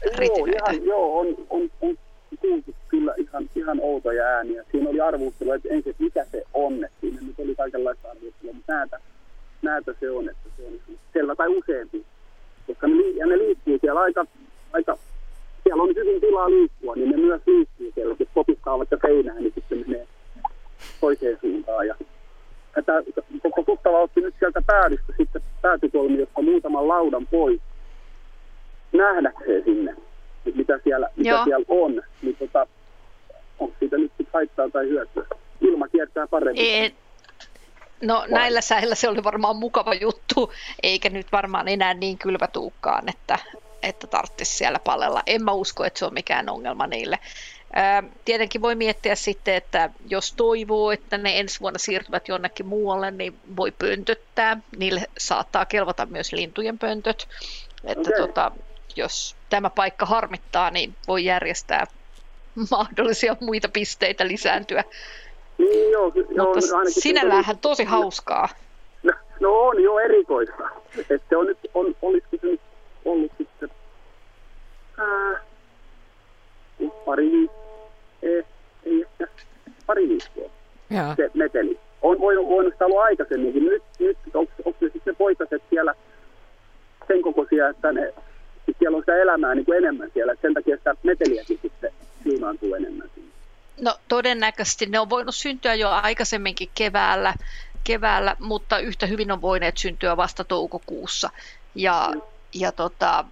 Joo, 0.04 0.14
ritinöitä. 0.16 0.70
ihan, 0.70 0.84
joo 0.84 1.20
on, 1.20 1.26
on, 1.50 1.70
on 1.80 1.98
kuultu 2.40 2.74
kyllä 2.98 3.14
ihan, 3.18 3.50
ihan 3.56 3.78
outoja 3.82 4.24
ääniä. 4.24 4.64
Siinä 4.70 4.90
oli 4.90 5.00
arvustelu, 5.00 5.52
että 5.52 5.68
ensin, 5.68 5.90
että 5.90 6.02
mikä 6.02 6.24
se 6.24 6.44
on. 6.54 6.84
Että 6.84 6.96
siinä 7.00 7.18
nyt 7.20 7.38
oli 7.38 7.54
kaikenlaista 7.54 8.10
arvustelua, 8.10 8.54
mutta 8.54 8.72
näitä, 8.72 9.00
näitä 9.62 9.94
se 10.00 10.10
on, 10.10 10.28
että 10.28 10.48
se 10.56 10.66
on 10.66 10.96
selvä 11.12 11.34
tai 11.34 11.48
useampi. 11.48 12.04
Koska 12.66 12.86
ne, 12.86 13.08
ja 13.16 13.26
ne 13.26 13.38
liikkuu 13.38 13.78
siellä 13.80 14.00
aika, 14.00 14.26
aika, 14.72 14.98
siellä 15.62 15.82
on 15.82 15.94
hyvin 15.96 16.20
tilaa 16.20 16.50
liikkua, 16.50 16.94
niin 16.94 17.10
ne 17.10 17.16
myös 17.16 17.40
liikkuu 17.46 17.92
siellä. 17.94 18.16
Jos 18.18 18.28
kopittaa 18.34 18.78
vaikka 18.78 18.96
seinään, 19.02 19.36
niin 19.36 19.52
sitten 19.54 19.84
menee 19.86 20.06
toiseen 21.00 21.38
suuntaan. 21.40 21.86
Ja 21.86 21.94
tämä 22.86 23.02
koko 23.42 23.62
tuttava 23.62 24.00
otti 24.00 24.20
nyt 24.20 24.34
sieltä 24.38 24.62
päädystä 24.66 25.12
sitten 25.16 25.42
päätykolmiosta 25.62 26.42
muutaman 26.42 26.88
laudan 26.88 27.26
pois 27.26 27.60
nähdäkseen 28.92 29.64
sinne, 29.64 29.96
mitä 30.54 30.80
siellä, 30.84 31.08
mitä 31.16 31.44
siellä 31.44 31.64
on. 31.68 32.02
Niin 32.22 32.36
tota, 32.36 32.66
onko 33.58 33.74
siitä 33.78 33.96
nyt 33.98 34.12
haittaa 34.32 34.70
tai 34.70 34.88
hyötyä? 34.88 35.26
Ilma 35.60 35.88
kiertää 35.88 36.26
paremmin. 36.26 36.64
Ei, 36.64 36.94
No 38.02 38.14
Vai? 38.14 38.28
näillä 38.28 38.60
säillä 38.60 38.94
se 38.94 39.08
oli 39.08 39.24
varmaan 39.24 39.56
mukava 39.56 39.94
juttu, 39.94 40.52
eikä 40.82 41.10
nyt 41.10 41.32
varmaan 41.32 41.68
enää 41.68 41.94
niin 41.94 42.18
kylvä 42.18 42.46
tuukkaan, 42.46 43.08
että, 43.08 43.38
että 43.82 44.06
tarvitsisi 44.06 44.56
siellä 44.56 44.78
palella. 44.78 45.22
En 45.26 45.44
mä 45.44 45.52
usko, 45.52 45.84
että 45.84 45.98
se 45.98 46.04
on 46.04 46.14
mikään 46.14 46.48
ongelma 46.48 46.86
niille. 46.86 47.18
Tietenkin 48.24 48.62
voi 48.62 48.74
miettiä 48.74 49.14
sitten, 49.14 49.54
että 49.54 49.90
jos 50.08 50.32
toivoo, 50.32 50.90
että 50.90 51.18
ne 51.18 51.40
ensi 51.40 51.60
vuonna 51.60 51.78
siirtyvät 51.78 52.28
jonnekin 52.28 52.66
muualle, 52.66 53.10
niin 53.10 53.38
voi 53.56 53.70
pöntöttää. 53.70 54.56
Niille 54.76 55.02
saattaa 55.18 55.66
kelvata 55.66 56.06
myös 56.06 56.32
lintujen 56.32 56.78
pöntöt. 56.78 57.28
Että 57.84 58.10
okay. 58.10 58.26
tota, 58.26 58.50
jos 58.96 59.36
tämä 59.50 59.70
paikka 59.70 60.06
harmittaa, 60.06 60.70
niin 60.70 60.94
voi 61.08 61.24
järjestää 61.24 61.86
mahdollisia 62.70 63.36
muita 63.40 63.68
pisteitä 63.68 64.28
lisääntyä. 64.28 64.84
Niin, 65.58 65.90
joo, 65.90 66.04
Mutta 66.04 66.34
joo, 66.34 66.54
sinälläänhän 66.88 67.58
tosi 67.58 67.84
hauskaa. 67.84 68.48
No, 69.02 69.12
no 69.40 69.52
on 69.52 69.82
jo 69.82 69.98
erikoista. 69.98 70.70
Että 70.98 71.28
se 71.28 71.36
on 71.36 71.46
nyt, 71.46 71.58
on, 71.74 71.96
olisiko 72.02 72.36
se 72.40 72.46
nyt 72.46 72.60
ollut 73.04 73.32
sitten 73.38 73.70
ää, 74.98 75.40
pari 77.04 77.30
viikkoa, 77.30 77.90
ei, 78.22 78.44
ei 78.86 79.06
ehkä 79.20 79.26
pari 79.86 80.08
viikkoa 80.08 80.50
Jaa. 80.90 81.14
se 81.16 81.30
meteli. 81.34 81.78
On 82.02 82.20
voinut, 82.20 82.46
voinut 82.46 82.72
sitä 82.72 82.86
olla 82.86 83.02
aikaisemminkin. 83.02 83.64
Nyt, 83.64 83.82
nyt 83.98 84.18
onko, 84.34 84.52
onko 84.64 84.78
se 84.80 84.90
sitten 84.92 85.16
poikaset 85.16 85.62
siellä 85.70 85.94
sen 87.08 87.22
kokoisia, 87.22 87.68
että 87.68 87.92
ne, 87.92 88.14
siellä 88.78 88.96
on 88.96 89.02
sitä 89.02 89.16
elämää 89.16 89.54
niin 89.54 89.64
kuin 89.64 89.78
enemmän 89.78 90.10
siellä. 90.14 90.34
Sen 90.42 90.54
takia 90.54 90.76
sitä 90.76 90.94
meteliäkin 91.02 91.58
sitten 91.62 91.90
ilmaantuu 92.24 92.74
enemmän. 92.74 93.10
No 93.80 93.98
todennäköisesti 94.08 94.86
ne 94.86 95.00
on 95.00 95.10
voinut 95.10 95.34
syntyä 95.34 95.74
jo 95.74 95.90
aikaisemminkin 95.90 96.70
keväällä, 96.74 97.34
keväällä 97.84 98.36
mutta 98.40 98.78
yhtä 98.78 99.06
hyvin 99.06 99.32
on 99.32 99.42
voineet 99.42 99.78
syntyä 99.78 100.16
vasta 100.16 100.44
toukokuussa. 100.44 101.30
Ja, 101.74 102.12
ja 102.54 102.72
tota, 102.72 103.24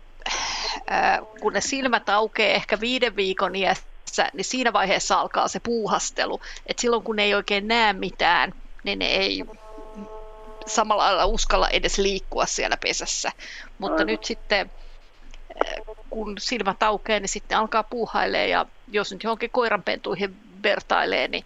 äh, 0.92 1.20
kun 1.40 1.52
ne 1.52 1.60
silmät 1.60 2.08
aukeaa 2.08 2.54
ehkä 2.54 2.80
viiden 2.80 3.16
viikon 3.16 3.56
iässä, 3.56 4.30
niin 4.32 4.44
siinä 4.44 4.72
vaiheessa 4.72 5.20
alkaa 5.20 5.48
se 5.48 5.60
puuhastelu. 5.60 6.40
Et 6.66 6.78
silloin 6.78 7.02
kun 7.02 7.16
ne 7.16 7.22
ei 7.22 7.34
oikein 7.34 7.68
näe 7.68 7.92
mitään, 7.92 8.54
niin 8.84 8.98
ne 8.98 9.06
ei 9.06 9.44
samalla 10.66 11.04
lailla 11.04 11.26
uskalla 11.26 11.68
edes 11.68 11.98
liikkua 11.98 12.46
siellä 12.46 12.76
pesässä. 12.76 13.32
Mutta 13.78 13.94
Aivan. 13.94 14.06
nyt 14.06 14.24
sitten 14.24 14.70
kun 16.10 16.34
silmät 16.38 16.82
aukeaa, 16.82 17.20
niin 17.20 17.28
sitten 17.28 17.58
alkaa 17.58 17.82
puuhailee 17.82 18.48
ja 18.48 18.66
jos 18.88 19.12
nyt 19.12 19.24
johonkin 19.24 19.50
koiranpentuihin 19.50 20.36
vertailee, 20.62 21.28
niin, 21.28 21.44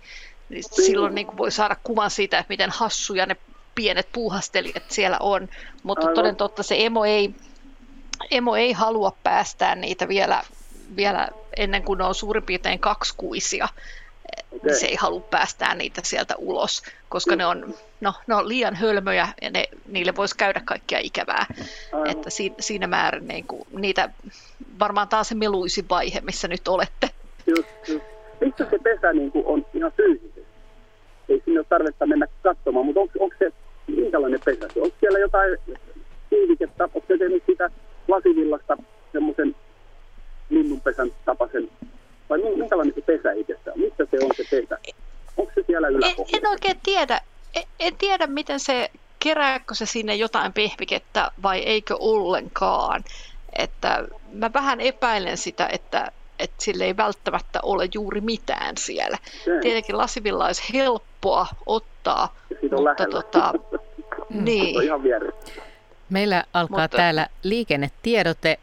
niin 0.48 0.64
silloin 0.64 1.14
niin 1.14 1.26
kuin 1.26 1.36
voi 1.36 1.50
saada 1.50 1.76
kuvan 1.84 2.10
siitä, 2.10 2.38
että 2.38 2.52
miten 2.52 2.70
hassuja 2.70 3.26
ne 3.26 3.36
pienet 3.74 4.08
puuhastelijat 4.12 4.90
siellä 4.90 5.16
on. 5.20 5.48
Mutta 5.82 6.06
toden 6.14 6.36
totta 6.36 6.62
se 6.62 6.76
emo 6.78 7.04
ei, 7.04 7.34
emo 8.30 8.56
ei 8.56 8.72
halua 8.72 9.16
päästää 9.22 9.74
niitä 9.74 10.08
vielä, 10.08 10.42
vielä 10.96 11.28
ennen 11.56 11.82
kuin 11.82 11.98
ne 11.98 12.04
on 12.04 12.14
suurin 12.14 12.42
piirtein 12.42 12.78
kaksikuisia. 12.78 13.68
Okay. 14.52 14.74
Se 14.74 14.86
ei 14.86 14.94
halua 14.94 15.20
päästää 15.20 15.74
niitä 15.74 16.00
sieltä 16.04 16.34
ulos, 16.38 16.82
koska 17.08 17.34
mm. 17.34 17.38
ne, 17.38 17.46
on, 17.46 17.74
no, 18.00 18.12
ne 18.26 18.34
on 18.34 18.48
liian 18.48 18.74
hölmöjä 18.74 19.28
ja 19.42 19.50
ne, 19.50 19.64
niille 19.88 20.16
voisi 20.16 20.36
käydä 20.36 20.60
kaikkia 20.64 20.98
ikävää. 20.98 21.46
Aivan. 21.92 22.10
Että 22.10 22.30
siinä, 22.30 22.54
siinä 22.60 22.86
määrin 22.86 23.28
niin 23.28 23.46
kuin, 23.46 23.62
niitä 23.72 24.10
varmaan 24.78 25.08
taas 25.08 25.28
se 25.28 25.34
meluisin 25.34 25.88
vaihe, 25.88 26.20
missä 26.20 26.48
nyt 26.48 26.68
olette. 26.68 27.10
Just, 27.46 27.68
just. 27.88 28.04
Se 28.70 28.78
pesä 28.82 29.12
niin 29.12 29.32
kuin 29.32 29.46
on 29.46 29.66
ihan 29.74 29.92
fyysisesti? 29.96 30.46
Ei 31.28 31.42
sinne 31.44 31.60
ole 31.60 31.66
tarvetta 31.68 32.06
mennä 32.06 32.26
katsomaan, 32.42 32.86
mutta 32.86 33.00
onko, 33.00 33.12
onko 33.20 33.36
se, 33.38 33.52
minkälainen 33.86 34.40
pesä 34.44 34.68
se? 34.74 34.80
Onko 34.80 34.96
siellä 35.00 35.18
jotain 35.18 35.58
tiivikettä, 36.30 36.84
onko 36.84 37.02
se 37.08 37.18
tehnyt 37.18 37.42
sitä 37.46 37.70
lasivillasta 38.08 38.76
semmoisen 39.12 39.56
linnunpesän 40.50 41.10
tapaisen, 41.24 41.70
vai 42.30 42.38
minkälainen 42.38 42.94
se 42.94 43.00
pesä 43.00 43.32
itsessä 43.32 43.72
on? 43.72 43.80
Missä 43.80 44.06
se 44.10 44.24
on 44.24 44.30
se 44.36 44.44
pesä? 44.50 44.78
Onko 45.36 45.52
se 45.54 45.64
siellä 45.66 45.88
yläpuolella? 45.88 46.26
En, 46.32 46.42
en 46.42 46.50
oikein 46.50 46.80
tiedä. 46.82 47.20
En, 47.54 47.62
en 47.80 47.96
tiedä, 47.96 48.26
miten 48.26 48.60
se, 48.60 48.90
kerääkö 49.18 49.74
se 49.74 49.86
sinne 49.86 50.14
jotain 50.14 50.52
pehmikettä 50.52 51.30
vai 51.42 51.58
eikö 51.58 51.96
ollenkaan. 52.00 53.04
Että 53.58 54.04
mä 54.32 54.50
vähän 54.52 54.80
epäilen 54.80 55.36
sitä, 55.36 55.68
että, 55.72 56.12
että 56.38 56.56
sille 56.58 56.84
ei 56.84 56.96
välttämättä 56.96 57.60
ole 57.62 57.88
juuri 57.94 58.20
mitään 58.20 58.76
siellä. 58.76 59.18
Se. 59.44 59.58
Tietenkin 59.60 59.98
lasivilla 59.98 60.46
olisi 60.46 60.72
helppoa 60.72 61.46
ottaa, 61.66 62.36
mutta 62.62 62.84
lähellä. 62.84 63.06
tota, 63.10 63.52
niin. 64.30 64.82
ihan 64.82 65.00
Meillä 66.10 66.44
alkaa 66.54 66.80
mutta, 66.80 66.96
täällä 66.96 67.26
liikennetiedote 67.42 68.58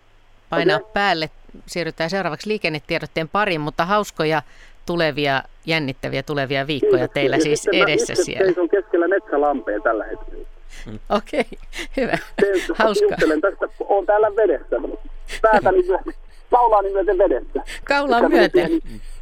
painaa 0.49 0.77
okay. 0.77 0.91
päälle. 0.93 1.29
Siirrytään 1.65 2.09
seuraavaksi 2.09 2.49
liikennetiedotteen 2.49 3.29
pariin, 3.29 3.61
mutta 3.61 3.85
hauskoja 3.85 4.41
tulevia, 4.85 5.43
jännittäviä 5.65 6.23
tulevia 6.23 6.67
viikkoja 6.67 6.97
Kiitos. 6.97 7.13
teillä 7.13 7.39
siis 7.39 7.67
edessä 7.71 8.13
mä, 8.13 8.23
siellä. 8.23 8.61
on 8.61 8.69
keskellä 8.69 9.07
metsälampea 9.07 9.79
tällä 9.79 10.03
hetkellä. 10.03 10.47
Okei, 11.09 11.39
okay, 11.39 11.59
hyvä. 11.97 12.17
Hauska. 12.75 13.15
tästä, 13.41 13.67
olen 13.79 14.05
täällä 14.05 14.35
vedessä. 14.35 14.75
Päätäni 15.41 15.83
kaulaani 16.51 16.89
myöten 16.89 17.17
vedessä. 17.17 17.63
Kaulaan 17.83 18.31
myöten. 18.31 18.69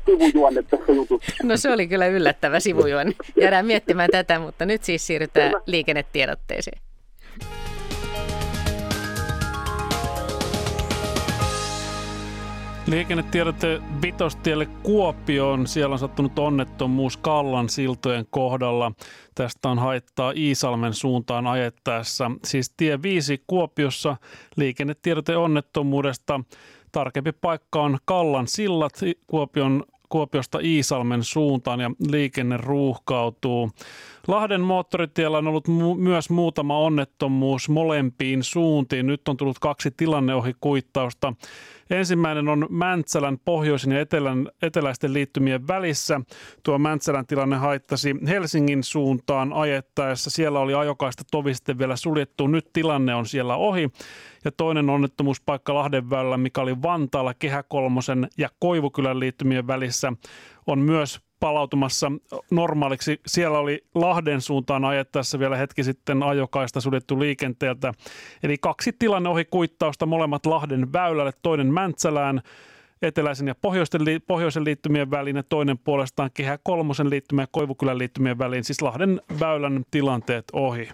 Sivujuonne 0.06 0.64
tässä 0.64 0.92
jutussa. 0.92 1.34
No 1.44 1.58
se 1.58 1.72
oli 1.72 1.88
kyllä 1.88 2.08
yllättävä 2.08 2.60
sivujuonne. 2.60 3.14
Jäädään 3.42 3.66
miettimään 3.66 4.10
tätä, 4.12 4.40
mutta 4.40 4.66
nyt 4.66 4.84
siis 4.84 5.08
siirrytään 5.08 5.54
liikennetiedotteeseen. 5.66 6.82
Liikennetiedotte 12.92 13.82
Vitostielle 14.02 14.66
Kuopioon. 14.66 15.68
Siellä 15.68 15.94
on 15.94 16.00
sattunut 16.00 16.40
onnettomuus 16.40 17.18
Kallan 17.18 17.70
siltojen 17.70 18.26
kohdalla. 18.30 18.92
Tästä 19.36 19.70
on 19.70 19.80
haittaa 19.80 20.34
Iisalmen 20.36 20.94
suuntaan 20.94 21.48
ajettaessa. 21.48 22.32
Siis 22.46 22.74
tie 22.78 23.02
5 23.02 23.44
Kuopiossa 23.48 24.18
liikennetiedote 24.56 25.38
onnettomuudesta. 25.38 26.40
Tarkempi 26.92 27.32
paikka 27.32 27.82
on 27.82 27.98
Kallan 28.06 28.48
sillat 28.48 29.00
Kuopion 29.28 29.84
Kuopiosta 30.10 30.60
Iisalmen 30.64 31.24
suuntaan 31.24 31.80
ja 31.80 31.92
liikenne 32.10 32.58
ruuhkautuu. 32.58 33.72
Lahden 34.28 34.62
moottoritiellä 34.62 35.38
on 35.38 35.48
ollut 35.48 35.68
mu- 35.68 35.98
myös 35.98 36.30
muutama 36.30 36.78
onnettomuus 36.78 37.70
molempiin 37.70 38.44
suuntiin. 38.44 39.08
Nyt 39.08 39.28
on 39.28 39.38
tullut 39.38 39.60
kaksi 39.60 39.92
tilanneohikuittausta. 39.92 41.34
Ensimmäinen 41.92 42.50
on 42.50 42.68
Mäntsälän 42.70 43.38
pohjoisen 43.46 43.92
ja 43.92 44.00
etelän, 44.00 44.50
eteläisten 44.62 45.14
liittymien 45.14 45.68
välissä. 45.68 46.22
Tuo 46.64 46.78
Mäntsälän 46.78 47.28
tilanne 47.28 47.56
haittasi 47.56 48.16
Helsingin 48.28 48.84
suuntaan 48.84 49.54
ajettaessa. 49.54 50.30
Siellä 50.30 50.60
oli 50.60 50.74
ajokaista 50.74 51.24
tovi 51.32 51.54
sitten 51.54 51.80
vielä 51.80 51.96
suljettu. 51.96 52.48
Nyt 52.48 52.74
tilanne 52.74 53.16
on 53.16 53.26
siellä 53.26 53.56
ohi. 53.56 53.90
Ja 54.46 54.52
toinen 54.52 54.90
onnettomuuspaikka 54.90 55.74
Lahdenväylällä, 55.74 56.38
mikä 56.38 56.62
oli 56.62 56.82
Vantaalla 56.82 57.34
Kehä 57.34 57.64
Kolmosen 57.64 58.28
ja 58.38 58.50
Koivukylän 58.60 59.20
liittymien 59.20 59.68
välissä, 59.68 60.14
on 60.68 60.80
myös 60.80 61.22
palautumassa 61.42 62.12
normaaliksi. 62.52 63.20
Siellä 63.26 63.60
oli 63.60 63.84
Lahden 63.96 64.42
suuntaan 64.42 64.86
ajettaessa 64.86 65.40
vielä 65.40 65.58
hetki 65.58 65.84
sitten 65.84 66.24
ajokaista 66.24 66.82
suljettu 66.82 67.20
liikenteeltä. 67.20 67.94
Eli 68.44 68.58
kaksi 68.58 68.94
tilanne 69.00 69.30
ohi 69.30 69.46
kuittausta, 69.46 70.06
molemmat 70.06 70.46
Lahden 70.46 70.94
väylälle, 70.94 71.32
toinen 71.42 71.74
Mäntsälään, 71.74 72.42
eteläisen 73.02 73.48
ja 73.48 73.56
pohjoisen, 73.56 74.02
pohjoisen 74.28 74.66
liittymien 74.66 75.12
väliin 75.12 75.36
ja 75.36 75.44
toinen 75.44 75.78
puolestaan 75.78 76.30
Kehä 76.34 76.60
Kolmosen 76.64 77.10
liittymien 77.10 77.44
ja 77.44 77.50
Koivukylän 77.52 77.98
liittymien 77.98 78.38
väliin, 78.38 78.64
siis 78.64 78.82
Lahden 78.82 79.22
väylän 79.40 79.84
tilanteet 79.92 80.46
ohi. 80.54 80.90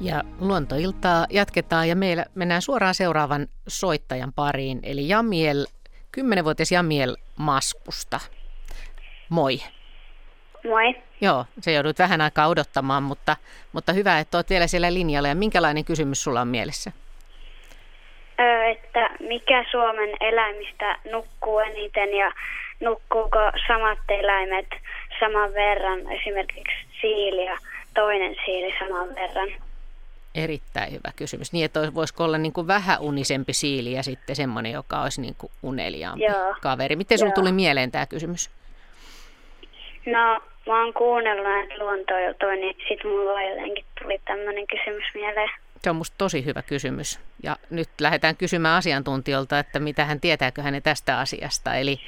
Ja 0.00 0.22
luontoiltaa 0.40 1.26
jatketaan 1.30 1.88
ja 1.88 1.96
meillä 1.96 2.24
mennään 2.34 2.62
suoraan 2.62 2.94
seuraavan 2.94 3.46
soittajan 3.68 4.32
pariin, 4.32 4.80
eli 4.82 5.08
Jamiel, 5.08 5.66
10-vuotias 6.20 6.72
Jamiel 6.72 7.16
Maskusta. 7.36 8.20
Moi. 9.28 9.58
Moi. 10.64 10.94
Joo, 11.20 11.44
se 11.60 11.72
joudut 11.72 11.98
vähän 11.98 12.20
aikaa 12.20 12.48
odottamaan, 12.48 13.02
mutta, 13.02 13.36
mutta 13.72 13.92
hyvä, 13.92 14.18
että 14.18 14.38
olet 14.38 14.50
vielä 14.50 14.66
siellä 14.66 14.94
linjalla. 14.94 15.28
Ja 15.28 15.34
minkälainen 15.34 15.84
kysymys 15.84 16.24
sulla 16.24 16.40
on 16.40 16.48
mielessä? 16.48 16.92
Öö, 18.40 18.64
että 18.64 19.10
mikä 19.20 19.64
Suomen 19.70 20.10
eläimistä 20.20 20.98
nukkuu 21.12 21.58
eniten 21.58 22.14
ja 22.14 22.32
nukkuuko 22.80 23.38
samat 23.68 23.98
eläimet 24.08 24.66
saman 25.20 25.54
verran, 25.54 26.12
esimerkiksi 26.12 26.74
siili 27.00 27.44
ja 27.44 27.58
toinen 27.94 28.36
siili 28.44 28.74
saman 28.78 29.08
verran? 29.14 29.63
Erittäin 30.34 30.92
hyvä 30.92 31.12
kysymys. 31.16 31.52
Niin, 31.52 31.64
että 31.64 31.94
voisiko 31.94 32.24
olla 32.24 32.38
niin 32.38 32.52
kuin 32.52 32.66
vähän 32.66 33.00
unisempi 33.00 33.52
siili 33.52 33.92
ja 33.92 34.02
sitten 34.02 34.36
semmoinen, 34.36 34.72
joka 34.72 35.02
olisi 35.02 35.20
niin 35.20 35.34
kuin 35.38 35.52
uneliaampi 35.62 36.24
Joo. 36.24 36.54
kaveri. 36.62 36.96
Miten 36.96 37.18
sinulla 37.18 37.32
Joo. 37.32 37.42
tuli 37.42 37.52
mieleen 37.52 37.90
tämä 37.90 38.06
kysymys? 38.06 38.50
No, 40.06 40.40
mä 40.66 40.84
oon 40.84 40.94
kuunnellut 40.94 41.44
näitä 41.44 41.74
luontoiltoja, 41.78 42.56
niin 42.56 42.76
sit 42.88 43.04
mulla 43.04 43.42
jotenkin 43.42 43.84
tuli 44.02 44.20
tämmöinen 44.24 44.66
kysymys 44.66 45.04
mieleen. 45.14 45.50
Se 45.82 45.90
on 45.90 45.96
musta 45.96 46.14
tosi 46.18 46.44
hyvä 46.44 46.62
kysymys. 46.62 47.20
Ja 47.42 47.56
nyt 47.70 47.88
lähdetään 48.00 48.36
kysymään 48.36 48.78
asiantuntijoilta, 48.78 49.58
että 49.58 49.78
mitä 49.78 50.04
hän 50.04 50.20
tietääkö 50.20 50.62
hänen 50.62 50.82
tästä 50.82 51.18
asiasta. 51.18 51.74
Eli, 51.74 52.00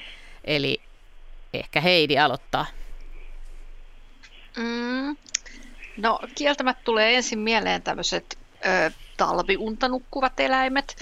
eli 0.44 0.80
ehkä 1.54 1.80
Heidi 1.80 2.18
aloittaa. 2.18 2.66
Mm. 4.56 5.16
No 5.96 6.20
kieltämättä 6.34 6.82
tulee 6.84 7.16
ensin 7.16 7.38
mieleen 7.38 7.82
tämmöiset 7.82 8.38
ö, 8.66 8.90
talviunta 9.16 9.88
nukkuvat 9.88 10.40
eläimet. 10.40 10.96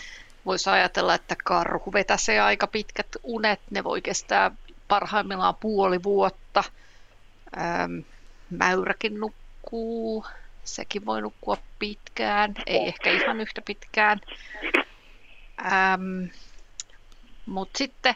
Voisi 0.46 0.70
ajatella, 0.70 1.14
että 1.14 1.36
karhu 1.44 1.92
vetäsee 1.92 2.40
aika 2.40 2.66
pitkät 2.66 3.16
unet. 3.22 3.60
Ne 3.70 3.84
voi 3.84 4.02
kestää 4.02 4.50
parhaimmillaan 4.88 5.54
puoli 5.54 6.02
vuotta. 6.02 6.64
Öm, 7.56 8.04
mäyräkin 8.50 9.20
nukkuu. 9.20 10.26
Sekin 10.64 11.06
voi 11.06 11.22
nukkua 11.22 11.56
pitkään, 11.78 12.54
ei 12.66 12.88
ehkä 12.88 13.10
ihan 13.10 13.40
yhtä 13.40 13.62
pitkään. 13.62 14.20
Mutta 17.46 17.78
sitten 17.78 18.14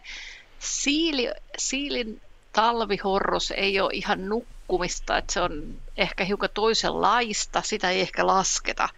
siili, 0.58 1.30
siilin 1.58 2.20
talvihorros 2.52 3.50
ei 3.50 3.80
ole 3.80 3.90
ihan 3.92 4.28
nukkumista, 4.68 5.18
että 5.18 5.32
se 5.32 5.40
on 5.40 5.80
ehkä 5.96 6.24
hiukan 6.24 6.50
toisenlaista, 6.54 7.62
sitä 7.62 7.90
ei 7.90 8.00
ehkä 8.00 8.26
lasketa. 8.26 8.88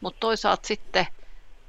Mutta 0.00 0.20
toisaalta 0.20 0.66
sitten 0.66 1.06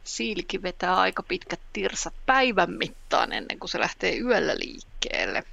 siilikin 0.04 0.64
vetää 0.64 0.96
aika 0.96 1.24
pitkät 1.24 1.60
tirsat 1.74 2.14
päivän 2.26 2.72
mittaan 2.72 3.34
ennen 3.34 3.60
kuin 3.60 3.70
se 3.70 3.80
lähtee 3.80 4.18
yöllä 4.18 4.56
liikkeelle. 4.56 5.44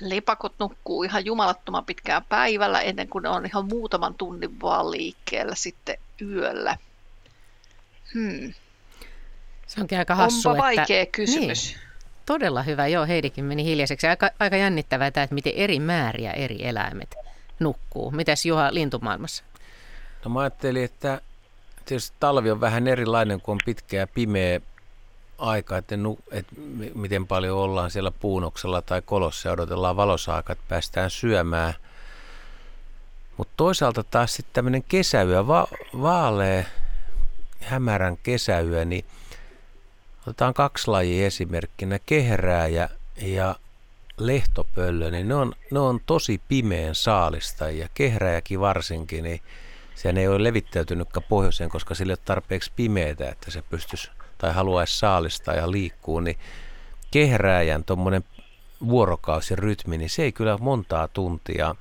Lepakot 0.00 0.54
nukkuu 0.58 1.02
ihan 1.02 1.24
jumalattoman 1.24 1.84
pitkään 1.84 2.24
päivällä 2.24 2.80
ennen 2.80 3.08
kuin 3.08 3.22
ne 3.22 3.28
on 3.28 3.46
ihan 3.46 3.64
muutaman 3.64 4.14
tunnin 4.14 4.60
vaan 4.60 4.90
liikkeellä 4.90 5.54
sitten 5.54 5.98
yöllä. 6.20 6.76
Hmm. 8.14 8.54
Se 9.66 9.80
onkin 9.80 9.98
aika 9.98 10.14
hassu, 10.14 10.48
Onpa 10.48 10.70
että... 10.70 10.80
vaikea 10.80 11.06
kysymys. 11.06 11.66
Niin, 11.66 11.80
todella 12.26 12.62
hyvä. 12.62 12.86
Joo, 12.86 13.06
Heidikin 13.06 13.44
meni 13.44 13.64
hiljaiseksi. 13.64 14.06
Aika, 14.06 14.30
aika 14.38 14.56
jännittävää 14.56 15.10
tämä, 15.10 15.24
että 15.24 15.34
miten 15.34 15.52
eri 15.56 15.80
määriä 15.80 16.32
eri 16.32 16.66
eläimet 16.66 17.14
nukkuu. 17.60 18.10
Mitäs 18.10 18.46
Juha 18.46 18.74
lintumaailmassa? 18.74 19.44
No 20.24 20.30
mä 20.30 20.40
ajattelin, 20.40 20.84
että 20.84 21.20
tietysti 21.84 22.16
talvi 22.20 22.50
on 22.50 22.60
vähän 22.60 22.88
erilainen, 22.88 23.40
kun 23.40 23.52
on 23.52 23.58
pitkä 23.64 23.96
ja 23.96 24.06
pimeä 24.06 24.60
aika, 25.38 25.76
että, 25.76 25.96
nu, 25.96 26.18
että 26.30 26.52
miten 26.94 27.26
paljon 27.26 27.58
ollaan 27.58 27.90
siellä 27.90 28.10
puunoksella 28.10 28.82
tai 28.82 29.02
kolossa 29.02 29.48
ja 29.48 29.52
odotellaan 29.52 29.96
valossa 29.96 30.38
että 30.38 30.56
päästään 30.68 31.10
syömään. 31.10 31.74
Mutta 33.36 33.52
toisaalta 33.56 34.04
taas 34.04 34.34
sitten 34.34 34.54
tämmöinen 34.54 34.82
kesäyö, 34.82 35.46
va- 35.46 35.68
vaalea, 36.02 36.64
hämärän 37.60 38.16
kesäyö, 38.16 38.84
niin 38.84 39.04
otetaan 40.26 40.54
kaksi 40.54 40.88
lajia 40.90 41.26
esimerkkinä, 41.26 41.98
kehrääjä 42.06 42.88
ja 43.16 43.54
lehtopöllö, 44.18 45.10
niin 45.10 45.28
ne 45.28 45.34
on, 45.34 45.52
ne 45.70 45.78
on 45.78 46.00
tosi 46.06 46.40
pimeän 46.48 46.94
saalistajia. 46.94 47.88
Kehräjäkin 47.94 48.60
varsinkin, 48.60 49.24
niin 49.24 49.40
sehän 49.94 50.18
ei 50.18 50.28
ole 50.28 50.44
levittäytynytkään 50.44 51.26
pohjoiseen, 51.28 51.70
koska 51.70 51.94
sillä 51.94 52.10
ei 52.10 52.14
ole 52.14 52.24
tarpeeksi 52.24 52.72
pimeätä, 52.76 53.28
että 53.28 53.50
se 53.50 53.62
pystyisi 53.62 54.10
tai 54.38 54.52
haluaisi 54.52 54.98
saalistaa 54.98 55.54
ja 55.54 55.70
liikkuu, 55.70 56.20
niin 56.20 56.36
kehrääjän 57.10 57.84
tuommoinen 57.84 58.24
vuorokausirytmi, 58.86 59.98
niin 59.98 60.10
se 60.10 60.22
ei 60.22 60.32
kyllä 60.32 60.58
montaa 60.58 61.08
tuntia 61.08 61.74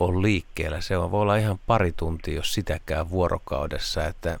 ole 0.00 0.22
liikkeellä. 0.22 0.80
Se 0.80 0.98
voi 0.98 1.20
olla 1.20 1.36
ihan 1.36 1.58
pari 1.66 1.92
tuntia, 1.92 2.34
jos 2.34 2.54
sitäkään 2.54 3.10
vuorokaudessa, 3.10 4.04
että 4.04 4.40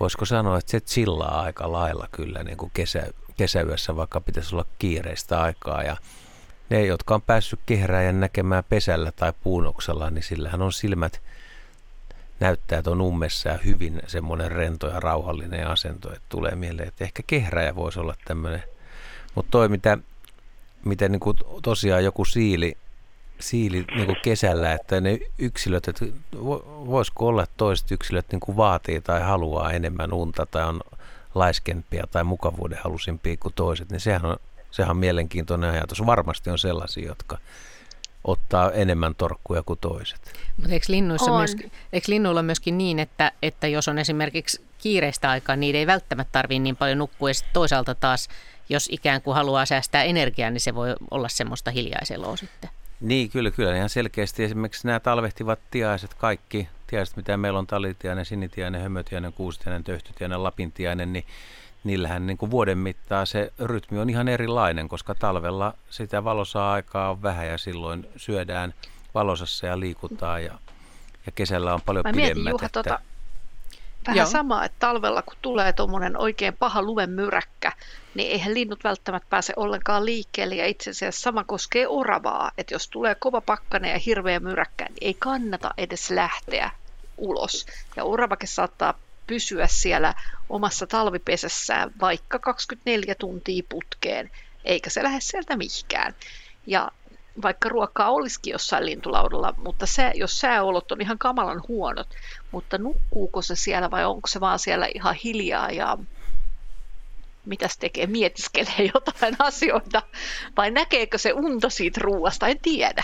voisiko 0.00 0.24
sanoa, 0.24 0.58
että 0.58 0.70
se 0.70 0.80
chillaa 0.80 1.40
aika 1.40 1.72
lailla 1.72 2.08
kyllä 2.12 2.42
niin 2.42 2.56
kuin 2.56 2.70
kesä, 2.74 3.06
kesäyössä, 3.36 3.96
vaikka 3.96 4.20
pitäisi 4.20 4.54
olla 4.54 4.66
kiireistä 4.78 5.42
aikaa. 5.42 5.82
Ja 5.82 5.96
ne, 6.70 6.86
jotka 6.86 7.14
on 7.14 7.22
päässyt 7.22 7.60
kehrääjän 7.66 8.20
näkemään 8.20 8.64
pesällä 8.68 9.12
tai 9.12 9.32
puunoksella, 9.42 10.10
niin 10.10 10.22
sillähän 10.22 10.62
on 10.62 10.72
silmät 10.72 11.22
näyttää 12.40 12.82
tuon 12.82 13.00
ummessa 13.00 13.48
ja 13.48 13.58
hyvin 13.64 14.02
semmoinen 14.06 14.52
rento 14.52 14.86
ja 14.86 15.00
rauhallinen 15.00 15.66
asento, 15.66 16.08
että 16.12 16.26
tulee 16.28 16.54
mieleen, 16.54 16.88
että 16.88 17.04
ehkä 17.04 17.22
kehräjä 17.26 17.74
voisi 17.74 18.00
olla 18.00 18.14
tämmöinen. 18.24 18.62
Mutta 19.34 19.50
toi, 19.50 19.68
mitä, 19.68 19.98
mitä 20.84 21.08
niin 21.08 21.20
kuin 21.20 21.36
tosiaan 21.62 22.04
joku 22.04 22.24
siili, 22.24 22.76
siili 23.40 23.84
niin 23.94 24.06
kuin 24.06 24.18
kesällä, 24.22 24.72
että 24.72 25.00
ne 25.00 25.18
yksilöt, 25.38 25.88
että 25.88 26.04
voisiko 26.86 27.26
olla, 27.26 27.42
että 27.42 27.54
toiset 27.56 27.90
yksilöt 27.90 28.26
niin 28.32 28.40
kuin 28.40 28.56
vaatii 28.56 29.00
tai 29.00 29.22
haluaa 29.22 29.72
enemmän 29.72 30.12
unta 30.12 30.46
tai 30.46 30.64
on 30.64 30.80
laiskempia 31.34 32.04
tai 32.10 32.24
mukavuuden 32.24 32.78
halusimpia 32.84 33.36
kuin 33.36 33.54
toiset, 33.54 33.90
niin 33.90 34.00
sehän 34.00 34.24
on, 34.24 34.36
sehän 34.70 34.90
on 34.90 34.96
mielenkiintoinen 34.96 35.70
ajatus. 35.70 36.06
Varmasti 36.06 36.50
on 36.50 36.58
sellaisia, 36.58 37.06
jotka 37.06 37.38
ottaa 38.24 38.72
enemmän 38.72 39.14
torkkuja 39.14 39.62
kuin 39.62 39.78
toiset. 39.78 40.20
Mutta 40.56 40.72
eikö, 40.72 40.86
linnuissa 40.88 41.32
On. 41.32 41.38
myöskin, 41.38 41.72
eikö 41.92 42.12
linnuilla 42.12 42.42
myöskin 42.42 42.78
niin, 42.78 42.98
että, 42.98 43.32
että 43.42 43.66
jos 43.66 43.88
on 43.88 43.98
esimerkiksi 43.98 44.60
kiireistä 44.78 45.30
aikaa, 45.30 45.56
niin 45.56 45.76
ei 45.76 45.86
välttämättä 45.86 46.32
tarvitse 46.32 46.58
niin 46.58 46.76
paljon 46.76 46.98
nukkua. 46.98 47.30
Ja 47.30 47.34
toisaalta 47.52 47.94
taas, 47.94 48.28
jos 48.68 48.88
ikään 48.92 49.22
kuin 49.22 49.34
haluaa 49.34 49.66
säästää 49.66 50.04
energiaa, 50.04 50.50
niin 50.50 50.60
se 50.60 50.74
voi 50.74 50.94
olla 51.10 51.28
semmoista 51.28 51.70
hiljaiseloa 51.70 52.36
sitten. 52.36 52.70
Niin, 53.00 53.30
kyllä, 53.30 53.50
kyllä. 53.50 53.76
Ihan 53.76 53.88
selkeästi 53.88 54.44
esimerkiksi 54.44 54.86
nämä 54.86 55.00
talvehtivat 55.00 55.58
tiaiset, 55.70 56.14
kaikki 56.14 56.68
tiaiset, 56.86 57.16
mitä 57.16 57.36
meillä 57.36 57.58
on 57.58 57.66
talitiainen, 57.66 58.24
sinitiainen, 58.24 58.82
hömötiainen, 58.82 59.32
kuusitiainen, 59.32 59.84
töhtytiainen, 59.84 60.42
lapintiainen, 60.42 61.12
niin 61.12 61.24
niillähän 61.84 62.26
niin 62.26 62.38
kuin 62.38 62.50
vuoden 62.50 62.78
mittaan 62.78 63.26
se 63.26 63.52
rytmi 63.58 63.98
on 63.98 64.10
ihan 64.10 64.28
erilainen, 64.28 64.88
koska 64.88 65.14
talvella 65.14 65.74
sitä 65.90 66.24
valosaa 66.24 66.72
aikaa 66.72 67.10
on 67.10 67.22
vähän 67.22 67.46
ja 67.46 67.58
silloin 67.58 68.06
syödään 68.16 68.74
valosassa 69.14 69.66
ja 69.66 69.80
liikutaan 69.80 70.44
ja, 70.44 70.58
ja 71.26 71.32
kesällä 71.32 71.74
on 71.74 71.80
paljon 71.86 72.02
Mä 72.06 72.12
mietin 72.12 72.34
pidemmät. 72.34 72.50
Juha 72.50 72.66
että, 72.66 72.82
tota, 72.82 73.00
vähän 74.06 74.16
Joo. 74.16 74.26
samaa, 74.26 74.64
että 74.64 74.76
talvella 74.78 75.22
kun 75.22 75.36
tulee 75.42 75.72
tuommoinen 75.72 76.16
oikein 76.16 76.56
paha 76.56 76.82
lumen 76.82 77.10
myräkkä, 77.10 77.72
niin 78.14 78.32
eihän 78.32 78.54
linnut 78.54 78.84
välttämättä 78.84 79.26
pääse 79.30 79.52
ollenkaan 79.56 80.04
liikkeelle 80.04 80.54
ja 80.54 80.66
itse 80.66 80.90
asiassa 80.90 81.20
sama 81.20 81.44
koskee 81.44 81.88
oravaa, 81.88 82.50
että 82.58 82.74
jos 82.74 82.88
tulee 82.88 83.14
kova 83.14 83.40
pakkanen 83.40 83.90
ja 83.90 83.98
hirveä 83.98 84.40
myräkkä, 84.40 84.84
niin 84.84 84.98
ei 85.00 85.14
kannata 85.14 85.70
edes 85.78 86.10
lähteä 86.10 86.70
ulos. 87.16 87.66
Ja 87.96 88.04
oravakin 88.04 88.48
saattaa 88.48 88.94
pysyä 89.26 89.66
siellä 89.66 90.14
omassa 90.48 90.86
talvipesässään 90.86 91.90
vaikka 92.00 92.38
24 92.38 93.14
tuntia 93.14 93.62
putkeen, 93.68 94.30
eikä 94.64 94.90
se 94.90 95.02
lähde 95.02 95.20
sieltä 95.20 95.56
mihinkään. 95.56 96.14
Ja 96.66 96.90
vaikka 97.42 97.68
ruokaa 97.68 98.10
olisikin 98.10 98.52
jossain 98.52 98.86
lintulaudalla, 98.86 99.54
mutta 99.56 99.86
se, 99.86 100.10
jos 100.14 100.40
sääolot 100.40 100.92
on 100.92 101.00
ihan 101.00 101.18
kamalan 101.18 101.62
huonot, 101.68 102.08
mutta 102.50 102.78
nukkuuko 102.78 103.42
se 103.42 103.56
siellä 103.56 103.90
vai 103.90 104.04
onko 104.04 104.26
se 104.26 104.40
vaan 104.40 104.58
siellä 104.58 104.88
ihan 104.94 105.14
hiljaa 105.14 105.70
ja 105.70 105.98
mitäs 107.46 107.78
tekee, 107.78 108.06
mietiskelee 108.06 108.90
jotain 108.94 109.36
asioita 109.38 110.02
vai 110.56 110.70
näkeekö 110.70 111.18
se 111.18 111.32
unta 111.32 111.70
siitä 111.70 112.00
ruuasta, 112.04 112.48
en 112.48 112.58
tiedä. 112.62 113.02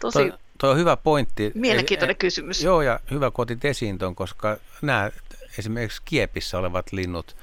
Tosi 0.00 0.18
toi, 0.18 0.32
toi 0.58 0.70
on 0.70 0.78
hyvä 0.78 0.96
pointti. 0.96 1.52
mielenkiintoinen 1.54 2.14
E- 2.14 2.18
kysymys. 2.18 2.62
Joo, 2.62 2.82
ja 2.82 3.00
hyvä 3.10 3.30
kun 3.30 3.42
otit 3.42 3.64
esiin 3.64 3.98
ton, 3.98 4.14
koska 4.14 4.56
nämä 4.82 5.10
esimerkiksi 5.58 6.02
kiepissä 6.04 6.58
olevat 6.58 6.92
linnut, 6.92 7.36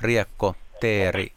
riekko, 0.00 0.54
teeri, 0.80 1.32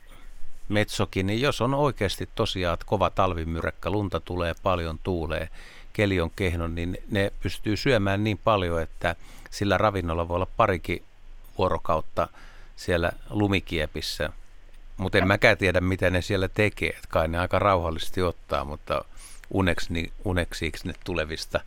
metsokin, 0.69 1.27
niin 1.27 1.41
jos 1.41 1.61
on 1.61 1.73
oikeasti 1.73 2.29
tosiaan 2.35 2.77
kova 2.85 3.09
talvimyräkkä, 3.09 3.89
lunta 3.89 4.19
tulee 4.19 4.55
paljon, 4.63 4.99
tuulee, 5.03 5.49
keli 5.93 6.21
on 6.21 6.31
kehno, 6.35 6.67
niin 6.67 6.97
ne 7.11 7.31
pystyy 7.43 7.77
syömään 7.77 8.23
niin 8.23 8.37
paljon, 8.37 8.81
että 8.81 9.15
sillä 9.49 9.77
ravinnolla 9.77 10.27
voi 10.27 10.35
olla 10.35 10.47
parikin 10.57 11.03
vuorokautta 11.57 12.27
siellä 12.75 13.11
lumikiepissä. 13.29 14.29
Mutta 14.97 15.17
en 15.17 15.27
mäkään 15.27 15.57
tiedä, 15.57 15.81
mitä 15.81 16.09
ne 16.09 16.21
siellä 16.21 16.47
tekee. 16.47 16.89
Et 16.89 17.07
kai 17.09 17.27
ne 17.27 17.39
aika 17.39 17.59
rauhallisesti 17.59 18.21
ottaa, 18.21 18.65
mutta 18.65 19.05
uneksi, 19.49 20.13
uneksiiko 20.25 20.77
ne 20.83 20.93
tulevista 21.03 21.59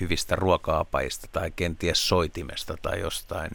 hyvistä 0.00 0.36
ruoka-apajista 0.36 1.28
tai 1.32 1.50
kenties 1.56 2.08
soitimesta 2.08 2.76
tai 2.82 3.00
jostain 3.00 3.50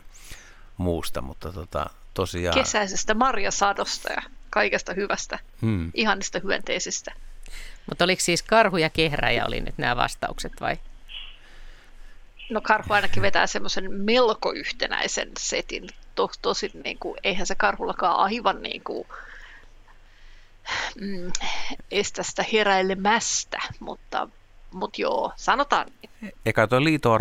muusta. 0.77 1.21
Mutta 1.21 1.51
tota, 1.51 1.89
tosiaan... 2.13 2.55
Kesäisestä 2.57 3.13
marjasadosta 3.13 4.13
ja 4.13 4.21
kaikesta 4.55 4.93
hyvästä, 4.93 5.39
hmm. 5.61 5.91
ihanista 5.93 6.39
hyönteisistä. 6.39 7.11
Mutta 7.85 8.03
oliko 8.03 8.21
siis 8.21 8.43
karhu 8.43 8.77
ja 8.77 8.89
kehräjä 8.89 9.45
oli 9.45 9.61
nyt 9.61 9.77
nämä 9.77 9.95
vastaukset 9.95 10.53
vai? 10.61 10.77
No 12.49 12.61
karhu 12.61 12.93
ainakin 12.93 13.21
vetää 13.21 13.47
semmoisen 13.47 13.93
melko 13.93 14.53
yhtenäisen 14.53 15.31
setin. 15.39 15.89
To, 16.15 16.29
tosin 16.41 16.71
niin 16.83 16.97
kuin, 16.99 17.17
eihän 17.23 17.47
se 17.47 17.55
karhullakaan 17.55 18.15
aivan 18.15 18.61
niin 18.61 18.83
kuin, 18.83 19.07
mm, 21.01 21.31
estä 21.91 22.23
sitä 22.23 22.45
heräilemästä, 22.53 23.59
mutta, 23.79 24.29
mutta 24.71 25.01
joo, 25.01 25.33
sanotaan. 25.35 25.87
Eikä 26.45 26.67
tuo 26.67 26.83
liito 26.83 27.17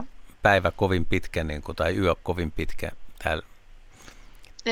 pä- 0.00 0.04
päivä 0.42 0.70
kovin 0.70 1.06
pitkä 1.06 1.44
niin 1.44 1.62
kuin, 1.62 1.76
tai 1.76 1.96
yö 1.96 2.14
kovin 2.22 2.52
pitkä 2.52 2.90
täällä 3.22 3.49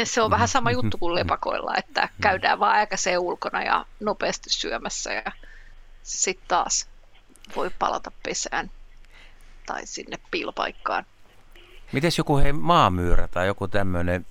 se 0.05 0.23
on 0.23 0.31
vähän 0.31 0.48
sama 0.48 0.70
juttu 0.70 0.98
kuin 0.98 1.15
lepakoilla, 1.15 1.77
että 1.77 2.09
käydään 2.20 2.60
vaan 2.60 2.77
aikaiseen 2.77 3.19
ulkona 3.19 3.62
ja 3.62 3.86
nopeasti 4.01 4.51
syömässä 4.51 5.12
ja 5.12 5.32
sitten 6.02 6.48
taas 6.48 6.89
voi 7.56 7.70
palata 7.78 8.12
pesään 8.23 8.70
tai 9.66 9.86
sinne 9.86 10.16
piilopaikkaan. 10.31 11.06
Miten 11.93 12.10
joku 12.19 12.39
hei 12.39 12.52
maamyyrä 12.52 13.28
tai 13.28 13.47
joku 13.47 13.69
tämmöinen? 13.69 14.27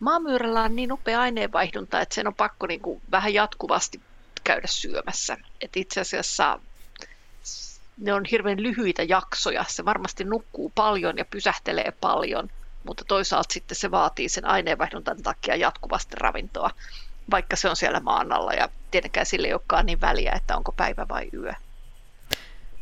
Maamyyrällä 0.00 0.62
on 0.62 0.76
niin 0.76 0.88
nopea 0.88 1.20
aineenvaihdunta, 1.20 2.00
että 2.00 2.14
sen 2.14 2.26
on 2.26 2.34
pakko 2.34 2.66
niin 2.66 2.80
kuin 2.80 3.02
vähän 3.10 3.34
jatkuvasti 3.34 4.00
käydä 4.44 4.66
syömässä. 4.66 5.36
Et 5.60 5.76
itse 5.76 6.00
asiassa 6.00 6.60
ne 7.96 8.12
on 8.12 8.24
hirveän 8.30 8.62
lyhyitä 8.62 9.02
jaksoja. 9.02 9.64
Se 9.68 9.84
varmasti 9.84 10.24
nukkuu 10.24 10.72
paljon 10.74 11.18
ja 11.18 11.24
pysähtelee 11.24 11.92
paljon, 12.00 12.50
mutta 12.86 13.04
toisaalta 13.04 13.52
sitten 13.52 13.76
se 13.76 13.90
vaatii 13.90 14.28
sen 14.28 14.44
aineenvaihduntan 14.44 15.22
takia 15.22 15.56
jatkuvasti 15.56 16.16
ravintoa, 16.16 16.70
vaikka 17.30 17.56
se 17.56 17.68
on 17.68 17.76
siellä 17.76 18.00
maan 18.00 18.32
alla 18.32 18.52
ja 18.52 18.68
tietenkään 18.90 19.26
sille 19.26 19.46
ei 19.46 19.52
olekaan 19.52 19.86
niin 19.86 20.00
väliä, 20.00 20.32
että 20.32 20.56
onko 20.56 20.72
päivä 20.72 21.08
vai 21.08 21.28
yö. 21.34 21.52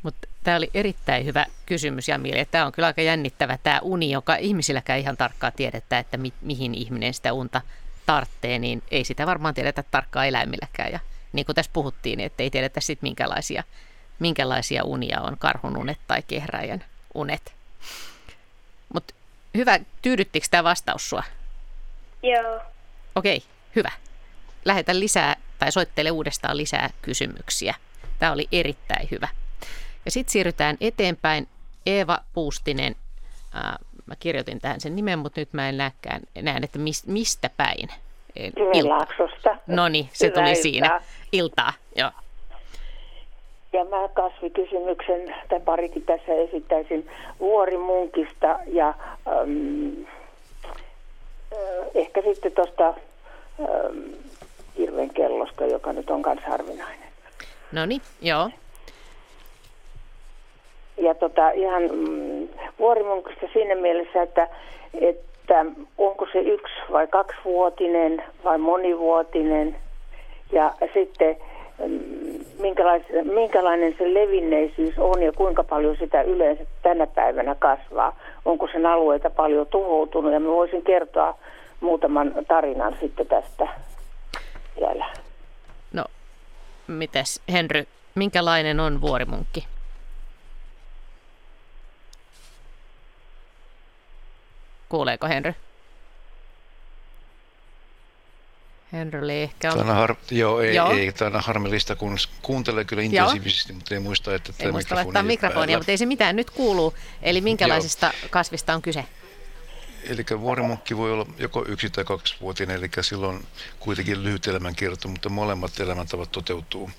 Mutta 0.03 0.29
tämä 0.45 0.57
oli 0.57 0.71
erittäin 0.75 1.25
hyvä 1.25 1.47
kysymys, 1.67 2.09
Jamili. 2.09 2.45
Tämä 2.45 2.67
on 2.67 2.73
kyllä 2.73 2.87
aika 2.87 3.03
jännittävä 3.03 3.59
tämä 3.63 3.81
uni, 3.83 4.11
joka 4.11 4.37
ihmisilläkään 4.37 4.99
ihan 4.99 5.17
tarkkaan 5.17 5.53
tiedetä, 5.57 5.99
että 5.99 6.17
mi- 6.17 6.33
mihin 6.41 6.75
ihminen 6.75 7.15
sitä 7.15 7.33
unta 7.33 7.61
tarttee, 8.07 8.59
niin 8.59 8.83
ei 8.91 9.05
sitä 9.05 9.27
varmaan 9.27 9.55
tiedetä 9.55 9.85
tarkkaan 9.91 10.27
eläimilläkään. 10.27 10.93
Ja 10.93 11.01
niin 11.33 11.47
kuin 11.47 11.57
tässä 11.57 11.71
puhuttiin, 11.75 12.21
että 12.21 12.43
ei 12.43 12.51
tiedetä 12.51 12.81
sitten 12.81 13.07
minkälaisia, 13.07 13.65
minkälaisia 14.19 14.85
unia 14.85 15.21
on 15.21 15.39
karhun 15.39 15.77
unet 15.77 15.99
tai 16.07 16.23
kehräjän 16.23 16.85
unet. 17.15 17.55
Hyvä, 19.57 19.79
tyydyttikö 20.03 20.47
tämä 20.51 20.65
vastaus 20.65 21.11
sua? 21.11 21.23
Joo. 22.23 22.61
Okei, 23.15 23.43
hyvä. 23.77 23.91
Lähetä 24.65 24.99
lisää 24.99 25.37
tai 25.59 25.73
soittele 25.73 26.11
uudestaan 26.11 26.57
lisää 26.57 26.91
kysymyksiä. 27.03 27.75
Tämä 28.19 28.33
oli 28.33 28.49
erittäin 28.53 29.09
hyvä. 29.11 29.29
Ja 30.05 30.11
sitten 30.11 30.33
siirrytään 30.33 30.77
eteenpäin. 30.81 31.49
Eeva 31.87 32.19
Puustinen, 32.33 32.97
äh, 33.57 33.63
mä 34.07 34.15
kirjoitin 34.21 34.61
tähän 34.61 34.81
sen 34.81 34.97
nimen, 34.97 35.19
mutta 35.19 35.41
nyt 35.41 35.53
mä 35.53 35.69
en 35.69 35.77
näkään, 35.77 36.21
näen, 36.43 36.65
että 36.65 36.79
mis, 36.79 37.07
mistä 37.07 37.51
päin. 37.57 37.89
Kymenlaaksosta. 38.55 39.57
No 39.67 39.89
niin, 39.89 40.09
se 40.13 40.27
Hyvää 40.27 40.35
tuli 40.35 40.51
iltaa. 40.51 40.63
siinä. 40.63 41.01
Iltaa, 41.33 41.73
joo. 41.97 42.11
Ja 43.75 43.85
mä 43.85 44.09
kasvikysymyksen, 44.15 45.35
tai 45.49 45.61
parikin 45.61 46.03
tässä 46.03 46.35
esittäisin, 46.35 47.09
vuorimunkista 47.41 48.59
ja 48.67 48.89
ähm, 49.29 50.05
äh, 51.53 51.87
ehkä 51.95 52.23
sitten 52.23 52.53
tuosta 52.53 52.89
ähm, 53.61 53.99
hirven 54.79 55.11
kellosta, 55.11 55.67
joka 55.67 55.93
nyt 55.93 56.11
on 56.11 56.23
myös 56.27 56.45
harvinainen. 56.45 57.09
No 57.73 57.87
niin, 57.87 58.01
joo 58.21 58.51
ja 60.97 61.15
tota, 61.15 61.51
ihan 61.51 61.83
mm, 61.83 62.49
vuorimunkista 62.79 63.47
siinä 63.53 63.75
mielessä, 63.75 64.23
että, 64.23 64.49
että 65.01 65.65
onko 65.99 66.27
se 66.33 66.39
yksi 66.39 66.75
vai 66.93 67.07
kaksivuotinen 67.07 68.23
vai 68.45 68.59
monivuotinen 68.59 69.77
ja 70.53 70.75
sitten 70.95 71.37
minkälainen 73.35 73.95
se 73.99 74.15
levinneisyys 74.15 74.99
on 74.99 75.23
ja 75.23 75.33
kuinka 75.33 75.65
paljon 75.65 75.97
sitä 75.97 76.23
yleensä 76.23 76.65
tänä 76.83 77.07
päivänä 77.07 77.55
kasvaa. 77.55 78.19
Onko 78.45 78.69
sen 78.73 78.87
alueita 78.87 79.31
paljon 79.31 79.67
tuhoutunut 79.67 80.33
ja 80.33 80.41
mä 80.41 80.49
voisin 80.49 80.83
kertoa 80.83 81.39
muutaman 81.81 82.35
tarinan 82.49 82.97
sitten 83.01 83.27
tästä 83.27 83.69
vielä. 84.81 85.07
No, 85.93 86.05
mites 86.87 87.43
Henry, 87.53 87.85
minkälainen 88.15 88.81
on 88.81 89.01
vuorimunkki? 89.01 89.67
Kuuleeko 94.89 95.27
Henry? 95.27 95.55
Henry 98.95 99.33
ehkä 99.33 99.73
on... 99.73 99.79
Tämä 99.79 99.95
har... 99.95 100.17
Joo, 100.31 100.61
ei, 100.61 100.75
joo. 100.75 100.91
ei 100.91 101.13
tämä 101.13 101.37
on 101.37 101.43
harmillista, 101.43 101.97
kun 101.97 102.17
kuuntelee 102.43 102.85
kyllä 102.85 103.03
intensiivisesti, 103.03 103.73
joo. 103.73 103.77
mutta 103.77 103.95
ei 103.95 104.01
muista, 104.01 104.35
että 104.35 104.53
tämä 104.53 104.69
ei 104.69 104.73
muista 104.73 104.95
laittaa 104.95 105.23
mikrofonia, 105.23 105.79
mutta 105.79 105.91
ei 105.91 105.99
se 105.99 106.07
mitään 106.07 106.37
nyt 106.37 106.51
kuuluu. 106.51 106.95
Eli 107.23 107.41
minkälaisesta 107.41 108.07
joo. 108.07 108.29
kasvista 108.31 108.75
on 108.75 108.83
kyse? 108.83 109.05
Eli 110.09 110.25
vuorimunkki 110.41 110.97
voi 110.97 111.13
olla 111.13 111.27
joko 111.39 111.65
yksi 111.69 111.91
tai 111.91 112.05
kaksivuotinen, 112.05 112.77
eli 112.77 112.89
silloin 113.01 113.47
kuitenkin 113.81 114.25
lyhyt 114.25 114.47
elämänkierto, 114.47 115.09
mutta 115.09 115.29
molemmat 115.29 115.81
elämäntavat 115.81 116.33
toteutuu. 116.33 116.91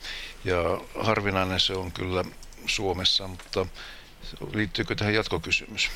Ja 0.45 0.81
harvinainen 0.99 1.59
se 1.59 1.73
on 1.73 1.91
kyllä 1.91 2.23
Suomessa, 2.65 3.27
mutta 3.27 3.65
liittyykö 4.53 4.95
tähän 4.95 5.13
jatkokysymys? 5.13 5.89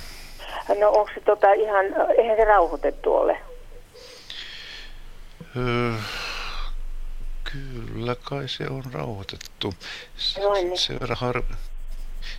No 0.80 0.89
onko 0.89 1.09
se 1.15 1.21
tota 1.21 1.53
ihan, 1.53 1.85
eihän 2.17 2.38
se 2.38 2.45
rauhoitettu 2.45 3.13
ole? 3.13 3.48
Öö, 5.57 5.93
kyllä 7.43 8.15
kai 8.15 8.49
se 8.49 8.67
on 8.67 8.84
rauhoitettu. 8.93 9.73
Noin 10.38 10.67
niin. 10.67 10.77
Sen 10.77 10.99
verran, 10.99 11.17
har, 11.17 11.43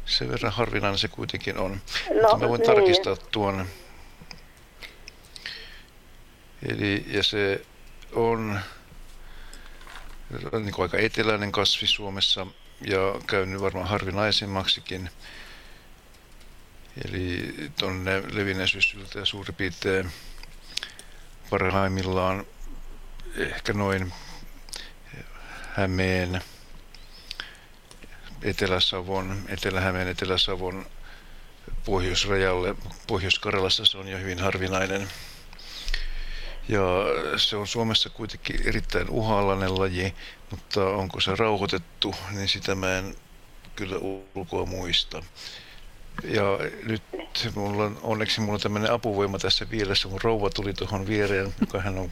sen 0.06 0.30
verran 0.30 0.52
harvinainen 0.52 0.98
se 0.98 1.08
kuitenkin 1.08 1.58
on. 1.58 1.70
No, 1.70 2.14
Mutta 2.20 2.38
mä 2.38 2.48
voin 2.48 2.60
niin. 2.60 2.70
tarkistaa 2.70 3.16
tuon. 3.16 3.66
Eli, 6.68 7.04
ja 7.06 7.22
se 7.22 7.66
on 8.12 8.60
niin 10.52 10.72
kuin 10.72 10.82
aika 10.82 10.98
eteläinen 10.98 11.52
kasvi 11.52 11.86
Suomessa 11.86 12.46
ja 12.86 13.20
käynyt 13.26 13.60
varmaan 13.60 13.88
harvinaisemmaksikin. 13.88 15.10
Eli 17.04 17.54
tuonne 17.78 18.22
levinneisyydeltä 18.32 19.24
suurin 19.24 19.54
piirtein 19.54 20.10
parhaimmillaan 21.50 22.46
ehkä 23.36 23.72
noin 23.72 24.12
Hämeen, 25.74 26.40
Etelä-Savon, 28.42 29.44
Etelä-Hämeen, 29.48 30.08
Etelä-Savon 30.08 30.86
pohjoisrajalle. 31.84 32.74
Pohjois-Karjalassa 33.06 33.84
se 33.84 33.98
on 33.98 34.08
jo 34.08 34.18
hyvin 34.18 34.38
harvinainen. 34.38 35.08
Ja 36.68 36.80
se 37.36 37.56
on 37.56 37.66
Suomessa 37.66 38.10
kuitenkin 38.10 38.68
erittäin 38.68 39.10
uhallinen 39.10 39.78
laji, 39.78 40.14
mutta 40.50 40.86
onko 40.86 41.20
se 41.20 41.36
rauhoitettu, 41.36 42.14
niin 42.30 42.48
sitä 42.48 42.74
mä 42.74 42.98
en 42.98 43.14
kyllä 43.76 43.96
ulkoa 44.34 44.66
muista. 44.66 45.22
Ja 46.24 46.58
nyt 46.86 47.02
mulla 47.54 47.84
on, 47.84 47.98
onneksi 48.02 48.40
mulla 48.40 48.54
on 48.54 48.60
tämmöinen 48.60 48.92
apuvoima 48.92 49.38
tässä 49.38 49.66
vieressä. 49.70 50.08
Mun 50.08 50.20
rouva 50.24 50.50
tuli 50.50 50.72
tuohon 50.72 51.06
viereen, 51.06 51.54
joka 51.60 51.80
hän 51.80 51.98
on 51.98 52.10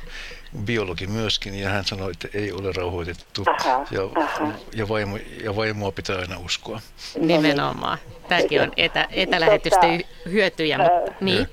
biologi 0.65 1.07
myöskin, 1.07 1.55
ja 1.55 1.69
hän 1.69 1.85
sanoi, 1.85 2.11
että 2.11 2.29
ei 2.35 2.53
ole 2.53 2.73
rauhoitettu. 2.73 3.43
Aha, 3.47 3.87
ja, 3.91 4.03
aha. 4.23 4.53
Ja, 4.75 4.89
vaimo, 4.89 5.19
ja 5.45 5.57
vaimoa 5.57 5.93
pitää 5.93 6.19
aina 6.19 6.39
uskoa. 6.39 6.81
Nimenomaan. 7.21 7.99
Tämäkin 8.29 8.63
on 8.63 8.73
etä, 8.77 9.09
etälähetysten 9.11 9.99
tota, 9.99 10.31
hyötyjä. 10.31 10.79
Mutta, 10.79 11.13
niin. 11.21 11.49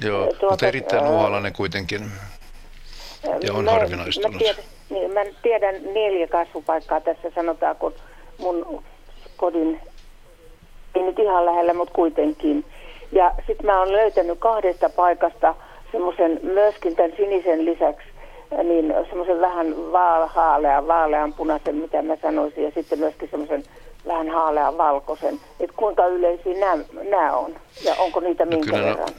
Joo, 0.00 0.26
tuota, 0.26 0.46
mutta 0.50 0.66
erittäin 0.66 1.06
uhalainen 1.06 1.52
kuitenkin. 1.52 2.10
Ja 3.42 3.52
on 3.52 3.64
mä, 3.64 3.70
harvinaistunut. 3.70 4.32
Mä 4.32 4.38
tiedän, 4.38 4.64
niin, 4.90 5.10
mä 5.10 5.20
tiedän 5.42 5.74
neljä 5.94 6.26
kasvupaikkaa 6.26 7.00
tässä 7.00 7.30
sanotaan, 7.34 7.76
kun 7.76 7.94
mun 8.38 8.84
kodin, 9.36 9.80
ei 10.94 11.02
nyt 11.02 11.18
ihan 11.18 11.46
lähellä, 11.46 11.74
mutta 11.74 11.94
kuitenkin. 11.94 12.64
Ja 13.12 13.34
sitten 13.46 13.66
mä 13.66 13.78
oon 13.78 13.92
löytänyt 13.92 14.38
kahdesta 14.38 14.88
paikasta 14.88 15.54
semmoisen 15.92 16.40
myöskin 16.42 16.96
tämän 16.96 17.12
sinisen 17.16 17.64
lisäksi 17.64 18.10
niin 18.64 18.94
semmoisen 19.08 19.40
vähän 19.40 19.92
vaalean, 19.92 20.86
vaalean 20.86 21.32
punaisen, 21.32 21.74
mitä 21.74 22.02
mä 22.02 22.16
sanoisin, 22.22 22.64
ja 22.64 22.70
sitten 22.74 22.98
myöskin 22.98 23.28
semmoisen 23.30 23.64
vähän 24.06 24.30
haalean 24.30 24.78
valkoisen. 24.78 25.40
Että 25.60 25.76
kuinka 25.76 26.06
yleisiä 26.06 26.54
nämä, 26.60 26.84
nämä 27.10 27.32
on 27.32 27.56
ja 27.84 27.94
onko 27.94 28.20
niitä 28.20 28.44
no 28.44 28.50
minkä 28.50 28.72
verran? 28.72 29.08
Ne, 29.08 29.14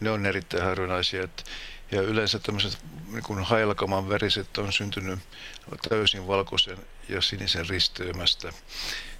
ne 0.00 0.10
on 0.10 0.26
erittäin 0.26 0.62
harvinaisia. 0.62 1.22
Että, 1.24 1.42
ja 1.92 2.02
yleensä 2.02 2.38
tämmöiset 2.38 2.78
niin 3.12 3.44
hailakaman 3.44 4.08
väriset 4.08 4.58
on 4.58 4.72
syntynyt 4.72 5.18
täysin 5.88 6.26
valkoisen 6.26 6.78
ja 7.08 7.20
sinisen 7.20 7.68
risteymästä. 7.68 8.48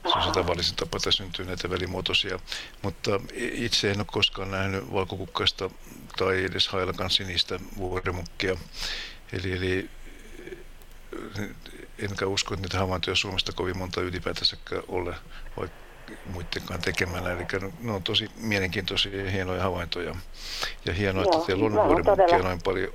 Se 0.03 0.19
on 0.19 0.23
se 0.23 0.31
tavallisin 0.31 0.77
tapa, 0.77 0.97
että 0.97 1.11
syntyy 1.11 1.45
näitä 1.45 1.71
välimuotoisia. 1.71 2.39
Mutta 2.83 3.21
itse 3.35 3.91
en 3.91 3.99
ole 3.99 4.07
koskaan 4.13 4.51
nähnyt 4.51 4.93
valkokukkaista 4.93 5.71
tai 6.19 6.45
edes 6.45 6.69
hailakan 6.69 7.11
sinistä 7.11 7.61
vuorimukkia. 7.77 8.57
Eli, 9.33 9.53
eli 9.53 9.91
enkä 11.99 12.27
usko, 12.27 12.55
että 12.55 12.67
niitä 12.67 12.79
havaintoja 12.79 13.17
Suomesta 13.17 13.53
kovin 13.53 13.79
monta 13.79 14.01
ylipäätänsäkään 14.01 14.83
ole 14.89 15.15
muidenkaan 16.27 16.81
tekemällä. 16.81 17.33
Eli 17.33 17.47
ne 17.81 17.93
on 17.93 18.03
tosi 18.03 18.31
mielenkiintoisia 18.37 19.25
ja 19.25 19.31
hienoja 19.31 19.63
havaintoja. 19.63 20.15
Ja 20.85 20.93
hienoa, 20.93 21.25
Joo, 21.25 21.33
että 21.33 21.47
teillä 21.47 21.67
on 21.67 21.89
vuorimukkia 21.89 22.39
noin 22.39 22.61
paljon. 22.65 22.93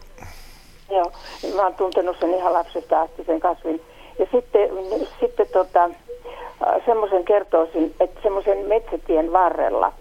Joo, 0.90 1.14
mä 1.56 1.62
oon 1.62 1.76
tuntenut 1.76 2.20
sen 2.20 2.34
ihan 2.34 2.54
lapsesta 2.54 3.02
asti 3.02 3.24
sen 3.26 3.40
kasvin. 3.40 3.82
Ja 4.20 4.26
sitten, 4.32 4.70
sitten 5.20 5.48
tota, 5.54 5.90
semmoisen 6.86 7.26
kertoisin, 7.26 7.94
että 8.00 8.20
semmoisen 8.24 8.58
metsätien 8.58 9.34
varrella, 9.34 9.92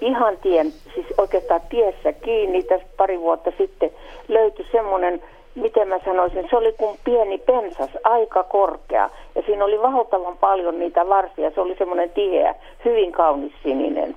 ihan 0.00 0.38
tien, 0.38 0.72
siis 0.94 1.06
oikeastaan 1.18 1.60
tiessä 1.68 2.12
kiinni, 2.12 2.62
tästä 2.62 2.88
pari 2.96 3.20
vuotta 3.20 3.52
sitten 3.58 3.90
löytyi 4.28 4.66
semmoinen, 4.72 5.22
miten 5.54 5.88
mä 5.88 5.98
sanoisin, 6.04 6.46
se 6.50 6.56
oli 6.56 6.72
kuin 6.72 6.98
pieni 7.04 7.38
pensas, 7.38 7.90
aika 8.04 8.42
korkea. 8.42 9.10
Ja 9.34 9.42
siinä 9.46 9.64
oli 9.64 9.82
valtavan 9.82 10.38
paljon 10.38 10.78
niitä 10.78 11.08
varsia, 11.08 11.50
se 11.50 11.60
oli 11.60 11.74
semmoinen 11.78 12.10
tiheä, 12.10 12.54
hyvin 12.84 13.12
kaunis 13.12 13.52
sininen. 13.62 14.16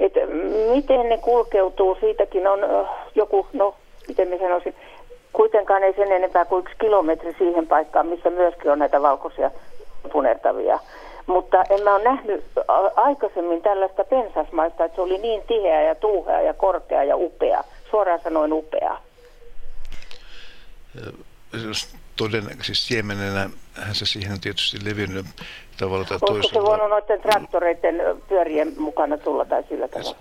Et 0.00 0.12
miten 0.72 1.08
ne 1.08 1.18
kulkeutuu, 1.18 1.96
siitäkin 2.00 2.46
on 2.46 2.60
joku, 3.14 3.46
no 3.52 3.74
miten 4.08 4.28
mä 4.28 4.38
sanoisin, 4.38 4.74
kuitenkaan 5.32 5.82
ei 5.82 5.94
sen 5.94 6.12
enempää 6.12 6.44
kuin 6.44 6.60
yksi 6.60 6.74
kilometri 6.80 7.34
siihen 7.38 7.66
paikkaan, 7.66 8.06
missä 8.06 8.30
myöskin 8.30 8.70
on 8.70 8.78
näitä 8.78 9.02
valkoisia 9.02 9.50
punertavia. 10.12 10.78
Mutta 11.26 11.64
en 11.70 11.82
mä 11.84 11.94
ole 11.94 12.04
nähnyt 12.04 12.44
aikaisemmin 12.96 13.62
tällaista 13.62 14.04
pensasmaista, 14.04 14.84
että 14.84 14.96
se 14.96 15.02
oli 15.02 15.18
niin 15.18 15.42
tiheä 15.46 15.82
ja 15.82 15.94
tuuhea 15.94 16.40
ja 16.40 16.54
korkea 16.54 17.04
ja 17.04 17.16
upea. 17.16 17.64
Suoraan 17.90 18.20
sanoen 18.24 18.52
upea. 18.52 18.96
Todennäköisesti 22.16 22.64
siis 22.64 22.86
siemenenä 22.86 23.50
hän 23.74 23.94
se 23.94 24.06
siihen 24.06 24.32
on 24.32 24.40
tietysti 24.40 24.84
levinnyt 24.84 25.26
tavalla 25.78 26.04
tai 26.04 26.18
toisella. 26.18 26.38
Olisiko 26.38 26.60
se 26.60 26.66
voinut 26.66 26.90
noiden 26.90 27.20
traktoreiden 27.20 28.02
pyörien 28.28 28.72
mukana 28.76 29.18
tulla 29.18 29.44
tai 29.44 29.64
sillä 29.68 29.88
tavalla? 29.88 30.16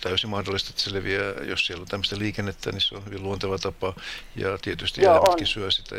Täysin 0.00 0.30
mahdollista, 0.30 0.70
että 0.70 0.82
se 0.82 0.92
leviää, 0.92 1.32
jos 1.42 1.66
siellä 1.66 1.82
on 1.82 1.88
tämmöistä 1.88 2.18
liikennettä, 2.18 2.72
niin 2.72 2.80
se 2.80 2.94
on 2.94 3.04
hyvin 3.04 3.22
luonteva 3.22 3.58
tapa. 3.58 3.94
Ja 4.36 4.58
tietysti 4.58 5.02
Joo, 5.02 5.12
eläimetkin 5.12 5.44
on. 5.44 5.46
syö 5.46 5.70
sitä 5.70 5.96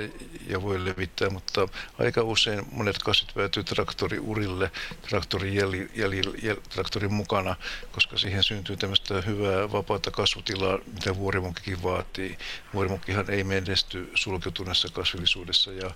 ja 0.47 0.61
voi 0.61 0.85
levittää, 0.85 1.29
mutta 1.29 1.67
aika 1.99 2.23
usein 2.23 2.65
monet 2.71 2.97
kasvit 2.97 3.35
päätyy 3.35 3.63
traktoriurille, 3.63 4.71
traktorin, 5.09 5.55
jäli, 5.55 5.89
jäli, 5.95 6.21
jäl, 6.43 6.57
traktorin 6.69 7.13
mukana, 7.13 7.55
koska 7.91 8.17
siihen 8.17 8.43
syntyy 8.43 8.77
tämmöistä 8.77 9.21
hyvää 9.21 9.71
vapaata 9.71 10.11
kasvutilaa, 10.11 10.79
mitä 10.93 11.15
vuorimunkikin 11.15 11.83
vaatii. 11.83 12.37
Vuorimunkihan 12.73 13.29
ei 13.29 13.43
menesty 13.43 14.11
sulkeutuneessa 14.15 14.87
kasvillisuudessa 14.93 15.71
ja 15.71 15.91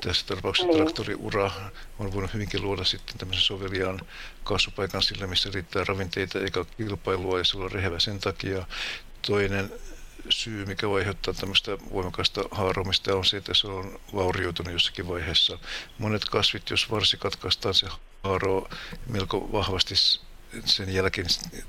tässä 0.00 0.26
tapauksessa 0.26 0.66
niin. 0.66 0.76
traktoriura 0.76 1.50
on 1.98 2.12
voinut 2.12 2.34
hyvinkin 2.34 2.62
luoda 2.62 2.84
sitten 2.84 3.18
tämmöisen 3.18 3.44
soveliaan 3.44 4.00
kasvupaikan 4.44 5.02
sillä, 5.02 5.26
missä 5.26 5.50
riittää 5.54 5.84
ravinteita 5.84 6.40
eikä 6.40 6.64
kilpailua 6.76 7.38
ja 7.38 7.44
se 7.44 7.58
on 7.58 7.72
rehevä 7.72 7.98
sen 7.98 8.18
takia. 8.18 8.66
Toinen 9.26 9.72
syy, 10.30 10.66
mikä 10.66 10.88
voi 10.88 11.00
aiheuttaa 11.00 11.34
tämmöistä 11.34 11.78
voimakasta 11.92 12.44
haaromista, 12.50 13.16
on 13.16 13.24
se, 13.24 13.36
että 13.36 13.54
se 13.54 13.66
on 13.66 14.00
vaurioitunut 14.14 14.72
jossakin 14.72 15.08
vaiheessa. 15.08 15.58
Monet 15.98 16.24
kasvit, 16.24 16.70
jos 16.70 16.90
varsi 16.90 17.16
katkaistaan, 17.16 17.74
se 17.74 17.86
haaroo 18.22 18.68
melko 19.06 19.52
vahvasti 19.52 19.94
sen 20.64 20.94
jälkeen 20.94 21.26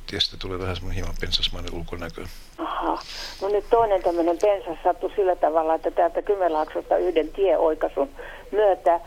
tietysti 0.07 0.37
tulee 0.39 0.59
vähän 0.59 0.75
semmoinen 0.75 0.95
hieman 0.95 1.15
pensasmainen 1.21 1.73
ulkonäkö. 1.73 2.25
Aha. 2.57 2.99
No 3.41 3.49
nyt 3.49 3.65
toinen 3.69 4.03
tämmöinen 4.03 4.37
pensas 4.37 4.77
sattui 4.83 5.11
sillä 5.15 5.35
tavalla, 5.35 5.75
että 5.75 5.91
täältä 5.91 6.21
Kymenlaaksosta 6.21 6.97
yhden 6.97 7.27
tieoikaisun 7.27 8.09
myötä 8.51 8.99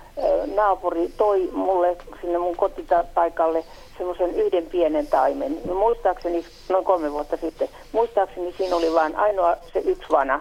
naapuri 0.54 1.08
toi 1.16 1.50
mulle 1.52 1.96
sinne 2.20 2.38
mun 2.38 2.56
kotipaikalle 2.56 3.64
semmoisen 3.98 4.34
yhden 4.34 4.66
pienen 4.66 5.06
taimen. 5.06 5.58
No, 5.64 5.74
muistaakseni, 5.74 6.44
noin 6.68 6.84
kolme 6.84 7.12
vuotta 7.12 7.36
sitten, 7.36 7.68
muistaakseni 7.92 8.54
siinä 8.56 8.76
oli 8.76 8.92
vain 8.92 9.16
ainoa 9.16 9.56
se 9.72 9.78
yksi 9.78 10.10
vana. 10.10 10.40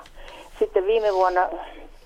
Sitten 0.59 0.85
viime 0.85 1.13
vuonna, 1.13 1.49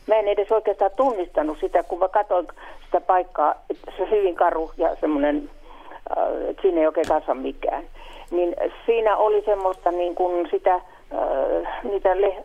mä 0.07 0.15
en 0.15 0.27
edes 0.27 0.51
oikeastaan 0.51 0.91
tunnistanut 0.95 1.57
sitä, 1.59 1.83
kun 1.83 1.99
mä 1.99 2.09
katsoin 2.09 2.47
sitä 2.85 3.01
paikkaa, 3.01 3.55
että 3.69 3.91
se 3.97 4.09
hyvin 4.11 4.35
karu 4.35 4.71
ja 4.77 4.95
semmoinen 5.01 5.49
Äh, 6.17 6.55
siinä 6.61 6.81
ei 6.81 6.87
oikein 6.87 7.07
kasva 7.07 7.33
mikään. 7.33 7.83
Niin 8.31 8.55
siinä 8.85 9.17
oli 9.17 9.41
semmoista 9.45 9.91
niin 9.91 10.15
kuin 10.15 10.47
sitä, 10.51 10.73
äh, 10.75 11.83
niitä 11.83 12.21
le, 12.21 12.43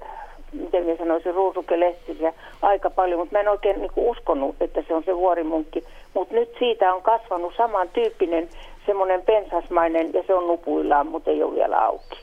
miten 0.52 0.84
minä 0.84 0.96
sanoisin, 0.96 1.34
ruusukelehtisiä 1.34 2.32
aika 2.62 2.90
paljon, 2.90 3.18
mutta 3.20 3.32
mä 3.32 3.40
en 3.40 3.48
oikein 3.48 3.80
niin 3.80 3.92
kuin 3.92 4.10
uskonut, 4.10 4.56
että 4.60 4.82
se 4.88 4.94
on 4.94 5.02
se 5.04 5.16
vuorimunkki. 5.16 5.84
Mutta 6.14 6.34
nyt 6.34 6.48
siitä 6.58 6.94
on 6.94 7.02
kasvanut 7.02 7.54
samantyyppinen 7.56 8.48
semmoinen 8.86 9.22
pensasmainen 9.22 10.12
ja 10.12 10.22
se 10.26 10.34
on 10.34 10.46
nupuillaan, 10.46 11.06
mutta 11.06 11.30
ei 11.30 11.42
ole 11.42 11.54
vielä 11.54 11.84
auki. 11.84 12.18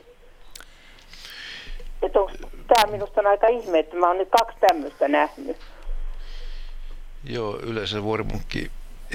Tämä 2.67 2.91
minusta 2.91 3.21
on 3.21 3.27
aika 3.27 3.47
ihme, 3.47 3.79
että 3.79 3.95
mä 3.95 4.07
oon 4.07 4.17
nyt 4.17 4.29
kaksi 4.29 4.57
tämmöistä 4.59 5.07
nähnyt. 5.07 5.57
Joo, 7.29 7.59
yleensä 7.63 8.03
vuorimunkki 8.03 8.71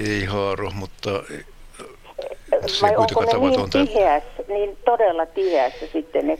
ei 0.09 0.25
haaro, 0.25 0.71
mutta 0.75 1.09
se 2.67 2.81
vai 2.81 2.95
onko 2.95 3.21
ne 3.21 3.49
niin 3.49 3.87
tiheässä, 3.87 4.43
niin 4.47 4.77
todella 4.85 5.25
tiheässä 5.25 5.85
sitten 5.93 6.27
ne? 6.27 6.37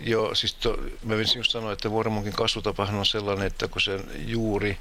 Joo, 0.00 0.34
siis 0.34 0.54
to, 0.54 0.76
mä 1.04 1.14
voisin 1.14 1.38
just 1.38 1.50
sanoa, 1.50 1.72
että 1.72 1.90
vuorimunkin 1.90 2.32
kasvutapahan 2.32 2.94
on 2.94 3.06
sellainen, 3.06 3.46
että 3.46 3.68
kun 3.68 3.80
sen 3.80 4.00
juuri, 4.26 4.76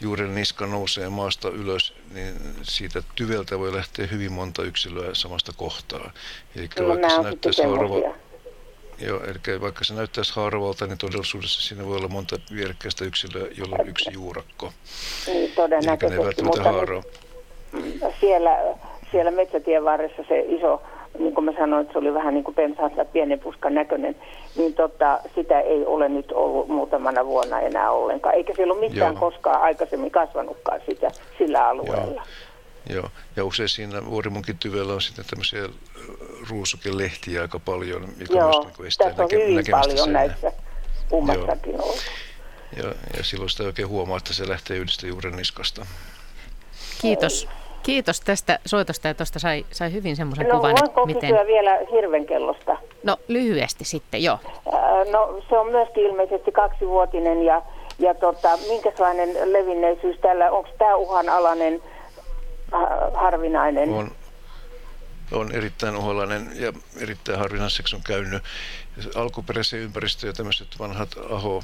juuren 0.00 0.34
niska 0.34 0.66
nousee 0.66 1.08
maasta 1.08 1.48
ylös, 1.48 1.94
niin 2.14 2.34
siitä 2.62 3.02
tyveltä 3.14 3.58
voi 3.58 3.74
lähteä 3.74 4.06
hyvin 4.06 4.32
monta 4.32 4.62
yksilöä 4.62 5.14
samasta 5.14 5.52
kohtaa. 5.56 6.12
Eli 6.56 6.68
no, 6.78 6.88
vaikka 6.88 7.10
se 7.10 7.22
näyttäisi 7.22 7.62
harva, 7.62 8.14
Joo, 8.98 9.20
eli 9.24 9.60
vaikka 9.60 9.84
se 9.84 9.94
näyttäisi 9.94 10.32
harvalta, 10.34 10.86
niin 10.86 10.98
todellisuudessa 10.98 11.60
siinä 11.60 11.86
voi 11.86 11.96
olla 11.96 12.08
monta 12.08 12.38
vierekkäistä 12.54 13.04
yksilöä, 13.04 13.46
jolla 13.56 13.76
on 13.80 13.88
yksi 13.88 14.10
juurakko. 14.12 14.72
Niin, 15.26 15.52
todennäköisesti, 15.52 16.42
mutta 16.42 17.02
siellä 18.20 18.50
siellä 19.12 19.30
metsätien 19.30 19.84
varressa 19.84 20.24
se 20.28 20.40
iso, 20.40 20.82
niin 21.18 21.34
kuin 21.34 21.44
mä 21.44 21.52
sanoin, 21.58 21.80
että 21.82 21.92
se 21.92 21.98
oli 21.98 22.14
vähän 22.14 22.34
niin 22.34 22.44
kuin 22.44 22.54
pensaassa 22.54 23.04
pienen 23.04 23.38
puskan 23.40 23.74
näköinen, 23.74 24.16
niin 24.56 24.74
tota, 24.74 25.20
sitä 25.34 25.60
ei 25.60 25.86
ole 25.86 26.08
nyt 26.08 26.32
ollut 26.32 26.68
muutamana 26.68 27.26
vuonna 27.26 27.60
enää 27.60 27.90
ollenkaan. 27.90 28.34
Eikä 28.34 28.52
siellä 28.56 28.72
ole 28.74 28.88
mitään 28.88 29.12
Joo. 29.14 29.20
koskaan 29.20 29.62
aikaisemmin 29.62 30.10
kasvanutkaan 30.10 30.80
sitä 30.90 31.10
sillä 31.38 31.68
alueella. 31.68 32.14
Joo. 32.14 32.22
Joo, 32.90 33.08
ja 33.36 33.44
usein 33.44 33.68
siinä 33.68 34.06
vuorimunkin 34.06 34.58
tyvellä 34.58 34.92
on 34.92 35.00
sitten 35.00 35.24
tämmöisiä 35.30 35.68
ruusukelehtiä 36.50 37.42
aika 37.42 37.58
paljon, 37.58 38.08
mikä 38.16 38.38
Joo, 38.38 38.70
niin 38.78 38.86
estää 38.86 39.08
tässä 39.08 39.22
on 39.22 39.28
näke- 39.30 39.50
hyvin 39.50 39.64
paljon 39.70 39.98
sen. 39.98 40.12
näissä 40.12 40.52
kummassakin 41.08 41.72
Joo. 41.72 41.94
Ja, 42.76 42.94
ja 43.16 43.24
silloin 43.24 43.50
sitä 43.50 43.62
oikein 43.62 43.88
huomaa, 43.88 44.16
että 44.16 44.32
se 44.34 44.48
lähtee 44.48 44.76
yhdestä 44.76 45.06
juuren 45.06 45.36
niskasta. 45.36 45.86
Kiitos. 47.00 47.48
Kiitos 47.86 48.20
tästä 48.20 48.58
soitosta 48.66 49.08
ja 49.08 49.14
tuosta 49.14 49.38
sai, 49.38 49.66
sai 49.72 49.92
hyvin 49.92 50.16
semmoisen 50.16 50.48
no, 50.48 50.56
kuvan, 50.56 50.70
että 50.70 51.06
miten... 51.06 51.20
kysyä 51.20 51.46
vielä 51.46 51.78
hirvenkellosta? 51.92 52.76
No 53.02 53.16
lyhyesti 53.28 53.84
sitten, 53.84 54.22
joo. 54.22 54.38
no 55.12 55.42
se 55.48 55.58
on 55.58 55.70
myöskin 55.70 56.06
ilmeisesti 56.06 56.52
kaksivuotinen 56.52 57.42
ja, 57.42 57.62
ja 57.98 58.14
tota, 58.14 58.58
minkälainen 58.68 59.52
levinneisyys 59.52 60.18
tällä, 60.20 60.50
onko 60.50 60.70
tämä 60.78 60.96
uhanalainen 60.96 61.82
äh, 62.74 62.80
harvinainen? 63.14 63.88
On, 63.90 64.10
on 65.32 65.52
erittäin 65.52 65.96
uholainen 65.96 66.50
ja 66.54 66.72
erittäin 67.00 67.38
harvinaiseksi 67.38 67.96
on 67.96 68.02
käynyt. 68.06 68.42
Alkuperäisiä 69.14 69.78
ympäristöjä, 69.78 70.32
tämmöiset 70.32 70.68
vanhat 70.78 71.08
aho, 71.30 71.62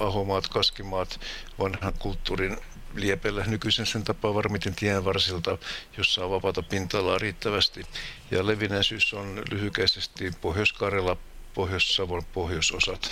ahomaat, 0.00 0.48
kaskimaat, 0.48 1.20
vanhan 1.58 1.92
kulttuurin 1.98 2.56
liepellä 2.94 3.44
nykyisen 3.46 3.86
sen 3.86 4.04
tapaa 4.04 4.34
varmiten 4.34 4.74
tien 4.74 5.04
varsilta, 5.04 5.58
jossa 5.96 6.24
on 6.24 6.30
vapaata 6.30 6.62
pinta-alaa 6.62 7.18
riittävästi. 7.18 7.82
Ja 8.30 8.46
levinnäisyys 8.46 9.14
on 9.14 9.42
lyhykäisesti 9.50 10.30
Pohjois-Karjala, 10.40 11.16
Pohjois-Savon 11.54 12.22
pohjoisosat. 12.32 13.10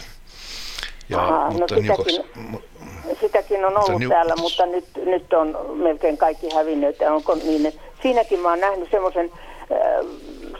Ja, 1.08 1.24
Aha, 1.24 1.44
no 1.44 1.50
mutta 1.50 1.74
no 1.74 1.80
sitäkin, 1.80 2.14
niukas, 2.14 3.20
sitäkin 3.20 3.64
on 3.64 3.76
ollut 3.76 4.00
niukas. 4.00 4.16
täällä, 4.16 4.36
mutta 4.36 4.66
nyt, 4.66 4.84
nyt 5.04 5.32
on 5.32 5.58
melkein 5.76 6.18
kaikki 6.18 6.54
hävinnyt. 6.54 6.96
Onko 7.02 7.34
niin, 7.34 7.72
siinäkin 8.02 8.40
mä 8.40 8.48
oon 8.48 8.60
nähnyt 8.60 8.90
semmoisen, 8.90 9.32
äh, 9.72 10.06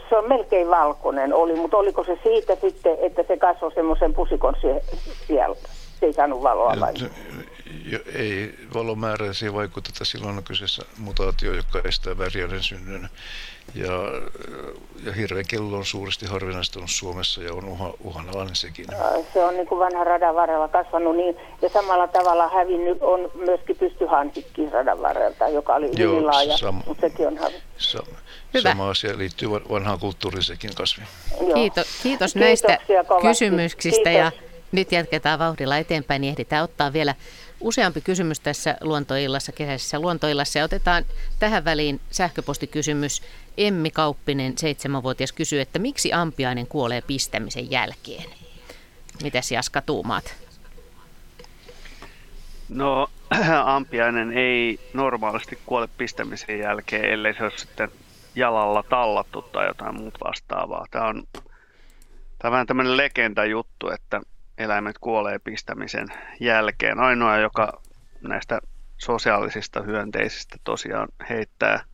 se 0.09 0.16
on 0.16 0.28
melkein 0.28 0.69
valkoinen 0.69 1.35
oli, 1.35 1.55
mutta 1.55 1.77
oliko 1.77 2.05
se 2.05 2.19
siitä 2.23 2.57
sitten, 2.61 2.97
että 3.01 3.24
se 3.28 3.36
kasvoi 3.36 3.74
semmoisen 3.74 4.15
pusikon 4.15 4.55
siellä? 5.27 5.57
Se 6.01 6.07
ei 6.07 6.12
saanut 6.12 6.43
valoa 6.43 6.74
vai? 6.81 6.93
Ei 8.15 8.55
valomääräisiä 8.74 9.53
vaikuteta. 9.53 10.05
Silloin 10.05 10.36
on 10.36 10.45
kyseessä 10.45 10.82
mutaatio, 10.99 11.55
joka 11.55 11.81
estää 11.85 12.19
värjäyden 12.19 12.62
synnyn. 12.62 13.09
Ja, 13.74 13.93
ja 15.05 15.12
hirveän 15.12 15.45
kello 15.49 15.77
on 15.77 15.85
suuresti 15.85 16.27
harvinaistunut 16.27 16.90
Suomessa 16.90 17.43
ja 17.43 17.55
on 17.55 17.65
uha, 17.65 17.95
uhanalainen 18.05 18.57
sekin. 18.57 18.86
Se 19.32 19.45
on 19.45 19.55
niin 19.55 19.66
kuin 19.66 19.78
vanha 19.78 20.05
radan 20.05 20.35
varrella 20.35 20.69
kasvanut 20.69 21.16
niin, 21.16 21.36
ja 21.62 21.69
samalla 21.69 22.09
tavalla 22.09 22.49
hävinnyt 22.49 22.99
on 23.03 23.31
myöskin 23.35 23.77
pystyhansikki 23.77 24.70
radan 24.70 25.03
varrelta, 25.03 25.49
joka 25.49 25.74
oli 25.74 25.90
Joo, 25.97 26.12
hyvin 26.12 26.27
laaja, 26.27 26.55
sam- 26.57 26.86
mutta 26.86 27.01
sekin 27.01 27.27
on 27.27 27.36
hävinnyt. 27.39 27.62
Sa- 27.78 28.07
Hyvä. 28.55 28.70
Sama 28.70 28.90
asia 28.90 29.19
liittyy 29.19 29.51
vanhaan 29.51 29.99
kulttuuriin 29.99 30.43
sekin 30.43 30.74
kasvi. 30.74 31.03
Kiitos, 31.55 31.86
kiitos 32.03 32.35
näistä 32.36 32.78
kysymyksistä 33.23 34.11
Kiitos. 34.11 34.12
ja 34.12 34.32
nyt 34.73 34.93
jatketaan 34.93 35.39
vauhdilla 35.39 35.77
eteenpäin, 35.77 36.20
niin 36.20 36.31
ehditään 36.31 36.65
ottaa 36.65 36.93
vielä 36.93 37.15
useampi 37.60 38.01
kysymys 38.01 38.40
tässä 38.40 38.76
luontoillassa, 38.80 39.52
kesäisessä 39.52 40.01
luontoillassa. 40.01 40.59
Ja 40.59 40.64
otetaan 40.64 41.05
tähän 41.39 41.64
väliin 41.64 42.01
sähköpostikysymys. 42.10 43.22
Emmi 43.56 43.90
Kauppinen, 43.90 44.59
seitsemänvuotias, 44.59 45.32
kysyy, 45.32 45.60
että 45.60 45.78
miksi 45.78 46.12
ampiainen 46.12 46.66
kuolee 46.66 47.01
pistämisen 47.01 47.70
jälkeen? 47.70 48.24
Mitäs 49.22 49.52
Jaska 49.52 49.82
tuumaat? 49.82 50.35
No 52.68 53.10
ampiainen 53.64 54.32
ei 54.32 54.80
normaalisti 54.94 55.59
kuole 55.66 55.89
pistämisen 55.98 56.59
jälkeen, 56.59 57.05
ellei 57.05 57.35
se 57.35 57.43
ole 57.43 57.52
sitten 57.56 57.89
jalalla 58.35 58.82
tallattu 58.82 59.43
tai 59.43 59.66
jotain 59.66 59.94
muuta 59.94 60.18
vastaavaa. 60.24 60.86
Tämä 60.90 61.06
on, 61.06 61.24
tämä 62.39 62.60
on 62.60 62.66
tämmöinen 62.66 62.97
legenda 62.97 63.44
juttu, 63.44 63.90
että 63.90 64.20
eläimet 64.59 64.98
kuolee 64.98 65.39
pistämisen 65.39 66.09
jälkeen. 66.40 67.01
Ainoa, 67.01 67.39
joka 67.39 67.82
näistä 68.20 68.60
sosiaalisista 68.98 69.82
hyönteisistä 69.82 70.56
tosiaan 70.64 71.09
heittää 71.28 71.85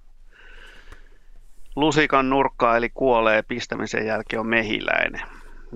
lusikan 1.76 2.30
nurkkaa, 2.30 2.76
eli 2.76 2.90
kuolee 2.90 3.42
pistämisen 3.42 4.06
jälkeen, 4.06 4.40
on 4.40 4.46
mehiläinen. 4.46 5.22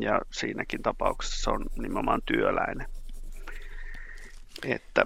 Ja 0.01 0.21
siinäkin 0.31 0.83
tapauksessa 0.83 1.43
se 1.43 1.51
on 1.51 1.67
nimenomaan 1.77 2.23
työläinen. 2.27 2.87
Että 4.67 5.05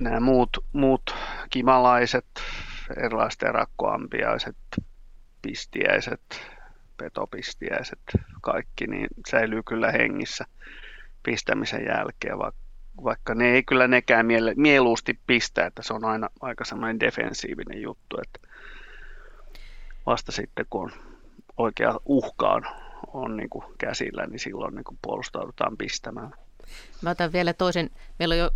nämä 0.00 0.20
muut, 0.20 0.64
muut 0.72 1.14
kimalaiset, 1.50 2.26
erilaiset 2.96 3.42
erakkoampiaiset, 3.42 4.56
pistiäiset, 5.42 6.20
petopistiäiset, 7.00 7.98
kaikki, 8.40 8.86
niin 8.86 9.08
säilyy 9.30 9.62
kyllä 9.62 9.92
hengissä 9.92 10.44
pistämisen 11.22 11.84
jälkeen, 11.86 12.38
vaikka 13.04 13.34
ne 13.34 13.50
ei 13.50 13.62
kyllä 13.62 13.88
nekään 13.88 14.26
miele, 14.26 14.54
mieluusti 14.56 15.18
pistä, 15.26 15.66
että 15.66 15.82
se 15.82 15.94
on 15.94 16.04
aina 16.04 16.28
aika 16.40 16.64
semmoinen 16.64 17.00
defensiivinen 17.00 17.82
juttu, 17.82 18.16
että 18.22 18.48
vasta 20.06 20.32
sitten 20.32 20.66
kun 20.70 20.82
on 20.82 20.92
oikea 21.56 22.00
uhka 22.04 22.48
on, 22.48 22.66
on 23.06 23.36
niin 23.36 23.50
kuin 23.50 23.64
käsillä, 23.78 24.26
niin 24.26 24.40
silloin 24.40 24.74
niin 24.74 24.84
kuin 24.84 24.98
puolustaudutaan 25.02 25.76
pistämään. 25.76 26.30
Mä 27.02 27.10
otan 27.10 27.32
vielä 27.32 27.52
toisen, 27.52 27.90
meillä 28.18 28.32
on 28.32 28.38
jo 28.38 28.50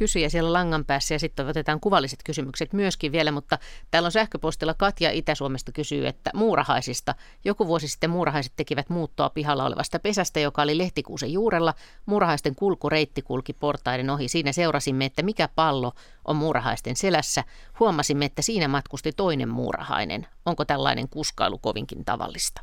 kysyjä 0.00 0.28
siellä 0.28 0.52
langan 0.52 0.84
päässä 0.84 1.14
ja 1.14 1.18
sitten 1.18 1.48
otetaan 1.48 1.80
kuvalliset 1.80 2.22
kysymykset 2.24 2.72
myöskin 2.72 3.12
vielä, 3.12 3.32
mutta 3.32 3.58
täällä 3.90 4.06
on 4.06 4.12
sähköpostilla 4.12 4.74
Katja 4.74 5.10
Itä-Suomesta 5.10 5.72
kysyy, 5.72 6.06
että 6.06 6.30
muurahaisista. 6.34 7.14
Joku 7.44 7.66
vuosi 7.66 7.88
sitten 7.88 8.10
muurahaiset 8.10 8.52
tekivät 8.56 8.88
muuttoa 8.88 9.30
pihalla 9.30 9.64
olevasta 9.64 9.98
pesästä, 9.98 10.40
joka 10.40 10.62
oli 10.62 10.78
lehtikuusen 10.78 11.32
juurella. 11.32 11.74
Muurahaisten 12.06 12.54
kulkureitti 12.54 13.22
kulki 13.22 13.52
portaiden 13.52 14.10
ohi. 14.10 14.28
Siinä 14.28 14.52
seurasimme, 14.52 15.04
että 15.04 15.22
mikä 15.22 15.48
pallo 15.48 15.92
on 16.24 16.36
muurahaisten 16.36 16.96
selässä. 16.96 17.44
Huomasimme, 17.80 18.24
että 18.24 18.42
siinä 18.42 18.68
matkusti 18.68 19.12
toinen 19.12 19.48
muurahainen. 19.48 20.26
Onko 20.46 20.64
tällainen 20.64 21.08
kuskailu 21.08 21.58
kovinkin 21.58 22.04
tavallista? 22.04 22.62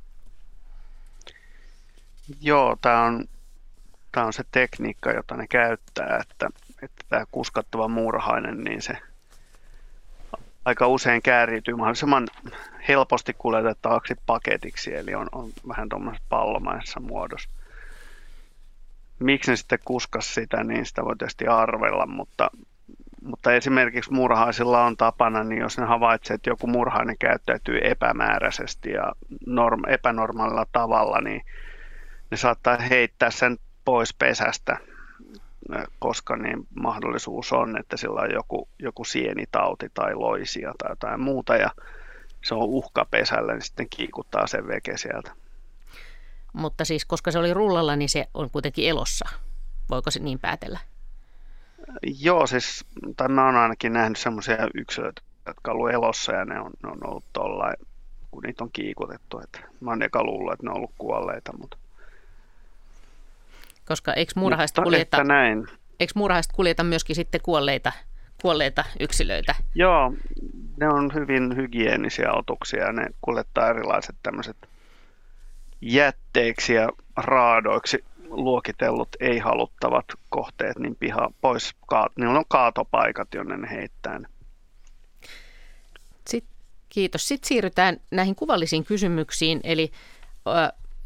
Joo, 2.41 2.77
tämä 2.81 3.03
on, 3.03 3.26
tämä 4.11 4.26
on 4.26 4.34
se 4.34 4.43
tekniikka, 4.51 5.11
jota 5.11 5.38
ne 5.38 5.47
käyttää, 5.47 6.19
että 6.22 6.49
että 6.82 7.06
tämä 7.10 7.26
kuskattava 7.32 7.88
muurahainen, 7.88 8.64
niin 8.64 8.82
se 8.82 8.98
aika 10.66 10.88
usein 10.88 11.22
kääriytyy 11.22 11.76
mahdollisimman 11.76 12.28
helposti 12.88 13.36
kuljetettavaksi 13.38 14.16
paketiksi, 14.26 14.95
eli 14.95 15.16
on, 15.16 15.28
on 15.32 15.49
vähän 15.68 15.90
tuommoisessa 15.90 16.26
pallomaisessa 16.30 16.99
muodossa. 16.99 17.49
Miksi 19.20 19.52
ne 19.52 19.56
sitten 19.56 19.80
kuskas 19.86 20.34
sitä, 20.34 20.64
niin 20.64 20.86
sitä 20.86 21.06
voi 21.06 21.16
tietysti 21.18 21.48
arvella, 21.48 22.06
mutta, 22.06 22.52
mutta 23.24 23.54
esimerkiksi 23.54 24.14
murhaisilla 24.14 24.86
on 24.86 24.98
tapana, 24.98 25.44
niin 25.44 25.62
jos 25.62 25.78
ne 25.78 25.86
havaitsee, 25.86 26.36
että 26.36 26.49
joku 26.49 26.68
murhainen 26.68 27.18
käyttäytyy 27.20 27.80
epämääräisesti 27.84 28.91
ja 28.91 29.14
norm, 29.45 29.82
epänormaalilla 29.88 30.66
tavalla, 30.72 31.22
niin 31.22 31.41
ne 32.32 32.38
saattaa 32.38 32.78
heittää 32.78 33.32
sen 33.32 33.58
pois 33.86 34.14
pesästä 34.14 34.78
koska 35.99 36.38
niin 36.38 36.68
mahdollisuus 36.76 37.53
on, 37.53 37.77
että 37.80 37.98
sillä 37.98 38.22
on 38.22 38.31
joku, 38.34 38.69
joku 38.80 39.03
sienitauti 39.03 39.89
tai 39.94 40.15
loisia 40.15 40.73
tai 40.77 40.91
jotain 40.91 41.19
muuta 41.19 41.56
ja 41.56 41.72
se 42.44 42.56
on 42.56 42.64
uhka 42.64 43.06
pesällä, 43.06 43.53
niin 43.53 43.61
sitten 43.61 43.89
kiikuttaa 43.89 44.48
sen 44.48 44.68
veke 44.68 44.98
sieltä. 44.98 45.31
Mutta 46.53 46.85
siis 46.85 47.06
koska 47.06 47.31
se 47.31 47.39
oli 47.39 47.53
rullalla, 47.53 47.95
niin 47.95 48.10
se 48.10 48.27
on 48.34 48.49
kuitenkin 48.49 48.89
elossa. 48.89 49.30
Voiko 49.89 50.11
se 50.11 50.19
niin 50.19 50.39
päätellä? 50.39 50.80
Joo, 52.22 52.48
siis, 52.48 52.85
tai 53.18 53.27
mä 53.27 53.45
oon 53.45 53.56
ainakin 53.56 53.94
nähnyt 53.94 54.18
semmoisia 54.18 54.68
yksilöitä, 54.73 55.22
jotka 55.45 55.72
on 55.72 55.77
ollut 55.77 55.91
elossa 55.91 56.34
ja 56.34 56.45
ne 56.45 56.60
on, 56.60 56.72
ne 56.84 56.89
on 56.89 57.07
ollut 57.10 57.26
tuolla, 57.34 57.73
kun 58.31 58.44
niitä 58.44 58.64
on 58.64 58.69
kiikutettu. 58.73 59.39
Että 59.39 59.60
mä 59.80 59.91
oon 59.91 60.03
eka 60.03 60.23
luullut, 60.23 60.53
että 60.53 60.65
ne 60.65 60.69
on 60.69 60.77
ollut 60.77 60.94
kuolleita, 60.98 61.57
mutta 61.57 61.77
koska 63.88 64.14
eikö 64.14 64.31
muurahaiset 64.35 64.77
kuljeta, 64.84 65.23
näin. 65.23 65.68
Eikö 65.99 66.14
muurahaiset 66.15 66.51
kuljeta 66.51 66.84
myöskin 66.84 67.15
sitten 67.15 67.41
kuolleita, 67.43 67.91
kuolleita 68.41 68.84
yksilöitä? 68.99 69.55
Joo, 69.76 70.14
ne 70.77 70.89
on 70.89 71.14
hyvin 71.14 71.55
hygienisiä 71.55 72.34
otuksia 72.34 72.85
ja 72.85 72.91
ne 72.91 73.07
kuljettaa 73.22 73.69
erilaiset 73.69 74.15
tämmöiset 74.23 74.57
jätteiksi 75.81 76.73
ja 76.73 76.89
raadoiksi 77.18 78.03
luokitellut 78.30 79.09
ei-haluttavat 79.19 80.05
kohteet 80.30 80.80
niin 80.80 80.95
piha 80.95 81.31
pois. 81.41 81.76
Niillä 82.18 82.39
on 82.39 82.45
kaatopaikat, 82.47 83.27
jonne 83.34 83.57
ne 83.57 83.69
heittää. 83.69 84.19
Sitten, 86.27 86.57
kiitos. 86.89 87.27
Sitten 87.27 87.47
siirrytään 87.47 87.97
näihin 88.11 88.35
kuvallisiin 88.35 88.84
kysymyksiin. 88.84 89.59
Eli 89.64 89.91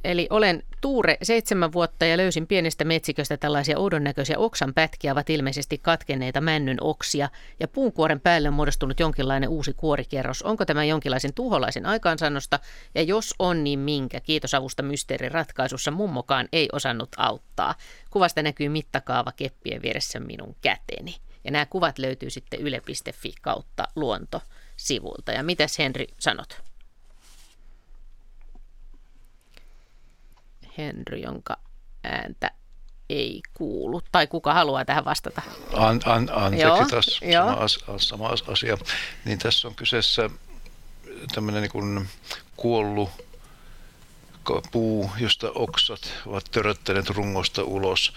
Eli 0.04 0.28
olen 0.30 0.64
Tuure 0.82 1.18
seitsemän 1.24 1.74
vuotta 1.74 2.06
ja 2.06 2.18
löysin 2.18 2.48
pienestä 2.48 2.86
metsiköstä 2.86 3.38
tällaisia 3.38 3.78
oudon 3.78 4.04
näköisiä 4.04 4.38
oksan 4.38 4.74
pätkiä, 4.74 5.12
ovat 5.12 5.30
ilmeisesti 5.30 5.78
katkenneita 5.78 6.42
männyn 6.42 6.78
oksia 6.82 7.30
ja 7.60 7.68
puunkuoren 7.68 8.20
päälle 8.20 8.48
on 8.48 8.54
muodostunut 8.54 9.00
jonkinlainen 9.00 9.50
uusi 9.50 9.74
kuorikerros. 9.74 10.42
Onko 10.42 10.66
tämä 10.66 10.84
jonkinlaisen 10.84 11.34
tuholaisen 11.34 11.86
aikaansannosta 11.86 12.60
ja 12.96 13.02
jos 13.02 13.36
on, 13.40 13.64
niin 13.64 13.80
minkä? 13.80 14.20
Kiitos 14.20 14.54
avusta 14.54 14.84
mysteerin 14.84 15.32
ratkaisussa. 15.32 15.92
Mummokaan 15.92 16.48
ei 16.54 16.70
osannut 16.72 17.10
auttaa. 17.18 17.76
Kuvasta 18.10 18.44
näkyy 18.44 18.70
mittakaava 18.70 19.32
keppien 19.32 19.82
vieressä 19.82 20.20
minun 20.20 20.56
käteni. 20.62 21.16
Ja 21.44 21.52
nämä 21.52 21.66
kuvat 21.66 22.00
löytyy 22.00 22.30
sitten 22.30 22.60
yle.fi 22.60 23.34
kautta 23.42 23.88
luonto 23.96 24.42
sivulta. 24.78 25.32
Ja 25.32 25.44
mitäs 25.44 25.80
Henri 25.80 26.08
sanot? 26.20 26.71
Henry, 30.78 31.18
jonka 31.18 31.58
ääntä 32.04 32.52
ei 33.10 33.42
kuulu. 33.54 34.02
Tai 34.12 34.28
kuka 34.28 34.54
haluaa 34.54 34.86
tähän 34.86 35.06
vastata? 35.06 35.42
An, 35.74 36.00
an, 36.06 36.30
anteeksi 36.32 36.62
Joo, 36.62 36.86
taas 36.86 37.20
sama, 37.32 37.52
as, 37.52 37.80
sama 37.98 38.28
asia. 38.48 38.78
Niin 39.26 39.40
tässä 39.40 39.68
on 39.68 39.76
kyseessä 39.76 40.30
tämmöinen 41.34 41.62
niin 41.62 42.10
kuollut 42.56 43.10
puu, 44.72 45.12
josta 45.20 45.52
oksat 45.56 46.14
ovat 46.26 46.46
töröttäneet 46.52 47.10
rungosta 47.10 47.64
ulos. 47.64 48.14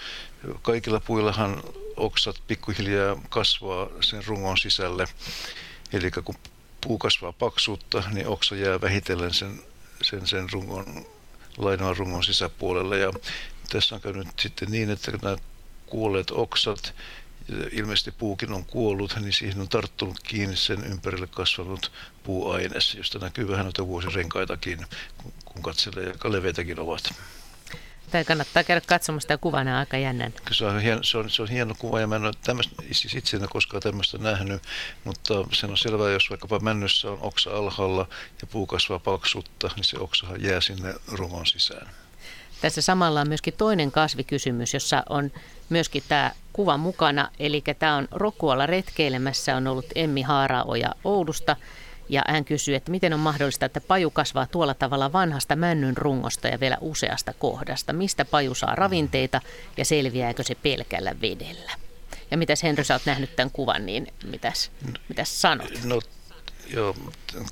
Kaikilla 0.63 1.01
puillahan 1.01 1.63
oksat 1.97 2.37
pikkuhiljaa 2.47 3.17
kasvaa 3.29 3.89
sen 4.01 4.27
rungon 4.27 4.59
sisälle. 4.59 5.07
Eli 5.93 6.11
kun 6.11 6.35
puu 6.81 6.99
kasvaa 6.99 7.33
paksuutta, 7.33 8.03
niin 8.13 8.29
oksa 8.29 8.57
jää 8.57 8.81
vähitellen 8.81 9.35
sen, 9.35 9.63
sen, 10.03 10.27
sen 10.27 10.51
rungon, 10.53 11.07
lainoan 11.59 11.97
rungon 11.97 12.25
sisäpuolelle. 12.25 12.99
Ja 12.99 13.13
tässä 13.73 13.95
on 13.95 14.01
käynyt 14.01 14.29
sitten 14.41 14.71
niin, 14.71 14.91
että 14.91 15.13
nämä 15.23 15.37
kuolleet 15.87 16.31
oksat 16.31 16.95
ilmeisesti 17.73 18.11
puukin 18.11 18.53
on 18.53 18.65
kuollut, 18.65 19.17
niin 19.21 19.33
siihen 19.33 19.61
on 19.61 19.69
tarttunut 19.69 20.21
kiinni 20.21 20.57
sen 20.57 20.85
ympärille 20.85 21.27
kasvanut 21.27 21.93
puuaines, 22.23 22.95
josta 22.95 23.19
näkyy 23.19 23.49
vähän 23.49 23.65
noita 23.65 23.87
vuosirenkaitakin, 23.87 24.87
kun 25.45 25.63
katselee, 25.63 26.05
ja 26.25 26.33
leveitäkin 26.33 26.81
ovat. 26.81 27.15
Tai 28.11 28.25
kannattaa 28.25 28.65
käydä 28.65 28.81
katsomassa 28.87 29.25
sitä 29.25 29.39
kuvaa, 29.39 29.61
on 29.61 29.69
aika 29.69 29.97
jännän. 29.97 30.33
Se 30.51 30.65
on, 30.65 30.81
hieno, 30.81 31.03
se, 31.03 31.19
on, 31.19 31.31
se 31.31 31.43
on 31.43 31.49
hieno 31.49 31.75
kuva 31.79 32.01
ja 32.01 32.07
mä 32.07 32.17
en 32.17 32.25
ole 32.25 32.33
tämmöistä, 32.45 32.75
siis 32.93 33.15
itse 33.15 33.37
en 33.37 33.49
koskaan 33.51 33.83
tämmöistä 33.83 34.19
nähnyt, 34.19 34.63
mutta 35.05 35.35
se 35.53 35.67
on 35.67 35.77
selvää, 35.77 36.11
jos 36.11 36.31
vaikkapa 36.31 36.59
männyssä 36.59 37.11
on 37.11 37.19
oksa 37.21 37.51
alhaalla 37.51 38.09
ja 38.41 38.47
puu 38.47 38.67
kasvaa 38.67 38.99
paksutta, 38.99 39.71
niin 39.77 39.85
se 39.85 39.99
oksahan 39.99 40.43
jää 40.43 40.61
sinne 40.61 40.95
rungon 41.07 41.47
sisään. 41.47 41.89
Tässä 42.61 42.83
samalla 42.83 43.21
on 43.21 43.29
myöskin 43.29 43.55
toinen 43.59 43.93
kasvikysymys, 43.93 44.75
jossa 44.75 45.03
on 45.09 45.31
myöskin 45.69 46.03
tämä 46.09 46.31
kuva 46.53 46.77
mukana. 46.77 47.31
Eli 47.39 47.63
tämä 47.79 47.97
on 47.97 48.09
Rokkualla 48.11 48.67
retkeilemässä, 48.67 49.57
on 49.57 49.67
ollut 49.67 49.87
Emmi 49.95 50.23
Haaraoja 50.23 50.95
Oulusta. 51.05 51.57
Ja 52.09 52.23
hän 52.29 52.45
kysyy, 52.45 52.75
että 52.75 52.91
miten 52.91 53.13
on 53.13 53.21
mahdollista, 53.21 53.67
että 53.67 53.81
paju 53.81 54.11
kasvaa 54.11 54.47
tuolla 54.47 54.75
tavalla 54.75 55.13
vanhasta 55.13 55.57
männyn 55.57 55.97
rungosta 55.97 56.49
ja 56.49 56.61
vielä 56.61 56.79
useasta 56.81 57.33
kohdasta. 57.33 57.93
Mistä 57.93 58.25
paju 58.25 58.55
saa 58.55 58.75
ravinteita 58.75 59.41
ja 59.77 59.85
selviääkö 59.85 60.43
se 60.43 60.55
pelkällä 60.55 61.21
vedellä? 61.21 61.73
Ja 62.31 62.37
mitäs 62.37 62.63
Henry, 62.63 62.85
sä 62.85 62.95
oot 62.95 63.07
nähnyt 63.07 63.37
tämän 63.37 63.51
kuvan, 63.51 63.87
niin 63.87 64.07
mitäs, 64.25 64.71
mitäs 65.09 65.41
sanot? 65.41 65.85
No 65.85 66.01
Joo, 66.71 66.97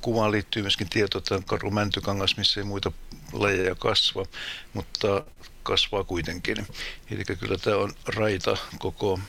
kuvaan 0.01 0.31
liittyy 0.31 0.61
myöskin 0.61 0.89
tieto, 0.89 1.17
että 1.17 1.41
karu 1.45 1.71
mäntykangas, 1.71 2.37
missä 2.37 2.59
ei 2.59 2.63
muita 2.63 2.91
lajeja 3.33 3.75
kasva, 3.75 4.25
mutta 4.73 5.23
kasvaa 5.63 6.03
kuitenkin. 6.03 6.67
Eli 7.11 7.23
kyllä 7.39 7.57
tämä 7.57 7.77
on 7.77 7.93
raita 8.05 8.57
koko 8.79 9.19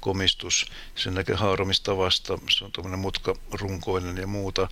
komistus. 0.00 0.66
Sen 0.94 1.14
näkee 1.14 1.36
haaromistavasta, 1.36 2.38
se 2.50 2.64
on 2.64 2.72
tuommoinen 2.72 3.00
mutkarunkoinen 3.00 4.16
ja 4.16 4.26
muuta. 4.26 4.68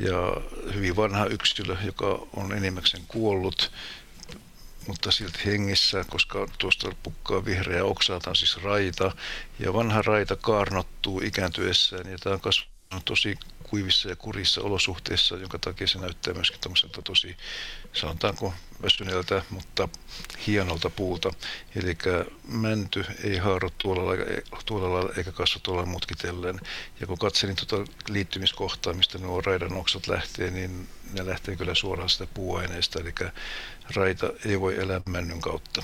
Ja 0.00 0.36
hyvin 0.74 0.96
vanha 0.96 1.26
yksilö, 1.26 1.76
joka 1.84 2.26
on 2.36 2.52
enimmäkseen 2.52 3.04
kuollut, 3.08 3.72
mutta 4.86 5.10
silti 5.10 5.38
hengissä, 5.44 6.04
koska 6.08 6.48
tuosta 6.58 6.92
pukkaa 7.02 7.44
vihreä 7.44 7.84
oksa, 7.84 8.20
tämä 8.20 8.30
on 8.30 8.36
siis 8.36 8.62
raita. 8.62 9.12
Ja 9.58 9.72
vanha 9.72 10.02
raita 10.02 10.36
kaarnottuu 10.36 11.20
ikääntyessään 11.20 12.10
ja 12.10 12.18
tämä 12.18 12.34
on 12.34 12.40
kasvanut 12.40 13.04
tosi 13.04 13.38
kuivissa 13.72 14.08
ja 14.08 14.16
kurissa 14.16 14.60
olosuhteissa, 14.60 15.36
jonka 15.36 15.58
takia 15.58 15.86
se 15.86 15.98
näyttää 15.98 16.34
myöskin 16.34 16.60
tämmöiseltä 16.60 17.02
tosi, 17.02 17.36
sanotaanko 17.92 18.54
väsyneeltä, 18.82 19.42
mutta 19.50 19.88
hienolta 20.46 20.90
puulta. 20.90 21.32
Eli 21.76 21.96
mänty 22.48 23.04
ei 23.24 23.36
haaru 23.36 23.70
tuolla 23.78 24.12
tuolla 24.66 24.94
lailla 24.94 25.12
eikä 25.16 25.32
kasva 25.32 25.60
tuolla 25.62 25.86
mutkitellen. 25.86 26.60
Ja 27.00 27.06
kun 27.06 27.18
katselin 27.18 27.56
tuota 27.56 27.92
liittymiskohtaa, 28.08 28.92
mistä 28.92 29.18
nuo 29.18 29.40
raidan 29.40 29.76
oksat 29.76 30.06
lähtee, 30.06 30.50
niin 30.50 30.88
ne 31.12 31.26
lähtee 31.26 31.56
kyllä 31.56 31.74
suoraan 31.74 32.08
sitä 32.08 32.26
puuaineesta, 32.34 33.00
eli 33.00 33.14
raita 33.96 34.30
ei 34.44 34.60
voi 34.60 34.78
elää 34.78 35.00
männyn 35.06 35.40
kautta. 35.40 35.82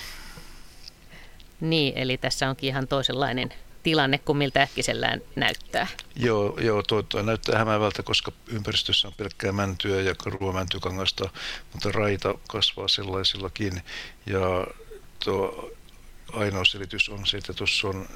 Niin, 1.60 1.98
eli 1.98 2.18
tässä 2.18 2.48
onkin 2.48 2.68
ihan 2.68 2.88
toisenlainen 2.88 3.54
tilanne 3.88 4.18
kuin 4.18 4.38
miltä 4.38 4.62
äkkisellään 4.62 5.20
näyttää. 5.36 5.86
Joo, 6.16 6.58
joo 6.60 6.82
tuo, 6.82 7.02
tuo 7.02 7.22
näyttää 7.22 7.58
hämäävältä, 7.58 8.02
koska 8.02 8.32
ympäristössä 8.46 9.08
on 9.08 9.14
pelkkää 9.16 9.52
mäntyä 9.52 10.00
ja 10.00 10.14
ruomäntykangasta, 10.24 11.30
mutta 11.72 11.92
raita 11.92 12.34
kasvaa 12.48 12.88
sellaisillakin. 12.88 13.82
Ja 14.26 14.66
tuo 15.24 15.70
ainoa 16.32 16.64
selitys 16.64 17.08
on 17.08 17.26
se, 17.26 17.36
että 17.36 17.52
tuossa 17.52 17.88
on 17.88 18.08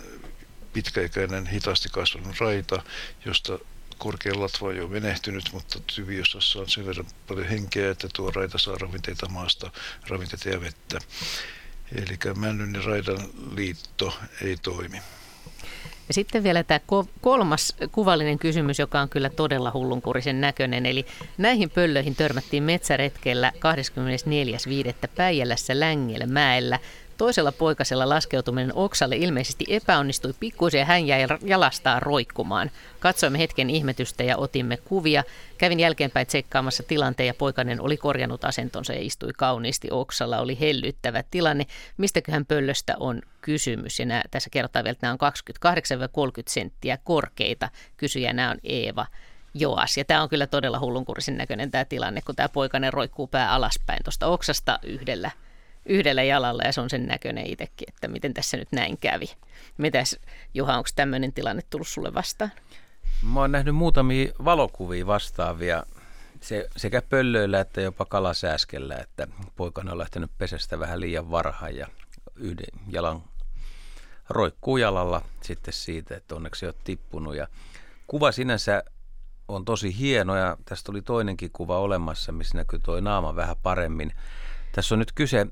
pitkäikäinen, 0.73 1.47
hitaasti 1.47 1.89
kasvanut 1.93 2.41
raita, 2.41 2.83
josta 3.25 3.59
korkean 3.99 4.41
latva 4.41 4.69
on 4.69 4.77
jo 4.77 4.89
menehtynyt, 4.89 5.45
mutta 5.53 5.81
tyviosassa 5.95 6.59
on 6.59 6.69
sen 6.69 6.87
verran 6.87 7.07
paljon 7.29 7.47
henkeä, 7.47 7.91
että 7.91 8.09
tuo 8.17 8.31
raita 8.31 8.59
saa 8.59 8.77
ravinteita 8.81 9.29
maasta, 9.29 9.71
ravinteita 10.09 10.49
ja 10.49 10.61
vettä. 10.61 10.99
Eli 11.95 12.35
männyn 12.37 12.75
ja 12.75 12.83
raidan 12.83 13.29
liitto 13.57 14.19
ei 14.43 14.57
toimi. 14.57 14.99
Ja 16.13 16.15
sitten 16.15 16.43
vielä 16.43 16.63
tämä 16.63 16.81
kolmas 17.21 17.77
kuvallinen 17.93 18.39
kysymys, 18.39 18.79
joka 18.79 19.01
on 19.01 19.09
kyllä 19.09 19.31
todella 19.31 19.71
hullunkurisen 19.75 20.41
näköinen. 20.41 20.87
Eli 20.87 21.07
näihin 21.39 21.71
pöllöihin 21.71 22.15
törmättiin 22.15 22.63
metsäretkellä 22.63 23.53
24.5. 25.05 25.09
Päijälässä 25.17 25.81
Längellä 25.81 26.27
mäellä 26.27 26.79
Toisella 27.23 27.53
poikasella 27.53 28.09
laskeutuminen 28.09 28.75
oksalle 28.75 29.17
ilmeisesti 29.17 29.65
epäonnistui 29.69 30.35
pikkuisen 30.41 30.79
ja 30.79 30.85
hän 30.85 31.07
jäi 31.07 31.27
jalastaan 31.45 32.03
roikkumaan. 32.03 32.71
Katsoimme 33.01 33.39
hetken 33.39 33.71
ihmetystä 33.71 34.23
ja 34.23 34.37
otimme 34.37 34.77
kuvia. 34.77 35.25
Kävin 35.59 35.81
jälkeenpäin 35.81 36.27
tsekkaamassa 36.27 36.83
tilanteen 36.83 37.27
ja 37.27 37.35
poikainen 37.35 37.81
oli 37.81 37.97
korjannut 37.97 38.45
asentonsa 38.45 38.93
ja 38.93 39.01
istui 39.01 39.31
kauniisti 39.37 39.89
oksalla. 39.91 40.39
Oli 40.39 40.61
hellyttävä 40.61 41.25
tilanne. 41.31 41.67
Mistäköhän 41.97 42.47
pöllöstä 42.47 42.95
on 43.01 43.23
kysymys? 43.41 43.99
Ja 43.99 44.07
nämä, 44.07 44.23
tässä 44.31 44.51
kerrotaan 44.51 44.85
vielä, 44.85 44.93
että 44.93 45.07
nämä 45.07 45.17
on 45.21 45.33
28-30 46.39 46.43
senttiä 46.49 46.99
korkeita. 47.05 47.69
Kysyjänä 47.97 48.51
on 48.51 48.59
Eeva. 48.65 49.07
Joas. 49.55 49.97
Ja 49.97 50.05
tämä 50.05 50.23
on 50.23 50.29
kyllä 50.29 50.47
todella 50.47 50.81
hullunkurisen 50.81 51.37
näköinen 51.37 51.71
tämä 51.71 51.85
tilanne, 51.85 52.21
kun 52.27 52.37
tämä 52.37 52.49
poikainen 52.49 52.93
roikkuu 52.93 53.27
pää 53.27 53.53
alaspäin 53.53 54.05
tuosta 54.05 54.27
oksasta 54.27 54.79
yhdellä 54.83 55.31
yhdellä 55.87 56.23
jalalla 56.23 56.63
ja 56.63 56.73
se 56.73 56.81
on 56.81 56.91
sen 56.91 57.07
näköinen 57.07 57.47
itsekin, 57.47 57.89
että 57.89 58.09
miten 58.09 58.35
tässä 58.35 58.57
nyt 58.57 58.69
näin 58.73 58.99
kävi. 58.99 59.27
Mitäs 59.79 60.19
Juha, 60.55 60.77
onko 60.77 60.89
tämmöinen 60.95 61.33
tilanne 61.33 61.63
tullut 61.71 61.89
sulle 61.89 62.15
vastaan? 62.15 62.53
Mä 63.23 63.41
oon 63.41 63.53
nähnyt 63.53 63.75
muutamia 63.75 64.33
valokuvia 64.45 65.07
vastaavia 65.07 65.83
se, 66.41 66.69
sekä 66.77 67.03
pöllöillä 67.03 67.61
että 67.61 67.81
jopa 67.81 68.05
kalasääskellä, 68.05 68.97
että 68.97 69.27
poikana 69.57 69.93
on 69.93 69.99
lähtenyt 69.99 70.31
pesästä 70.39 70.79
vähän 70.79 71.01
liian 71.01 71.31
varhain 71.31 71.77
ja 71.77 71.87
yhden 72.37 72.81
jalan 72.89 73.23
roikkuu 74.29 74.77
jalalla 74.77 75.23
sitten 75.43 75.75
siitä, 75.75 76.17
että 76.17 76.35
onneksi 76.35 76.67
ei 76.67 76.73
tippunut. 76.85 77.37
Ja 77.37 77.49
kuva 78.07 78.33
sinänsä 78.33 78.83
on 79.49 79.65
tosi 79.65 79.99
hieno 79.99 80.37
ja 80.37 80.57
tästä 80.65 80.93
oli 80.93 81.03
toinenkin 81.03 81.51
kuva 81.53 81.79
olemassa, 81.79 82.33
missä 82.33 82.59
näkyy 82.59 82.79
tuo 82.79 83.01
naama 83.01 83.37
vähän 83.37 83.57
paremmin. 83.63 84.13
Tässä 84.73 84.95
on 84.95 84.99
nyt 84.99 85.13
kyse 85.13 85.47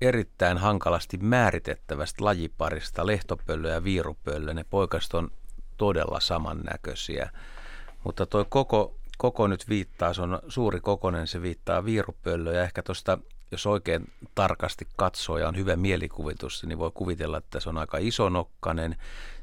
erittäin 0.00 0.58
hankalasti 0.58 1.16
määritettävästä 1.16 2.24
lajiparista, 2.24 3.06
lehtopöllö 3.06 3.70
ja 3.70 3.84
viirupöllö. 3.84 4.54
Ne 4.54 4.64
poikaset 4.64 5.14
on 5.14 5.30
todella 5.76 6.20
samannäköisiä. 6.20 7.30
Mutta 8.04 8.26
tuo 8.26 8.44
koko, 8.44 8.94
koko 9.18 9.46
nyt 9.46 9.68
viittaa, 9.68 10.14
se 10.14 10.22
on 10.22 10.38
suuri 10.48 10.80
kokonen, 10.80 11.26
se 11.26 11.42
viittaa 11.42 11.84
viirupöllö 11.84 12.54
ja 12.54 12.62
ehkä 12.62 12.82
tuosta, 12.82 13.18
jos 13.50 13.66
oikein 13.66 14.12
tarkasti 14.34 14.88
katsoo 14.96 15.38
ja 15.38 15.48
on 15.48 15.56
hyvä 15.56 15.76
mielikuvitus, 15.76 16.64
niin 16.64 16.78
voi 16.78 16.90
kuvitella, 16.94 17.38
että 17.38 17.60
se 17.60 17.68
on 17.68 17.78
aika 17.78 17.98
isonokkanen. 17.98 18.96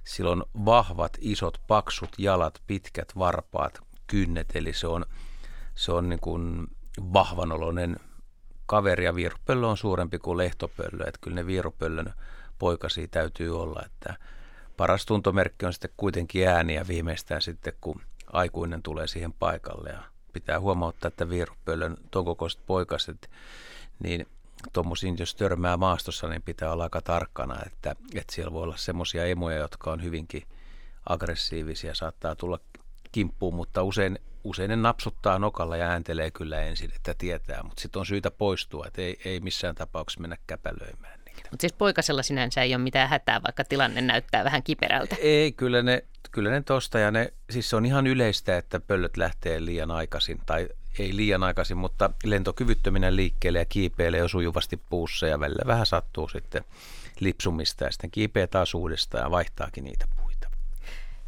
Sillä 0.04 0.32
on 0.32 0.46
vahvat, 0.66 1.18
isot, 1.22 1.62
paksut 1.68 2.10
jalat, 2.18 2.62
pitkät 2.68 3.12
varpaat, 3.18 3.80
kynnet, 4.08 4.56
eli 4.56 4.74
se 4.74 4.88
on, 4.88 5.06
se 5.76 5.92
on 5.92 6.10
niin 6.10 6.20
kuin 6.20 6.68
vahvanoloinen 7.14 7.98
kaveri 8.66 9.06
ja 9.06 9.16
viirupöllö 9.16 9.68
on 9.68 9.78
suurempi 9.78 10.20
kuin 10.20 10.38
lehtopöllö, 10.38 11.04
että 11.08 11.20
kyllä 11.22 11.36
ne 11.36 11.46
viirupöllön 11.46 12.14
poikasi 12.60 13.08
täytyy 13.08 13.62
olla, 13.62 13.84
että 13.86 14.14
paras 14.78 15.06
tuntomerkki 15.06 15.66
on 15.66 15.74
sitten 15.74 15.92
kuitenkin 15.98 16.48
ääniä 16.48 16.88
viimeistään 16.88 17.42
sitten, 17.42 17.74
kun 17.82 18.02
aikuinen 18.34 18.84
tulee 18.84 19.08
siihen 19.08 19.34
paikalle 19.34 19.90
ja 19.90 20.04
pitää 20.34 20.60
huomauttaa, 20.60 21.08
että 21.08 21.30
viirupöllön 21.30 21.98
ton 22.12 22.26
kokoiset 22.26 22.62
poikaset, 22.66 23.30
niin 24.00 24.28
tuommoisiin, 24.74 25.16
jos 25.20 25.36
törmää 25.36 25.78
maastossa, 25.78 26.28
niin 26.28 26.42
pitää 26.42 26.72
olla 26.72 26.84
aika 26.84 27.02
tarkkana, 27.02 27.60
että, 27.66 27.96
että 28.16 28.36
siellä 28.36 28.54
voi 28.54 28.64
olla 28.64 28.78
semmoisia 28.78 29.26
emoja, 29.26 29.58
jotka 29.58 29.92
on 29.92 30.04
hyvinkin 30.04 30.44
aggressiivisia, 31.10 31.96
saattaa 31.96 32.36
tulla 32.36 32.60
kimppuun, 33.12 33.56
mutta 33.56 33.84
usein, 33.84 34.20
usein 34.44 34.70
ne 34.70 34.76
napsuttaa 34.76 35.40
nokalla 35.40 35.78
ja 35.78 35.90
ääntelee 35.90 36.32
kyllä 36.32 36.62
ensin, 36.62 36.92
että 36.96 37.14
tietää, 37.14 37.64
mutta 37.64 37.82
sitten 37.82 38.00
on 38.00 38.06
syytä 38.06 38.32
poistua, 38.32 38.86
että 38.88 39.02
ei, 39.02 39.20
ei 39.26 39.40
missään 39.40 39.76
tapauksessa 39.76 40.22
mennä 40.22 40.38
käpälöimään. 40.48 41.20
Mutta 41.52 41.62
siis 41.62 41.74
poikasella 41.74 42.24
sinänsä 42.24 42.62
ei 42.62 42.76
ole 42.76 42.84
mitään 42.84 43.10
hätää, 43.10 43.42
vaikka 43.44 43.64
tilanne 43.64 44.02
näyttää 44.02 44.44
vähän 44.44 44.64
kiperältä. 44.64 45.16
Ei, 45.20 45.52
kyllä 45.52 45.82
ne, 45.82 46.04
kyllä 46.32 46.50
ne 46.50 46.62
tosta 46.62 47.00
ja 47.00 47.12
ne, 47.12 47.34
siis 47.50 47.70
se 47.70 47.76
on 47.76 47.86
ihan 47.86 48.08
yleistä, 48.08 48.58
että 48.58 48.80
pöllöt 48.80 49.18
lähtee 49.18 49.66
liian 49.66 49.92
aikaisin 49.92 50.40
tai 50.46 50.70
ei 51.00 51.16
liian 51.16 51.44
aikaisin, 51.44 51.78
mutta 51.78 52.10
lentokyvyttöminen 52.24 53.16
liikkeelle 53.16 53.60
ja 53.60 53.66
kiipeilee 53.66 54.20
jo 54.20 54.28
sujuvasti 54.28 54.78
puussa 54.78 55.28
ja 55.28 55.40
välillä 55.40 55.64
vähän 55.68 55.86
sattuu 55.86 56.30
sitten 56.30 56.64
lipsumista 57.20 57.84
ja 57.84 57.92
sitten 57.92 58.12
kiipeää 58.12 58.48
taas 58.48 58.74
uudestaan 58.74 59.24
ja 59.24 59.32
vaihtaakin 59.32 59.84
niitä 59.84 60.06
puita. 60.22 60.50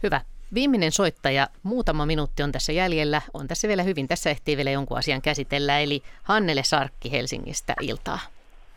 Hyvä. 0.04 0.22
Viimeinen 0.56 0.92
soittaja, 0.92 1.48
muutama 1.64 2.06
minuutti 2.06 2.44
on 2.44 2.52
tässä 2.52 2.72
jäljellä. 2.72 3.22
On 3.34 3.48
tässä 3.48 3.68
vielä 3.68 3.84
hyvin, 3.84 4.08
tässä 4.08 4.30
ehtii 4.30 4.58
vielä 4.58 4.72
jonkun 4.72 4.98
asian 4.98 5.22
käsitellä, 5.22 5.80
eli 5.80 6.02
Hannele 6.24 6.64
Sarkki 6.64 7.12
Helsingistä 7.12 7.74
iltaa. 7.82 8.20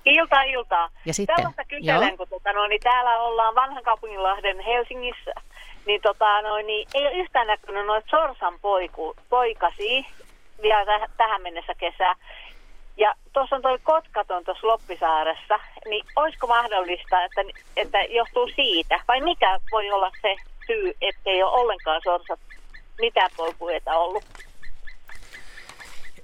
Iltaa, 0.05 0.43
iltaa. 0.43 0.91
Ja 1.05 1.15
sitten, 1.15 1.37
Tällaista 1.37 1.65
kyselen, 1.65 2.09
joo. 2.09 2.17
kun 2.17 2.29
tota, 2.29 2.53
no, 2.53 2.67
niin 2.67 2.81
täällä 2.81 3.19
ollaan 3.19 3.55
vanhan 3.55 3.83
kaupunginlahden 3.83 4.61
Helsingissä, 4.61 5.33
niin, 5.87 6.01
tota, 6.01 6.43
no, 6.43 6.57
niin 6.57 6.89
ei 6.95 7.07
ole 7.07 7.17
yhtään 7.17 7.47
näkynyt 7.47 7.87
noita 7.87 8.09
sorsan 8.11 8.59
poiku, 8.61 9.17
poikasi 9.29 10.07
vielä 10.63 10.85
täh- 10.85 11.11
tähän 11.17 11.43
mennessä 11.43 11.75
kesää. 11.75 12.15
Ja 12.97 13.15
tuossa 13.33 13.57
on 13.57 13.63
toi 13.63 13.79
kotkaton 13.83 14.45
tuossa 14.45 14.67
Loppisaaressa, 14.67 15.61
niin 15.89 16.05
olisiko 16.17 16.47
mahdollista, 16.47 17.25
että, 17.25 17.41
että 17.77 18.03
johtuu 18.03 18.49
siitä, 18.57 19.01
vai 19.09 19.21
mikä 19.21 19.61
voi 19.73 19.91
olla 19.91 20.11
se 20.23 20.37
syy, 20.69 20.93
ettei 21.01 21.43
ole 21.43 21.53
ollenkaan 21.53 22.01
sorsat 22.05 22.41
mitään 23.01 23.31
poikueita 23.37 23.95
ollut? 23.95 24.25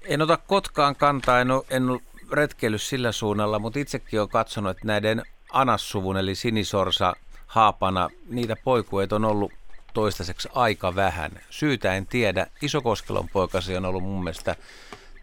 En 0.04 0.22
ota 0.22 0.36
Kotkaan 0.36 0.96
kantaa, 0.96 1.40
en 1.40 1.50
ole, 1.50 1.64
en 1.70 1.90
ole 1.90 2.00
retkeillyt 2.32 2.82
sillä 2.82 3.12
suunnalla, 3.12 3.58
mutta 3.58 3.78
itsekin 3.78 4.20
olen 4.20 4.30
katsonut, 4.30 4.70
että 4.70 4.86
näiden 4.86 5.22
anassuvun 5.52 6.16
eli 6.16 6.34
sinisorsa 6.34 7.16
haapana, 7.46 8.10
niitä 8.28 8.56
poikueita 8.64 9.16
on 9.16 9.24
ollut 9.24 9.52
toistaiseksi 9.94 10.48
aika 10.54 10.94
vähän. 10.94 11.32
Syytä 11.50 11.94
en 11.94 12.06
tiedä. 12.06 12.46
Isokoskelon 12.62 13.28
poikasi 13.28 13.76
on 13.76 13.84
ollut 13.84 14.02
mun 14.02 14.24
mielestä 14.24 14.56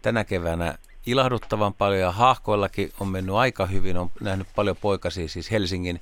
tänä 0.02 0.24
keväänä 0.24 0.78
ilahduttavan 1.06 1.74
paljon 1.74 2.00
ja 2.00 2.12
hahkoillakin 2.12 2.92
on 3.00 3.08
mennyt 3.08 3.34
aika 3.34 3.66
hyvin. 3.66 3.96
On 3.96 4.10
nähnyt 4.20 4.48
paljon 4.54 4.76
poikasia 4.76 5.28
siis 5.28 5.50
Helsingin 5.50 6.00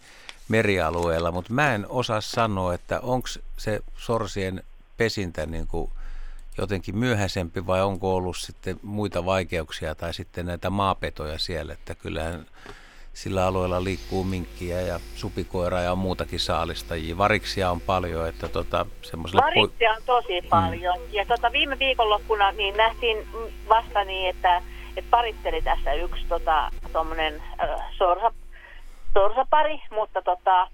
merialueella, 0.51 1.33
mutta 1.33 1.53
mä 1.53 1.75
en 1.75 1.87
osaa 1.89 2.21
sanoa, 2.21 2.75
että 2.75 3.01
onko 3.01 3.29
se 3.57 3.81
sorsien 3.97 4.63
pesintä 4.97 5.47
niin 5.47 5.67
kuin 5.67 5.91
jotenkin 6.59 6.99
myöhäisempi 6.99 7.67
vai 7.67 7.83
onko 7.83 8.17
ollut 8.17 8.37
sitten 8.37 8.81
muita 8.83 9.25
vaikeuksia 9.25 9.95
tai 9.95 10.15
sitten 10.15 10.47
näitä 10.47 10.71
maapetoja 10.71 11.39
siellä, 11.39 11.73
että 11.73 11.95
kyllähän 11.95 12.47
sillä 13.13 13.47
alueella 13.47 13.85
liikkuu 13.85 14.25
minkkiä 14.25 14.81
ja 14.81 15.01
supikoiraa 15.15 15.81
ja 15.81 15.95
muutakin 15.95 16.41
saalistajia. 16.41 17.19
Variksia 17.19 17.71
on 17.71 17.81
paljon, 17.81 18.29
että 18.29 18.49
tota, 18.49 18.87
semmoiselle... 19.03 19.43
Varitsia 19.43 19.91
on 19.91 20.03
tosi 20.07 20.43
paljon. 20.51 20.99
Mm. 20.99 21.05
Ja 21.13 21.27
tota, 21.27 21.53
viime 21.53 21.79
viikonloppuna 21.79 22.53
niin 22.53 22.77
nähtiin 22.77 23.17
mm, 23.19 23.69
vasta 23.69 24.05
niin, 24.05 24.31
että, 24.31 24.63
että 24.97 25.11
paritteli 25.11 25.63
tässä 25.63 25.93
yksi 25.93 26.25
tota, 26.29 26.71
tommonen, 26.93 27.43
äh, 27.63 27.81
sorsa, 27.99 28.33
sorsapari, 29.21 29.83
mutta 29.91 30.23
tota, 30.23 30.69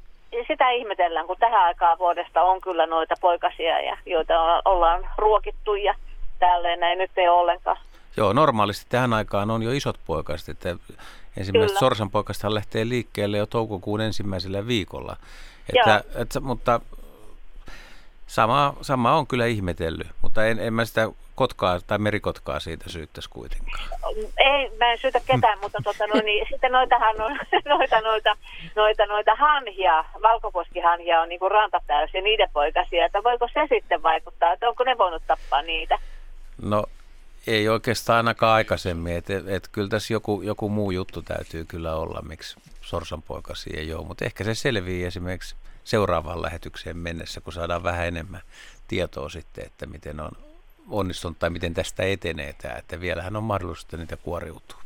sitä 0.49 0.71
ihmetellään, 0.71 1.27
kun 1.27 1.37
tähän 1.41 1.65
aikaan 1.65 1.99
vuodesta 1.99 2.43
on 2.43 2.61
kyllä 2.61 2.87
noita 2.87 3.15
poikasia, 3.21 3.81
ja, 3.81 3.97
joita 4.07 4.41
on, 4.41 4.63
ollaan 4.65 5.11
ruokittu 5.19 5.75
ja 5.75 5.95
tälleen 6.39 6.81
näin 6.81 6.99
nyt 6.99 7.11
ei 7.17 7.29
ole 7.29 7.41
ollenkaan. 7.41 7.77
Joo, 8.17 8.33
normaalisti 8.33 8.87
tähän 8.89 9.13
aikaan 9.13 9.51
on 9.51 9.63
jo 9.63 9.71
isot 9.71 9.99
poikaset, 10.07 10.49
että 10.49 10.77
ensimmäiset 11.37 11.79
sorsanpoikastahan 11.79 12.55
lähtee 12.55 12.89
liikkeelle 12.89 13.37
jo 13.37 13.47
toukokuun 13.47 14.01
ensimmäisellä 14.01 14.67
viikolla. 14.67 15.17
Että, 15.69 16.05
että, 16.15 16.41
mutta 16.41 16.81
sama, 18.27 18.75
sama 18.83 19.17
on 19.17 19.27
kyllä 19.27 19.47
ihmetellyt, 19.47 20.07
mutta 20.23 20.47
en, 20.47 20.59
en 20.59 20.75
mä 20.75 20.85
sitä 20.85 21.09
kotkaa 21.35 21.81
tai 21.87 21.99
merikotkaa 21.99 22.61
siitä 22.61 22.85
syyttäisi 22.89 23.31
kuitenkaan. 23.31 23.89
Ei, 24.39 24.71
mä 24.79 24.93
en 24.93 24.99
syytä 24.99 25.21
ketään, 25.27 25.59
mutta 25.63 25.79
tota, 25.85 26.07
no, 26.07 26.21
niin, 26.25 26.47
sitten 26.51 26.73
noitahan 26.73 27.21
on, 27.21 27.39
noita, 27.75 28.01
noita, 28.01 28.37
noita, 28.75 29.07
noita 29.07 29.35
hanhia, 29.35 30.05
valkoposkihanhia 30.23 31.21
on 31.21 31.29
niin 31.29 31.41
kuin 31.41 31.51
rantatäys 31.51 32.15
ja 32.15 32.23
niiden 32.23 32.49
poikasia, 32.53 33.07
että 33.07 33.23
voiko 33.25 33.49
se 33.55 33.67
sitten 33.69 34.03
vaikuttaa, 34.03 34.53
että 34.53 34.69
onko 34.69 34.85
ne 34.85 34.99
voinut 34.99 35.23
tappaa 35.27 35.63
niitä? 35.63 35.99
No 36.63 36.85
ei 37.47 37.69
oikeastaan 37.69 38.17
ainakaan 38.17 38.55
aikaisemmin, 38.55 39.17
että 39.17 39.37
et, 39.37 39.49
et 39.49 39.69
kyllä 39.73 39.89
tässä 39.89 40.15
joku, 40.15 40.43
joku 40.43 40.69
muu 40.69 40.91
juttu 40.91 41.23
täytyy 41.23 41.65
kyllä 41.65 41.97
olla, 41.97 42.23
miksi 42.23 42.57
sorsanpoikasi 42.81 43.71
ei 43.77 43.95
ole, 43.95 44.07
mutta 44.07 44.25
ehkä 44.25 44.45
se 44.45 44.55
selvii 44.55 45.05
esimerkiksi 45.05 45.57
seuraavaan 45.87 46.43
lähetykseen 46.43 46.97
mennessä, 46.97 47.41
kun 47.41 47.53
saadaan 47.53 47.83
vähän 47.83 48.07
enemmän 48.07 48.43
tietoa 48.89 49.29
sitten, 49.29 49.67
että 49.67 49.87
miten 49.87 50.21
on 50.21 50.31
onnistunut 50.91 51.39
tai 51.39 51.51
miten 51.51 51.75
tästä 51.75 52.03
etenee 52.03 52.53
tämä, 52.53 52.75
että 52.75 53.01
vielähän 53.01 53.37
on 53.37 53.43
mahdollista 53.43 53.97
niitä 53.97 54.17
kuoriutua. 54.17 54.79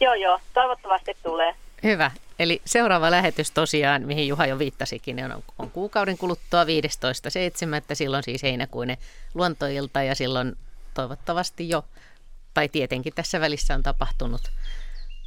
Joo, 0.00 0.14
joo, 0.14 0.40
toivottavasti 0.54 1.16
tulee. 1.22 1.54
Hyvä. 1.82 2.10
Eli 2.38 2.62
seuraava 2.64 3.10
lähetys 3.10 3.50
tosiaan, 3.50 4.02
mihin 4.02 4.28
Juha 4.28 4.46
jo 4.46 4.58
viittasikin, 4.58 5.32
on, 5.32 5.42
on 5.58 5.70
kuukauden 5.70 6.18
kuluttua 6.18 6.64
15.7. 6.64 6.68
Silloin 7.92 8.22
siis 8.22 8.42
heinäkuinen 8.42 8.96
luontoilta 9.34 10.02
ja 10.02 10.14
silloin 10.14 10.56
toivottavasti 10.94 11.68
jo, 11.68 11.84
tai 12.54 12.68
tietenkin 12.68 13.12
tässä 13.14 13.40
välissä 13.40 13.74
on 13.74 13.82
tapahtunut 13.82 14.50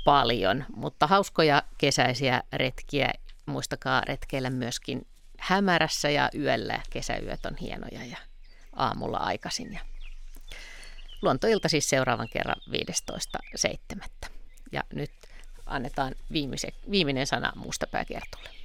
paljon, 0.06 0.66
mutta 0.76 1.08
hauskoja 1.08 1.64
kesäisiä 1.78 2.44
retkiä. 2.54 3.14
Muistakaa 3.50 4.02
retkeillä 4.02 4.50
myöskin 4.50 5.08
hämärässä 5.40 6.10
ja 6.10 6.30
yöllä. 6.36 6.82
Kesäyöt 6.90 7.46
on 7.46 7.56
hienoja 7.62 8.06
ja 8.06 8.18
aamulla 8.76 9.18
aikaisin. 9.18 9.74
Ja 9.74 9.80
luontoilta 11.22 11.70
siis 11.70 11.90
seuraavan 11.90 12.30
kerran 12.30 12.62
15.7. 14.28 14.30
Ja 14.72 14.84
nyt 14.94 15.12
annetaan 15.66 16.16
viimeinen 16.92 17.28
sana 17.28 17.52
Mustapääkertolle. 17.56 18.59